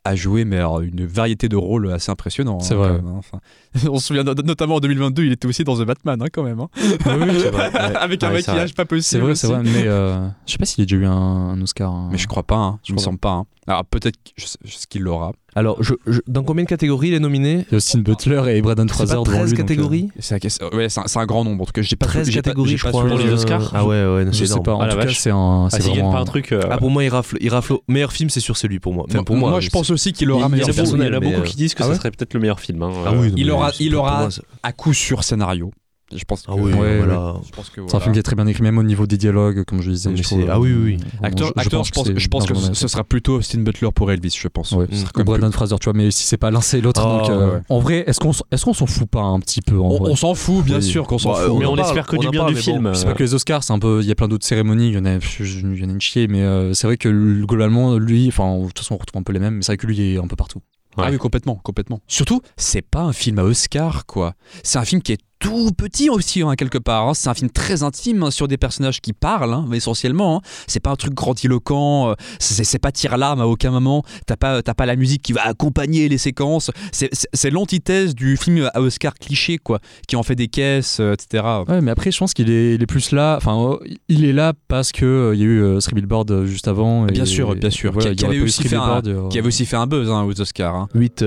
à 0.05 0.15
jouer 0.15 0.45
mais 0.47 0.57
alors, 0.57 0.81
une 0.81 1.05
variété 1.05 1.49
de 1.51 1.57
rôles 1.57 1.93
assez 1.93 2.11
impressionnants. 2.11 2.61
C'est 2.61 2.73
hein, 2.75 2.79
vrai. 2.79 2.93
même, 2.93 3.09
hein. 3.09 3.15
Enfin, 3.19 3.41
on 3.91 3.99
se 3.99 4.07
souvient 4.07 4.23
no- 4.25 4.33
notamment 4.35 4.77
en 4.77 4.81
2022, 4.81 5.25
il 5.25 5.33
était 5.33 5.47
aussi 5.47 5.65
dans 5.65 5.77
The 5.77 5.85
Batman 5.85 6.23
hein, 6.23 6.27
quand 6.33 6.45
même. 6.45 6.61
hein. 6.61 6.69
avec 8.01 8.23
un 8.23 8.29
Ouais, 8.29 8.35
maquillage 8.35 8.75
pas 8.75 8.85
possible. 8.87 9.03
C'est 9.03 9.19
vrai, 9.19 9.35
c'est 9.35 9.47
vrai. 9.49 9.63
Mais 9.63 9.87
euh, 9.87 10.27
je 10.47 10.53
sais 10.53 10.59
pas 10.59 10.65
s'il 10.65 10.83
a 10.83 10.87
déjà 10.87 10.97
eu 10.97 11.05
un, 11.07 11.11
un 11.13 11.61
Oscar. 11.61 11.93
Mais 12.11 12.17
je 12.19 12.27
crois 12.27 12.45
pas. 12.45 12.79
Je 12.85 12.93
me 12.93 12.99
semble 12.99 13.19
pas. 13.19 13.43
Alors 13.67 13.85
peut-être 13.85 14.17
sais 14.39 14.57
qu'il 14.89 15.03
l'aura. 15.03 15.33
Alors, 15.55 15.83
je- 15.83 15.95
je- 16.07 16.21
dans 16.29 16.43
combien 16.45 16.65
de 16.65 16.69
catégories 16.69 17.09
il 17.09 17.15
est 17.15 17.21
nominé 17.21 17.65
Il 17.69 17.73
y 17.73 17.75
a 17.75 17.77
Austin 17.79 17.99
Butler 18.01 18.43
et 18.57 18.61
Braden 18.63 18.87
C'est 18.89 18.95
Fraser 18.95 19.09
pas 19.09 19.13
devant 19.15 19.25
13 19.25 19.35
lui. 19.37 19.51
donc, 19.51 19.59
euh, 19.59 19.63
catégories 19.63 20.09
C'est 20.19 20.35
un, 20.63 20.77
ouais, 20.77 20.89
c'est 20.89 21.01
un- 21.01 21.05
c'est 21.07 21.19
un 21.19 21.27
grand 21.27 21.43
nombre. 21.45 21.63
En 21.63 21.67
tout 21.67 21.73
cas, 21.73 21.83
j'ai 21.83 21.97
pas 21.97 22.07
13 22.07 22.31
j'ai 22.31 22.41
pas- 22.41 22.43
catégories, 22.51 22.71
j'ai 22.71 22.77
je 22.77 22.83
pas 22.85 22.91
crois. 22.91 23.07
Pour 23.07 23.19
les 23.19 23.27
euh, 23.27 23.35
Oscars 23.35 23.71
Ah 23.75 23.85
ouais, 23.85 24.05
ouais, 24.07 24.25
non, 24.27 24.33
je 24.33 24.37
c'est 24.45 24.47
sais 24.55 24.61
pas. 24.61 24.75
En 24.75 24.81
Ah, 24.81 24.87
la 24.87 24.93
tout 24.93 24.99
cas, 25.01 25.05
vache. 25.07 25.19
c'est 25.19 25.31
un. 25.31 25.65
Ah, 25.67 25.69
c'est 25.71 25.79
s'il 25.83 25.87
gagne 25.93 26.01
vraiment 26.01 26.13
pas 26.13 26.21
un 26.21 26.25
truc. 26.27 26.53
euh, 26.53 26.61
Ah, 26.71 26.77
pour 26.79 26.91
moi, 26.91 27.03
il 27.03 27.09
rafle, 27.09 27.37
il 27.41 27.49
rafle. 27.51 27.75
Meilleur 27.89 28.13
film, 28.13 28.31
c'est 28.31 28.41
sur 28.41 28.57
celui 28.57 28.79
pour 28.79 28.93
moi. 28.95 29.07
Enfin, 29.09 29.25
pour 29.25 29.37
moi, 29.37 29.51
moi, 29.51 29.61
je 29.61 29.67
c'est- 29.67 29.71
pense 29.73 29.91
aussi 29.91 30.13
qu'il 30.13 30.31
aura 30.31 30.49
meilleur 30.49 30.67
c'est 30.67 30.73
film. 30.75 30.87
il 31.01 31.07
y 31.07 31.09
en 31.09 31.13
a 31.15 31.21
beaucoup 31.21 31.43
qui 31.43 31.57
disent 31.57 31.75
que 31.75 31.83
ah 31.83 31.87
ça 31.87 31.91
ouais 31.93 31.97
serait 31.97 32.11
peut-être 32.11 32.35
le 32.35 32.41
meilleur 32.41 32.61
film. 32.61 32.83
hein. 32.83 32.93
Ah 33.07 33.13
Il 33.37 33.51
aura- 33.51 33.73
c'est- 33.73 34.37
c'est- 34.37 34.43
À 34.63 34.73
coup 34.73 34.93
sur 34.93 35.25
scénario. 35.25 35.73
Je 36.15 36.25
pense 36.25 36.43
que 36.43 36.47
Ah 36.51 36.55
oui, 36.57 36.73
Ouais, 36.73 36.99
voilà. 36.99 37.35
je 37.47 37.51
pense 37.53 37.69
que 37.69 37.83
C'est 37.87 37.97
un 37.97 38.01
film 38.01 38.15
qui 38.15 38.19
est 38.19 38.23
très 38.23 38.35
bien 38.35 38.47
écrit, 38.47 38.63
même 38.63 38.79
au 38.79 38.83
niveau 38.83 39.07
des 39.07 39.19
dialogues, 39.19 39.65
comme 39.65 39.83
je 39.83 39.91
disais. 39.91 40.09
Mais 40.11 40.17
je 40.17 40.23
trouve, 40.23 40.45
ah 40.49 40.59
oui, 40.59 40.73
oui, 40.73 40.79
oui. 40.85 40.97
vraiment, 40.97 41.19
Acteur, 41.27 41.53
acteur, 41.57 41.85
je 41.85 41.91
pense, 41.93 42.07
c'est 42.07 42.19
je 42.19 42.29
pense 42.29 42.47
que 42.47 42.55
ce, 42.55 42.73
ce 42.73 42.89
sera 42.89 43.05
plutôt 43.05 43.35
Austin 43.37 43.59
Butler 43.61 43.89
pour 43.95 44.11
Elvis, 44.11 44.35
je 44.41 44.49
pense. 44.49 44.73
Ouais. 44.73 44.87
Même 45.17 45.25
Brandon 45.27 45.53
Fraser, 45.53 45.77
tu 45.79 45.85
vois, 45.85 45.93
mais 45.93 46.11
si 46.11 46.25
c'est 46.25 46.39
pas 46.39 46.51
l'un, 46.51 46.63
c'est 46.63 46.81
l'autre. 46.81 47.03
Oh, 47.05 47.19
donc, 47.21 47.31
euh, 47.31 47.55
ouais. 47.57 47.61
En 47.69 47.79
vrai, 47.81 48.05
est-ce 48.07 48.21
qu'on 48.21 48.31
est-ce 48.51 48.65
qu'on 48.65 48.73
s'en 48.73 48.87
fout 48.87 49.09
pas 49.09 49.21
un 49.21 49.39
petit 49.41 49.61
peu 49.61 49.79
en 49.79 49.89
On, 49.89 49.99
vrai? 49.99 50.11
on 50.13 50.17
s'en 50.17 50.35
fout, 50.35 50.65
bien 50.65 50.77
Oui. 50.77 50.83
sûr 50.83 51.07
qu'on 51.07 51.19
s'en 51.19 51.33
Bah, 51.33 51.41
fout. 51.47 51.59
Mais 51.59 51.67
en 51.67 51.73
on 51.73 51.77
parle, 51.77 51.89
espère 51.89 52.07
que 52.07 52.17
on 52.17 52.21
du 52.21 52.29
en 52.29 52.31
bien 52.31 52.41
parle, 52.41 52.51
du 52.53 52.57
mais 52.57 52.63
film. 52.63 52.83
bon, 52.85 52.95
C'est 52.95 53.05
pas 53.05 53.13
que 53.13 53.23
les 53.23 53.35
Oscars, 53.35 53.63
c'est 53.63 53.73
un 53.75 53.79
peu. 53.79 54.01
Il 54.01 54.09
y 54.09 54.11
a 54.11 54.15
plein 54.15 54.29
d'autres 54.29 54.47
cérémonies, 54.47 54.89
il 54.89 54.95
y 54.95 54.99
en 54.99 55.05
a, 55.05 55.11
il 55.41 55.79
y 55.79 55.85
en 55.85 55.89
a 55.89 55.93
une 55.93 56.01
chier, 56.01 56.27
mais 56.27 56.41
euh, 56.43 56.73
c'est 56.73 56.87
vrai 56.87 56.97
que 56.97 57.09
globalement, 57.45 57.99
lui, 57.99 58.29
enfin, 58.29 58.59
de 58.59 58.67
toute 58.69 58.79
façon, 58.79 58.95
on 58.95 58.99
retrouve 58.99 59.21
un 59.21 59.25
peu 59.25 59.33
les 59.35 59.41
mêmes, 59.41 59.57
mais 59.57 59.63
c'est 59.63 59.73
vrai 59.73 59.77
que 59.77 59.87
lui 59.87 59.97
il 59.97 60.15
est 60.15 60.19
un 60.19 60.27
peu 60.27 60.37
partout. 60.37 60.61
Ah 61.01 61.09
oui, 61.13 61.19
complètement, 61.19 61.55
complètement. 61.63 62.01
Surtout, 62.09 62.41
c'est 62.57 62.83
pas 62.83 63.03
un 63.03 63.13
film 63.13 63.39
à 63.39 63.45
Oscar, 63.45 64.05
quoi. 64.07 64.35
C'est 64.65 64.79
un 64.79 64.85
film 64.85 65.01
qui 65.01 65.13
est 65.13 65.19
tout 65.39 65.71
petit 65.77 66.11
aussi, 66.11 66.43
hein, 66.43 66.55
quelque 66.57 66.79
part. 66.79 67.09
hein. 67.09 67.15
C'est 67.15 67.29
un 67.29 67.35
film 67.35 67.51
très 67.51 67.83
intime 67.83 68.23
hein, 68.25 68.31
sur 68.31 68.49
des 68.49 68.57
personnages 68.57 69.01
qui 69.01 69.13
parlent, 69.13 69.53
hein, 69.53 69.67
essentiellement. 69.73 70.39
hein. 70.39 70.41
C'est 70.67 70.81
pas 70.81 70.91
un 70.91 70.97
truc 70.97 71.15
grandiloquent. 71.15 72.11
euh, 72.11 72.15
C'est 72.41 72.79
pas 72.79 72.93
tire-larme 72.93 73.41
à 73.41 73.47
aucun 73.47 73.71
moment. 73.71 74.03
T'as 74.27 74.37
pas, 74.37 74.63
t'as 74.63 74.75
pas 74.75 74.87
la 74.87 74.97
musique 74.97 75.23
qui 75.23 75.33
va 75.33 75.43
accompagner 75.47 76.09
les 76.09 76.19
séquences. 76.19 76.71
C'est- 76.93 77.11
l'antithèse 77.51 78.15
du 78.15 78.37
film 78.37 78.69
à 78.75 78.81
Oscar 78.81 79.15
cliché, 79.15 79.59
quoi, 79.59 79.81
qui 80.07 80.17
en 80.17 80.23
fait 80.23 80.35
des 80.35 80.49
caisses, 80.49 80.99
euh, 81.01 81.15
etc. 81.15 81.45
Ouais, 81.69 81.81
mais 81.81 81.91
après, 81.91 82.11
je 82.11 82.19
pense 82.19 82.35
qu'il 82.35 82.51
est, 82.51 82.75
il 82.75 82.83
est 82.83 82.87
plus 82.87 83.13
là. 83.13 83.37
Enfin, 83.37 83.59
euh, 83.73 83.77
il 84.09 84.25
est 84.25 84.33
là 84.33 84.53
parce 84.69 84.93
que 84.93 85.05
euh, 85.05 85.35
il 85.35 85.41
y 85.41 85.45
a 85.45 85.47
eu 85.47 85.63
euh, 85.63 85.79
Three 85.81 85.95
Billboards 85.95 86.27
euh, 86.31 86.47
juste 86.47 86.69
avant. 86.69 87.07
et- 87.07 87.13
Bien 87.13 87.25
sûr, 87.25 87.55
bien 87.55 87.71
sûr. 87.71 87.91
et 87.91 87.95
voilà, 87.95 88.15
Qui- 88.15 88.25
avait 88.27 88.41
aussi 88.41 88.63
fait 88.65 88.77
un- 88.77 89.01
Billboards, 89.01 89.29
Qui 89.31 89.39
avait 89.39 89.49
aussi 89.49 89.67
fait 89.67 89.77
un 89.77 89.87
buzz 89.87 90.11
hein, 90.11 90.25
aux 90.25 90.41
Oscars. 90.41 90.75
Hein. 90.75 90.89
8, 90.95 91.23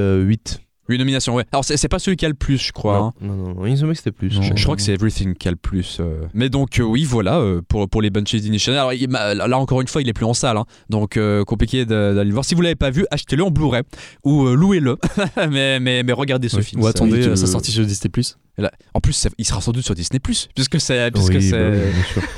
8. 0.91 0.95
Une 0.95 0.99
nomination, 0.99 1.35
ouais. 1.35 1.45
Alors, 1.51 1.63
c'est 1.65 1.87
pas 1.87 1.99
celui 1.99 2.17
qui 2.17 2.25
a 2.25 2.29
le 2.29 2.35
plus, 2.35 2.57
je 2.57 2.71
crois. 2.71 2.97
hein. 2.97 3.13
Non, 3.21 3.33
non, 3.35 3.53
non, 3.55 3.65
il 3.65 3.71
me 3.71 3.75
semblait 3.75 3.93
que 3.93 3.97
c'était 3.99 4.11
plus. 4.11 4.33
Non. 4.35 4.41
Je, 4.41 4.53
je 4.55 4.63
crois 4.63 4.75
que 4.75 4.81
c'est 4.81 4.93
Everything 4.93 5.33
qui 5.35 5.47
a 5.47 5.51
le 5.51 5.57
plus. 5.57 5.97
euh. 5.99 6.21
Mais 6.33 6.49
donc, 6.49 6.79
euh, 6.79 6.83
oui, 6.83 7.03
voilà, 7.03 7.39
euh, 7.39 7.61
pour, 7.67 7.89
pour 7.89 8.01
les 8.01 8.09
Bunches 8.09 8.35
d'Initiation. 8.35 8.73
Alors, 8.73 8.93
il- 8.93 9.07
bah, 9.07 9.33
là, 9.33 9.57
encore 9.57 9.81
une 9.81 9.87
fois, 9.87 10.01
il 10.01 10.09
est 10.09 10.13
plus 10.13 10.25
en 10.25 10.33
salle. 10.33 10.57
hein. 10.57 10.65
donc, 10.89 11.17
euh, 11.17 11.43
compliqué 11.43 11.85
d'aller 11.85 12.23
le 12.25 12.33
voir. 12.33 12.45
Si 12.45 12.53
vous 12.55 12.61
l'avez 12.61 12.75
pas 12.75 12.89
vu, 12.91 13.05
achetez-le 13.11 13.43
en 13.43 13.51
Blu-ray 13.51 13.81
ou 14.23 14.45
euh, 14.47 14.55
louez-le. 14.55 14.97
mais, 15.49 15.79
mais, 15.79 16.03
mais 16.03 16.13
regardez 16.13 16.49
ce 16.49 16.57
Ouais. 16.57 16.61
film. 16.63 16.81
Ou 16.81 16.87
attendez 16.87 17.23
sa 17.23 17.29
euh, 17.29 17.35
sortie 17.35 17.71
sur 17.71 17.85
Disney+. 17.85 18.11
là- 18.57 18.71
En 18.93 18.99
plus, 18.99 19.13
ça- 19.13 19.29
il 19.37 19.45
sera 19.45 19.61
sans 19.61 19.71
doute 19.71 19.85
sur 19.85 19.95
Disney+, 19.95 20.19
puisque 20.19 20.49
c'est 20.81 21.11
puisque 21.11 21.29
Oui, 21.33 21.41
c'est 21.41 21.51
bah 21.51 21.77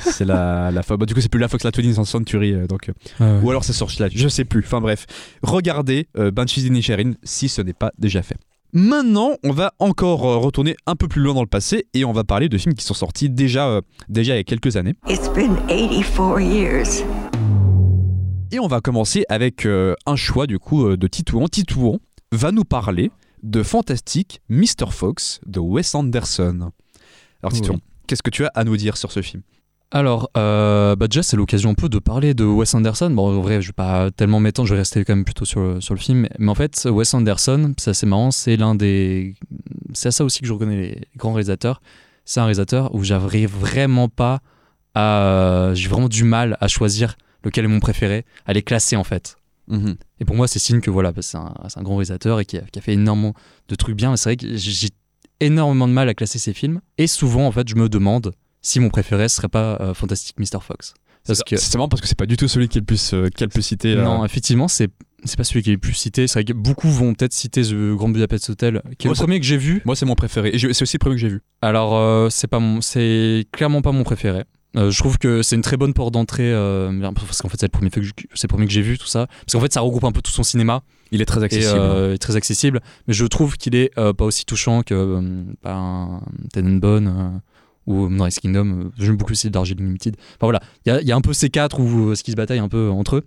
c'est 0.00 0.24
la, 0.24 0.70
la 0.70 0.82
bah, 0.88 1.06
du 1.06 1.14
coup, 1.14 1.20
c'est 1.20 1.28
plus 1.28 1.40
la 1.40 1.48
Fox, 1.48 1.64
la 1.64 1.70
20th 1.70 2.04
Century. 2.04 2.54
euh, 2.54 2.66
donc, 2.66 2.90
euh, 3.20 3.40
ou 3.42 3.50
alors 3.50 3.64
c'est 3.64 3.72
sur 3.72 3.90
Searchlight, 3.90 4.12
je 4.16 4.28
sais 4.28 4.44
plus. 4.44 4.60
Enfin 4.64 4.80
bref, 4.80 5.06
regardez 5.42 6.08
euh, 6.16 6.30
Banshees 6.30 6.62
Inisherin 6.66 7.12
si 7.22 7.48
ce 7.48 7.60
n'est 7.62 7.72
pas 7.72 7.92
déjà 7.98 8.22
fait. 8.22 8.36
Maintenant, 8.76 9.36
on 9.44 9.52
va 9.52 9.72
encore 9.78 10.24
euh, 10.28 10.36
retourner 10.36 10.74
un 10.86 10.96
peu 10.96 11.06
plus 11.06 11.22
loin 11.22 11.32
dans 11.32 11.42
le 11.42 11.46
passé 11.46 11.86
et 11.94 12.04
on 12.04 12.10
va 12.10 12.24
parler 12.24 12.48
de 12.48 12.58
films 12.58 12.74
qui 12.74 12.84
sont 12.84 12.92
sortis 12.92 13.30
déjà, 13.30 13.68
euh, 13.68 13.80
déjà 14.08 14.34
il 14.34 14.38
y 14.38 14.40
a 14.40 14.42
quelques 14.42 14.76
années. 14.76 14.94
It's 15.08 15.28
been 15.32 15.54
84 15.68 16.40
years. 16.40 17.04
Et 18.50 18.58
on 18.58 18.66
va 18.66 18.80
commencer 18.80 19.24
avec 19.28 19.64
euh, 19.64 19.94
un 20.06 20.16
choix 20.16 20.48
du 20.48 20.58
coup 20.58 20.96
de 20.96 21.06
Titouan. 21.06 21.46
Titouan 21.46 22.00
va 22.32 22.50
nous 22.50 22.64
parler 22.64 23.12
de 23.44 23.62
Fantastic 23.62 24.40
Mr. 24.48 24.90
Fox 24.90 25.40
de 25.46 25.60
Wes 25.60 25.94
Anderson. 25.94 26.70
Alors 27.44 27.52
Titouan, 27.52 27.76
Oui. 27.76 27.82
qu'est-ce 28.08 28.24
que 28.24 28.30
tu 28.30 28.44
as 28.44 28.50
à 28.56 28.64
nous 28.64 28.76
dire 28.76 28.96
sur 28.96 29.12
ce 29.12 29.22
film? 29.22 29.44
Alors, 29.90 30.30
euh, 30.36 30.96
bah 30.96 31.06
déjà, 31.06 31.22
c'est 31.22 31.36
l'occasion 31.36 31.70
un 31.70 31.74
peu 31.74 31.88
de 31.88 31.98
parler 32.00 32.34
de 32.34 32.44
Wes 32.44 32.74
Anderson. 32.74 33.10
Bon, 33.10 33.38
en 33.38 33.40
vrai, 33.40 33.62
je 33.62 33.68
vais 33.68 33.72
pas 33.74 34.10
tellement 34.10 34.40
m'étendre, 34.40 34.66
je 34.66 34.74
vais 34.74 34.80
rester 34.80 35.04
quand 35.04 35.14
même 35.14 35.24
plutôt 35.24 35.44
sur 35.44 35.60
le, 35.60 35.80
sur 35.80 35.94
le 35.94 36.00
film. 36.00 36.26
Mais 36.38 36.50
en 36.50 36.54
fait, 36.54 36.88
Wes 36.90 37.14
Anderson, 37.14 37.74
c'est 37.78 37.90
assez 37.90 38.06
marrant, 38.06 38.30
c'est 38.30 38.56
l'un 38.56 38.74
des. 38.74 39.34
C'est 39.92 40.08
à 40.08 40.10
ça 40.10 40.24
aussi 40.24 40.40
que 40.40 40.48
je 40.48 40.52
reconnais 40.52 40.76
les 40.76 41.08
grands 41.16 41.32
réalisateurs. 41.32 41.80
C'est 42.24 42.40
un 42.40 42.44
réalisateur 42.44 42.92
où 42.94 43.04
j'arrive 43.04 43.50
vraiment 43.50 44.08
pas 44.08 44.40
à. 44.94 45.70
J'ai 45.74 45.88
vraiment 45.88 46.08
du 46.08 46.24
mal 46.24 46.56
à 46.60 46.66
choisir 46.66 47.16
lequel 47.44 47.66
est 47.66 47.68
mon 47.68 47.80
préféré, 47.80 48.24
à 48.46 48.52
les 48.52 48.62
classer 48.62 48.96
en 48.96 49.04
fait. 49.04 49.36
Mhm. 49.68 49.96
Et 50.20 50.24
pour 50.24 50.34
moi, 50.34 50.48
c'est 50.48 50.58
signe 50.58 50.80
que 50.80 50.90
voilà, 50.90 51.12
bah, 51.12 51.22
c'est 51.22 51.36
un, 51.36 51.54
c'est 51.68 51.78
un 51.78 51.82
grand 51.82 51.96
réalisateur 51.96 52.40
et 52.40 52.44
qui 52.44 52.58
a, 52.58 52.62
qui 52.62 52.78
a 52.78 52.82
fait 52.82 52.94
énormément 52.94 53.34
de 53.68 53.74
trucs 53.76 53.96
bien. 53.96 54.10
Mais 54.10 54.16
c'est 54.16 54.30
vrai 54.30 54.36
que 54.36 54.56
j'ai 54.56 54.88
énormément 55.40 55.86
de 55.86 55.92
mal 55.92 56.08
à 56.08 56.14
classer 56.14 56.38
ses 56.38 56.52
films. 56.52 56.80
Et 56.98 57.06
souvent, 57.06 57.46
en 57.46 57.52
fait, 57.52 57.68
je 57.68 57.76
me 57.76 57.88
demande 57.88 58.34
si 58.64 58.80
mon 58.80 58.88
préféré 58.88 59.28
serait 59.28 59.48
pas 59.48 59.78
euh, 59.80 59.94
Fantastic 59.94 60.38
Mr. 60.40 60.60
Fox. 60.60 60.94
Parce 61.26 61.42
que 61.42 61.56
C'est 61.56 61.74
marrant 61.76 61.88
parce 61.88 62.02
que 62.02 62.08
c'est 62.08 62.18
pas 62.18 62.26
du 62.26 62.36
tout 62.36 62.48
celui 62.48 62.68
qui 62.68 62.78
est 62.78 62.80
le 62.80 62.86
plus, 62.86 63.14
euh, 63.14 63.28
qui 63.28 63.44
a 63.44 63.46
le 63.46 63.50
plus 63.50 63.62
cité. 63.62 63.94
là. 63.94 64.02
non, 64.02 64.24
effectivement, 64.24 64.68
c'est 64.68 64.90
c'est 65.24 65.36
pas 65.36 65.44
celui 65.44 65.62
qui 65.62 65.70
est 65.70 65.74
le 65.74 65.78
plus 65.78 65.94
cité. 65.94 66.26
C'est 66.26 66.34
vrai 66.34 66.44
que 66.44 66.52
beaucoup 66.52 66.88
vont 66.90 67.14
peut-être 67.14 67.32
citer 67.32 67.62
The 67.62 67.94
Grand 67.96 68.10
Budapest 68.10 68.50
Hotel, 68.50 68.82
qui 68.98 69.06
est 69.06 69.08
Moi, 69.08 69.14
le 69.14 69.18
premier 69.18 69.40
que 69.40 69.46
j'ai 69.46 69.56
vu. 69.56 69.80
Moi, 69.86 69.96
c'est 69.96 70.04
mon 70.04 70.16
préféré. 70.16 70.50
Et 70.50 70.58
c'est 70.58 70.82
aussi 70.82 70.96
le 70.96 70.98
premier 70.98 71.14
que 71.14 71.20
j'ai 71.20 71.28
vu. 71.28 71.42
Alors, 71.62 71.96
euh, 71.96 72.28
c'est 72.28 72.46
pas 72.46 72.58
mon, 72.58 72.82
c'est 72.82 73.46
clairement 73.52 73.80
pas 73.80 73.92
mon 73.92 74.02
préféré. 74.02 74.44
Euh, 74.76 74.90
je 74.90 74.98
trouve 74.98 75.18
que 75.18 75.42
c'est 75.42 75.56
une 75.56 75.62
très 75.62 75.76
bonne 75.76 75.94
porte 75.94 76.12
d'entrée 76.12 76.52
euh, 76.52 76.90
parce 77.14 77.40
qu'en 77.40 77.48
fait 77.48 77.58
c'est 77.60 77.66
le 77.66 77.70
premier 77.70 77.90
que 77.90 78.00
c'est 78.34 78.48
premier 78.48 78.66
que 78.66 78.72
j'ai 78.72 78.82
vu 78.82 78.98
tout 78.98 79.06
ça 79.06 79.28
parce 79.28 79.52
qu'en 79.52 79.60
fait 79.60 79.72
ça 79.72 79.80
regroupe 79.80 80.02
un 80.02 80.10
peu 80.10 80.20
tout 80.20 80.32
son 80.32 80.42
cinéma 80.42 80.82
Il 81.12 81.22
est 81.22 81.26
très 81.26 81.42
et 81.42 81.44
accessible. 81.44 81.78
euh, 81.78 82.14
est 82.14 82.18
très 82.18 82.34
accessible 82.34 82.80
mais 83.06 83.14
je 83.14 83.24
trouve 83.24 83.56
qu'il 83.56 83.76
est 83.76 83.94
pas 83.94 84.24
aussi 84.24 84.44
touchant 84.44 84.82
que 84.82 85.22
bah, 85.62 85.74
un 85.76 86.22
Tenenbaum 86.52 87.40
euh, 87.88 87.92
ou 87.92 88.08
Moonrise 88.08 88.38
Kingdom 88.38 88.66
euh, 88.66 88.84
j'aime 88.98 89.16
beaucoup 89.16 89.32
aussi 89.32 89.50
Darjeeling 89.50 89.86
Limited 89.86 90.16
enfin 90.30 90.36
voilà 90.46 90.60
il 90.84 90.88
y 90.88 90.92
a, 90.92 91.00
il 91.00 91.06
y 91.08 91.12
a 91.12 91.16
un 91.16 91.20
peu 91.20 91.32
ces 91.32 91.50
quatre 91.50 91.80
où 91.80 92.10
euh, 92.10 92.14
ce 92.14 92.22
qui 92.22 92.30
se 92.30 92.36
bataille 92.36 92.58
un 92.58 92.68
peu 92.68 92.90
entre 92.90 93.16
eux 93.16 93.24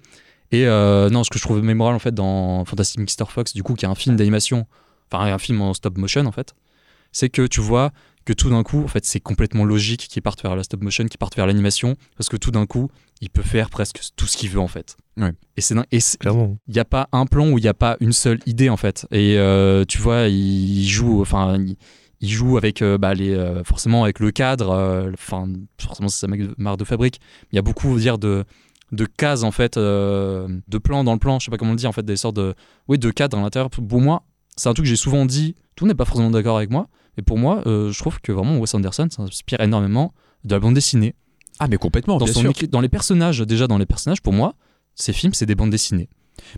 et 0.52 0.66
euh, 0.66 1.10
non 1.10 1.24
ce 1.24 1.30
que 1.30 1.38
je 1.38 1.44
trouve 1.44 1.62
mémorable 1.62 1.96
en 1.96 2.00
fait 2.00 2.14
dans 2.14 2.64
Fantastic 2.66 3.00
Mr. 3.00 3.26
Fox 3.30 3.54
du 3.54 3.64
coup 3.64 3.74
qui 3.76 3.86
est 3.86 3.90
un 3.90 3.96
film 3.96 4.16
d'animation 4.16 4.66
enfin 5.12 5.26
un 5.32 5.38
film 5.38 5.62
en 5.62 5.74
stop 5.74 5.98
motion 5.98 6.26
en 6.26 6.32
fait 6.32 6.54
c'est 7.12 7.30
que 7.30 7.46
tu 7.48 7.62
vois 7.62 7.92
que 8.26 8.34
tout 8.34 8.50
d'un 8.50 8.62
coup, 8.62 8.84
en 8.84 8.88
fait, 8.90 9.06
c'est 9.06 9.22
complètement 9.22 9.64
logique 9.64 10.10
qu'il 10.10 10.22
parte 10.22 10.42
vers 10.44 10.54
la 10.58 10.62
stop 10.64 10.84
motion, 10.84 11.06
qu'il 11.06 11.18
parte 11.18 11.34
vers 11.38 11.48
l'animation, 11.48 11.96
parce 12.18 12.28
que 12.28 12.36
tout 12.36 12.52
d'un 12.52 12.66
coup, 12.66 12.90
il 13.22 13.30
peut 13.30 13.42
faire 13.42 13.70
presque 13.70 14.02
tout 14.18 14.28
ce 14.28 14.36
qu'il 14.36 14.50
veut 14.50 14.60
en 14.60 14.68
fait. 14.68 14.98
Ouais. 15.16 15.32
Et 15.56 15.62
c'est 15.62 15.76
dingue. 15.76 15.86
et 15.94 16.02
c'est- 16.02 16.18
Clairement. 16.18 16.58
il 16.68 16.74
n'y 16.74 16.80
a 16.82 16.84
pas 16.84 17.08
un 17.14 17.26
plan 17.26 17.50
où 17.50 17.58
il 17.58 17.62
n'y 17.62 17.70
a 17.70 17.74
pas 17.74 17.96
une 18.02 18.12
seule 18.12 18.40
idée 18.46 18.68
en 18.68 18.76
fait. 18.76 19.08
Et 19.12 19.38
euh, 19.38 19.86
tu 19.88 20.00
vois, 20.00 20.28
il 20.28 20.86
joue, 20.86 21.22
enfin, 21.22 21.58
il, 21.58 21.78
il 22.22 22.30
joue 22.30 22.58
avec 22.58 22.82
euh, 22.82 22.98
bah, 22.98 23.14
les, 23.14 23.34
euh, 23.34 23.64
forcément 23.64 24.04
avec 24.04 24.20
le 24.20 24.32
cadre. 24.32 24.72
euh, 24.72 25.12
Enfin, 25.14 25.48
forcément, 25.80 26.08
c'est 26.10 26.20
sa 26.20 26.28
marque 26.58 26.80
de 26.80 26.84
fabrique. 26.84 27.20
Il 27.52 27.56
y 27.56 27.60
a 27.60 27.62
beaucoup, 27.62 27.98
dire, 28.00 28.18
de 28.18 28.44
de 28.94 29.06
cases 29.06 29.44
en 29.44 29.52
fait, 29.52 29.78
de 29.78 30.78
plans 30.82 31.04
dans 31.04 31.12
le 31.14 31.20
plan. 31.20 31.40
Je 31.40 31.46
sais 31.46 31.52
pas 31.52 31.58
comment 31.58 31.72
on 31.72 31.74
le 31.74 31.78
dit 31.80 31.88
en 31.88 31.92
fait, 31.92 32.06
des 32.06 32.16
sortes 32.16 32.38
de, 32.38 32.56
oui, 32.88 32.98
de 32.98 33.12
cadres 33.12 33.38
à 33.38 33.42
l'intérieur. 33.42 33.70
Pour 33.70 34.00
moi, 34.00 34.24
c'est 34.56 34.70
un 34.70 34.74
truc 34.74 34.86
que 34.86 34.90
j'ai 34.90 34.96
souvent 34.96 35.26
dit. 35.26 35.56
Tout 35.76 35.86
n'est 35.88 35.94
pas 35.94 36.06
forcément 36.06 36.32
d'accord 36.32 36.56
avec 36.58 36.70
moi. 36.70 36.88
Mais 37.18 37.24
pour 37.24 37.38
moi, 37.38 37.62
je 37.66 37.98
trouve 38.00 38.22
que 38.22 38.32
vraiment 38.32 38.58
Wes 38.60 38.74
Anderson 38.74 39.08
s'inspire 39.10 39.60
énormément 39.60 40.14
de 40.46 40.54
la 40.56 40.60
bande 40.62 40.74
dessinée 40.76 41.16
Ah, 41.60 41.68
mais 41.68 41.76
complètement, 41.78 42.18
dans, 42.18 42.26
bien 42.26 42.34
son 42.34 42.54
sûr. 42.54 42.68
dans 42.70 42.80
les 42.80 42.88
personnages, 42.90 43.40
déjà 43.42 43.68
dans 43.68 43.78
les 43.78 43.86
personnages, 43.86 44.22
pour 44.22 44.32
moi, 44.34 44.54
ces 44.96 45.12
films, 45.12 45.34
c'est 45.34 45.46
des 45.46 45.56
bandes 45.56 45.70
dessinées. 45.72 46.08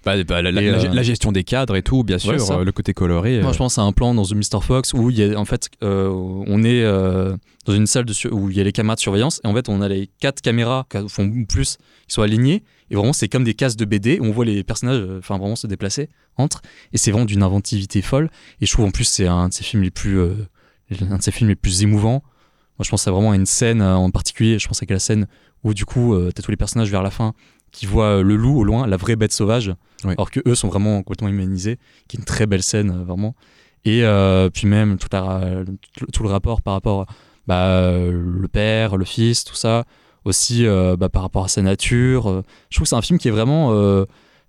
Bah, 0.05 0.21
bah, 0.23 0.41
la, 0.41 0.51
la- 0.51 0.61
Et, 0.61 0.69
la- 0.71 0.77
euh, 0.83 0.93
la 0.93 1.03
gestion 1.03 1.31
des 1.31 1.43
cadres 1.43 1.75
et 1.75 1.81
tout, 1.83 2.03
bien 2.03 2.17
sûr, 2.17 2.31
Ouais, 2.31 2.51
euh, 2.51 2.63
le 2.63 2.71
côté 2.71 2.93
coloré. 2.93 3.39
Moi, 3.41 3.49
euh, 3.49 3.53
je 3.53 3.57
pense 3.57 3.77
à 3.77 3.81
un 3.81 3.91
plan 3.91 4.13
dans 4.13 4.23
The 4.25 4.33
Mr. 4.35 4.61
Fox 4.61 4.93
où 4.93 5.09
il 5.09 5.17
y 5.19 5.23
a, 5.23 5.37
en 5.39 5.45
fait, 5.45 5.69
euh, 5.83 6.09
on 6.09 6.63
est 6.63 6.83
euh, 6.83 7.35
dans 7.65 7.73
une 7.73 7.87
salle 7.87 8.05
de 8.05 8.13
où 8.31 8.49
il 8.49 8.57
y 8.57 8.61
a 8.61 8.63
les 8.63 8.71
caméras 8.71 8.95
de 8.95 8.99
surveillance 9.01 9.41
et 9.43 9.47
en 9.47 9.53
fait, 9.53 9.69
on 9.69 9.81
a 9.81 9.87
les 9.87 10.09
quatre 10.19 10.41
caméras, 10.41 10.85
qui 10.89 10.97
font 11.09 11.29
plus, 11.47 11.77
qui 12.07 12.13
sont 12.13 12.21
alignées 12.21 12.63
et 12.91 12.95
vraiment, 12.95 13.13
c'est 13.13 13.27
comme 13.29 13.43
des 13.43 13.53
cases 13.53 13.75
de 13.77 13.85
BD 13.85 14.19
où 14.19 14.25
on 14.25 14.31
voit 14.31 14.45
les 14.45 14.63
personnages, 14.63 14.99
euh, 15.01 15.19
enfin, 15.19 15.37
vraiment 15.37 15.55
se 15.55 15.67
déplacer 15.67 16.09
entre 16.37 16.61
et 16.93 16.97
c'est 16.97 17.11
vraiment 17.11 17.25
d'une 17.25 17.43
inventivité 17.43 18.01
folle. 18.01 18.29
Et 18.61 18.65
je 18.65 18.71
trouve 18.73 18.85
en 18.85 18.91
plus, 18.91 19.03
c'est 19.05 19.27
un 19.27 19.49
de 19.49 19.53
ses 19.53 19.63
films 19.63 19.83
les 19.83 19.91
plus, 19.91 20.19
euh, 20.19 20.33
un 21.09 21.17
de 21.17 21.21
ses 21.21 21.31
films 21.31 21.49
les 21.49 21.55
plus 21.55 21.83
émouvants. 21.83 22.23
Moi, 22.79 22.85
je 22.85 22.89
pense 22.89 23.07
à 23.07 23.11
vraiment 23.11 23.31
à 23.31 23.35
une 23.35 23.45
scène 23.45 23.81
en 23.81 24.09
particulier. 24.09 24.57
Je 24.57 24.67
pense 24.67 24.81
à 24.81 24.85
la 24.87 24.99
scène 24.99 25.27
où 25.63 25.73
du 25.73 25.83
coup, 25.85 26.13
euh, 26.15 26.31
t'as 26.33 26.41
tous 26.41 26.51
les 26.51 26.57
personnages 26.57 26.89
vers 26.89 27.03
la 27.03 27.11
fin 27.11 27.33
qui 27.71 27.85
voient 27.85 28.17
euh, 28.19 28.23
le 28.23 28.35
loup 28.35 28.59
au 28.59 28.63
loin, 28.63 28.87
la 28.87 28.97
vraie 28.97 29.15
bête 29.15 29.31
sauvage, 29.33 29.73
Ouais. 30.05 30.13
alors 30.13 30.31
que 30.31 30.39
eux 30.47 30.55
sont 30.55 30.69
vraiment 30.69 31.03
complètement 31.03 31.27
humanisés, 31.27 31.77
qui 32.07 32.15
est 32.15 32.19
une 32.19 32.25
très 32.25 32.45
belle 32.47 32.63
scène 32.63 32.91
euh, 32.91 33.03
vraiment. 33.03 33.35
Et 33.85 34.03
euh, 34.03 34.49
puis 34.49 34.67
même 34.67 34.97
tout, 34.97 35.07
la- 35.11 35.63
tout- 35.97 36.05
tout 36.11 36.23
le 36.23 36.29
rapport 36.29 36.61
par 36.61 36.73
rapport 36.73 37.05
bah, 37.47 37.91
le 37.99 38.47
père, 38.47 38.95
le 38.97 39.05
fils, 39.05 39.43
tout 39.43 39.55
ça, 39.55 39.85
aussi 40.25 40.65
euh, 40.65 40.95
bah, 40.97 41.09
par 41.09 41.21
rapport 41.23 41.45
à 41.45 41.47
sa 41.47 41.61
nature. 41.61 42.43
je 42.69 42.75
trouve 42.77 42.83
que 42.85 42.89
c'est 42.89 42.95
un 42.95 43.01
film 43.01 43.17
qui 43.19 43.27
est 43.27 43.31
vraiment 43.31 43.71
euh, 43.73 44.05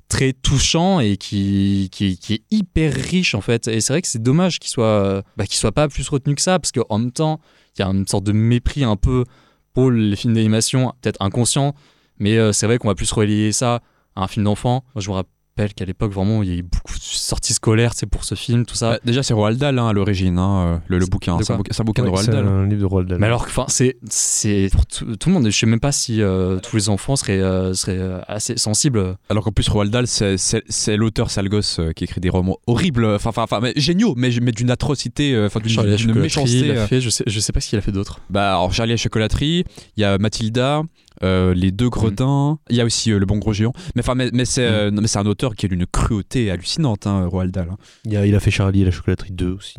très 0.08 0.32
touchant 0.32 0.98
et 1.00 1.16
qui, 1.16 1.88
qui, 1.92 2.18
qui 2.18 2.34
est 2.34 2.42
hyper 2.50 2.92
riche 2.92 3.34
en 3.34 3.40
fait. 3.40 3.68
Et 3.68 3.80
c'est 3.80 3.92
vrai 3.92 4.02
que 4.02 4.08
c'est 4.08 4.22
dommage 4.22 4.58
qu'il 4.58 4.68
soit, 4.70 5.22
bah, 5.36 5.44
soit 5.48 5.72
pas 5.72 5.88
plus 5.88 6.08
retenu 6.08 6.34
que 6.34 6.42
ça, 6.42 6.58
parce 6.58 6.72
qu'en 6.72 6.98
même 6.98 7.12
temps, 7.12 7.40
il 7.76 7.82
y 7.82 7.84
a 7.84 7.88
une 7.88 8.06
sorte 8.06 8.24
de 8.24 8.32
mépris 8.32 8.82
un 8.84 8.96
peu 8.96 9.24
pour 9.72 9.90
les 9.92 10.16
films 10.16 10.34
d'animation, 10.34 10.92
peut-être 11.00 11.22
inconscient, 11.22 11.74
mais 12.20 12.36
euh, 12.38 12.52
c'est 12.52 12.66
vrai 12.66 12.78
qu'on 12.78 12.88
va 12.88 12.94
plus 12.94 13.10
relier 13.10 13.50
ça 13.52 13.80
à 14.14 14.22
un 14.22 14.28
film 14.28 14.44
d'enfant. 14.44 14.84
Moi, 14.94 15.02
je 15.02 15.08
me 15.10 15.14
rappelle 15.16 15.74
qu'à 15.76 15.84
l'époque, 15.84 16.10
vraiment, 16.12 16.42
il 16.42 16.48
y 16.48 16.52
a 16.52 16.54
eu 16.56 16.62
beaucoup 16.62 16.94
de 16.94 17.02
sorties 17.02 17.52
scolaires 17.52 17.92
tu 17.92 17.98
sais, 17.98 18.06
pour 18.06 18.24
ce 18.24 18.34
film, 18.34 18.64
tout 18.64 18.74
ça. 18.76 18.92
bah, 18.92 18.98
déjà, 19.04 19.22
c'est 19.22 19.34
Roald 19.34 19.58
Dahl 19.58 19.78
hein, 19.78 19.88
à 19.88 19.92
l'origine, 19.92 20.38
hein, 20.38 20.58
euh, 20.66 20.78
le, 20.88 20.98
le 20.98 21.04
bouquin. 21.06 21.36
C'est 21.42 21.52
un, 21.52 21.56
bouquin- 21.58 21.72
c'est 21.72 21.82
un 21.82 21.84
bouquin 21.84 22.02
de 22.02 22.08
Roald 22.08 22.24
c'est 22.24 22.30
Dahl. 22.32 22.46
un 22.48 22.66
livre 22.66 22.80
de 22.80 22.86
Roald 22.86 23.08
Dahl. 23.10 23.18
Mais 23.18 23.26
alors, 23.26 23.42
enfin, 23.42 23.66
c'est 23.68 23.98
c'est 24.08 24.70
pour 24.72 24.86
tout, 24.86 25.16
tout 25.16 25.28
le 25.28 25.34
monde. 25.34 25.44
Je 25.46 25.50
sais 25.50 25.66
même 25.66 25.78
pas 25.80 25.92
si 25.92 26.22
euh, 26.22 26.58
tous 26.60 26.76
les 26.76 26.88
enfants 26.88 27.14
seraient 27.14 27.40
euh, 27.42 27.74
seraient 27.74 28.00
assez 28.26 28.56
sensibles. 28.56 29.16
Alors 29.28 29.44
qu'en 29.44 29.52
plus, 29.52 29.68
Roald 29.68 29.92
Dahl, 29.92 30.06
c'est- 30.06 30.38
c'est 30.38 30.62
c'est 30.68 30.96
l'auteur 30.96 31.30
sale 31.30 31.50
gosse 31.50 31.78
euh, 31.78 31.92
qui 31.92 32.04
écrit 32.04 32.20
des 32.22 32.30
romans 32.30 32.56
horribles, 32.66 33.04
enfin, 33.04 33.28
enfin, 33.28 33.42
enfin, 33.42 33.60
mais 33.60 33.74
géniaux, 33.76 34.14
mais, 34.16 34.30
mais 34.40 34.52
d'une 34.52 34.70
atrocité, 34.70 35.38
enfin, 35.44 35.60
d'une 35.60 36.14
méchanceté. 36.14 36.58
il 36.68 36.70
a 36.70 36.86
fait. 36.86 37.02
Je 37.02 37.10
sais, 37.10 37.24
je 37.26 37.38
sais 37.38 37.52
pas 37.52 37.60
ce 37.60 37.68
qu'il 37.68 37.78
a 37.78 37.82
fait 37.82 37.92
d'autre. 37.92 38.20
Bah, 38.30 38.50
alors 38.54 38.72
Charlie 38.72 38.92
et 38.92 38.94
la 38.94 38.98
chocolaterie, 39.02 39.64
il 39.98 40.00
y 40.00 40.04
a 40.04 40.16
Mathilda, 40.16 40.82
euh, 41.22 41.54
les 41.54 41.70
deux 41.70 41.88
gredins, 41.90 42.58
il 42.70 42.76
y 42.76 42.80
a 42.80 42.84
aussi 42.84 43.12
euh, 43.12 43.18
le 43.18 43.26
bon 43.26 43.38
gros 43.38 43.52
géant. 43.52 43.72
Mais 43.94 44.02
enfin, 44.02 44.14
mais, 44.14 44.30
mais 44.32 44.44
c'est 44.44 44.62
Mm. 44.68 44.72
euh, 44.72 44.90
mais 44.92 45.06
c'est 45.06 45.18
un 45.18 45.26
auteur 45.26 45.54
qui 45.54 45.66
a 45.66 45.68
d'une 45.68 45.86
cruauté 45.86 46.50
hallucinante, 46.50 47.06
hein, 47.06 47.26
Roald 47.26 47.52
Dahl. 47.52 47.68
hein. 47.72 47.76
Il 48.04 48.16
a, 48.16 48.26
il 48.26 48.34
a 48.34 48.40
fait 48.40 48.50
Charlie 48.50 48.82
et 48.82 48.84
la 48.84 48.90
chocolaterie 48.90 49.32
2 49.32 49.50
aussi. 49.52 49.76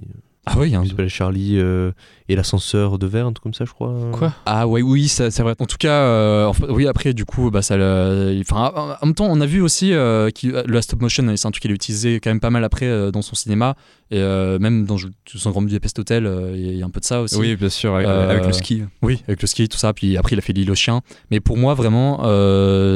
Ah 0.48 0.56
oui, 0.58 0.70
il 0.70 0.72
y 0.72 0.76
a 0.76 0.80
un 0.80 0.84
Il 0.84 0.90
s'appelle 0.90 1.08
Charlie 1.08 1.60
euh, 1.60 1.92
et 2.28 2.36
l'ascenseur 2.36 2.98
de 2.98 3.06
verre, 3.06 3.28
un 3.28 3.32
truc 3.32 3.44
comme 3.44 3.54
ça, 3.54 3.64
je 3.64 3.72
crois. 3.74 3.96
Quoi? 4.12 4.34
Ah 4.48 4.68
ouais, 4.68 4.82
oui, 4.82 5.08
ça- 5.08 5.30
c'est 5.30 5.44
vrai. 5.44 5.54
En 5.60 5.68
tout 5.68 5.78
cas, 5.78 5.92
euh, 6.02 6.48
en 6.48 6.54
fait, 6.54 6.66
oui, 6.70 6.88
après, 6.88 7.14
du 7.14 7.26
coup, 7.26 7.52
bah, 7.52 7.62
ça, 7.62 7.76
enfin, 7.76 8.72
en- 8.76 8.92
en 9.00 9.06
même 9.06 9.14
temps, 9.14 9.28
on 9.30 9.40
a 9.40 9.46
vu 9.46 9.62
aussi 9.62 9.94
euh, 9.94 10.32
que 10.32 10.64
le 10.68 10.82
stop 10.82 11.00
motion, 11.02 11.32
c'est 11.36 11.48
un 11.48 11.52
truc 11.52 11.62
qu'il 11.62 11.72
a 11.72 11.76
utilisé 11.76 12.20
quand 12.20 12.32
même 12.32 12.40
pas 12.40 12.50
mal 12.50 12.64
après 12.64 12.88
euh, 12.88 13.12
dans 13.12 13.22
son 13.22 13.36
cinéma, 13.36 13.76
et 14.12 14.20
euh, 14.20 14.60
même 14.60 14.86
dans 14.86 14.98
son 15.26 15.50
Grand 15.52 15.62
Budapest 15.62 15.98
Hotel, 16.00 16.26
euh, 16.26 16.54
il 16.56 16.76
y 16.78 16.84
a 16.84 16.86
un 16.86 16.90
peu 16.90 17.00
de 17.00 17.06
ça 17.06 17.22
aussi. 17.22 17.36
Oui, 17.38 17.56
bien 17.56 17.70
sûr, 17.70 17.96
avec, 17.96 18.08
Euh, 18.08 18.30
avec 18.30 18.46
le 18.46 18.52
ski. 18.54 18.84
Oui, 19.02 19.24
avec 19.28 19.42
le 19.42 19.48
ski, 19.48 19.68
tout 19.70 19.78
ça. 19.78 19.94
Puis 19.94 20.18
après, 20.18 20.36
il 20.36 20.40
a 20.40 20.42
fait 20.42 20.54
l'île 20.54 20.70
aux 20.70 20.76
chiens. 20.76 21.02
Mais 21.32 21.40
pour 21.40 21.58
moi, 21.58 21.74
vraiment, 21.74 22.18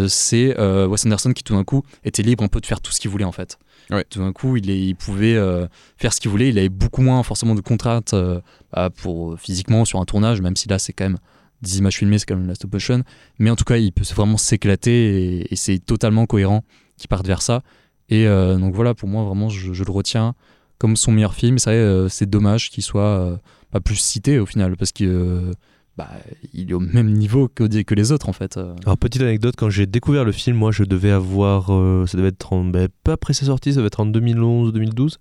c'est 0.07 0.55
Wes 0.59 1.05
Anderson 1.05 1.33
qui, 1.33 1.43
tout 1.43 1.53
d'un 1.55 1.63
coup, 1.63 1.83
était 2.03 2.21
libre 2.23 2.43
un 2.43 2.47
peu 2.47 2.59
de 2.61 2.65
faire 2.65 2.81
tout 2.81 2.91
ce 2.91 2.99
qu'il 2.99 3.09
voulait, 3.09 3.25
en 3.25 3.31
fait. 3.31 3.57
Ouais. 3.91 4.03
Tout 4.09 4.19
d'un 4.19 4.33
coup, 4.33 4.57
il, 4.57 4.69
est- 4.69 4.79
il 4.79 4.95
pouvait 4.95 5.35
euh, 5.35 5.67
faire 5.97 6.11
ce 6.13 6.19
qu'il 6.19 6.31
voulait. 6.31 6.49
Il 6.49 6.57
avait 6.59 6.69
beaucoup 6.69 7.01
moins, 7.01 7.21
forcément, 7.23 7.55
de 7.55 7.61
contraintes 7.61 8.13
euh, 8.13 8.41
bah, 8.73 8.89
pour, 8.89 9.39
physiquement 9.39 9.85
sur 9.85 9.99
un 10.01 10.05
tournage, 10.05 10.41
même 10.41 10.55
si 10.55 10.67
là, 10.67 10.79
c'est 10.79 10.91
quand 10.93 11.05
même 11.05 11.17
des 11.61 11.77
images 11.77 11.97
filmées, 11.97 12.17
c'est 12.19 12.25
quand 12.25 12.35
même 12.35 12.47
la 12.47 12.55
stop 12.55 12.73
motion. 12.73 13.03
Mais 13.39 13.49
en 13.49 13.55
tout 13.55 13.63
cas, 13.63 13.77
il 13.77 13.91
peut 13.91 14.03
vraiment 14.15 14.37
s'éclater 14.37 15.37
et, 15.41 15.53
et 15.53 15.55
c'est 15.55 15.79
totalement 15.79 16.25
cohérent 16.25 16.63
qu'il 16.97 17.07
parte 17.07 17.25
vers 17.27 17.41
ça. 17.41 17.61
Et 18.09 18.27
euh, 18.27 18.57
donc 18.57 18.73
voilà, 18.75 18.93
pour 18.93 19.07
moi, 19.09 19.23
vraiment, 19.23 19.49
je, 19.49 19.73
je 19.73 19.83
le 19.83 19.91
retiens 19.91 20.35
comme 20.77 20.95
son 20.95 21.11
meilleur 21.11 21.33
film. 21.33 21.57
C'est 21.59 21.69
vrai, 21.71 21.79
euh, 21.79 22.09
c'est 22.09 22.29
dommage 22.29 22.69
qu'il 22.69 22.83
soit 22.83 23.01
euh, 23.19 23.37
pas 23.71 23.79
plus 23.79 23.95
cité 23.95 24.39
au 24.39 24.45
final, 24.45 24.75
parce 24.77 24.91
que 24.91 25.03
euh, 25.05 25.51
bah, 25.97 26.09
il 26.53 26.69
est 26.71 26.73
au 26.73 26.79
même 26.81 27.11
niveau 27.13 27.47
que, 27.47 27.63
que 27.83 27.95
les 27.95 28.11
autres 28.11 28.27
en 28.29 28.33
fait. 28.33 28.57
Alors, 28.57 28.97
petite 28.97 29.21
anecdote, 29.21 29.55
quand 29.57 29.69
j'ai 29.69 29.85
découvert 29.85 30.25
le 30.25 30.31
film, 30.33 30.57
moi 30.57 30.71
je 30.71 30.83
devais 30.83 31.11
avoir. 31.11 31.73
euh, 31.73 32.05
ça 32.05 32.17
devait 32.17 32.29
être 32.29 32.51
en, 32.53 32.65
ben, 32.65 32.89
peu 33.03 33.11
après 33.11 33.33
sa 33.33 33.45
sortie, 33.45 33.71
ça 33.71 33.77
devait 33.77 33.87
être 33.87 34.01
en 34.01 34.05
2011-2012. 34.07 35.15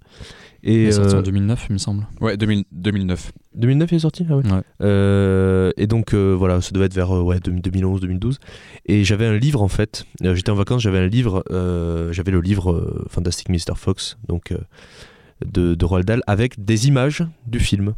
il 0.64 0.72
Et 0.72 0.84
est 0.86 0.92
sorti 0.92 1.14
euh, 1.14 1.18
en 1.20 1.22
2009, 1.22 1.66
il 1.68 1.72
me 1.74 1.78
semble. 1.78 2.06
Ouais, 2.20 2.36
2000 2.36 2.64
2009. 2.72 3.30
2009 3.54 3.92
il 3.92 3.94
est 3.94 3.98
sorti? 4.00 4.26
Ah 4.28 4.36
ouais. 4.36 4.42
Ouais. 4.50 4.62
Euh, 4.82 5.70
et 5.76 5.86
donc 5.86 6.12
euh, 6.12 6.34
voilà, 6.36 6.60
ça 6.60 6.72
devait 6.72 6.86
être 6.86 6.94
vers 6.94 7.12
euh, 7.16 7.22
ouais, 7.22 7.38
2011-2012. 7.38 8.38
Et 8.86 9.04
j'avais 9.04 9.26
un 9.26 9.36
livre 9.36 9.62
en 9.62 9.68
fait. 9.68 10.06
Euh, 10.24 10.34
J'étais 10.34 10.50
en 10.50 10.56
vacances, 10.56 10.82
j'avais 10.82 10.98
un 10.98 11.06
livre. 11.06 11.44
euh, 11.52 12.12
j'avais 12.12 12.32
le 12.32 12.40
livre 12.40 12.72
euh, 12.72 13.04
Fantastic 13.10 13.48
Mr. 13.48 13.76
Fox, 13.76 14.16
donc 14.26 14.50
euh, 14.50 14.58
de, 15.44 15.74
de 15.74 15.84
Roald 15.84 16.06
Dahl, 16.06 16.22
avec 16.26 16.64
des 16.64 16.88
images 16.88 17.24
du 17.46 17.58
film. 17.60 17.94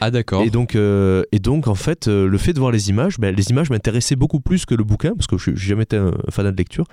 Ah 0.00 0.10
d'accord. 0.10 0.42
Et 0.42 0.50
donc, 0.50 0.74
euh, 0.74 1.22
et 1.32 1.38
donc 1.38 1.68
en 1.68 1.74
fait, 1.74 2.08
euh, 2.08 2.26
le 2.26 2.38
fait 2.38 2.52
de 2.54 2.58
voir 2.60 2.72
les 2.72 2.88
images, 2.88 3.18
ben, 3.18 3.34
les 3.34 3.50
images 3.50 3.68
m'intéressaient 3.70 4.16
beaucoup 4.16 4.40
plus 4.40 4.64
que 4.64 4.74
le 4.74 4.84
bouquin 4.84 5.12
parce 5.14 5.26
que 5.26 5.36
je 5.36 5.50
n'ai 5.50 5.56
jamais 5.56 5.82
été 5.82 5.96
un 5.96 6.12
fanat 6.30 6.52
de 6.52 6.56
lecture. 6.56 6.86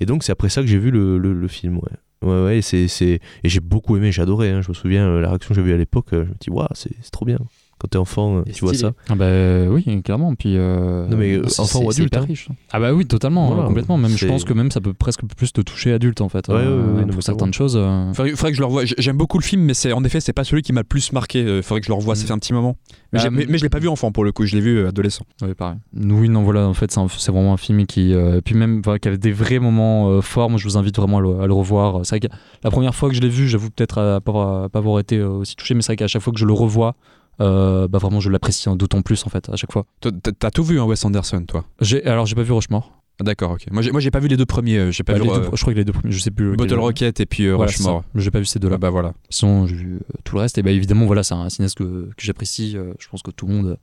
Et 0.00 0.06
donc 0.06 0.24
c'est 0.24 0.32
après 0.32 0.48
ça 0.48 0.60
que 0.60 0.66
j'ai 0.66 0.78
vu 0.78 0.90
le, 0.90 1.18
le- 1.18 1.32
le 1.32 1.48
film. 1.48 1.76
Ouais, 1.78 2.28
ouais, 2.28 2.44
ouais. 2.44 2.58
Et 2.58 2.62
c'est, 2.62 2.88
et 2.98 3.48
j'ai 3.48 3.60
beaucoup 3.60 3.96
aimé, 3.96 4.10
j'ai 4.10 4.22
adoré. 4.22 4.50
hein. 4.50 4.60
Je 4.62 4.70
me 4.70 4.74
souviens 4.74 5.06
euh, 5.06 5.20
la 5.20 5.28
réaction 5.28 5.50
que 5.50 5.54
j'avais 5.54 5.70
eu 5.70 5.74
à 5.74 5.78
l'époque. 5.78 6.08
Je 6.12 6.16
me 6.18 6.34
dis 6.40 6.50
waouh, 6.50 6.66
c'est, 6.74 6.90
c'est 7.00 7.10
trop 7.12 7.24
bien. 7.26 7.38
Quand 7.80 7.88
t'es 7.88 7.96
enfant, 7.96 8.36
euh, 8.38 8.42
tu 8.52 8.62
vois 8.62 8.74
ça. 8.74 8.92
Ah 9.08 9.14
bah 9.14 9.26
oui, 9.70 10.02
clairement. 10.02 10.34
Puis, 10.34 10.54
euh, 10.58 11.06
Non, 11.08 11.16
mais, 11.16 11.32
euh, 11.36 11.48
c'est- 11.48 11.60
enfant 11.62 11.80
ou 11.82 11.90
adulte, 11.90 12.14
hein. 12.14 12.26
riche. 12.28 12.48
Ah 12.72 12.78
bah 12.78 12.92
oui, 12.92 13.06
totalement, 13.06 13.46
Voilà. 13.46 13.62
euh, 13.62 13.66
complètement. 13.68 13.96
Même 13.96 14.10
je 14.10 14.26
pense 14.26 14.44
que 14.44 14.52
même 14.52 14.70
ça 14.70 14.82
peut 14.82 14.92
presque 14.92 15.22
plus 15.36 15.52
te 15.52 15.62
toucher 15.62 15.92
adulte 15.94 16.20
en 16.20 16.28
fait. 16.28 16.46
Ouais, 16.48 16.56
ouais, 16.56 16.60
euh, 16.60 16.92
ouais, 16.94 17.00
non, 17.00 17.06
mais 17.06 17.12
pour 17.14 17.22
certaines 17.22 17.54
choses. 17.54 17.76
euh. 17.78 18.12
Faudrait, 18.12 18.32
faudrait 18.32 18.50
que 18.50 18.56
je 18.56 18.60
le 18.60 18.66
revoie. 18.66 18.82
J'aime 18.84 19.16
beaucoup 19.16 19.38
le 19.38 19.42
film, 19.44 19.62
mais 19.62 19.72
c'est 19.72 19.92
en 19.94 20.04
effet 20.04 20.20
c'est 20.20 20.34
pas 20.34 20.44
celui 20.44 20.60
qui 20.60 20.74
m'a 20.74 20.80
le 20.80 20.84
plus 20.86 21.12
marqué. 21.12 21.42
Euh, 21.42 21.62
Faudrait 21.62 21.80
que 21.80 21.86
je 21.86 21.90
le 21.90 21.96
revoie. 21.96 22.14
Ça 22.16 22.24
Mm. 22.24 22.26
fait 22.26 22.32
un 22.34 22.38
petit 22.38 22.52
moment. 22.52 22.76
Mais, 23.14 23.18
Bah, 23.22 23.30
mais, 23.30 23.46
mais 23.48 23.56
je 23.58 23.62
l'ai 23.62 23.70
pas 23.70 23.78
vu 23.78 23.88
enfant 23.88 24.12
pour 24.12 24.24
le 24.24 24.32
coup. 24.32 24.44
Je 24.44 24.54
l'ai 24.56 24.60
vu 24.60 24.76
euh, 24.76 24.88
adolescent. 24.88 25.24
Oui, 25.42 25.54
pareil. 25.54 25.76
Oui, 25.96 26.28
non, 26.28 26.42
voilà, 26.42 26.68
en 26.68 26.74
fait, 26.74 26.90
c'est 27.16 27.32
vraiment 27.32 27.54
un 27.54 27.56
film 27.56 27.86
qui. 27.86 28.12
euh, 28.12 28.36
et 28.38 28.42
puis 28.42 28.54
même, 28.54 28.82
voilà, 28.84 28.98
qui 28.98 29.08
avait 29.08 29.16
des 29.18 29.32
vrais 29.32 29.58
moments 29.58 30.10
euh, 30.10 30.20
forts. 30.20 30.50
Moi, 30.50 30.58
je 30.58 30.64
vous 30.64 30.76
invite 30.76 30.96
vraiment 30.96 31.16
à 31.16 31.20
le, 31.22 31.40
à 31.40 31.46
le 31.46 31.54
revoir. 31.54 32.00
C'est 32.04 32.16
vrai 32.18 32.28
que 32.28 32.34
la 32.62 32.70
première 32.70 32.94
fois 32.94 33.08
que 33.08 33.14
je 33.14 33.22
l'ai 33.22 33.28
vu, 33.30 33.48
j'avoue 33.48 33.70
peut-être 33.70 33.98
à 33.98 34.20
pas, 34.20 34.64
à 34.64 34.68
pas 34.68 34.78
avoir 34.80 34.98
été 35.00 35.16
euh, 35.16 35.28
aussi 35.30 35.56
touché, 35.56 35.74
mais 35.74 35.80
c'est 35.80 35.88
vrai 35.92 35.96
qu'à 35.96 36.08
chaque 36.08 36.20
fois 36.22 36.32
que 36.32 36.38
je 36.38 36.44
le 36.46 36.52
revois, 36.52 36.94
euh, 37.40 37.88
bah 37.88 37.98
vraiment, 37.98 38.20
je 38.20 38.30
l'apprécie 38.30 38.68
hein, 38.68 38.76
d'autant 38.76 39.02
plus, 39.02 39.26
en 39.26 39.30
fait, 39.30 39.48
à 39.50 39.56
chaque 39.56 39.72
fois. 39.72 39.86
T'as- 40.00 40.50
tout 40.50 40.64
vu, 40.64 40.80
hein, 40.80 40.84
Wes 40.84 41.04
Anderson, 41.04 41.44
toi? 41.46 41.64
J'ai, 41.80 42.04
alors, 42.06 42.26
j'ai 42.26 42.34
pas 42.34 42.42
vu 42.42 42.52
Rushmore. 42.52 42.92
Ah, 43.20 43.24
D'accord, 43.24 43.50
ok. 43.52 43.66
Moi, 43.70 43.82
j'ai, 43.82 43.90
moi, 43.92 44.00
j'ai 44.00 44.10
pas 44.10 44.18
vu 44.18 44.28
les 44.28 44.36
deux 44.38 44.46
premiers. 44.46 44.78
euh, 44.78 44.90
J'ai 44.90 45.02
pas 45.04 45.12
Bah, 45.12 45.18
vu 45.18 45.24
les 45.26 45.30
euh, 45.30 45.38
deux- 45.40 45.50
je 45.54 45.60
crois 45.60 45.72
que 45.74 45.78
les 45.78 45.84
deux 45.84 45.92
premiers, 45.92 46.10
je 46.12 46.18
sais 46.20 46.30
plus. 46.30 46.46
lequel. 46.52 46.56
Bottle 46.56 46.78
Rocket 46.80 47.20
et 47.20 47.26
puis 47.26 47.44
euh, 47.46 47.54
Voilà, 47.54 47.70
Rushmore. 47.70 48.02
J'ai 48.14 48.30
pas 48.30 48.38
vu 48.38 48.46
ces 48.46 48.58
deux-là. 48.58 48.76
Ah, 48.76 48.78
bah 48.78 48.88
voilà. 48.90 49.12
Sinon, 49.28 49.66
j'ai 49.66 49.74
vu 49.76 49.94
euh, 49.96 49.98
tout 50.24 50.36
le 50.36 50.40
reste. 50.40 50.56
Et 50.56 50.62
bah 50.62 50.70
évidemment, 50.70 51.04
voilà, 51.04 51.22
c'est 51.22 51.34
un 51.34 51.48
cinéaste 51.50 51.76
que, 51.76 51.84
que 51.84 52.22
j'apprécie. 52.22 52.76
euh, 52.78 52.94
je 52.98 53.08
pense 53.08 53.22
que 53.22 53.30
tout 53.30 53.46
le 53.46 53.52
monde 53.54 53.78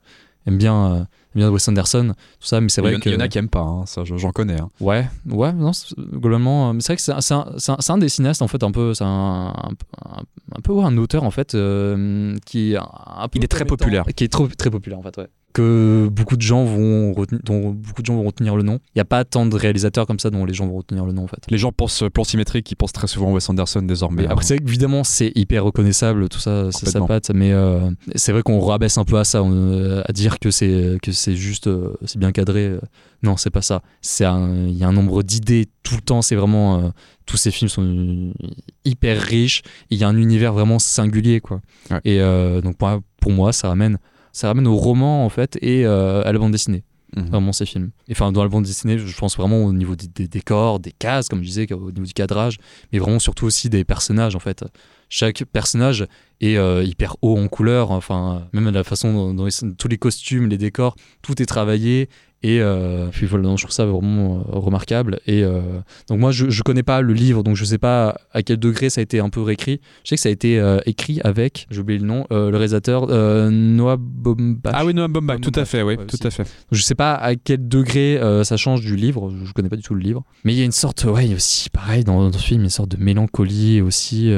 aime 0.48 0.58
bien, 0.58 0.92
euh, 0.92 0.96
aime 1.00 1.06
bien 1.34 1.50
Wes 1.50 1.68
Anderson, 1.68 2.14
tout 2.40 2.46
ça. 2.46 2.60
Mais 2.60 2.68
c'est 2.68 2.80
Il 2.80 2.84
vrai 2.84 2.92
y, 2.94 2.96
en- 2.96 3.00
que 3.00 3.08
il 3.08 3.12
y 3.12 3.16
en 3.16 3.20
a 3.20 3.28
qui 3.28 3.38
aiment 3.38 3.48
pas. 3.48 3.60
hein, 3.60 3.84
ça, 3.86 4.04
je- 4.04 4.16
j'en 4.16 4.32
connais. 4.32 4.60
hein. 4.60 4.68
Ouais, 4.80 5.06
ouais, 5.30 5.52
non, 5.52 5.70
globalement, 5.98 6.70
euh, 6.70 6.72
mais 6.72 6.80
c'est 6.80 6.88
vrai 6.92 6.96
que 6.96 7.02
c'est 7.02 7.12
un, 7.12 7.20
c'est 7.20 7.34
un- 7.34 7.76
un- 7.94 7.98
des 7.98 8.08
cinéastes 8.08 8.42
en 8.42 8.48
fait 8.48 8.62
un 8.62 8.70
peu, 8.72 8.94
c'est 8.94 9.04
un, 9.04 9.48
un, 9.48 10.60
peu 10.62 10.72
ouais, 10.72 10.84
un 10.84 10.96
auteur 10.98 11.24
en 11.24 11.30
fait 11.30 11.54
euh, 11.54 12.36
qui 12.46 12.72
est 12.72 12.76
peu 13.28 13.38
Il 13.38 13.44
est 13.44 13.48
très 13.48 13.64
populaire. 13.64 14.04
qui 14.16 14.24
est 14.24 14.28
trop 14.32 14.48
très 14.48 14.70
populaire 14.70 14.98
en 14.98 15.02
fait, 15.02 15.16
ouais. 15.18 15.28
Que 15.54 16.08
beaucoup 16.12 16.36
de 16.36 16.42
gens 16.42 16.64
vont 16.64 17.14
retenir, 17.14 17.40
dont 17.42 17.70
beaucoup 17.70 18.02
de 18.02 18.06
gens 18.06 18.14
vont 18.14 18.24
retenir 18.24 18.54
le 18.54 18.62
nom. 18.62 18.78
Il 18.94 18.98
y 18.98 19.00
a 19.00 19.04
pas 19.04 19.24
tant 19.24 19.46
de 19.46 19.56
réalisateurs 19.56 20.06
comme 20.06 20.18
ça 20.18 20.30
dont 20.30 20.44
les 20.44 20.54
gens 20.54 20.66
vont 20.66 20.76
retenir 20.76 21.04
le 21.04 21.12
nom 21.12 21.24
en 21.24 21.26
fait. 21.26 21.42
Les 21.48 21.58
gens 21.58 21.72
pensent 21.72 22.02
euh, 22.02 22.10
plan 22.10 22.22
symétrique, 22.22 22.70
ils 22.70 22.76
pensent 22.76 22.92
très 22.92 23.06
souvent 23.06 23.30
à 23.30 23.32
Wes 23.32 23.48
Anderson 23.48 23.82
désormais. 23.82 24.22
Mais 24.22 24.28
après, 24.28 24.44
c'est 24.44 24.54
vrai 24.54 24.64
qu'évidemment, 24.64 25.04
c'est 25.04 25.32
hyper 25.34 25.64
reconnaissable, 25.64 26.28
tout 26.28 26.38
ça, 26.38 26.70
c'est 26.70 26.88
sa 26.88 27.00
patte, 27.00 27.30
mais 27.34 27.52
euh, 27.52 27.90
c'est 28.14 28.32
vrai 28.32 28.42
qu'on 28.42 28.60
rabaisse 28.60 28.98
un 28.98 29.04
peu 29.04 29.18
à 29.18 29.24
ça, 29.24 29.42
on, 29.42 29.50
euh, 29.52 30.02
à 30.06 30.12
dire 30.12 30.38
que 30.38 30.50
c'est 30.50 30.98
que 31.02 31.12
c'est 31.12 31.34
juste, 31.34 31.66
euh, 31.66 31.94
c'est 32.04 32.18
bien 32.18 32.32
cadré. 32.32 32.76
Non, 33.22 33.36
c'est 33.36 33.50
pas 33.50 33.62
ça. 33.62 33.82
C'est 34.00 34.24
il 34.24 34.76
y 34.76 34.84
a 34.84 34.88
un 34.88 34.92
nombre 34.92 35.22
d'idées 35.22 35.66
tout 35.82 35.96
le 35.96 36.02
temps. 36.02 36.22
C'est 36.22 36.36
vraiment 36.36 36.78
euh, 36.78 36.88
tous 37.26 37.36
ces 37.36 37.50
films 37.50 37.68
sont 37.68 38.32
hyper 38.84 39.20
riches. 39.20 39.62
Il 39.90 39.98
y 39.98 40.04
a 40.04 40.08
un 40.08 40.16
univers 40.16 40.52
vraiment 40.52 40.78
singulier, 40.78 41.40
quoi. 41.40 41.60
Ouais. 41.90 42.00
Et 42.04 42.20
donc 42.62 42.76
pour, 42.76 43.00
pour 43.20 43.32
moi, 43.32 43.52
ça 43.52 43.68
ramène, 43.68 43.98
ça 44.32 44.48
ramène 44.48 44.66
au 44.66 44.76
roman 44.76 45.24
en 45.24 45.28
fait 45.28 45.58
et 45.62 45.84
euh, 45.86 46.22
à 46.24 46.32
la 46.32 46.38
bande 46.38 46.52
dessinée 46.52 46.82
Mhm. 47.16 47.30
vraiment 47.30 47.52
ces 47.54 47.64
films. 47.64 47.90
Et 48.06 48.12
enfin, 48.12 48.32
dans 48.32 48.42
la 48.42 48.50
bande 48.50 48.64
dessinée, 48.64 48.98
je 48.98 49.16
pense 49.16 49.34
vraiment 49.38 49.64
au 49.64 49.72
niveau 49.72 49.96
des, 49.96 50.08
des 50.08 50.28
décors, 50.28 50.78
des 50.78 50.92
cases, 50.92 51.30
comme 51.30 51.38
je 51.40 51.46
disais, 51.46 51.72
au 51.72 51.90
niveau 51.90 52.04
du 52.04 52.12
cadrage, 52.12 52.58
mais 52.92 52.98
vraiment 52.98 53.18
surtout 53.18 53.46
aussi 53.46 53.70
des 53.70 53.82
personnages, 53.82 54.36
en 54.36 54.40
fait. 54.40 54.62
Chaque 55.08 55.42
personnage 55.46 56.06
est 56.42 56.56
euh, 56.58 56.84
hyper 56.84 57.16
haut 57.22 57.38
en 57.38 57.48
couleur, 57.48 57.92
enfin, 57.92 58.46
même 58.52 58.68
la 58.68 58.84
façon 58.84 59.10
dont, 59.14 59.32
dont 59.32 59.46
ils- 59.48 59.74
tous 59.76 59.88
les 59.88 59.96
costumes, 59.96 60.50
les 60.50 60.58
décors, 60.58 60.96
tout 61.22 61.40
est 61.40 61.46
travaillé. 61.46 62.10
Et 62.44 62.60
euh, 62.60 63.08
puis 63.10 63.26
voilà, 63.26 63.44
non, 63.48 63.56
je 63.56 63.64
trouve 63.64 63.74
ça 63.74 63.84
vraiment 63.84 64.36
euh, 64.38 64.58
remarquable. 64.58 65.18
Et 65.26 65.42
euh, 65.42 65.60
donc 66.08 66.20
moi, 66.20 66.30
je, 66.30 66.48
je 66.50 66.62
connais 66.62 66.84
pas 66.84 67.00
le 67.00 67.12
livre, 67.12 67.42
donc 67.42 67.56
je 67.56 67.64
sais 67.64 67.78
pas 67.78 68.16
à 68.32 68.42
quel 68.42 68.58
degré 68.58 68.90
ça 68.90 69.00
a 69.00 69.02
été 69.02 69.18
un 69.18 69.28
peu 69.28 69.42
réécrit. 69.42 69.80
Je 70.04 70.10
sais 70.10 70.14
que 70.16 70.20
ça 70.22 70.28
a 70.28 70.32
été 70.32 70.62
écrit 70.86 71.20
avec, 71.24 71.66
j'ai 71.70 71.80
oublié 71.80 71.98
le 71.98 72.06
nom, 72.06 72.26
le 72.30 72.50
réalisateur 72.50 73.08
Noah 73.50 73.96
Baumbach. 73.98 74.72
Ah 74.76 74.84
oui, 74.86 74.94
Noam 74.94 75.12
Baumbach, 75.12 75.40
tout 75.40 75.52
à 75.54 75.64
fait, 75.64 75.82
oui, 75.82 75.96
ouais, 75.96 76.06
tout 76.06 76.14
aussi. 76.16 76.26
à 76.26 76.30
fait. 76.30 76.44
Je 76.70 76.80
sais 76.82 76.94
pas 76.94 77.14
à 77.14 77.34
quel 77.34 77.66
degré 77.66 78.20
ça 78.44 78.56
change 78.56 78.82
du 78.82 78.94
livre, 78.96 79.32
je 79.44 79.52
connais 79.52 79.68
pas 79.68 79.76
du 79.76 79.82
tout 79.82 79.94
le 79.94 80.00
livre. 80.00 80.22
Mais 80.44 80.54
il 80.54 80.58
y 80.58 80.62
a 80.62 80.64
une 80.64 80.72
sorte, 80.72 81.04
ouais, 81.04 81.24
il 81.26 81.30
y 81.30 81.32
a 81.32 81.36
aussi, 81.36 81.70
pareil, 81.70 82.04
dans, 82.04 82.30
dans 82.30 82.38
ce 82.38 82.44
film, 82.44 82.62
une 82.62 82.70
sorte 82.70 82.90
de 82.90 83.02
mélancolie 83.02 83.80
aussi. 83.80 84.32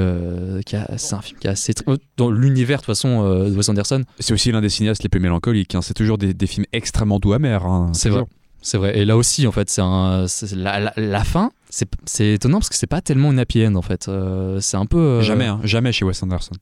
c'est 0.65 1.15
un 1.15 1.21
film 1.21 1.39
qui 1.39 1.47
est 1.47 1.51
assez. 1.51 1.75
Dans 2.17 2.31
l'univers, 2.31 2.79
de 2.79 2.83
toute 2.83 2.87
façon, 2.87 3.29
de 3.49 3.55
Wes 3.55 3.69
Anderson, 3.69 4.03
C'est 4.19 4.33
aussi 4.33 4.53
l'un 4.53 4.61
des 4.61 4.69
cinéastes 4.69 5.03
les 5.03 5.09
plus 5.09 5.21
mélancoliques. 5.21 5.75
hein. 5.75 5.83
C'est 5.83 5.95
toujours 5.95 6.19
des, 6.19 6.33
des 6.35 6.47
films 6.47 6.67
extrêmement 6.73 7.19
doux 7.19 7.33
amers. 7.33 7.67
hein, 7.67 7.90
c'est 7.93 8.09
vrai. 8.11 8.25
C'est 8.63 8.77
vrai. 8.77 8.99
Et 8.99 9.05
là 9.07 9.17
aussi, 9.17 9.47
en 9.47 9.53
fait, 9.53 9.71
c'est 9.71 9.81
un. 9.81 10.27
La, 10.55 10.81
la, 10.81 10.93
la 10.97 11.25
fin, 11.25 11.51
c'est 11.71 12.35
étonnant 12.35 12.59
parce 12.59 12.69
que 12.69 12.75
c'est 12.75 12.87
pas 12.87 13.01
tellement 13.01 13.33
une 13.33 13.39
happy 13.39 13.67
end, 13.67 13.75
en 13.75 13.83
fait. 13.83 14.09
Euh, 14.09 14.61
c'est 14.61 14.77
un 14.77 14.85
peu. 14.87 14.99
euh, 14.99 15.23
Jamais, 15.23 15.47
hein, 15.47 15.61
jamais 15.65 15.93
chez 15.93 16.05
Wes 16.05 16.23
Anderson. 16.23 16.53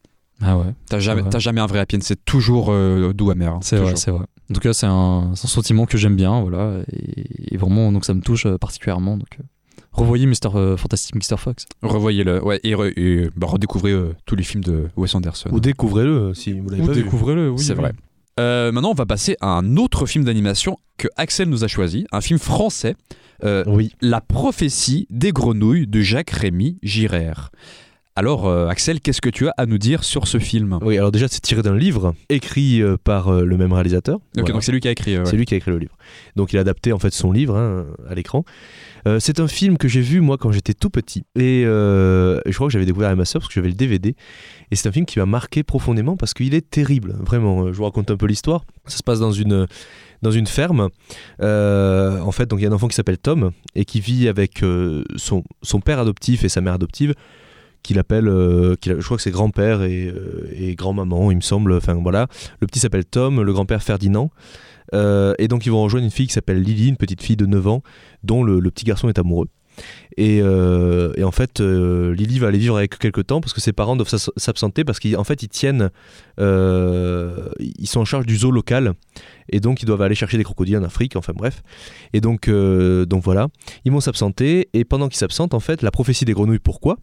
Ah 0.41 0.57
ouais. 0.57 0.66
T'as 0.89 1.01
jamais, 1.01 1.61
un 1.61 1.66
vrai 1.66 1.81
happy 1.81 1.97
end. 1.97 2.01
C'est 2.03 2.24
toujours 2.24 2.68
euh, 2.70 3.12
doux 3.12 3.31
amer. 3.33 3.55
hein, 3.55 3.59
C'est 3.62 3.76
vrai, 3.79 3.97
c'est 3.97 4.12
vrai. 4.12 4.24
En 4.51 4.55
tout 4.55 4.61
cas, 4.61 4.72
c'est 4.72 4.87
un, 4.87 5.33
sentiment 5.35 5.85
que 5.87 5.99
j'aime 5.99 6.14
bien, 6.14 6.41
voilà. 6.41 6.79
Et, 6.93 7.55
et 7.55 7.57
vraiment, 7.57 7.91
donc 7.91 8.05
ça 8.05 8.14
me 8.14 8.20
touche 8.22 8.47
particulièrement. 8.61 9.16
Donc, 9.16 9.26
euh, 9.41 9.43
revoyez 9.91 10.26
Mister 10.26 10.49
euh, 10.55 10.76
Fantastic 10.76 11.16
Mr. 11.16 11.37
Fox. 11.37 11.66
Revoyez-le, 11.83 12.43
ouais, 12.45 12.61
et, 12.62 12.74
re- 12.74 12.93
et, 12.97 13.29
bah, 13.37 13.49
redécouvrez 13.49 13.91
euh, 13.91 14.14
tous 14.24 14.37
les 14.37 14.45
films 14.45 14.62
de 14.62 14.89
Wes 14.97 15.12
Anderson. 15.16 15.51
Ou 15.51 15.59
découvrez-le 15.59 16.33
si 16.35 16.61
vous 16.61 16.70
l'avez 16.70 16.83
Ou 16.83 16.87
pas 16.87 16.93
vu. 16.93 17.03
découvrez-le, 17.03 17.51
oui. 17.51 17.59
c'est 17.59 17.72
oui. 17.72 17.81
vrai. 17.81 17.93
Euh, 18.39 18.70
maintenant, 18.72 18.91
on 18.91 18.95
va 18.95 19.07
passer 19.07 19.36
à 19.41 19.49
un 19.49 19.76
autre 19.76 20.07
film 20.07 20.24
d'animation 20.24 20.78
que 20.97 21.09
Axel 21.16 21.49
nous 21.49 21.64
a 21.64 21.68
choisi, 21.68 22.07
un 22.12 22.20
film 22.20 22.39
français, 22.39 22.95
euh, 23.45 23.64
Oui. 23.66 23.93
La 24.01 24.20
prophétie 24.20 25.07
des 25.11 25.32
grenouilles 25.32 25.86
de 25.86 26.01
Jacques-Rémy 26.01 26.78
Girard. 26.82 27.51
Alors, 28.19 28.49
euh, 28.49 28.66
Axel, 28.66 29.01
qu'est-ce 29.01 29.21
que 29.21 29.29
tu 29.29 29.47
as 29.47 29.55
à 29.57 29.64
nous 29.64 29.79
dire 29.79 30.03
sur 30.03 30.27
ce 30.27 30.39
film? 30.39 30.81
Oui, 30.83 30.99
alors 30.99 31.12
déjà, 31.12 31.29
c'est 31.29 31.39
tiré 31.39 31.62
d'un 31.62 31.77
livre 31.77 32.16
écrit 32.29 32.83
euh, 32.83 32.97
par 32.97 33.29
euh, 33.29 33.45
le 33.45 33.57
même 33.57 33.73
réalisateur. 33.73 34.16
Ok, 34.16 34.23
Voilà. 34.35 34.53
donc 34.55 34.64
c'est 34.64 34.73
lui 34.73 34.81
qui 34.81 34.89
a 34.89 34.91
écrit. 34.91 35.16
ouais. 35.16 35.25
C'est 35.25 35.37
lui 35.37 35.45
qui 35.45 35.55
a 35.55 35.57
écrit 35.57 35.71
le 35.71 35.79
livre. 35.79 35.97
Donc 36.35 36.53
il 36.53 36.59
a 36.59 36.62
adapté 36.62 36.93
en 36.93 36.99
fait 36.99 37.14
son 37.14 37.31
livre 37.31 37.57
hein, 37.57 37.87
à 38.09 38.16
l'écran. 38.16 38.45
C'est 39.21 39.41
un 39.41 39.47
film 39.49 39.79
que 39.79 39.89
j'ai 39.89 40.03
vu 40.03 40.21
moi 40.21 40.37
quand 40.37 40.53
j'étais 40.53 40.75
tout 40.75 40.91
petit. 40.91 41.25
Et 41.37 41.62
je 41.62 42.53
crois 42.55 42.66
que 42.66 42.73
j'avais 42.73 42.85
découvert 42.87 43.09
avec 43.09 43.19
ma 43.19 43.25
soeur 43.25 43.41
parce 43.41 43.49
que 43.49 43.55
j'avais 43.55 43.69
le 43.69 43.75
DVD. 43.75 44.16
Et 44.71 44.77
c'est 44.77 44.89
un 44.89 44.93
film 44.93 45.07
qui 45.07 45.19
m'a 45.21 45.25
marqué 45.25 45.62
profondément 45.62 46.16
parce 46.16 46.35
qu'il 46.35 46.53
est 46.55 46.69
terrible. 46.69 47.14
Vraiment, 47.21 47.69
je 47.73 47.77
vous 47.79 47.85
raconte 47.85 48.11
un 48.11 48.16
peu 48.16 48.27
l'histoire. 48.27 48.64
Ça 48.87 48.99
se 48.99 49.03
passe 49.03 49.21
dans 49.21 49.33
une, 49.33 49.66
dans 50.23 50.31
une 50.31 50.47
ferme. 50.47 50.89
Euh, 51.41 52.21
en 52.21 52.33
fait, 52.33 52.47
donc 52.47 52.59
il 52.61 52.64
y 52.64 52.66
a 52.66 52.69
un 52.69 52.73
enfant 52.73 52.89
qui 52.89 52.97
s'appelle 52.97 53.19
Tom 53.19 53.53
et 53.75 53.85
qui 53.85 54.01
vit 54.01 54.29
avec 54.29 54.62
euh, 54.62 55.05
son, 55.16 55.45
son 55.62 55.81
père 55.81 56.01
adoptif 56.01 56.45
et 56.45 56.49
sa 56.51 56.61
mère 56.61 56.75
adoptive 56.75 57.14
qu'il 57.83 57.99
appelle, 57.99 58.29
euh, 58.29 58.76
je 58.85 59.03
crois 59.03 59.16
que 59.16 59.22
c'est 59.22 59.31
grand-père 59.31 59.83
et, 59.83 60.07
euh, 60.07 60.49
et 60.55 60.74
grand-maman, 60.74 61.31
il 61.31 61.37
me 61.37 61.43
semble. 61.43 61.72
Enfin 61.72 61.95
voilà, 61.95 62.26
le 62.61 62.66
petit 62.66 62.79
s'appelle 62.79 63.05
Tom, 63.05 63.43
le 63.43 63.53
grand-père 63.53 63.83
Ferdinand. 63.83 64.31
Euh, 64.95 65.35
et 65.39 65.49
donc 65.49 65.66
ils 65.66 65.70
vont 65.70 65.83
rejoindre 65.83 66.05
une 66.05 66.11
fille 66.11 66.26
qui 66.26 66.33
s'appelle 66.33 66.62
Lily, 66.62 66.89
une 66.89 66.97
petite 66.97 67.22
fille 67.22 67.37
de 67.37 67.47
9 67.47 67.66
ans, 67.68 67.83
dont 68.22 68.43
le 68.43 68.70
petit 68.70 68.85
garçon 68.85 69.09
est 69.09 69.18
amoureux. 69.18 69.49
Et, 70.18 70.41
euh, 70.43 71.12
et 71.16 71.22
en 71.22 71.31
fait, 71.31 71.61
euh, 71.61 72.12
Lily 72.12 72.41
va 72.41 72.49
aller 72.49 72.59
vivre 72.59 72.76
avec 72.76 72.99
quelques 72.99 73.26
temps 73.29 73.41
parce 73.41 73.53
que 73.53 73.61
ses 73.61 73.72
parents 73.72 73.95
doivent 73.95 74.12
s'absenter 74.37 74.83
parce 74.83 74.99
qu'en 74.99 75.22
fait 75.22 75.45
ils 75.45 75.49
tiennent, 75.49 75.91
euh, 76.41 77.49
ils 77.59 77.87
sont 77.87 78.01
en 78.01 78.05
charge 78.05 78.26
du 78.26 78.37
zoo 78.37 78.51
local 78.51 78.95
et 79.51 79.61
donc 79.61 79.81
ils 79.81 79.87
doivent 79.87 80.03
aller 80.03 80.16
chercher 80.16 80.37
des 80.37 80.43
crocodiles 80.43 80.76
en 80.76 80.83
Afrique. 80.83 81.14
Enfin 81.14 81.33
bref. 81.37 81.62
Et 82.12 82.20
donc, 82.20 82.51
donc 82.51 83.22
voilà, 83.22 83.47
ils 83.85 83.93
vont 83.93 84.01
s'absenter 84.01 84.68
et 84.74 84.85
pendant 84.85 85.09
qu'ils 85.09 85.18
s'absentent, 85.18 85.55
en 85.55 85.61
fait, 85.61 85.83
la 85.83 85.93
prophétie 85.93 86.24
des 86.24 86.33
grenouilles. 86.33 86.59
Pourquoi? 86.59 86.97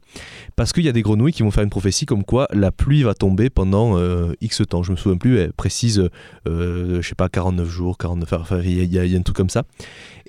Parce 0.57 0.73
qu'il 0.73 0.83
y 0.83 0.89
a 0.89 0.91
des 0.91 1.01
grenouilles 1.01 1.33
qui 1.33 1.43
vont 1.43 1.51
faire 1.51 1.63
une 1.63 1.69
prophétie 1.69 2.05
comme 2.05 2.25
quoi 2.25 2.47
la 2.51 2.71
pluie 2.73 3.03
va 3.03 3.13
tomber 3.13 3.49
pendant 3.49 3.97
X 4.41 4.61
temps. 4.69 4.83
Je 4.83 4.91
me 4.91 4.97
souviens 4.97 5.17
plus, 5.17 5.39
elle 5.39 5.53
précise, 5.53 6.09
je 6.45 7.01
sais 7.01 7.15
pas, 7.15 7.29
49 7.29 7.67
jours, 7.69 7.97
49 7.97 8.33
heures, 8.33 8.41
enfin, 8.41 8.59
il 8.61 8.83
y, 8.83 8.97
y 8.97 9.15
a 9.15 9.17
un 9.17 9.21
truc 9.21 9.37
comme 9.37 9.49
ça. 9.49 9.63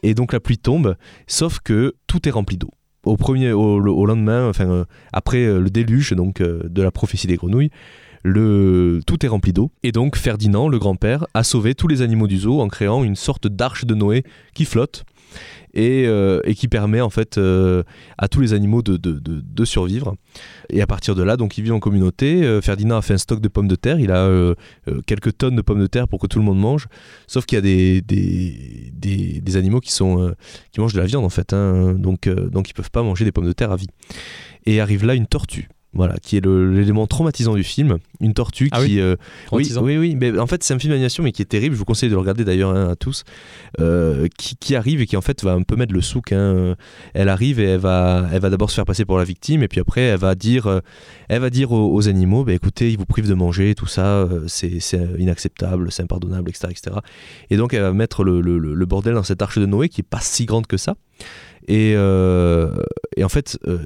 Et 0.07 0.15
donc 0.15 0.33
la 0.33 0.39
pluie 0.39 0.57
tombe, 0.57 0.95
sauf 1.27 1.59
que 1.59 1.97
tout 2.07 2.29
est 2.29 2.31
rempli 2.31 2.57
d'eau. 2.57 2.71
Au, 3.05 3.17
premier, 3.17 3.51
au, 3.51 4.07
lendemain, 4.07 4.49
enfin, 4.49 4.71
euh, 4.71 4.85
après 5.13 5.45
euh, 5.45 5.59
le 5.59 5.69
déluge 5.69 6.13
donc, 6.13 6.41
euh, 6.41 6.63
de 6.69 6.81
la 6.81 6.93
prophétie 6.93 7.27
des 7.27 7.35
grenouilles, 7.35 7.71
le, 8.23 9.01
tout 9.05 9.27
est 9.27 9.29
rempli 9.29 9.53
d'eau. 9.53 9.73
Et 9.83 9.91
donc 9.91 10.15
Ferdinand, 10.15 10.69
le 10.69 10.79
grand-père, 10.79 11.27
a 11.35 11.43
sauvé 11.43 11.75
tous 11.75 11.89
les 11.89 12.03
animaux 12.03 12.29
du 12.29 12.39
zoo 12.39 12.61
en 12.61 12.69
créant 12.69 13.03
une 13.03 13.17
sorte 13.17 13.49
d'arche 13.49 13.85
de 13.85 13.97
Noé 13.97 14.23
qui 14.55 14.65
flotte 14.65 15.05
et, 15.77 16.07
euh, 16.07 16.41
et 16.45 16.55
qui 16.55 16.69
permet 16.69 17.03
en 17.03 17.11
fait 17.11 17.37
euh, 17.37 17.83
à 18.19 18.29
tous 18.29 18.41
les 18.41 18.55
animaux 18.55 18.83
de, 18.83 19.65
survivre. 19.65 20.17
Et 20.71 20.81
à 20.81 20.87
partir 20.87 21.15
de 21.15 21.23
là, 21.23 21.37
donc 21.37 21.59
ils 21.59 21.63
vivent 21.63 21.75
en 21.75 21.81
communauté. 21.81 22.43
Euh, 22.45 22.61
Ferdinand 22.61 22.97
a 22.97 23.03
fait 23.03 23.15
un 23.15 23.19
stock 23.19 23.41
de 23.41 23.49
pommes 23.49 23.69
de 23.69 23.77
terre. 23.77 24.01
Il 24.01 24.11
a 24.11 24.55
quelques 25.07 25.37
tonnes 25.37 25.57
de 25.57 25.63
pommes 25.63 25.81
de 25.81 25.87
terre 25.87 26.09
pour 26.09 26.19
que 26.19 26.27
tout 26.27 26.39
le 26.39 26.45
monde 26.45 26.59
mange. 26.59 26.89
Sauf 27.27 27.45
qu'il 27.45 27.57
y 27.57 27.59
a 27.59 28.01
des, 28.01 29.57
animaux 29.57 29.81
qui, 29.81 29.93
mangent 30.03 30.93
de 30.95 30.99
la 30.99 31.07
viande 31.07 31.25
en 31.25 31.29
fait. 31.31 31.53
hein. 31.53 31.95
donc, 31.95 32.29
donc 32.29 32.71
ils 32.71 32.75
peuvent 32.75 32.91
pas 32.91 33.03
manger 33.03 33.25
des 33.25 33.33
pommes 33.33 33.47
de 33.47 33.53
terre 33.53 33.71
à 33.71 33.77
vie. 33.77 33.89
Et 34.65 34.81
arrive 34.81 35.05
là 35.05 35.15
une 35.15 35.27
tortue. 35.27 35.69
Voilà, 35.97 36.15
qui 36.23 36.37
est 36.37 36.45
l'élément 36.47 37.07
traumatisant 37.07 37.55
du 37.55 37.65
film. 37.65 37.97
Une 38.21 38.35
tortue 38.35 38.69
Ah 38.73 38.85
qui. 38.85 39.01
euh, 39.01 39.17
oui, 39.19 39.47
Traumatisant. 39.47 39.83
oui, 39.83 39.97
oui. 39.99 40.17
Mais 40.19 40.39
en 40.39 40.47
fait, 40.47 40.63
c'est 40.63 40.75
un 40.75 40.79
film 40.79 40.93
d'animation, 40.93 41.25
mais 41.25 41.33
qui 41.33 41.43
est 41.43 41.47
terrible. 41.47 41.75
Je 41.75 41.79
vous 41.79 41.85
conseille 41.85 42.09
de 42.11 42.15
le 42.15 42.21
regarder 42.21 42.45
d'ailleurs 42.45 42.71
hein, 42.71 42.91
à 42.91 42.97
tous. 42.97 43.25
Euh, 43.81 44.29
qui, 44.39 44.57
qui 44.57 44.75
arrive 44.77 45.01
et 45.01 45.07
qui 45.07 45.17
en 45.17 45.21
fait 45.21 45.43
va 45.43 45.53
un 45.53 45.63
peu 45.63 45.77
mettre 45.77 45.93
le 45.93 46.01
souk. 46.03 46.33
hein. 46.33 46.77
Elle 47.15 47.29
arrive 47.29 47.61
et 47.61 47.65
elle 47.65 47.81
va, 47.81 48.29
elle 48.33 48.41
va 48.41 48.51
d'abord 48.51 48.71
se 48.71 48.75
faire 48.77 48.85
passer 48.85 49.05
pour 49.05 49.19
la 49.19 49.25
victime, 49.25 49.63
et 49.63 49.69
puis 49.69 49.81
après, 49.81 50.03
elle 50.03 50.19
va 50.19 50.35
dire, 50.35 50.67
euh, 50.67 50.81
elle 51.29 51.41
va 51.41 51.51
dire 51.51 51.73
aux, 51.73 51.93
aux 51.95 52.09
animaux, 52.09 52.45
bah, 52.45 52.53
écoutez, 52.53 52.91
ils 52.93 52.99
vous 52.99 53.07
privent 53.07 53.29
de 53.29 53.35
manger, 53.35 53.75
tout 53.75 53.87
ça, 53.87 54.29
c'est 54.47 54.79
inacceptable, 55.19 55.91
c'est 55.91 56.03
impardonnable, 56.03 56.51
etc., 56.51 56.69
etc. 56.71 56.97
Et 57.51 57.57
donc, 57.57 57.75
elle 57.75 57.83
va 57.83 57.93
mettre 57.93 58.25
le- 58.25 58.41
le 58.41 58.87
bordel 58.87 59.15
dans 59.15 59.23
cette 59.23 59.43
arche 59.43 59.59
de 59.59 59.67
Noé 59.67 59.89
qui 59.89 60.01
est 60.03 60.05
pas 60.09 60.21
si 60.21 60.45
grande 60.47 60.67
que 60.67 60.77
ça. 60.77 60.95
Et, 61.69 61.95
euh, 61.97 62.71
et 63.17 63.25
en 63.25 63.29
fait, 63.29 63.59
euh, 63.67 63.79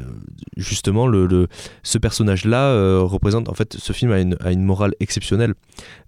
justement, 0.59 1.07
le, 1.07 1.47
ce 1.83 1.97
personnage-là 1.97 2.67
euh, 2.67 3.01
représente. 3.01 3.49
En 3.49 3.55
fait, 3.55 3.75
ce 3.79 3.95
film 3.95 4.13
a 4.13 4.21
une, 4.21 4.37
a 4.41 4.53
une 4.53 4.63
morale 4.63 4.93
exceptionnelle. 5.01 5.55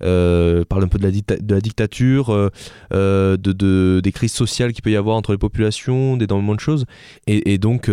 Parle 0.01 0.85
un 0.85 0.89
peu 0.89 0.99
de 0.99 1.05
la, 1.05 1.11
de 1.11 1.55
la 1.55 1.61
dictature, 1.63 2.51
de, 2.91 3.37
de- 3.37 4.01
des 4.03 4.13
crises 4.13 4.33
sociales 4.33 4.75
qu'il 4.75 4.83
peut 4.83 4.91
y 4.91 4.97
avoir 4.97 5.17
entre 5.17 5.33
les 5.33 5.39
populations, 5.39 6.19
d'énormément 6.19 6.55
de 6.55 6.61
choses. 6.61 6.85
Et, 7.27 7.57
donc, 7.57 7.91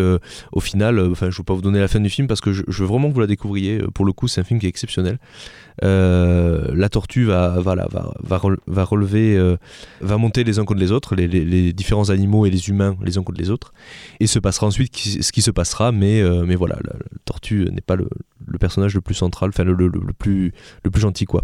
au 0.52 0.60
final, 0.60 1.00
enfin, 1.00 1.30
je 1.30 1.36
ne 1.36 1.38
veux 1.38 1.46
pas 1.46 1.54
vous 1.54 1.62
donner 1.62 1.80
la 1.80 1.88
fin 1.88 2.02
du 2.02 2.10
film 2.10 2.28
parce 2.28 2.42
que 2.42 2.52
je 2.52 2.64
veux 2.68 2.86
vraiment 2.86 3.08
que 3.08 3.14
vous 3.14 3.22
la 3.22 3.28
découvriez. 3.28 3.80
Pour 3.94 4.04
le 4.04 4.12
coup, 4.12 4.28
c'est 4.28 4.42
un 4.42 4.44
film 4.44 4.60
qui 4.60 4.66
est 4.66 4.70
exceptionnel. 4.70 5.20
Euh, 5.84 6.68
la 6.74 6.90
tortue 6.90 7.26
va, 7.26 7.60
voilà, 7.60 7.88
va, 7.92 8.14
va, 8.22 8.38
rele- 8.38 8.60
va 8.68 8.84
relever, 8.84 9.38
euh, 9.38 9.58
va 10.02 10.18
monter 10.18 10.44
les 10.44 10.60
uns 10.60 10.66
contre 10.66 10.80
les 10.80 10.92
autres, 10.92 11.16
les, 11.16 11.74
différents 11.74 12.10
animaux 12.10 12.46
et 12.46 12.50
les 12.50 12.70
humains 12.70 12.98
les 13.04 13.18
uns 13.18 13.24
contre 13.24 13.40
les 13.40 13.50
autres. 13.50 13.74
Et 14.20 14.28
se 14.28 14.40
passera 14.40 14.68
ensuite 14.68 14.96
ce 14.98 15.32
qui 15.32 15.42
se 15.42 15.52
passera, 15.52 15.92
mais, 15.92 16.22
euh, 16.22 16.44
mais 16.46 16.56
voilà, 16.56 16.78
la, 16.84 16.94
tortue 17.26 17.70
n'est 17.72 17.82
pas 17.82 17.96
le, 17.96 18.08
personnage 18.60 18.94
le 18.94 19.02
plus 19.02 19.16
central, 19.16 19.50
enfin 19.50 19.64
le, 19.64 19.76
plus, 20.18 20.54
le 20.84 20.92
plus 20.92 21.02
gentil, 21.02 21.26
quoi. 21.26 21.44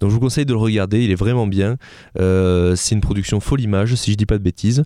Donc 0.00 0.10
je 0.10 0.14
vous 0.14 0.20
conseille 0.20 0.46
de 0.46 0.52
le 0.52 0.58
regarder, 0.58 1.02
il 1.02 1.10
est 1.10 1.16
vraiment 1.16 1.48
bien. 1.48 1.76
C'est 2.14 2.94
une 2.94 3.00
production 3.00 3.40
Folle 3.40 3.60
Image, 3.60 3.96
si 3.96 4.12
je 4.12 4.16
dis 4.16 4.26
pas 4.26 4.38
de 4.38 4.44
bêtises. 4.44 4.84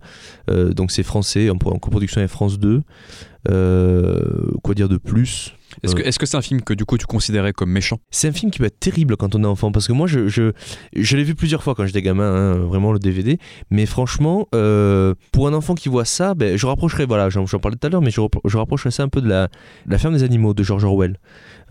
Donc 0.49 0.91
c'est 0.91 1.03
français, 1.03 1.51
en, 1.51 1.57
en 1.57 1.79
coproduction 1.79 2.21
avec 2.21 2.31
France 2.31 2.59
2. 2.59 2.83
Euh, 3.51 4.51
quoi 4.63 4.75
dire 4.75 4.89
de 4.89 4.97
plus? 4.97 5.55
Est-ce 5.83 5.95
que 5.95 6.03
Euh. 6.03 6.05
est-ce 6.05 6.19
que 6.19 6.27
c'est 6.27 6.37
un 6.37 6.43
film 6.43 6.61
que 6.61 6.75
du 6.75 6.85
coup 6.85 6.99
tu 6.99 7.07
considérais 7.07 7.53
comme 7.55 7.71
méchant? 7.71 7.99
C'est 8.11 8.29
un 8.29 8.33
film 8.33 8.51
qui 8.53 8.59
peut 8.59 8.67
être 8.67 8.79
terrible 8.79 9.17
quand 9.17 9.35
on 9.35 9.43
est 9.43 9.47
enfant 9.47 9.73
parce 9.73 9.89
que 9.89 9.93
moi 9.95 10.07
je, 10.07 10.29
je, 10.29 10.53
je 10.95 11.17
l'ai 11.17 11.25
vu 11.25 11.35
plusieurs 11.35 11.63
fois 11.63 11.75
quand 11.75 11.87
j'étais 11.87 12.03
gamin, 12.03 12.25
hein, 12.31 12.55
vraiment 12.59 12.93
le 12.93 12.99
DVD. 12.99 13.39
Mais 13.71 13.87
franchement, 13.87 14.47
euh, 14.55 15.15
pour 15.33 15.49
un 15.49 15.55
enfant 15.55 15.75
qui 15.75 15.89
voit 15.89 16.05
ça, 16.05 16.35
ben, 16.35 16.57
je 16.59 16.67
rapprocherais, 16.67 17.07
voilà, 17.07 17.31
j'en 17.31 17.47
j'en 17.47 17.59
parlais 17.59 17.77
tout 17.79 17.87
à 17.87 17.91
l'heure, 17.91 18.03
mais 18.03 18.11
je, 18.11 18.21
je 18.45 18.59
rapprocherais 18.59 18.91
ça 18.91 19.03
un 19.03 19.09
peu 19.09 19.23
de 19.23 19.29
la, 19.29 19.49
la 19.87 19.99
ferme 19.99 20.15
des 20.15 20.23
animaux 20.25 20.53
de 20.53 20.63
George 20.63 20.85
Orwell. 20.85 21.17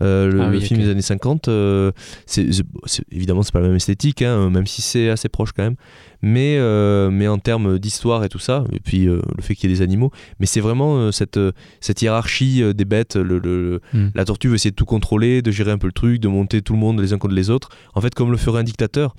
Euh, 0.00 0.30
le, 0.30 0.40
Ah 0.40 0.48
oui, 0.48 0.54
le 0.54 0.60
film 0.60 0.80
des 0.80 0.88
années 0.88 1.02
50, 1.02 1.48
euh, 1.48 1.92
c'est, 2.26 2.50
c'est- 2.86 3.04
évidemment 3.12 3.42
c'est 3.42 3.52
pas 3.52 3.60
la 3.60 3.66
même 3.68 3.76
esthétique, 3.76 4.22
hein, 4.22 4.48
même 4.50 4.66
si 4.66 4.80
c'est 4.82 5.10
assez 5.10 5.28
proche 5.28 5.52
quand 5.52 5.62
même. 5.62 5.76
Mais, 6.24 6.56
euh, 6.58 7.10
mais 7.10 7.26
en 7.26 7.38
termes 7.38 7.78
d'histoire 7.80 8.22
et 8.24 8.28
tout 8.28 8.38
ça, 8.38 8.64
et 8.72 8.78
puis 8.78 9.08
euh, 9.08 9.20
le 9.36 9.42
fait 9.42 9.54
qu'il 9.56 9.68
y 9.68 9.72
ait 9.72 9.76
des 9.76 9.82
animaux, 9.82 10.12
mais 10.38 10.46
c'est 10.46 10.60
vraiment 10.60 11.10
cette, 11.10 11.38
cette 11.80 12.00
hiérarchie 12.00 12.62
des 12.74 12.84
bêtes, 12.84 13.16
le- 13.16 13.38
le, 13.38 13.80
Hmm. 13.92 14.08
la 14.14 14.24
tortue 14.24 14.48
veut 14.48 14.54
essayer 14.54 14.70
de 14.70 14.76
tout 14.76 14.84
contrôler, 14.84 15.42
de 15.42 15.50
gérer 15.50 15.70
un 15.72 15.78
peu 15.78 15.88
le 15.88 15.92
truc, 15.92 16.20
de 16.20 16.28
monter 16.28 16.62
tout 16.62 16.72
le 16.74 16.78
monde 16.78 17.00
les 17.00 17.12
uns 17.12 17.18
contre 17.18 17.34
les 17.34 17.50
autres. 17.50 17.68
En 17.94 18.00
fait, 18.00 18.14
comme 18.14 18.30
le 18.30 18.36
ferait 18.36 18.60
un 18.60 18.64
dictateur, 18.64 19.14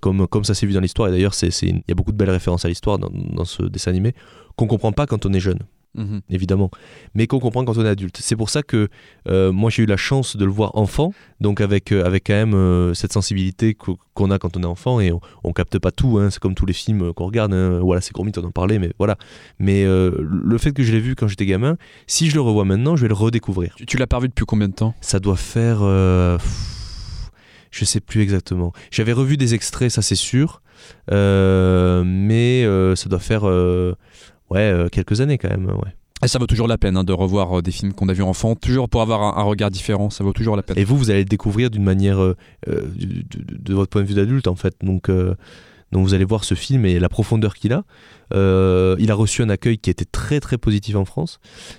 comme, 0.00 0.26
comme 0.28 0.44
ça 0.44 0.54
s'est 0.54 0.66
vu 0.66 0.72
dans 0.72 0.80
l'histoire. 0.80 1.08
Et 1.08 1.12
d'ailleurs, 1.12 1.34
c'est, 1.34 1.50
c'est 1.50 1.66
une- 1.66 1.76
il 1.78 1.84
y 1.88 1.92
a 1.92 1.94
beaucoup 1.94 2.12
de 2.12 2.16
belles 2.16 2.30
références 2.30 2.64
à 2.64 2.68
l'histoire 2.68 2.98
dans, 2.98 3.10
dans 3.12 3.44
ce 3.44 3.62
dessin 3.64 3.90
animé 3.90 4.14
qu'on 4.56 4.66
comprend 4.66 4.92
pas 4.92 5.06
quand 5.06 5.24
on 5.26 5.32
est 5.32 5.40
jeune, 5.40 5.58
Mhm. 5.94 6.22
évidemment, 6.30 6.70
mais 7.14 7.26
qu'on 7.26 7.38
comprend 7.38 7.64
quand 7.66 7.76
on 7.76 7.84
est 7.84 7.88
adulte. 7.88 8.16
C'est 8.20 8.34
pour 8.36 8.48
ça 8.48 8.62
que 8.62 8.88
euh, 9.28 9.52
moi 9.52 9.68
j'ai 9.68 9.82
eu 9.82 9.86
la 9.86 9.98
chance 9.98 10.36
de 10.38 10.44
le 10.46 10.50
voir 10.50 10.74
enfant, 10.76 11.12
donc 11.40 11.60
avec, 11.60 11.92
euh, 11.92 12.04
avec 12.06 12.24
quand 12.28 12.32
même 12.32 12.54
euh, 12.54 12.94
cette 12.94 13.12
sensibilité 13.12 13.74
qu'o- 13.74 13.98
qu'on 14.14 14.30
a 14.30 14.38
quand 14.38 14.56
on 14.56 14.62
est 14.62 14.66
enfant 14.66 15.00
et 15.00 15.12
on, 15.12 15.20
on 15.44 15.52
capte 15.52 15.78
pas 15.78 15.90
tout. 15.90 16.18
hein. 16.18 16.30
c'est 16.30 16.38
comme 16.40 16.54
tous 16.54 16.64
les 16.64 16.72
films 16.72 17.12
qu'on 17.12 17.26
regarde. 17.26 17.52
hein. 17.52 17.80
Voilà, 17.82 18.00
c'est 18.00 18.12
gros 18.14 18.24
mythe, 18.24 18.38
on 18.38 18.44
en 18.44 18.50
parlait, 18.52 18.78
mais 18.78 18.92
voilà. 18.98 19.16
Mais 19.58 19.84
le 19.84 20.58
fait 20.58 20.72
que 20.72 20.82
je 20.82 20.92
l'ai 20.92 21.00
vu 21.00 21.14
quand 21.14 21.28
j'étais 21.28 21.44
gamin, 21.46 21.76
si 22.06 22.30
je 22.30 22.34
le 22.36 22.40
revois 22.40 22.64
maintenant, 22.64 22.96
je 22.96 23.02
vais 23.02 23.08
le 23.08 23.14
redécouvrir. 23.14 23.74
Tu, 23.76 23.84
tu 23.84 23.96
l'as 23.98 24.06
pas 24.06 24.18
vu 24.18 24.28
depuis 24.28 24.46
combien 24.46 24.68
de 24.68 24.74
temps? 24.74 24.94
Ça 25.02 25.20
doit 25.20 25.36
faire. 25.36 25.80
je 27.70 27.84
sais 27.84 28.00
plus 28.00 28.22
exactement. 28.22 28.72
J'avais 28.90 29.12
revu 29.12 29.36
des 29.36 29.52
extraits, 29.54 29.90
ça 29.90 30.00
c'est 30.02 30.14
sûr. 30.14 30.62
Mais 31.10 32.64
ça 32.96 33.08
doit 33.08 33.18
faire. 33.20 33.42
Ouais, 34.52 34.60
euh, 34.60 34.88
quelques 34.88 35.20
années 35.20 35.38
quand 35.38 35.50
même. 35.50 35.66
Ouais. 35.66 35.94
Et 36.24 36.28
ça 36.28 36.38
vaut 36.38 36.46
toujours 36.46 36.68
la 36.68 36.78
peine 36.78 36.96
hein, 36.96 37.04
de 37.04 37.12
revoir 37.12 37.58
euh, 37.58 37.62
des 37.62 37.72
films 37.72 37.92
qu'on 37.92 38.08
a 38.08 38.12
vus 38.12 38.22
enfant, 38.22 38.54
toujours 38.54 38.88
pour 38.88 39.02
avoir 39.02 39.22
un, 39.22 39.40
un 39.40 39.44
regard 39.44 39.70
différent, 39.70 40.08
ça 40.10 40.22
vaut 40.22 40.32
toujours 40.32 40.56
la 40.56 40.62
peine. 40.62 40.78
Et 40.78 40.84
vous, 40.84 40.96
vous 40.96 41.10
allez 41.10 41.20
le 41.20 41.24
découvrir 41.24 41.68
d'une 41.70 41.82
manière. 41.84 42.20
euh, 42.20 42.36
de, 42.66 43.24
de 43.58 43.74
votre 43.74 43.90
point 43.90 44.02
de 44.02 44.06
vue 44.06 44.14
d'adulte 44.14 44.46
en 44.46 44.54
fait. 44.56 44.74
Donc. 44.82 45.10
Donc 45.92 46.04
vous 46.06 46.14
allez 46.14 46.24
voir 46.24 46.44
ce 46.44 46.54
film 46.54 46.84
et 46.86 46.98
la 46.98 47.08
profondeur 47.08 47.54
qu'il 47.54 47.72
a. 47.72 47.84
Euh, 48.34 48.96
il 48.98 49.10
a 49.10 49.14
reçu 49.14 49.42
un 49.42 49.50
accueil 49.50 49.76
qui 49.76 49.90
était 49.90 50.06
très 50.06 50.40
très 50.40 50.56
positif 50.56 50.96
en 50.96 51.04
France. 51.04 51.38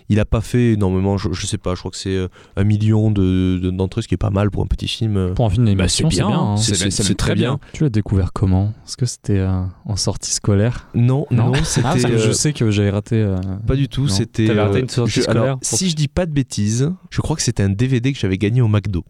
Il 0.09 0.17
n'a 0.17 0.25
pas 0.25 0.41
fait 0.41 0.73
énormément, 0.73 1.17
je, 1.17 1.29
je 1.31 1.47
sais 1.47 1.57
pas, 1.57 1.73
je 1.73 1.79
crois 1.79 1.89
que 1.89 1.97
c'est 1.97 2.15
euh, 2.15 2.27
un 2.55 2.63
million 2.63 3.09
de- 3.09 3.57
de- 3.61 3.71
d'entrées, 3.71 4.03
ce 4.03 4.07
qui 4.07 4.13
est 4.13 4.17
pas 4.17 4.29
mal 4.29 4.51
pour 4.51 4.61
un 4.61 4.67
petit 4.67 4.87
film. 4.87 5.17
euh. 5.17 5.33
Pour 5.33 5.47
un 5.47 5.49
film 5.49 5.65
d'animation, 5.65 6.09
c'est 6.11 6.17
bien. 6.17 6.29
hein. 6.29 6.57
c'est- 6.57 6.75
c'est- 6.75 6.91
c'est 6.91 7.01
c'est 7.03 7.15
très 7.15 7.33
bien. 7.33 7.59
Tu 7.73 7.81
l'as 7.83 7.89
découvert 7.89 8.33
comment? 8.33 8.71
Est-ce 8.85 8.97
que 8.97 9.07
c'était 9.07 9.39
euh, 9.39 9.63
en 9.85 9.95
sortie 9.95 10.31
scolaire? 10.31 10.87
Non, 10.93 11.25
non, 11.31 11.51
Ah, 11.55 11.63
c'était. 11.63 11.81
parce 11.81 12.03
que 12.03 12.17
je 12.19 12.31
sais 12.31 12.53
que 12.53 12.69
j'avais 12.69 12.91
raté. 12.91 13.15
euh, 13.15 13.37
Pas 13.65 13.75
du 13.75 13.87
tout, 13.89 14.03
Non. 14.03 14.07
c'était. 14.09 14.45
T'avais 14.45 14.61
raté 14.61 14.79
une 14.81 14.89
sortie 14.89 15.11
je- 15.13 15.21
scolaire 15.21 15.43
alors, 15.43 15.59
pour- 15.59 15.67
Si 15.67 15.89
je 15.89 15.95
dis 15.95 16.07
pas 16.07 16.27
de 16.27 16.31
bêtises, 16.31 16.91
je 17.09 17.21
crois 17.21 17.35
que 17.35 17.41
c'était 17.41 17.63
un 17.63 17.69
DVD 17.69 18.13
que 18.13 18.19
j'avais 18.19 18.37
gagné 18.37 18.61
au 18.61 18.67
McDo. 18.67 19.03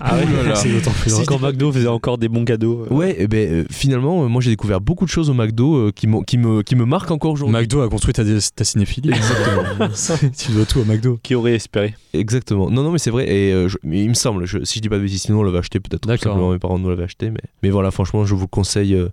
Ah 0.00 0.16
ouais, 0.16 0.24
c'est 0.54 0.70
d'autant 0.70 0.90
plus 0.92 1.10
Si 1.10 1.16
drôle. 1.24 1.26
quand 1.26 1.38
McDo 1.46 1.72
faisait 1.72 1.88
encore 1.88 2.18
des 2.18 2.28
bons 2.28 2.44
cadeaux. 2.44 2.86
euh, 2.90 2.94
Ouais, 2.94 3.20
et 3.20 3.26
ben 3.28 3.52
euh, 3.52 3.64
finalement, 3.70 4.24
euh, 4.24 4.28
moi 4.28 4.40
j'ai 4.40 4.50
découvert 4.50 4.80
beaucoup 4.80 5.04
de 5.04 5.10
choses 5.10 5.30
au 5.30 5.34
McDo 5.34 5.76
euh, 5.76 5.92
qui, 5.92 6.06
me, 6.06 6.62
qui 6.62 6.76
me 6.76 6.84
marquent 6.84 7.10
encore 7.10 7.32
aujourd'hui. 7.32 7.56
McDo 7.56 7.80
a 7.80 7.88
construit 7.88 8.12
ta, 8.14 8.22
ta 8.24 8.64
cinéphilie. 8.64 9.10
Exactement. 9.10 9.88
tu 10.38 10.52
dois 10.52 10.64
tout 10.64 10.80
à 10.80 10.84
McDo. 10.84 11.18
Qui 11.22 11.34
aurait 11.34 11.54
espéré 11.54 11.94
Exactement. 12.14 12.70
Non, 12.70 12.82
non, 12.82 12.90
mais 12.92 12.98
c'est 12.98 13.10
vrai. 13.10 13.28
Et 13.28 13.52
euh, 13.52 13.68
je- 13.68 13.78
mais 13.82 14.02
il 14.02 14.08
me 14.08 14.14
semble, 14.14 14.46
je- 14.46 14.64
si 14.64 14.76
je 14.78 14.82
dis 14.82 14.88
pas 14.88 14.96
de 14.98 15.02
bêtises, 15.02 15.22
sinon 15.22 15.40
on 15.40 15.42
l'avait 15.42 15.58
acheté 15.58 15.80
peut-être. 15.80 16.06
D'accord. 16.06 16.52
Mes 16.52 16.58
parents 16.58 16.78
nous 16.78 16.88
l'avaient 16.88 17.04
acheté. 17.04 17.30
Mais, 17.30 17.40
mais 17.62 17.70
voilà, 17.70 17.90
franchement, 17.90 18.24
je 18.24 18.34
vous 18.34 18.42
le 18.42 18.46
conseille. 18.46 18.94
euh, 18.94 19.08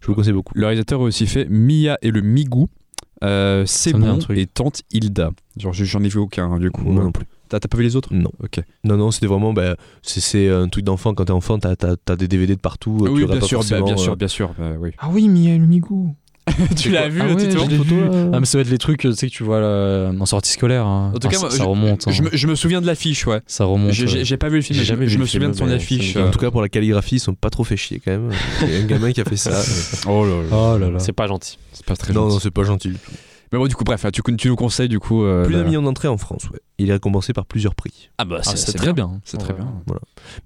je 0.00 0.06
vous 0.06 0.12
le 0.12 0.16
conseille 0.16 0.32
beaucoup. 0.32 0.52
Le 0.54 0.64
réalisateur 0.66 1.00
a 1.00 1.04
aussi 1.04 1.26
fait 1.26 1.46
Mia 1.50 1.98
et 2.02 2.10
le 2.12 2.20
Migou, 2.20 2.68
euh, 3.24 3.64
C'est 3.66 3.92
bon 3.92 4.18
truc. 4.18 4.38
et 4.38 4.46
Tante 4.46 4.82
Hilda. 4.92 5.32
Genre, 5.58 5.72
j'en 5.72 6.02
ai 6.04 6.08
vu 6.08 6.18
aucun 6.18 6.52
hein, 6.52 6.58
du 6.60 6.70
coup. 6.70 6.82
Moi 6.84 7.02
non 7.02 7.10
plus. 7.12 7.26
T'as 7.48 7.60
t'as 7.60 7.68
pas 7.68 7.76
vu 7.78 7.84
les 7.84 7.96
autres? 7.96 8.12
Non. 8.12 8.30
Ok. 8.42 8.60
Non, 8.84 8.96
non, 8.96 9.10
c'était 9.10 9.26
vraiment. 9.26 9.52
bah, 9.52 9.76
c'est- 10.02 10.20
c'est 10.20 10.48
un 10.48 10.68
truc 10.68 10.84
d'enfant. 10.84 11.14
Quand 11.14 11.24
t'es 11.26 11.30
enfant, 11.32 11.58
t'as 11.58 11.74
as, 12.06 12.16
des 12.16 12.28
DVD 12.28 12.54
de 12.54 12.60
partout. 12.60 12.98
euh, 13.02 13.06
tu 13.06 13.10
oui, 13.12 13.22
regardes 13.24 13.30
bien 13.32 13.40
pas 13.40 13.46
sûr, 13.46 13.60
bah, 13.70 13.80
bien 13.82 13.94
euh, 13.94 13.96
sûr, 13.96 14.16
bien 14.16 14.28
sûr. 14.28 14.54
bah, 14.58 14.72
oui. 14.78 14.90
Ah 14.98 15.08
oui, 15.12 15.28
Miel 15.28 15.60
Migou. 15.62 16.14
tu 16.78 16.90
l'as 16.90 17.08
vu, 17.10 17.20
ah 17.22 17.26
ouais, 17.34 17.50
je 17.50 17.58
l'ai 17.68 17.76
vu. 17.76 18.00
Ah, 18.32 18.40
mais 18.40 18.46
ça 18.46 18.56
va 18.56 18.62
être 18.62 18.70
les 18.70 18.78
trucs, 18.78 19.00
tu 19.02 19.12
sais, 19.12 19.26
que 19.28 19.32
tu 19.32 19.42
vois 19.42 19.60
là, 19.60 20.10
en 20.18 20.24
sortie 20.24 20.50
scolaire. 20.52 20.86
hein. 20.86 21.12
En 21.14 21.18
tout 21.18 21.28
Ah, 21.28 21.30
cas, 21.30 21.36
ça, 21.36 21.42
moi, 21.48 21.50
ça 21.50 21.64
remonte. 21.64 22.08
hein. 22.08 22.10
Je 22.10 22.22
me, 22.22 22.30
je 22.32 22.46
me 22.46 22.54
souviens 22.54 22.80
de 22.80 22.86
l'affiche, 22.86 23.26
ouais. 23.26 23.42
Ça 23.46 23.66
remonte. 23.66 23.92
J'ai- 23.92 24.32
euh. 24.32 24.36
pas 24.38 24.48
vu 24.48 24.56
le 24.56 24.62
film, 24.62 24.78
je, 24.78 24.82
jamais 24.84 25.06
je 25.08 25.16
vu 25.16 25.18
me 25.18 25.26
souviens 25.26 25.50
de 25.50 25.54
son 25.54 25.68
affiche. 25.68 26.16
En 26.16 26.30
tout 26.30 26.38
cas, 26.38 26.50
pour 26.50 26.62
la 26.62 26.70
calligraphie, 26.70 27.16
ils 27.16 27.20
sont 27.20 27.34
pas 27.34 27.50
trop 27.50 27.64
fait 27.64 27.76
chier 27.76 28.00
quand 28.02 28.12
même. 28.12 28.30
Il 28.62 28.72
y 28.72 28.76
a 28.76 28.80
un 28.80 28.86
gamin 28.86 29.12
qui 29.12 29.20
a 29.20 29.24
fait 29.26 29.36
ça. 29.36 29.50
Oh 30.08 30.24
là 30.24 30.36
là. 30.42 30.48
Oh 30.52 30.78
là 30.78 30.90
là. 30.90 30.98
C'est 31.00 31.12
pas 31.12 31.26
gentil. 31.26 31.58
C'est 31.74 31.84
pas 31.84 31.96
très 31.96 32.14
non, 32.14 32.22
gentil. 32.22 32.34
non, 32.34 32.40
c'est 32.40 32.50
pas 32.50 32.64
gentil. 32.64 32.88
du 32.88 32.94
tout. 32.94 33.10
Mais 33.52 33.58
bon, 33.58 33.66
du 33.66 33.74
coup, 33.74 33.84
bref, 33.84 34.04
tu, 34.12 34.20
tu 34.36 34.48
nous 34.48 34.56
conseilles 34.56 34.88
du 34.88 34.98
coup. 34.98 35.24
euh, 35.24 35.44
Plus 35.44 35.54
d'un 35.54 35.60
la- 35.60 35.64
million 35.66 35.82
d'entrées 35.82 36.08
en 36.08 36.18
France, 36.18 36.48
ouais. 36.52 36.58
Il 36.78 36.90
est 36.90 36.92
récompensé 36.92 37.32
par 37.32 37.44
plusieurs 37.46 37.74
prix. 37.74 38.10
Ah 38.18 38.24
bah 38.24 38.40
Ah, 38.46 38.54
c'est 38.56 38.72
très 38.74 38.92
bien. 38.92 39.20
C'est 39.24 39.36
très 39.38 39.52
Ouais. 39.52 39.58
bien. 39.58 39.72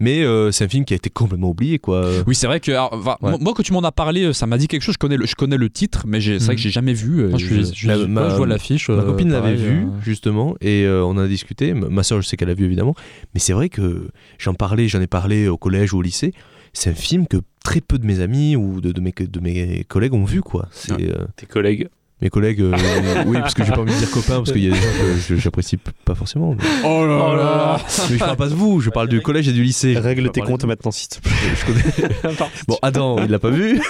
Mais 0.00 0.22
euh, 0.24 0.50
c'est 0.50 0.64
un 0.64 0.68
film 0.68 0.84
qui 0.84 0.94
a 0.94 0.96
été 0.96 1.10
complètement 1.10 1.50
oublié, 1.50 1.78
quoi. 1.78 2.06
Oui, 2.26 2.34
c'est 2.34 2.46
vrai 2.46 2.60
que 2.60 2.70
alors, 2.72 2.96
va- 2.96 3.18
Ouais. 3.20 3.36
moi, 3.40 3.52
quand 3.54 3.62
tu 3.62 3.72
m'en 3.72 3.80
as 3.82 3.92
parlé, 3.92 4.24
euh, 4.24 4.32
ça 4.32 4.46
m'a 4.46 4.56
dit 4.56 4.68
quelque 4.68 4.82
chose. 4.82 4.94
Je 4.94 4.98
connais 4.98 5.16
le, 5.16 5.26
je 5.26 5.34
connais 5.34 5.56
le 5.58 5.68
titre, 5.68 6.04
mais 6.06 6.20
j'ai- 6.20 6.38
c'est 6.38 6.46
vrai 6.46 6.54
Mhm. 6.54 6.56
que 6.56 6.62
j'ai 6.62 6.70
jamais 6.70 6.94
vu. 6.94 7.26
Moi, 7.28 7.38
je, 7.38 7.46
je- 7.46 7.62
suis- 7.62 7.74
je, 7.76 7.86
Ma- 7.86 7.96
je- 7.98 8.04
ma- 8.04 8.30
je 8.30 8.36
vois 8.36 8.46
l'affiche. 8.46 8.88
Ma 8.88 8.94
euh, 8.96 9.02
copine 9.06 9.30
l'avait 9.30 9.54
vu, 9.56 9.84
euh, 9.86 10.00
justement, 10.02 10.54
et 10.60 10.84
euh, 10.84 11.04
on 11.04 11.10
en 11.10 11.18
a 11.18 11.28
discuté. 11.28 11.74
Ma 11.74 12.02
soeur, 12.02 12.22
je 12.22 12.26
sais 12.28 12.36
qu'elle 12.36 12.50
a 12.50 12.54
vu, 12.54 12.64
évidemment. 12.64 12.94
Mais 13.34 13.40
c'est 13.40 13.52
vrai 13.52 13.68
que 13.68 14.08
j'en 14.38 14.54
parlais, 14.54 14.88
j'en 14.88 15.00
ai 15.00 15.06
parlé 15.06 15.48
au 15.48 15.56
collège 15.58 15.92
ou 15.92 15.98
au 15.98 16.02
lycée. 16.02 16.32
C'est 16.72 16.88
un 16.90 16.94
film 16.94 17.26
que 17.26 17.36
très 17.62 17.82
peu 17.82 17.98
de 17.98 18.06
mes 18.06 18.20
amis 18.20 18.56
ou 18.56 18.80
de, 18.80 18.92
de 18.92 19.00
mes, 19.02 19.12
de 19.12 19.40
mes 19.40 19.84
collègues 19.84 20.14
ont 20.14 20.24
vu, 20.24 20.40
quoi. 20.40 20.68
C'est, 20.70 20.92
Ouais. 20.92 21.12
euh, 21.14 21.26
Tes 21.36 21.44
collègues. 21.46 21.88
Mes 22.22 22.30
collègues, 22.30 22.60
euh, 22.62 22.72
oui, 23.26 23.36
parce 23.40 23.52
que 23.52 23.64
j'ai 23.64 23.72
pas 23.72 23.80
envie 23.80 23.92
de 23.92 23.98
dire 23.98 24.10
copains, 24.10 24.36
parce 24.36 24.52
qu'il 24.52 24.62
y 24.64 24.68
a 24.68 24.70
des 24.70 24.76
gens 24.80 25.26
que 25.28 25.36
j'apprécie 25.36 25.76
pas 25.76 26.14
forcément. 26.14 26.54
Mais, 26.58 26.64
Oh 26.84 27.04
là 27.04 27.34
là 27.36 27.80
mais 28.08 28.14
je 28.16 28.18
parle 28.18 28.36
pas 28.36 28.48
de 28.48 28.54
vous, 28.54 28.80
je 28.80 28.90
parle 28.90 29.08
du 29.08 29.20
collège 29.20 29.48
et 29.48 29.52
du 29.52 29.62
lycée. 29.62 29.98
Règle 29.98 30.30
tes 30.30 30.40
comptes 30.40 30.64
maintenant, 30.64 30.90
s'il 30.92 31.08
te 31.08 31.18
plaît. 31.20 31.32
Je 31.54 31.66
connais. 31.66 32.38
Bon, 32.68 32.78
Adam, 32.80 33.18
il 33.18 33.30
l'a 33.30 33.38
pas 33.38 33.50
vu. 33.50 33.80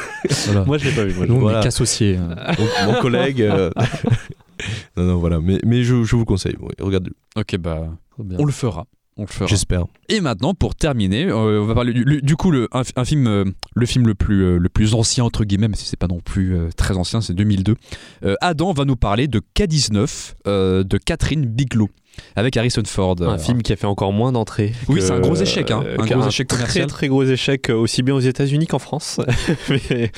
voilà. 0.46 0.64
Moi, 0.64 0.78
je 0.78 0.86
l'ai 0.86 0.92
pas 0.92 1.04
vu. 1.04 1.14
Moi, 1.14 1.26
je- 1.26 1.30
Nous, 1.30 1.36
on 1.36 1.40
voilà. 1.40 1.60
est 1.60 1.62
qu'associés. 1.62 2.18
euh. 2.18 2.52
Mon, 2.86 2.92
mon 2.94 3.00
collègue. 3.00 3.42
euh, 3.42 3.70
non, 4.96 5.04
non, 5.04 5.16
voilà. 5.18 5.38
Mais, 5.40 5.58
mais 5.64 5.82
je, 5.84 6.02
je 6.04 6.12
vous 6.16 6.20
le 6.20 6.24
conseille. 6.26 6.56
oui, 6.60 6.72
Regardez-le. 6.80 7.14
Ok, 7.40 7.56
bah, 7.58 7.82
Trop 8.12 8.22
bien. 8.24 8.38
on 8.40 8.44
le 8.44 8.52
fera. 8.52 8.86
On 9.18 9.22
le 9.22 9.26
fera. 9.28 9.46
J'espère. 9.46 9.84
Et 10.08 10.20
maintenant, 10.20 10.54
pour 10.54 10.74
terminer, 10.74 11.26
euh, 11.26 11.60
on 11.62 11.66
va 11.66 11.74
parler 11.74 11.92
du, 11.92 12.22
du 12.22 12.36
coup 12.36 12.50
le, 12.50 12.68
un, 12.72 12.80
un 12.96 13.04
film, 13.04 13.26
euh, 13.26 13.44
le 13.74 13.86
film 13.86 14.06
le 14.06 14.14
plus, 14.14 14.42
euh, 14.42 14.58
le 14.58 14.68
plus 14.70 14.94
ancien 14.94 15.24
entre 15.24 15.44
guillemets, 15.44 15.68
mais 15.68 15.76
c'est 15.76 15.98
pas 15.98 16.06
non 16.08 16.20
plus 16.20 16.54
euh, 16.56 16.68
très 16.76 16.96
ancien, 16.96 17.20
c'est 17.20 17.34
2002. 17.34 17.76
Euh, 18.24 18.34
Adam 18.40 18.72
va 18.72 18.84
nous 18.86 18.96
parler 18.96 19.28
de 19.28 19.42
K19 19.54 20.32
euh, 20.46 20.82
de 20.82 20.96
Catherine 20.96 21.44
Bigelow 21.44 21.90
avec 22.36 22.56
Harrison 22.56 22.82
Ford. 22.86 23.16
Un 23.20 23.34
Euh, 23.34 23.38
film 23.38 23.62
qui 23.62 23.72
a 23.72 23.76
fait 23.76 23.86
encore 23.86 24.12
moins 24.14 24.32
d'entrées. 24.32 24.72
Oui, 24.88 25.00
c'est 25.02 25.12
un 25.12 25.20
gros 25.20 25.34
échec, 25.36 25.70
hein. 25.70 25.82
euh, 25.84 25.96
Un 25.98 26.28
échec 26.28 26.48
très 26.48 26.56
commercial. 26.58 26.86
très 26.86 27.08
gros 27.08 27.24
échec 27.24 27.68
aussi 27.70 28.02
bien 28.02 28.14
aux 28.14 28.20
États-Unis 28.20 28.66
qu'en 28.66 28.78
France. 28.78 29.20
mais 29.68 30.10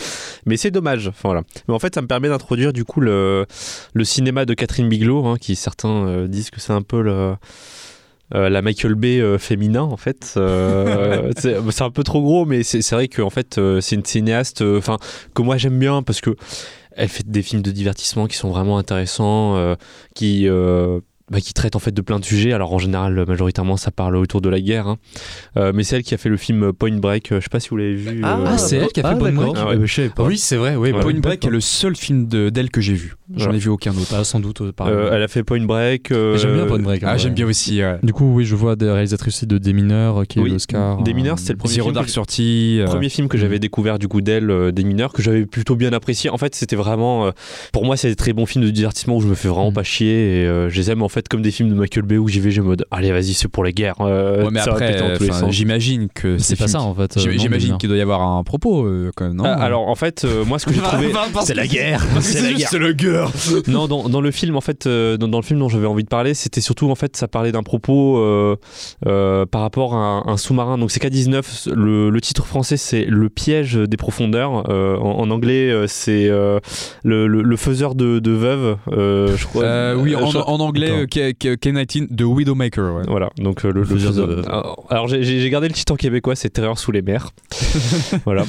mais 0.47 0.57
c'est 0.57 0.71
dommage. 0.71 1.09
Enfin, 1.09 1.29
voilà. 1.31 1.43
Mais 1.69 1.75
en 1.75 1.79
fait, 1.81 1.95
ça 1.97 2.03
me 2.03 2.07
permet 2.07 2.29
d'introduire 2.29 2.73
du 2.73 2.85
coup 2.85 3.01
le, 3.01 3.47
le 3.93 4.05
cinéma 4.05 4.45
de 4.45 4.55
Catherine 4.55 4.89
Bigelow, 4.89 5.27
hein, 5.27 5.37
qui 5.41 5.57
certains 5.57 6.07
euh, 6.07 6.27
disent 6.29 6.51
que 6.51 6.61
c'est 6.61 6.73
un 6.73 6.83
peu 6.83 7.03
le. 7.03 7.35
Euh, 8.35 8.49
la 8.49 8.63
Michael 8.63 8.95
Bay 8.95 9.21
euh, 9.21 9.39
féminin 9.39 9.83
en 9.83 9.97
fait 9.97 10.35
Euh, 10.37 11.31
c'est 11.37 11.83
un 11.83 11.91
peu 11.91 12.03
trop 12.03 12.23
gros 12.23 12.45
mais 12.45 12.63
c'est 12.63 12.89
vrai 12.93 13.09
que 13.09 13.23
en 13.23 13.31
fait 13.31 13.61
c'est 13.81 13.97
une 13.97 14.05
cinéaste 14.05 14.63
enfin 14.63 14.99
que 15.35 15.43
moi 15.43 15.57
j'aime 15.57 15.79
bien 15.79 16.03
parce 16.03 16.21
que 16.21 16.37
elle 16.97 17.09
fait 17.09 17.29
des 17.29 17.43
films 17.43 17.63
de 17.63 17.71
divertissement 17.71 18.27
qui 18.27 18.37
sont 18.37 18.51
vraiment 18.51 18.79
intéressants 18.79 19.77
qui 20.15 20.49
bah, 21.31 21.41
qui 21.41 21.53
traite 21.55 21.75
en 21.77 21.79
fait 21.79 21.93
de 21.93 22.03
plein 22.03 22.19
de 22.19 22.25
sujets. 22.25 22.53
Alors 22.53 22.73
en 22.73 22.79
général, 22.79 23.25
majoritairement, 23.27 23.77
ça 23.77 23.91
parle 23.91 24.17
autour 24.17 24.41
de 24.41 24.49
la 24.49 24.61
guerre. 24.61 24.87
hein. 24.89 24.97
Euh, 25.57 25.73
mais 25.75 25.83
c'est 25.85 25.97
elle 25.97 26.03
qui 26.03 26.15
a 26.15 26.19
fait 26.19 26.29
le 26.29 26.37
film 26.37 26.73
Point 26.73 26.99
Break. 26.99 27.33
euh, 27.33 27.39
Je 27.41 27.45
sais 27.45 27.49
pas 27.51 27.61
si 27.61 27.69
vous 27.71 27.77
l'avez 27.77 27.95
vu. 27.95 28.21
Ah, 28.23 28.39
euh, 28.41 28.57
c'est 28.59 28.77
elle 28.77 28.89
qui 28.89 29.01
a 29.01 29.03
fait 29.05 29.09
ah, 29.15 29.17
Point. 29.17 29.33
Break 29.33 29.53
Ah 29.57 29.69
ouais. 29.69 29.77
Euh, 29.77 29.87
je 29.87 30.03
pas. 30.09 30.25
Oui, 30.25 30.37
c'est 30.39 30.57
vrai. 30.57 30.77
Oui, 30.77 30.93
Ouais. 30.93 31.01
Point 31.01 31.21
Break 31.21 31.45
est 31.47 31.51
le 31.51 31.61
seul 31.61 31.97
film 31.97 32.27
de- 32.27 32.51
d'elle 32.51 32.71
que 32.71 32.81
j'ai 32.81 32.95
vu. 32.95 33.15
J'en 33.37 33.53
ai 33.53 33.59
vu 33.59 33.71
aucun 33.71 33.91
autre. 33.93 34.09
Bah, 34.11 34.23
sans 34.23 34.39
doute, 34.39 34.61
euh, 34.61 34.71
euh, 34.83 35.11
elle 35.13 35.23
a 35.23 35.29
fait 35.29 35.43
Point 35.43 35.65
Break. 35.65 36.11
euh, 36.11 36.37
J'aime 36.37 36.55
bien 36.55 36.67
Point 36.67 36.79
Break. 36.81 37.03
hein, 37.03 37.09
Ah, 37.11 37.17
j'aime 37.17 37.35
bien 37.35 37.47
aussi. 37.47 37.81
ouais. 37.83 37.97
Du 38.03 38.13
coup, 38.13 38.35
oui, 38.35 38.45
je 38.45 38.55
vois 38.55 38.77
des 38.77 38.91
réalisatrices 38.91 39.37
aussi 39.37 39.47
de 39.47 39.57
Des 39.59 39.73
Mineurs 39.73 40.21
euh, 40.21 40.25
qui 40.25 40.39
eu 40.39 40.43
Oui, 40.43 40.51
l'Oscar. 40.51 41.03
Des 41.03 41.13
euh, 41.13 41.15
Mineurs, 41.15 41.39
c'était 41.39 41.55
le 41.55 41.59
premier 41.59 41.75
Zero 41.75 41.85
film 41.87 41.95
Dark 41.95 42.07
que- 42.07 42.81
euh, 42.81 42.85
Premier 42.85 43.09
film 43.09 43.29
que 43.29 43.39
j'avais 43.39 43.59
découvert 43.59 43.99
du 43.99 44.09
coup 44.09 44.21
d'elle, 44.21 44.51
euh, 44.51 44.71
des 44.73 44.85
mineurs, 44.85 45.13
que 45.13 45.23
j'avais 45.23 45.47
plutôt 45.47 45.75
bien 45.77 45.93
apprécié. 45.93 46.29
En 46.31 46.37
fait, 46.39 46.55
c'était 46.55 46.77
vraiment, 46.77 47.27
euh, 47.27 47.31
pour 47.73 47.85
moi, 47.85 47.97
c'est 47.97 48.09
des 48.09 48.17
très 48.17 48.33
bons 48.33 48.47
films 48.47 48.65
de 48.65 48.71
divertissement 48.71 49.17
où 49.17 49.21
je 49.21 49.27
me 49.27 49.35
fais 49.35 49.49
vraiment 49.49 49.71
Mm. 49.71 49.75
pas 49.75 49.83
chier 49.83 50.43
et 50.43 50.47
euh, 50.47 50.69
je 50.69 50.77
les 50.77 50.91
aime 50.91 51.03
en 51.03 51.09
fait 51.09 51.24
comme 51.29 51.43
des 51.43 51.51
films 51.51 51.69
de 51.71 51.75
Michael 51.75 52.05
Bay 52.05 52.19
où 52.19 52.29
j'y 52.29 52.41
vais, 52.41 52.51
j'ai 52.51 52.61
mode, 52.61 52.85
allez, 52.91 53.13
vas-y, 53.13 53.35
c'est 53.35 53.49
pour 53.49 53.65
les 53.65 53.73
guerres. 53.73 53.95
euh, 54.01 54.45
Ouais, 54.45 54.51
mais 54.53 54.61
après, 54.61 54.97
j'imagine 55.51 56.09
que 56.15 56.39
C'est 56.39 56.57
ces 56.57 56.57
pas 56.57 56.69
ça 56.69 56.81
en 56.81 56.95
fait. 56.95 57.17
euh, 57.17 57.21
J'imagine 57.37 57.77
qu'il 57.79 57.89
doit 57.89 57.99
y 57.99 58.01
avoir 58.01 58.23
un 58.23 58.43
propos 58.45 58.85
euh, 58.87 59.11
quand 59.17 59.25
même, 59.27 59.35
non 59.37 59.45
Ah, 59.47 59.55
alors 59.55 59.89
en 59.89 59.95
fait, 59.95 60.25
euh, 60.25 60.45
moi 60.45 60.59
ce 60.59 60.67
que 60.67 60.73
j'ai 60.75 60.81
trouvé, 60.83 61.13
c'est 61.43 61.55
la 61.55 61.67
guerre, 61.67 62.05
c'est 62.21 62.41
la 62.43 62.53
guerre. 62.53 62.71
la 62.81 62.93
guerre. 62.93 63.31
non, 63.69 63.87
dans, 63.89 64.09
dans 64.09 64.21
le 64.21 64.31
film, 64.31 64.57
en 64.57 64.61
fait, 64.61 64.87
euh, 64.87 65.17
dans, 65.17 65.29
dans 65.29 65.39
le 65.39 65.45
film 65.45 65.59
dont 65.61 65.69
j'avais 65.69 65.87
envie 65.87 66.05
de 66.05 66.09
parler, 66.09 66.35
c'était 66.35 66.61
surtout, 66.61 66.91
en 66.91 66.95
fait, 66.95 67.17
ça 67.17 67.29
parlait 67.29 67.53
d'un 67.53 67.63
propos 67.63 68.19
euh, 68.19 68.57
euh, 69.07 69.47
par 69.47 69.61
rapport 69.63 69.95
à 69.95 69.99
un, 69.99 70.27
un 70.27 70.37
sous-marin. 70.37 70.79
Donc, 70.79 70.91
c'est 70.91 71.03
K-19. 71.03 71.73
Le, 71.75 72.11
le 72.11 72.21
titre 72.21 72.45
français, 72.47 72.77
c'est 72.77 73.05
Le 73.05 73.29
piège 73.29 73.75
des 73.75 73.97
profondeurs. 73.97 74.69
Euh, 74.71 74.97
en, 74.99 75.21
en 75.21 75.31
anglais, 75.31 75.73
c'est 75.87 76.29
euh, 76.29 76.59
le, 77.03 77.27
le- 77.27 77.43
le 77.43 77.57
faiseur 77.57 77.95
de, 77.95 78.19
de 78.19 78.31
veuves, 78.31 78.77
euh, 78.93 79.37
je 79.37 79.47
crois. 79.47 79.63
Euh, 79.65 79.97
oui, 79.97 80.15
en 80.17 80.61
anglais, 80.61 81.04
D'accord. 81.07 81.23
euh, 81.23 81.31
K- 81.33 81.57
K- 81.57 81.57
K-19, 81.57 82.17
The 82.17 82.23
Widowmaker. 82.23 82.95
Ouais. 82.97 83.03
Voilà, 83.07 83.31
donc 83.39 83.65
euh, 83.65 83.73
le, 83.73 83.81
le 83.81 83.87
faiseur 83.87 84.13
de 84.13 84.23
veuves. 84.35 84.49
Alors, 84.91 85.09
j'ai- 85.09 85.51
gardé 85.51 85.69
le 85.69 85.75
titre 85.75 85.93
en 85.93 85.97
québécois, 85.97 86.35
c'est 86.37 86.51
Terreur 86.51 86.79
sous 86.79 86.93
les 86.93 87.03
mers. 87.03 87.31
voilà. 88.25 88.45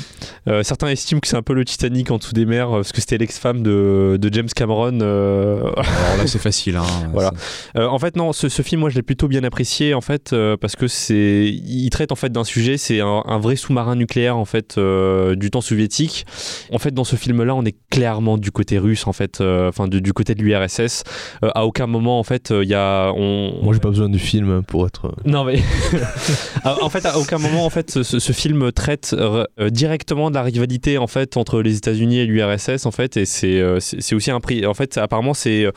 Euh, 0.48 0.64
certains 0.64 0.88
estiment 0.90 1.20
que 1.20 1.28
c'est 1.28 1.36
un 1.38 1.42
peu 1.42 1.54
le 1.54 1.66
Titanic 1.66 2.12
en 2.12 2.18
dessous 2.18 2.34
des 2.34 2.46
mers, 2.46 2.70
euh, 2.72 2.78
parce 2.78 2.92
que 2.92 3.02
c'était 3.02 3.18
l'ex-femme 3.18 3.62
de, 3.64 4.18
de 4.20 4.34
James 4.34 4.48
Cameron. 4.56 5.00
euh, 5.02 5.62
Alors 5.62 6.18
là, 6.18 6.28
c'est 6.28 6.40
facile. 6.42 6.76
Hein, 6.78 6.84
Voilà. 7.14 7.32
Euh, 7.78 7.88
en 7.88 8.00
fait, 8.00 8.16
non, 8.16 8.34
ce, 8.34 8.50
ce 8.50 8.62
film, 8.62 8.82
moi, 8.82 8.90
je 8.90 8.96
l'ai 8.96 9.02
plutôt 9.04 9.28
bien 9.28 9.44
apprécié, 9.44 9.94
en 9.94 10.02
fait, 10.02 10.34
euh, 10.34 10.58
parce 10.58 10.76
que 10.76 10.88
c'est, 10.88 11.46
il 11.48 11.90
traite 11.90 12.12
en 12.12 12.16
fait 12.16 12.32
d'un 12.32 12.44
sujet, 12.44 12.78
c'est 12.78 13.02
un, 13.02 13.24
un 13.26 13.40
vrai 13.40 13.56
sous-marin 13.56 13.96
nucléaire, 13.96 14.38
en 14.38 14.46
fait, 14.46 14.78
euh, 14.78 15.36
du 15.36 15.50
temps 15.52 15.62
soviétique. 15.62 16.26
En 16.72 16.78
fait, 16.80 16.94
dans 16.94 17.04
ce 17.04 17.16
film-là, 17.16 17.56
on 17.56 17.64
est 17.66 17.76
clairement 17.90 18.38
du 18.38 18.52
côté 18.52 18.78
russe, 18.78 19.08
en 19.08 19.14
fait, 19.14 19.42
euh, 19.42 19.70
enfin, 19.70 19.88
du, 19.88 20.02
du 20.02 20.14
côté 20.14 20.36
de 20.36 20.42
l'URSS. 20.44 21.04
Euh, 21.44 21.50
à 21.56 21.66
aucun 21.66 21.88
moment, 21.88 22.20
en 22.20 22.24
fait, 22.24 22.45
euh, 22.52 22.64
il 22.64 22.70
y 22.70 22.74
a, 22.76 23.12
on, 23.16 23.60
Moi, 23.64 23.74
j'ai 23.74 23.80
pas 23.80 23.90
besoin 23.90 24.10
du 24.10 24.20
film 24.20 24.64
pour 24.64 24.86
être. 24.88 25.14
non 25.26 25.44
mais 25.44 25.62
Ah, 26.64 26.78
en 26.82 26.90
fait 26.90 27.06
à 27.06 27.18
aucun 27.20 27.38
moment 27.38 27.66
en 27.66 27.70
fait 27.70 27.92
ce, 27.92 28.20
ce 28.20 28.32
film 28.34 28.72
traite 28.72 29.14
euh, 29.18 29.46
euh, 29.60 29.70
directement 29.70 30.30
de 30.30 30.36
la 30.36 30.42
rivalité 30.44 30.98
en 30.98 31.08
fait 31.08 31.38
entre 31.38 31.62
les 31.62 31.78
États-Unis 31.78 32.20
et 32.20 32.26
l'URSS 32.26 32.86
en 32.86 32.92
fait 32.92 33.18
et 33.18 33.26
c'est 33.26 33.60
euh, 33.60 33.78
aussi 34.14 34.32
un 34.32 34.40
prix 34.40 34.66
en 34.66 34.74
fait 34.74 34.98
apparemment 34.98 35.34
c'est 35.34 35.66
euh, 35.66 35.72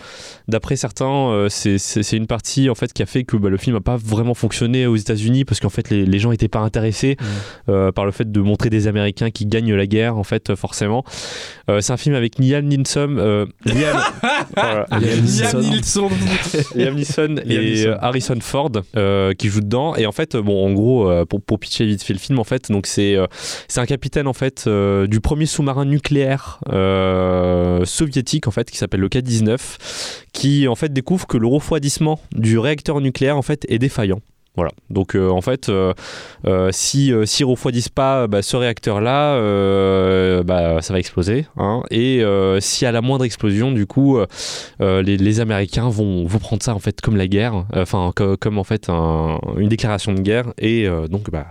d'après 0.48 0.76
certains 0.76 1.30
euh, 1.30 1.48
c'est 1.50 2.16
une 2.16 2.26
partie 2.26 2.70
en 2.70 2.74
fait 2.74 2.92
qui 2.92 3.02
a 3.02 3.06
fait 3.06 3.24
que 3.24 3.36
bah, 3.36 3.48
le 3.50 3.56
film 3.58 3.76
n'a 3.76 3.80
pas 3.82 3.96
vraiment 3.96 4.34
fonctionné 4.34 4.86
aux 4.86 4.96
États-Unis 4.96 5.44
parce 5.44 5.60
qu'en 5.60 5.68
fait 5.68 5.90
les, 5.90 6.06
les 6.06 6.18
gens 6.18 6.30
n'étaient 6.30 6.48
pas 6.48 6.60
intéressés 6.60 7.16
euh, 7.68 7.92
par 7.92 8.04
le 8.06 8.12
fait 8.12 8.30
de 8.30 8.40
montrer 8.40 8.70
des 8.70 8.86
Américains 8.86 9.30
qui 9.30 9.44
gagnent 9.46 9.74
la 9.74 9.86
guerre 9.86 10.16
en 10.16 10.24
fait 10.24 10.50
euh, 10.50 10.56
forcément 10.56 11.04
Euh, 11.70 11.82
c'est 11.82 11.92
un 11.92 11.98
film 11.98 12.14
avec 12.14 12.38
Liam 12.38 12.64
Neeson 12.64 13.16
euh, 13.18 13.44
Liam, 13.66 13.98
voilà. 14.56 14.86
Liam 14.90 15.60
Neeson. 15.60 16.08
Liam 16.74 16.94
Neeson 16.94 17.36
et 17.46 17.86
euh, 17.86 17.96
Harrison 18.00 18.38
Ford 18.40 18.72
euh, 18.96 19.32
qui 19.34 19.48
jouent 19.48 19.60
dedans. 19.60 19.94
Et 19.96 20.06
en 20.06 20.12
fait 20.12 20.34
euh, 20.34 20.42
bon 20.42 20.66
en 20.66 20.72
gros 20.72 21.10
euh, 21.10 21.24
pour, 21.24 21.40
pour 21.40 21.58
pitcher 21.58 21.86
vite 21.86 22.02
fait 22.02 22.12
le 22.12 22.18
film 22.18 22.38
en 22.38 22.44
fait 22.44 22.70
donc 22.70 22.86
c'est 22.86 23.14
euh, 23.14 23.26
c'est 23.68 23.80
un 23.80 23.86
capitaine 23.86 24.26
en 24.26 24.32
fait 24.32 24.68
du 24.68 25.20
premier 25.20 25.46
sous-marin 25.46 25.84
nucléaire 25.84 26.60
soviétique 27.84 28.46
en 28.46 28.50
fait 28.50 28.70
qui 28.70 28.78
s'appelle 28.78 29.00
le 29.00 29.08
K-19 29.08 29.58
qui 30.32 30.68
en 30.68 30.74
fait 30.74 30.92
découvre 30.92 31.26
que 31.26 31.36
le 31.36 31.46
refroidissement 31.46 32.20
du 32.32 32.58
réacteur 32.58 33.00
nucléaire 33.00 33.36
en 33.36 33.42
fait 33.42 33.64
est 33.68 33.78
défaillant 33.78 34.20
voilà. 34.58 34.72
Donc 34.90 35.14
euh, 35.16 35.28
en 35.30 35.40
fait, 35.40 35.68
euh, 35.68 35.92
euh, 36.46 36.70
si 36.72 37.12
euh, 37.12 37.24
s'ils 37.26 37.46
refroidissent 37.46 37.88
pas 37.88 38.26
bah, 38.26 38.42
ce 38.42 38.56
réacteur-là, 38.56 39.34
euh, 39.36 40.42
bah, 40.42 40.82
ça 40.82 40.92
va 40.92 40.98
exploser. 40.98 41.46
hein. 41.56 41.82
et 41.90 42.22
si 42.60 42.84
à 42.86 42.92
la 42.92 43.00
moindre 43.00 43.24
explosion, 43.24 43.72
du 43.72 43.86
coup, 43.86 44.18
les, 44.80 45.16
les 45.16 45.40
Américains 45.40 45.88
vont, 45.88 46.24
vont 46.26 46.38
prendre 46.38 46.62
ça 46.62 46.74
en 46.74 46.78
fait 46.78 47.00
comme 47.00 47.16
la 47.16 47.26
guerre, 47.28 47.64
enfin 47.74 48.12
co- 48.14 48.36
comme 48.36 48.58
en 48.58 48.64
fait 48.64 48.88
un- 48.88 49.38
une 49.56 49.68
déclaration 49.68 50.12
de 50.12 50.20
guerre, 50.20 50.52
et 50.58 50.86
donc 51.10 51.30
bah 51.30 51.46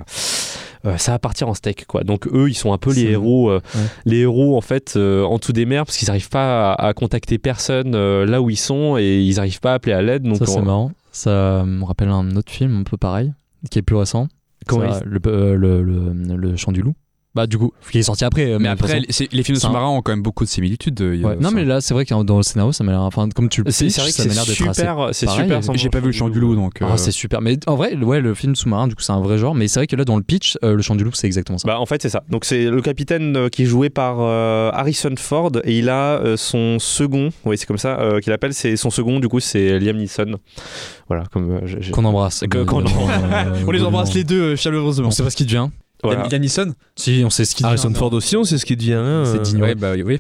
ça 0.98 1.12
va 1.12 1.20
partir 1.20 1.50
en 1.50 1.54
steak 1.54 1.86
quoi. 1.86 2.04
Donc 2.04 2.28
eux 2.28 2.50
ils 2.50 2.54
sont 2.54 2.72
un 2.72 2.78
peu 2.78 2.94
les 2.94 3.12
héros, 3.12 3.50
euh, 3.50 3.60
Ouais. 3.76 3.82
les 4.06 4.18
héros 4.20 4.56
en 4.58 4.62
fait 4.62 4.94
euh, 4.96 5.24
en 5.24 5.38
dessous 5.38 5.52
des 5.54 5.66
mers 5.66 5.86
parce 5.86 5.98
qu'ils 5.98 6.08
n'arrivent 6.08 6.30
pas 6.30 6.72
à, 6.74 6.88
à 6.88 6.94
contacter 6.94 7.38
personne 7.40 7.94
euh, 7.96 8.26
là 8.26 8.42
où 8.42 8.50
ils 8.50 8.56
sont 8.58 8.98
et 8.98 9.18
ils 9.22 9.36
n'arrivent 9.36 9.60
pas 9.60 9.72
à 9.72 9.76
appeler 9.76 9.94
à 9.94 10.02
l'aide. 10.02 10.24
Donc 10.24 10.38
Ça, 10.38 10.46
c'est 10.46 10.62
marrant. 10.62 10.92
Ça 11.12 11.64
me 11.66 11.84
rappelle 11.84 12.10
un 12.10 12.36
autre 12.36 12.52
film 12.52 12.76
un 12.80 12.84
peu 12.84 12.98
pareil, 12.98 13.34
qui 13.72 13.80
est 13.80 13.84
plus 13.84 13.96
récent. 13.96 14.28
Comment 14.68 14.94
Ça, 14.94 15.04
le, 15.06 15.20
euh, 15.28 15.56
le, 15.56 15.82
le, 15.84 16.36
le 16.36 16.56
Chant 16.56 16.72
du 16.72 16.82
Loup. 16.82 16.96
Bah, 17.38 17.46
du 17.46 17.58
coup, 17.60 17.72
qui 17.92 18.00
est 18.00 18.04
sorti 18.04 18.26
après. 18.26 18.52
euh, 18.52 18.58
Mais 18.60 18.68
après, 18.68 18.88
façon. 18.88 19.04
c'est- 19.10 19.32
les 19.32 19.44
films 19.44 19.56
de 19.58 19.62
c'est 19.62 19.68
sous-marins 19.68 19.90
ont 19.90 20.02
quand 20.02 20.12
même 20.12 20.24
beaucoup 20.24 20.44
de 20.44 20.50
similitudes. 20.50 21.00
euh, 21.02 21.22
Ouais. 21.22 21.36
Non, 21.40 21.50
ça. 21.50 21.56
mais 21.56 21.66
là, 21.66 21.82
c'est 21.82 21.94
vrai 21.94 22.04
que 22.04 22.24
dans 22.24 22.38
le 22.38 22.44
scénario, 22.44 22.72
ça 22.72 22.84
m'a 22.84 22.94
l'air. 22.94 23.02
Enfin, 23.02 23.30
comme 23.30 23.48
tu 23.48 23.62
le 23.64 23.70
c'est 23.72 23.90
c'est 23.92 24.02
que 24.02 24.12
ça 24.12 24.24
m'a 24.26 24.30
c'est 24.30 24.36
l'air 24.36 24.46
d'être 24.46 24.68
assez 24.70 24.82
super, 24.82 25.10
c'est 25.14 25.28
super. 25.28 25.62
J'ai 25.76 25.90
pas 25.90 26.00
vu 26.00 26.08
le 26.08 26.12
chant 26.14 26.30
du 26.30 26.40
loup 26.40 26.56
donc. 26.56 26.80
Ah, 26.82 26.86
euh, 26.94 26.98
c'est 26.98 27.12
super. 27.12 27.42
Mais 27.42 27.58
en 27.68 27.76
vrai, 27.76 27.96
ouais, 27.96 28.20
le 28.22 28.34
film 28.34 28.56
sous-marin, 28.56 28.88
du 28.88 28.96
coup, 28.96 29.02
c'est 29.04 29.12
un 29.14 29.22
vrai 29.22 29.38
genre. 29.38 29.54
Mais 29.54 29.68
c'est 29.68 29.80
vrai 29.80 29.86
que 29.88 29.96
là, 29.96 30.04
dans 30.04 30.18
le 30.18 30.24
pitch, 30.24 30.58
euh, 30.64 30.76
le 30.76 30.82
chant 30.82 30.96
du 30.96 31.04
loup, 31.04 31.12
c'est 31.14 31.28
exactement 31.28 31.60
ça. 31.60 31.68
Bah, 31.68 31.80
en 31.80 31.86
fait, 31.86 32.02
c'est 32.02 32.10
ça. 32.10 32.24
Donc, 32.30 32.44
c'est 32.44 32.66
le 32.66 32.82
capitaine 32.82 33.50
qui 33.52 33.62
est 33.64 33.66
joué 33.68 33.90
par 33.92 34.18
euh, 34.20 34.72
Harrison 34.74 35.14
Ford 35.18 35.52
et 35.64 35.78
il 35.78 35.90
a 35.90 36.14
euh, 36.20 36.38
son 36.38 36.80
second, 36.80 37.30
oui, 37.46 37.58
c'est 37.60 37.68
comme 37.68 37.78
ça 37.78 38.00
euh, 38.00 38.20
qu'il 38.20 38.34
appelle, 38.34 38.54
c'est 38.56 38.76
son 38.78 38.90
second, 38.90 39.20
du 39.20 39.28
coup, 39.28 39.40
c'est 39.40 39.78
Liam 39.80 39.98
Neeson. 39.98 40.38
Voilà, 41.08 41.24
comme 41.32 41.52
euh, 41.52 41.92
Qu'on 41.92 42.04
embrasse. 42.06 42.44
On 43.68 43.72
les 43.72 43.84
embrasse 43.84 44.14
les 44.14 44.24
deux 44.24 44.56
chaleureusement. 44.56 45.08
On 45.08 45.12
sait 45.12 45.24
pas 45.24 45.30
ce 45.30 45.36
qu'il 45.36 45.46
devient. 45.46 45.68
Voilà. 46.04 46.28
Liam 46.28 46.42
Neeson 46.42 46.74
Si, 46.96 47.24
on 47.26 47.30
sait 47.30 47.46
ce 47.46 47.56
qu'il 47.56 47.64
devient. 47.66 47.80
Harrison 47.80 47.94
Ford 47.94 48.14
aussi, 48.14 48.38
on 48.38 48.44
sait 48.44 48.58
ce 48.58 48.66
qui 48.66 48.76
devient. 48.78 48.94
hein, 48.94 49.24
C'est 49.26 49.40
euh, 49.40 49.42
digne. 49.42 49.62
Ouais, 49.62 49.76
bah 49.76 49.94
oui. 49.94 50.20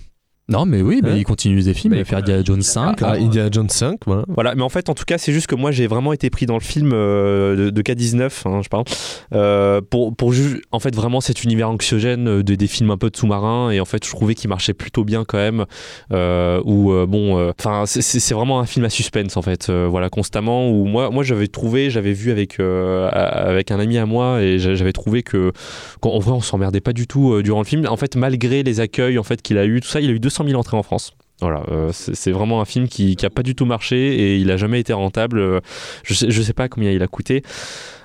Non, 0.50 0.66
mais 0.66 0.82
oui, 0.82 1.02
mais 1.04 1.12
Hein 1.12 1.16
il 1.18 1.24
continue 1.26 1.62
des 1.62 1.74
films. 1.74 1.94
Il 1.94 2.00
va 2.00 2.06
faire 2.06 2.20
Indiana 2.20 2.42
Jones 2.44 2.62
5. 2.62 3.02
Ah, 3.02 3.14
Indiana 3.20 3.50
Jones 3.52 3.70
5, 3.70 4.00
voilà. 4.06 4.24
Voilà, 4.30 4.56
mais 4.56 4.62
en 4.62 4.70
fait, 4.70 4.88
en 4.90 4.94
tout 4.94 5.04
cas, 5.04 5.18
c'est 5.18 5.34
juste 5.34 5.48
que 5.48 5.56
moi, 5.56 5.72
j'ai 5.72 5.88
vraiment 5.88 6.14
été 6.14 6.30
pris 6.30 6.46
dans 6.46 6.54
le 6.54 6.62
film 6.62 6.92
euh, 6.94 7.66
de, 7.66 7.70
de 7.70 7.82
K-19, 7.82 8.30
hein, 8.46 8.62
je 8.64 8.70
parle, 8.70 8.86
euh, 9.34 9.82
pour, 9.82 10.16
pour 10.16 10.34
en 10.72 10.80
fait, 10.80 10.96
vraiment 10.96 11.20
cet 11.20 11.44
univers 11.44 11.70
anxiogène 11.70 12.28
euh, 12.30 12.44
de- 12.44 12.56
des 12.56 12.68
films 12.68 12.92
un 12.92 12.98
peu 12.98 13.10
de 13.10 13.18
sous-marins, 13.18 13.72
et 13.72 13.82
en 13.82 13.86
fait, 13.86 14.06
je 14.06 14.10
trouvais 14.10 14.36
qu'il 14.36 14.50
marchait 14.50 14.74
plutôt 14.74 15.04
bien 15.04 15.26
quand 15.26 15.38
même, 15.38 15.66
euh, 16.14 16.62
où, 16.64 16.94
euh, 16.94 17.06
bon, 17.06 17.52
enfin, 17.60 17.84
c'est- 17.86 18.34
vraiment 18.34 18.60
un 18.62 18.66
film 18.66 18.86
à 18.86 18.90
suspense, 18.90 19.36
en 19.36 19.42
fait, 19.42 19.68
euh, 19.70 19.88
voilà, 19.90 20.10
constamment, 20.10 20.70
où 20.70 20.86
moi, 20.86 21.10
moi 21.10 21.24
j'avais 21.24 21.48
trouvé, 21.48 21.90
j'avais 21.90 22.14
vu 22.14 22.32
avec, 22.32 22.60
euh, 22.62 23.10
a- 23.10 23.50
avec 23.50 23.72
un 23.72 23.80
ami 23.80 23.98
à 23.98 24.06
moi, 24.06 24.42
et 24.42 24.60
j'a- 24.60 24.76
j'avais 24.76 24.94
trouvé 24.94 25.24
que, 25.24 25.52
qu'en 26.00 26.20
vrai, 26.20 26.32
on 26.32 26.42
s'emmerdait 26.42 26.80
pas 26.82 26.94
du 26.94 27.06
tout 27.08 27.34
euh, 27.34 27.44
durant 27.44 27.60
le 27.60 27.66
film, 27.66 27.86
en 27.90 27.98
fait, 27.98 28.16
malgré 28.16 28.64
les 28.64 28.80
accueils, 28.80 29.18
en 29.20 29.24
fait, 29.24 29.42
qu'il 29.42 29.58
a 29.58 29.66
eu, 29.66 29.82
tout 29.82 29.90
ça, 29.90 30.00
il 30.00 30.10
a 30.10 30.14
eu 30.14 30.20
200 30.20 30.37
000 30.46 30.60
entrées 30.60 30.78
en 30.78 30.84
France. 30.84 31.14
Voilà, 31.40 31.62
euh, 31.70 31.92
c'est 31.94 32.32
vraiment 32.32 32.62
un 32.62 32.66
film 32.66 32.88
qui, 32.88 33.16
qui 33.16 33.24
a 33.26 33.30
pas 33.30 33.44
du 33.44 33.54
tout 33.54 33.66
marché 33.66 34.16
et 34.16 34.38
il 34.38 34.50
a 34.50 34.58
jamais 34.58 34.80
été 34.80 34.92
rentable. 34.94 35.38
Euh, 35.40 35.60
Je 36.04 36.30
je 36.30 36.42
sais 36.42 36.54
pas 36.54 36.68
combien 36.68 36.92
il 36.92 37.04
a 37.04 37.08
coûté. 37.08 37.44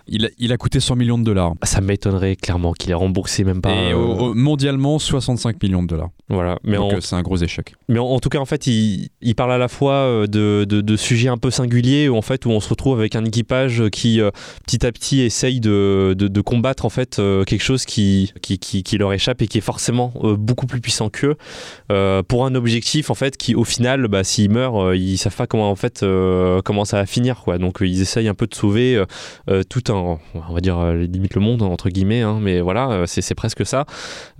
Il 0.07 0.27
a, 0.27 0.29
il 0.39 0.53
a 0.53 0.57
coûté 0.57 0.81
100 0.81 0.97
millions 0.97 1.19
de 1.19 1.25
dollars. 1.25 1.55
Ça 1.63 1.81
m'étonnerait 1.81 2.37
clairement 2.37 2.73
qu'il 2.73 2.91
ait 2.91 2.95
remboursé 2.95 3.45
même 3.45 3.61
pas. 3.61 3.71
Et 3.71 3.93
euh, 3.93 4.35
mondialement, 4.35 4.99
65 4.99 5.63
millions 5.63 5.83
de 5.83 5.89
dollars. 5.89 6.11
Voilà. 6.29 6.59
Mais 6.65 6.77
Donc 6.77 6.93
en, 6.93 6.97
euh, 6.97 7.01
c'est 7.01 7.15
un 7.15 7.23
gros 7.23 7.37
échec. 7.37 7.75
Mais 7.89 7.99
en, 7.99 8.07
en 8.07 8.19
tout 8.19 8.29
cas, 8.29 8.39
en 8.39 8.47
fait, 8.47 8.67
il, 8.67 9.11
il 9.21 9.35
parle 9.35 9.53
à 9.53 9.59
la 9.59 9.69
fois 9.69 9.93
euh, 9.95 10.27
de, 10.27 10.65
de, 10.69 10.81
de 10.81 10.97
sujets 10.97 11.29
un 11.29 11.37
peu 11.37 11.51
singuliers, 11.51 12.09
où, 12.09 12.17
en 12.17 12.23
fait, 12.23 12.47
où 12.47 12.51
on 12.51 12.61
se 12.61 12.69
retrouve 12.69 12.99
avec 12.99 13.17
un 13.17 13.25
équipage 13.25 13.83
qui, 13.91 14.21
euh, 14.21 14.31
petit 14.67 14.85
à 14.87 14.93
petit, 14.93 15.21
essaye 15.21 15.61
de, 15.61 16.15
de, 16.17 16.41
combattre 16.41 16.85
en 16.85 16.91
fait 16.91 17.17
quelque 17.47 17.63
chose 17.63 17.85
qui, 17.85 18.33
qui, 18.43 18.59
qui, 18.59 18.83
qui 18.83 18.99
leur 18.99 19.13
échappe 19.13 19.43
et 19.43 19.47
qui 19.47 19.59
est 19.59 19.63
forcément 19.63 20.13
beaucoup 20.39 20.67
plus 20.67 20.81
puissant 20.81 21.09
qu'eux, 21.09 21.37
euh, 21.91 22.23
pour 22.23 22.47
un 22.47 22.55
objectif 22.55 23.11
en 23.11 23.15
fait 23.15 23.37
qui, 23.37 23.55
au 23.55 23.65
final, 23.65 24.09
bah, 24.09 24.25
s'ils 24.25 24.51
meurent, 24.51 24.95
ils 24.95 25.19
savent 25.19 25.37
pas 25.37 25.47
comment 25.47 25.71
en 25.71 25.77
fait 25.77 26.03
euh, 26.03 26.61
comment 26.63 26.85
ça 26.85 26.97
va 26.97 27.07
finir, 27.07 27.43
quoi. 27.45 27.59
Donc, 27.59 27.79
ils 27.81 28.01
essayent 28.01 28.29
un 28.29 28.35
peu 28.35 28.47
de 28.47 28.55
sauver 28.55 29.03
tout 29.69 29.85
un, 29.89 29.92
on 29.95 30.19
va 30.55 30.61
dire 30.61 30.79
euh, 30.79 30.95
limite 31.07 31.35
le 31.35 31.41
monde 31.41 31.63
entre 31.63 31.89
guillemets, 31.89 32.23
hein, 32.23 32.39
mais 32.41 32.61
voilà, 32.61 32.91
euh, 32.91 33.05
c'est 33.07 33.35
presque 33.35 33.65
ça 33.67 33.85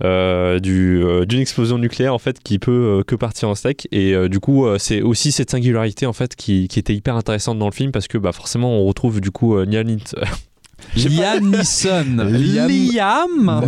euh, 0.03 0.59
du, 0.59 1.03
d'une 1.27 1.39
explosion 1.39 1.77
nucléaire 1.77 2.13
en 2.13 2.19
fait 2.19 2.39
qui 2.41 2.59
peut 2.59 3.03
que 3.07 3.15
partir 3.15 3.49
en 3.49 3.55
steak. 3.55 3.87
Et 3.91 4.15
du 4.29 4.39
coup 4.39 4.65
c'est 4.77 5.01
aussi 5.01 5.31
cette 5.31 5.49
singularité 5.51 6.05
en 6.05 6.13
fait 6.13 6.35
qui, 6.35 6.67
qui 6.67 6.79
était 6.79 6.93
hyper 6.95 7.15
intéressante 7.15 7.57
dans 7.59 7.67
le 7.67 7.73
film 7.73 7.91
parce 7.91 8.07
que 8.07 8.17
bah 8.17 8.31
forcément 8.31 8.71
on 8.79 8.85
retrouve 8.85 9.21
du 9.21 9.31
coup 9.31 9.55
euh, 9.57 9.65
Liam 10.95 11.51
Neeson- 11.51 12.17
Liam 12.29 12.67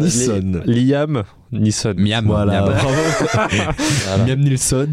Neeson. 0.02 0.62
Liam- 0.66 1.24
Neeson 1.52 1.94
Miam. 1.98 2.26
Voilà, 2.26 2.62
Miam. 2.62 2.66
bravo. 2.76 4.26
Miam 4.26 4.40
Nilsson. 4.40 4.88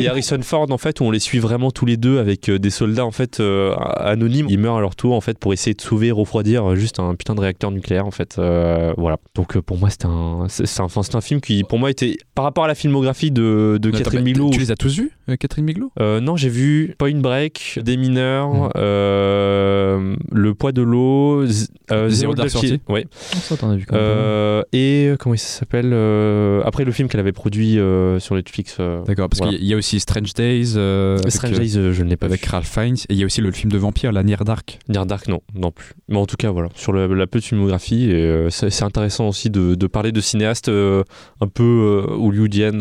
et 0.00 0.08
Harrison 0.08 0.38
Ford 0.42 0.66
en 0.70 0.78
fait 0.78 1.00
où 1.00 1.04
on 1.04 1.10
les 1.10 1.18
suit 1.20 1.38
vraiment 1.38 1.70
tous 1.70 1.86
les 1.86 1.96
deux 1.96 2.18
avec 2.18 2.48
euh, 2.48 2.58
des 2.58 2.70
soldats 2.70 3.04
en 3.06 3.10
fait 3.10 3.40
euh, 3.40 3.74
anonymes 3.96 4.46
ils 4.48 4.58
meurent 4.58 4.76
à 4.76 4.80
leur 4.80 4.96
tour 4.96 5.14
en 5.14 5.20
fait 5.20 5.38
pour 5.38 5.52
essayer 5.52 5.74
de 5.74 5.80
sauver 5.80 6.10
refroidir 6.10 6.70
euh, 6.70 6.76
juste 6.76 6.98
un 7.00 7.14
putain 7.14 7.34
de 7.34 7.40
réacteur 7.40 7.70
nucléaire 7.70 8.06
en 8.06 8.10
fait 8.10 8.36
euh, 8.38 8.92
voilà 8.96 9.16
donc 9.34 9.58
pour 9.60 9.78
moi 9.78 9.90
c'était 9.90 10.06
un 10.06 10.46
c'est 10.48 10.66
c'est 10.66 10.80
un, 10.82 10.88
c'est 10.88 11.14
un 11.14 11.20
film 11.20 11.40
qui 11.40 11.64
pour 11.64 11.78
moi 11.78 11.90
était 11.90 12.16
par 12.34 12.44
rapport 12.44 12.64
à 12.64 12.68
la 12.68 12.74
filmographie 12.74 13.30
de, 13.30 13.78
de 13.80 13.90
Catherine 13.90 14.22
Bigelow 14.22 14.50
Tu 14.50 14.58
les 14.60 14.70
as 14.70 14.76
tous 14.76 14.96
vus, 14.96 15.12
Catherine 15.38 15.64
Bigelow? 15.66 15.90
Euh, 16.00 16.20
non, 16.20 16.36
j'ai 16.36 16.48
vu 16.48 16.94
Point 16.98 17.16
Break, 17.20 17.78
Des 17.82 17.96
mineurs, 17.96 18.70
euh, 18.76 20.16
Le 20.30 20.54
poids 20.54 20.72
de 20.72 20.82
l'eau, 20.82 21.44
Z- 21.46 21.68
euh, 21.90 22.08
Zéro 22.08 22.34
Dark 22.34 22.50
Dark 22.50 22.64
Thirty. 22.64 22.80
Ouais. 22.88 23.06
Ça, 23.12 23.56
t'en 23.56 23.70
as 23.70 23.76
vu 23.76 23.86
quand 23.86 23.94
même. 23.96 24.04
Euh, 24.04 24.62
et 24.72 25.12
comment 25.18 25.34
il 25.34 25.38
s'appelle? 25.38 25.91
Euh, 25.92 26.62
Après 26.64 26.84
le 26.84 26.92
film 26.92 27.08
qu'elle 27.08 27.20
avait 27.20 27.32
produit 27.32 27.78
euh, 27.78 28.18
sur 28.18 28.34
Netflix. 28.34 28.76
euh, 28.80 29.02
D'accord, 29.04 29.28
parce 29.28 29.38
Voilà. 29.40 29.56
qu'il 29.56 29.66
y 29.66 29.72
a 29.74 29.76
aussi 29.76 30.00
Strange 30.00 30.32
Days. 30.34 30.76
avec, 30.76 31.30
Strange 31.30 31.58
Days, 31.58 31.92
je 31.92 32.02
ne 32.02 32.08
l'ai 32.08 32.16
pas 32.16 32.26
avec 32.26 32.44
vu. 32.44 32.50
Ralph 32.50 32.68
Fiennes. 32.68 32.96
Et 33.08 33.14
il 33.14 33.16
y 33.18 33.22
a 33.22 33.26
aussi 33.26 33.40
le 33.40 33.50
film 33.52 33.70
de 33.72 33.78
vampire, 33.78 34.12
La 34.12 34.22
Near 34.22 34.44
Dark. 34.44 34.78
Near 34.88 35.06
Dark, 35.06 35.28
non, 35.28 35.40
non 35.54 35.70
plus. 35.70 35.92
Mais 36.08 36.16
en 36.18 36.26
tout 36.26 36.36
cas, 36.36 36.50
voilà, 36.50 36.68
sur 36.74 36.92
le- 36.92 37.12
la 37.14 37.26
petite 37.26 37.48
filmographie, 37.48 38.10
et, 38.10 38.46
c'est 38.50 38.70
c'est 38.70 38.84
intéressant 38.84 39.28
aussi 39.28 39.50
de, 39.50 39.74
de 39.74 39.86
parler 39.86 40.12
de 40.12 40.20
cinéastes 40.20 40.68
un 40.68 41.48
peu 41.52 42.04
hollywoodiennes. 42.18 42.80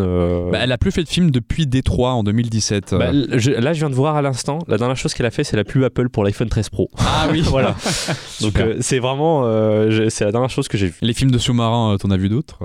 Bah, 0.51 0.59
elle 0.61 0.71
a 0.71 0.77
plus 0.77 0.91
fait 0.91 1.03
de 1.03 1.09
film 1.09 1.31
depuis 1.31 1.67
Détroit 1.67 2.11
en 2.13 2.23
2017. 2.23 2.93
euh. 2.93 2.97
bah, 2.97 3.11
je- 3.37 3.51
là, 3.51 3.73
je 3.73 3.79
viens 3.79 3.89
de 3.89 3.95
voir 3.95 4.15
à 4.15 4.21
l'instant, 4.21 4.59
la 4.67 4.77
dernière 4.77 4.95
chose 4.97 5.13
qu'elle 5.13 5.25
a 5.25 5.31
fait, 5.31 5.43
c'est 5.43 5.57
la 5.57 5.63
pub 5.63 5.83
Apple 5.83 6.09
pour 6.09 6.23
l'iPhone 6.23 6.49
13 6.49 6.69
Pro. 6.69 6.89
ah 6.97 7.27
oui, 7.31 7.41
voilà. 7.45 7.75
Donc, 8.41 8.53
c'est 8.79 8.99
vraiment, 8.99 9.43
je- 9.89 10.09
c'est 10.09 10.25
la 10.25 10.31
dernière 10.31 10.49
chose 10.49 10.67
que 10.67 10.77
j'ai 10.77 10.87
vue. 10.87 10.95
Les 11.01 11.13
films 11.13 11.31
de 11.31 11.37
sous-marins, 11.37 11.97
t'en 11.99 12.11
as 12.11 12.17
vu 12.17 12.29
d'autres 12.29 12.59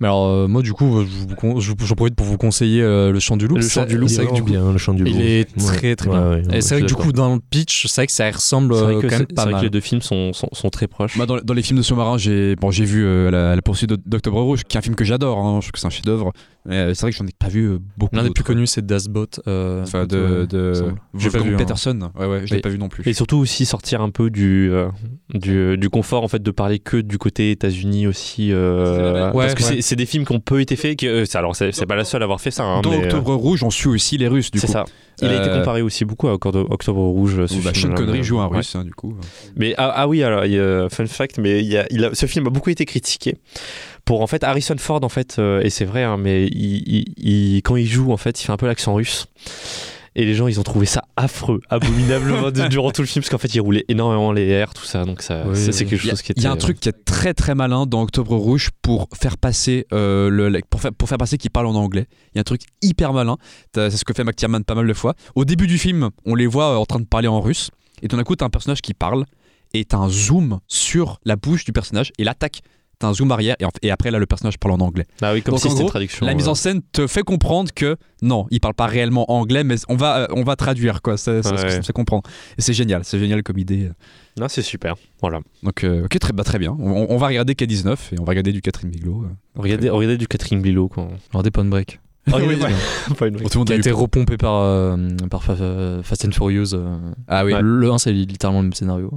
Mais 0.00 0.06
alors, 0.08 0.26
euh, 0.26 0.48
moi, 0.48 0.62
du 0.62 0.72
coup, 0.72 1.00
je 1.02 1.06
vous 1.28 1.34
con- 1.36 1.60
je- 1.60 1.72
j'en 1.84 1.94
profite 1.94 2.14
pour 2.16 2.26
vous 2.26 2.36
conseiller 2.38 2.82
euh, 2.82 3.12
Le 3.12 3.20
Chant 3.20 3.36
du 3.36 3.46
Loup. 3.46 3.56
Le 3.56 3.62
Chant 3.62 3.84
du 3.86 3.96
Loup, 3.98 4.08
c'est 4.08 4.22
vrai 4.22 4.26
que 4.26 4.34
du 4.34 4.42
coup, 4.42 4.50
bien, 4.50 4.72
le 4.72 4.78
chant 4.78 4.94
du 4.94 5.04
loup. 5.04 5.10
il 5.10 5.20
est 5.22 5.44
très 5.56 5.94
très 5.96 6.08
Ouais, 6.08 6.16
bien. 6.16 6.30
ouais, 6.30 6.42
Et 6.42 6.48
ouais, 6.54 6.60
c'est 6.60 6.74
vrai 6.74 6.82
que 6.82 6.86
du 6.88 6.94
coup, 6.94 7.12
dans 7.12 7.34
le 7.34 7.40
pitch, 7.50 7.86
c'est 7.86 8.00
vrai 8.02 8.06
que 8.06 8.12
ça 8.12 8.30
ressemble 8.30 8.74
vrai 8.74 8.94
euh, 8.96 9.00
que, 9.00 9.06
quand 9.06 9.10
c'est- 9.10 9.18
même 9.18 9.26
c'est 9.30 9.34
pas 9.34 9.42
vrai 9.44 9.50
que 9.52 9.56
mal. 9.56 9.64
les 9.64 9.70
deux 9.70 9.80
films 9.80 10.02
sont, 10.02 10.32
sont, 10.32 10.48
sont 10.52 10.70
très 10.70 10.86
proches. 10.88 11.16
Bah, 11.18 11.26
dans, 11.26 11.36
dans 11.38 11.54
les 11.54 11.62
films 11.62 11.78
de 11.78 11.82
sous-marins, 11.82 12.18
j'ai 12.18 12.56
bon, 12.56 12.70
j'ai 12.70 12.84
vu 12.84 13.04
euh, 13.04 13.30
la, 13.30 13.54
la 13.56 13.62
poursuite 13.62 13.90
d'Octobre 14.06 14.40
Rouge, 14.42 14.64
qui 14.64 14.76
est 14.76 14.78
un 14.78 14.82
film 14.82 14.94
que 14.96 15.04
j'adore. 15.04 15.38
hein, 15.38 15.58
je 15.60 15.66
trouve 15.66 15.72
que 15.72 15.78
c'est 15.78 15.86
un 15.86 15.90
chef-d'œuvre. 15.90 16.32
Mais 16.64 16.76
euh, 16.76 16.94
c'est 16.94 17.00
vrai 17.02 17.10
que 17.10 17.16
j'en 17.16 17.26
ai 17.26 17.32
pas 17.36 17.48
vu 17.48 17.64
euh, 17.68 17.78
beaucoup. 17.98 18.14
L'un 18.14 18.22
des 18.22 18.30
plus 18.30 18.44
connus, 18.44 18.68
c'est 18.68 18.86
Das 18.86 19.08
Boot. 19.08 19.40
euh, 19.48 19.82
Enfin, 19.82 20.06
de, 20.06 20.46
de 20.48 20.72
Wolfgang 21.12 21.44
vu, 21.44 21.54
hein. 21.54 21.58
Peterson. 21.58 22.10
Ouais, 22.16 22.26
ouais, 22.26 22.46
je 22.46 22.54
l'ai 22.54 22.60
pas 22.60 22.68
vu 22.68 22.78
non 22.78 22.88
plus. 22.88 23.02
Et 23.08 23.12
surtout 23.14 23.38
aussi 23.38 23.66
sortir 23.66 24.00
un 24.00 24.10
peu 24.10 24.30
du, 24.30 24.70
euh, 24.70 24.88
du, 25.34 25.76
du 25.76 25.90
confort 25.90 26.22
en 26.22 26.28
fait 26.28 26.40
de 26.42 26.50
parler 26.52 26.78
que 26.78 26.96
du 26.98 27.18
côté 27.18 27.50
États-Unis 27.50 28.06
aussi. 28.06 28.50
euh, 28.52 29.32
Ouais, 29.32 29.46
parce 29.46 29.54
que 29.54 29.62
ouais. 29.64 29.68
c'est- 29.76 29.82
c'est 29.82 29.96
des 29.96 30.06
films 30.06 30.24
qui 30.24 30.32
ont 30.32 30.40
peu 30.40 30.60
été 30.60 30.76
faits. 30.76 31.02
Euh, 31.02 31.24
c'est- 31.24 31.36
alors 31.38 31.56
c'est 31.56 31.72
c'est 31.72 31.86
pas 31.86 31.96
la 31.96 32.04
seule 32.04 32.22
à 32.22 32.24
avoir 32.26 32.40
fait 32.40 32.52
ça. 32.52 32.62
hein, 32.64 32.80
Dans 32.80 32.90
mais, 32.90 32.96
euh, 33.00 33.04
Octobre 33.04 33.34
Rouge, 33.34 33.64
on 33.64 33.70
suit 33.70 33.88
aussi 33.88 34.16
les 34.16 34.28
Russes, 34.28 34.50
du 34.52 34.60
c'est 34.60 34.66
coup. 34.68 34.72
ça. 34.72 34.84
Il 35.20 35.28
a 35.28 35.40
été 35.44 35.50
comparé 35.56 35.82
aussi 35.82 36.04
beaucoup 36.04 36.26
à 36.28 36.32
Octobre, 36.34 37.02
Rouge. 37.02 37.46
Ce 37.46 37.54
Bah, 37.62 37.72
Sean 37.74 37.92
Connery 37.94 38.22
joue 38.24 38.40
un 38.40 38.48
ouais. 38.48 38.56
russe, 38.58 38.74
hein, 38.74 38.84
du 38.84 38.92
coup. 38.92 39.14
Mais 39.56 39.74
ah, 39.78 39.92
ah 39.94 40.08
oui, 40.08 40.22
alors 40.22 40.44
il 40.46 40.52
y 40.52 40.58
a- 40.58 40.88
fun 40.88 41.06
fact, 41.06 41.38
mais 41.38 41.62
il 41.62 41.76
a, 41.76 41.86
il 41.90 42.04
a- 42.04 42.14
ce 42.14 42.26
film 42.26 42.46
a 42.46 42.50
beaucoup 42.50 42.70
été 42.70 42.84
critiqué 42.84 43.36
pour 44.04 44.20
en 44.22 44.26
fait 44.26 44.42
Harrison 44.44 44.76
Ford 44.78 45.00
en 45.02 45.08
fait, 45.08 45.36
euh, 45.38 45.60
et 45.62 45.70
c'est 45.70 45.84
vrai, 45.84 46.02
hein, 46.02 46.16
mais 46.16 46.46
il, 46.46 46.82
il- 46.86 47.14
il- 47.16 47.62
quand 47.62 47.76
il 47.76 47.86
joue 47.86 48.12
en 48.12 48.16
fait, 48.16 48.40
il 48.40 48.44
fait 48.44 48.52
un 48.52 48.56
peu 48.56 48.66
l'accent 48.66 48.94
russe. 48.94 49.26
Et 50.14 50.26
les 50.26 50.34
gens, 50.34 50.46
ils 50.46 50.60
ont 50.60 50.62
trouvé 50.62 50.84
ça 50.84 51.04
affreux, 51.16 51.62
abominablement 51.70 52.50
durant 52.68 52.90
tout 52.90 53.00
le 53.00 53.06
film, 53.06 53.22
parce 53.22 53.30
qu'en 53.30 53.38
fait, 53.38 53.54
il 53.54 53.60
roulait 53.62 53.86
énormément 53.88 54.30
les 54.30 54.46
airs, 54.46 54.74
tout 54.74 54.84
ça. 54.84 55.06
Donc, 55.06 55.22
ça, 55.22 55.44
Oui, 55.46 55.56
c'est 55.56 55.70
oui. 55.84 55.88
quelque 55.88 56.06
a, 56.06 56.10
chose 56.10 56.20
qui 56.20 56.32
il 56.36 56.42
y 56.42 56.46
a 56.46 56.52
un 56.52 56.56
truc 56.58 56.78
qui 56.80 56.90
est 56.90 57.04
très 57.06 57.32
très 57.32 57.54
malin 57.54 57.86
dans 57.86 58.02
Octobre 58.02 58.36
Rouge 58.36 58.68
pour 58.82 59.08
faire 59.18 59.38
passer 59.38 59.86
euh, 59.94 60.28
le 60.28 60.60
pour 60.68 60.82
faire, 60.82 60.92
pour 60.92 61.08
faire 61.08 61.16
passer 61.16 61.38
qu'il 61.38 61.50
parle 61.50 61.66
en 61.66 61.74
anglais. 61.74 62.04
Il 62.34 62.36
y 62.36 62.38
a 62.38 62.40
un 62.40 62.44
truc 62.44 62.60
hyper 62.82 63.14
malin. 63.14 63.38
C'est 63.74 63.90
ce 63.96 64.04
que 64.04 64.12
fait 64.12 64.22
McTiernan 64.22 64.60
pas 64.64 64.74
mal 64.74 64.86
de 64.86 64.92
fois. 64.92 65.14
Au 65.34 65.46
début 65.46 65.66
du 65.66 65.78
film, 65.78 66.10
on 66.26 66.34
les 66.34 66.46
voit 66.46 66.72
euh, 66.74 66.76
en 66.76 66.84
train 66.84 67.00
de 67.00 67.06
parler 67.06 67.28
en 67.28 67.40
russe, 67.40 67.70
et 68.02 68.08
tout 68.08 68.16
d'un 68.18 68.22
coup, 68.24 68.36
t'as 68.36 68.44
un 68.44 68.50
personnage 68.50 68.82
qui 68.82 68.92
parle, 68.92 69.24
et 69.72 69.86
t'as 69.86 69.96
un 69.96 70.10
zoom 70.10 70.58
sur 70.68 71.20
la 71.24 71.36
bouche 71.36 71.64
du 71.64 71.72
personnage, 71.72 72.12
et 72.18 72.24
l'attaque. 72.24 72.60
T'as 73.02 73.08
un 73.08 73.14
zoom 73.14 73.32
arrière, 73.32 73.56
et, 73.58 73.64
en- 73.64 73.70
et 73.82 73.90
après 73.90 74.12
là, 74.12 74.18
le 74.20 74.26
personnage 74.26 74.58
parle 74.58 74.74
en 74.74 74.80
anglais. 74.80 75.06
Ah 75.20 75.32
oui, 75.32 75.42
comme 75.42 75.52
Donc, 75.54 75.60
si 75.60 75.66
en 75.66 75.70
c'était 75.70 75.80
une 75.80 75.86
gros, 75.86 75.90
traduction. 75.90 76.24
La 76.24 76.34
mise 76.34 76.46
en 76.46 76.52
euh, 76.52 76.54
scène 76.54 76.82
te 76.92 77.08
fait 77.08 77.22
comprendre 77.22 77.70
que 77.74 77.96
non, 78.22 78.46
il 78.52 78.60
parle 78.60 78.74
pas 78.74 78.86
réellement 78.86 79.28
anglais, 79.32 79.64
mais 79.64 79.74
on 79.88 79.96
va, 79.96 80.18
euh, 80.18 80.26
on 80.30 80.44
va 80.44 80.54
traduire 80.54 81.02
quoi. 81.02 81.16
Ça, 81.16 81.42
ça, 81.42 81.50
Ouais. 81.50 81.70
ça 81.70 81.76
me 81.78 81.82
fait 81.82 81.92
comprendre. 81.92 82.22
Et 82.58 82.62
c'est 82.62 82.72
génial, 82.74 83.02
c'est 83.04 83.18
génial 83.18 83.42
comme 83.42 83.58
idée. 83.58 83.90
Non, 84.38 84.46
c'est 84.48 84.62
super. 84.62 84.94
Voilà. 85.20 85.40
Donc, 85.64 85.82
euh, 85.84 86.04
ok, 86.04 86.18
très, 86.20 86.32
bah, 86.32 86.44
très 86.44 86.58
bien. 86.60 86.76
On, 86.78 87.06
on 87.10 87.16
va 87.16 87.26
regarder 87.26 87.54
K19 87.54 87.96
et 88.12 88.20
on 88.20 88.24
va 88.24 88.30
regarder 88.30 88.52
du 88.52 88.60
Catherine 88.62 88.88
Bigelow. 88.90 89.24
euh. 89.24 89.60
Regardez, 89.60 89.90
regardez 89.90 90.16
du 90.16 90.28
Catherine 90.28 90.62
Bigelow. 90.62 90.88
Quoi. 90.88 91.08
Alors, 91.32 91.42
des 91.42 91.50
Point 91.50 91.64
Break. 91.64 91.98
Regardez- 92.30 92.54
ouais. 92.54 92.70
Vraie- 93.18 93.30
Bon, 93.32 93.38
tout 93.40 93.48
le 93.54 93.58
monde 93.58 93.66
Qui 93.66 93.72
a 93.72 93.76
été 93.76 93.90
repompé 93.90 94.36
par, 94.36 94.54
euh, 94.62 94.96
par 95.28 95.42
Fa- 95.42 95.56
Fa- 95.56 96.02
Fast 96.04 96.24
and 96.24 96.30
Furious. 96.30 96.72
euh. 96.72 96.96
Ah 97.26 97.44
oui, 97.44 97.52
Ouais. 97.52 97.58
Le 97.60 97.90
1, 97.90 97.98
c'est 97.98 98.12
littéralement 98.12 98.60
le 98.60 98.66
même 98.66 98.72
scénario. 98.74 99.10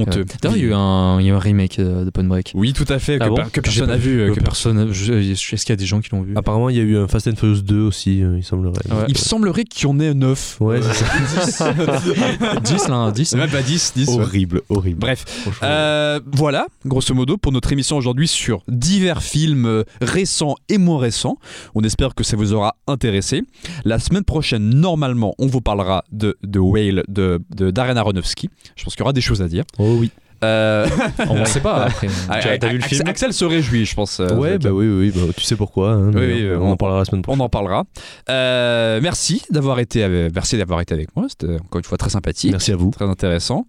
Honteux. 0.00 0.20
Euh, 0.20 0.24
D'ailleurs, 0.42 0.56
il 0.56 0.62
y 0.62 0.66
a 0.66 0.68
eu 0.68 0.74
un, 0.74 1.20
il 1.20 1.26
y 1.26 1.28
a 1.30 1.32
eu 1.32 1.36
un 1.36 1.38
remake 1.38 1.78
euh, 1.78 2.04
de 2.04 2.10
Point 2.10 2.24
Break. 2.24 2.52
Oui, 2.54 2.72
tout 2.72 2.84
à 2.88 2.98
fait, 2.98 3.18
Ah 3.20 3.24
que, 3.24 3.30
bon 3.30 3.36
per- 3.36 3.42
que 3.44 3.60
J'ai 3.70 3.80
personne 3.80 3.88
n'a 3.88 3.96
vu. 3.96 4.20
euh, 4.20 4.28
Que 4.28 4.34
que 4.34 4.38
per- 4.40 4.44
personne. 4.44 4.92
je- 4.92 5.12
Est-ce 5.14 5.48
qu'il 5.64 5.70
y 5.70 5.72
a 5.72 5.76
des 5.76 5.86
gens 5.86 6.00
qui 6.00 6.10
l'ont 6.12 6.22
vu 6.22 6.34
Apparemment, 6.36 6.68
il 6.70 6.76
y 6.76 6.80
a 6.80 6.82
eu 6.82 6.96
un 6.96 7.08
Fast 7.08 7.28
and 7.28 7.36
Furious 7.36 7.62
2 7.62 7.80
aussi, 7.82 8.22
euh, 8.22 8.36
il 8.38 8.44
semblerait. 8.44 8.74
Ouais. 8.90 9.04
Il 9.08 9.18
semblerait 9.18 9.64
qu'il 9.64 9.88
y 9.88 9.90
en 9.90 9.98
ait 10.00 10.14
9. 10.14 10.56
Ouais, 10.60 10.80
c'est 10.82 11.50
ça. 11.50 11.72
10 12.64 12.88
là, 12.88 13.10
10 13.10 13.24
C'est 13.24 13.36
même 13.36 13.50
pas 13.50 13.62
10, 13.62 13.92
10. 13.96 14.08
ouais. 14.08 14.20
horrible, 14.22 14.62
horrible. 14.68 14.98
Bref. 15.00 15.24
Euh, 15.62 16.20
voilà, 16.32 16.66
grosso 16.86 17.14
modo, 17.14 17.36
pour 17.36 17.52
notre 17.52 17.72
émission 17.72 17.96
aujourd'hui 17.96 18.28
sur 18.28 18.62
divers 18.68 19.22
films 19.22 19.66
euh, 19.66 19.84
récents 20.00 20.56
et 20.68 20.78
moins 20.78 20.98
récents. 20.98 21.38
On 21.74 21.82
espère 21.82 22.14
que 22.14 22.24
ça 22.24 22.36
vous 22.36 22.52
aura 22.52 22.76
intéressé. 22.86 23.42
La 23.84 23.98
semaine 23.98 24.24
prochaine, 24.24 24.68
normalement, 24.74 25.34
on 25.38 25.46
vous 25.46 25.60
parlera 25.60 26.04
de, 26.12 26.36
de 26.42 26.58
Whale 26.58 27.02
de, 27.08 27.40
de 27.54 27.70
Darren 27.70 27.96
Aronofsky. 27.96 28.48
Je 28.76 28.84
pense 28.84 28.94
qu'il 28.94 29.00
y 29.00 29.04
aura 29.04 29.12
des 29.12 29.20
choses 29.20 29.42
à 29.42 29.48
dire. 29.48 29.64
Oh 29.78 29.87
oui. 29.96 30.10
Euh, 30.44 30.86
On 31.28 31.44
sait 31.46 31.58
pas 31.58 31.86
après. 31.86 32.06
Ah, 32.28 32.38
t'as 32.40 32.68
vu 32.68 32.78
le 32.78 32.84
Axel- 32.84 32.98
film 32.98 33.08
Axel 33.08 33.32
se 33.32 33.44
réjouit, 33.44 33.84
je 33.84 33.94
pense. 33.96 34.20
euh, 34.20 34.36
ouais, 34.36 34.56
bah 34.58 34.70
oui, 34.70 34.86
oui, 34.88 35.12
bah, 35.12 35.32
tu 35.36 35.42
sais 35.42 35.56
pourquoi. 35.56 35.90
hein, 35.94 36.12
Oui, 36.14 36.14
mais 36.14 36.26
oui, 36.26 36.48
on, 36.56 36.62
on- 36.68 36.70
en 36.70 36.76
parlera 36.76 37.00
la 37.00 37.04
semaine 37.06 37.22
prochaine. 37.22 37.40
On 37.40 37.44
en 37.44 37.48
parlera. 37.48 37.82
Euh, 38.30 39.00
merci 39.02 39.42
d'avoir 39.50 39.80
été, 39.80 40.04
avec- 40.04 40.32
merci 40.32 40.56
d'avoir 40.56 40.80
été 40.80 40.94
avec 40.94 41.08
moi. 41.16 41.26
C'était 41.28 41.54
encore 41.56 41.80
une 41.80 41.84
fois 41.84 41.98
très 41.98 42.10
sympathique. 42.10 42.52
Merci 42.52 42.70
à 42.70 42.76
vous. 42.76 42.92
Très 42.92 43.06
intéressant. 43.06 43.66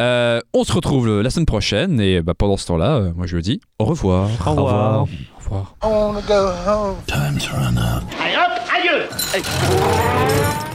Euh, 0.00 0.40
on 0.54 0.64
se 0.64 0.72
retrouve 0.72 1.20
la 1.20 1.30
semaine 1.30 1.46
prochaine 1.46 2.00
et 2.00 2.20
bah, 2.20 2.34
pendant 2.36 2.56
ce 2.56 2.66
temps-là, 2.66 3.12
moi 3.14 3.26
je 3.28 3.36
vous 3.36 3.42
dis 3.42 3.60
au 3.78 3.84
revoir. 3.84 4.28
Au 4.44 4.50
revoir. 4.50 5.02
Au 5.02 5.38
revoir. 5.38 5.74
Allez 8.20 8.34
hop, 8.36 8.52
aïe 9.34 10.67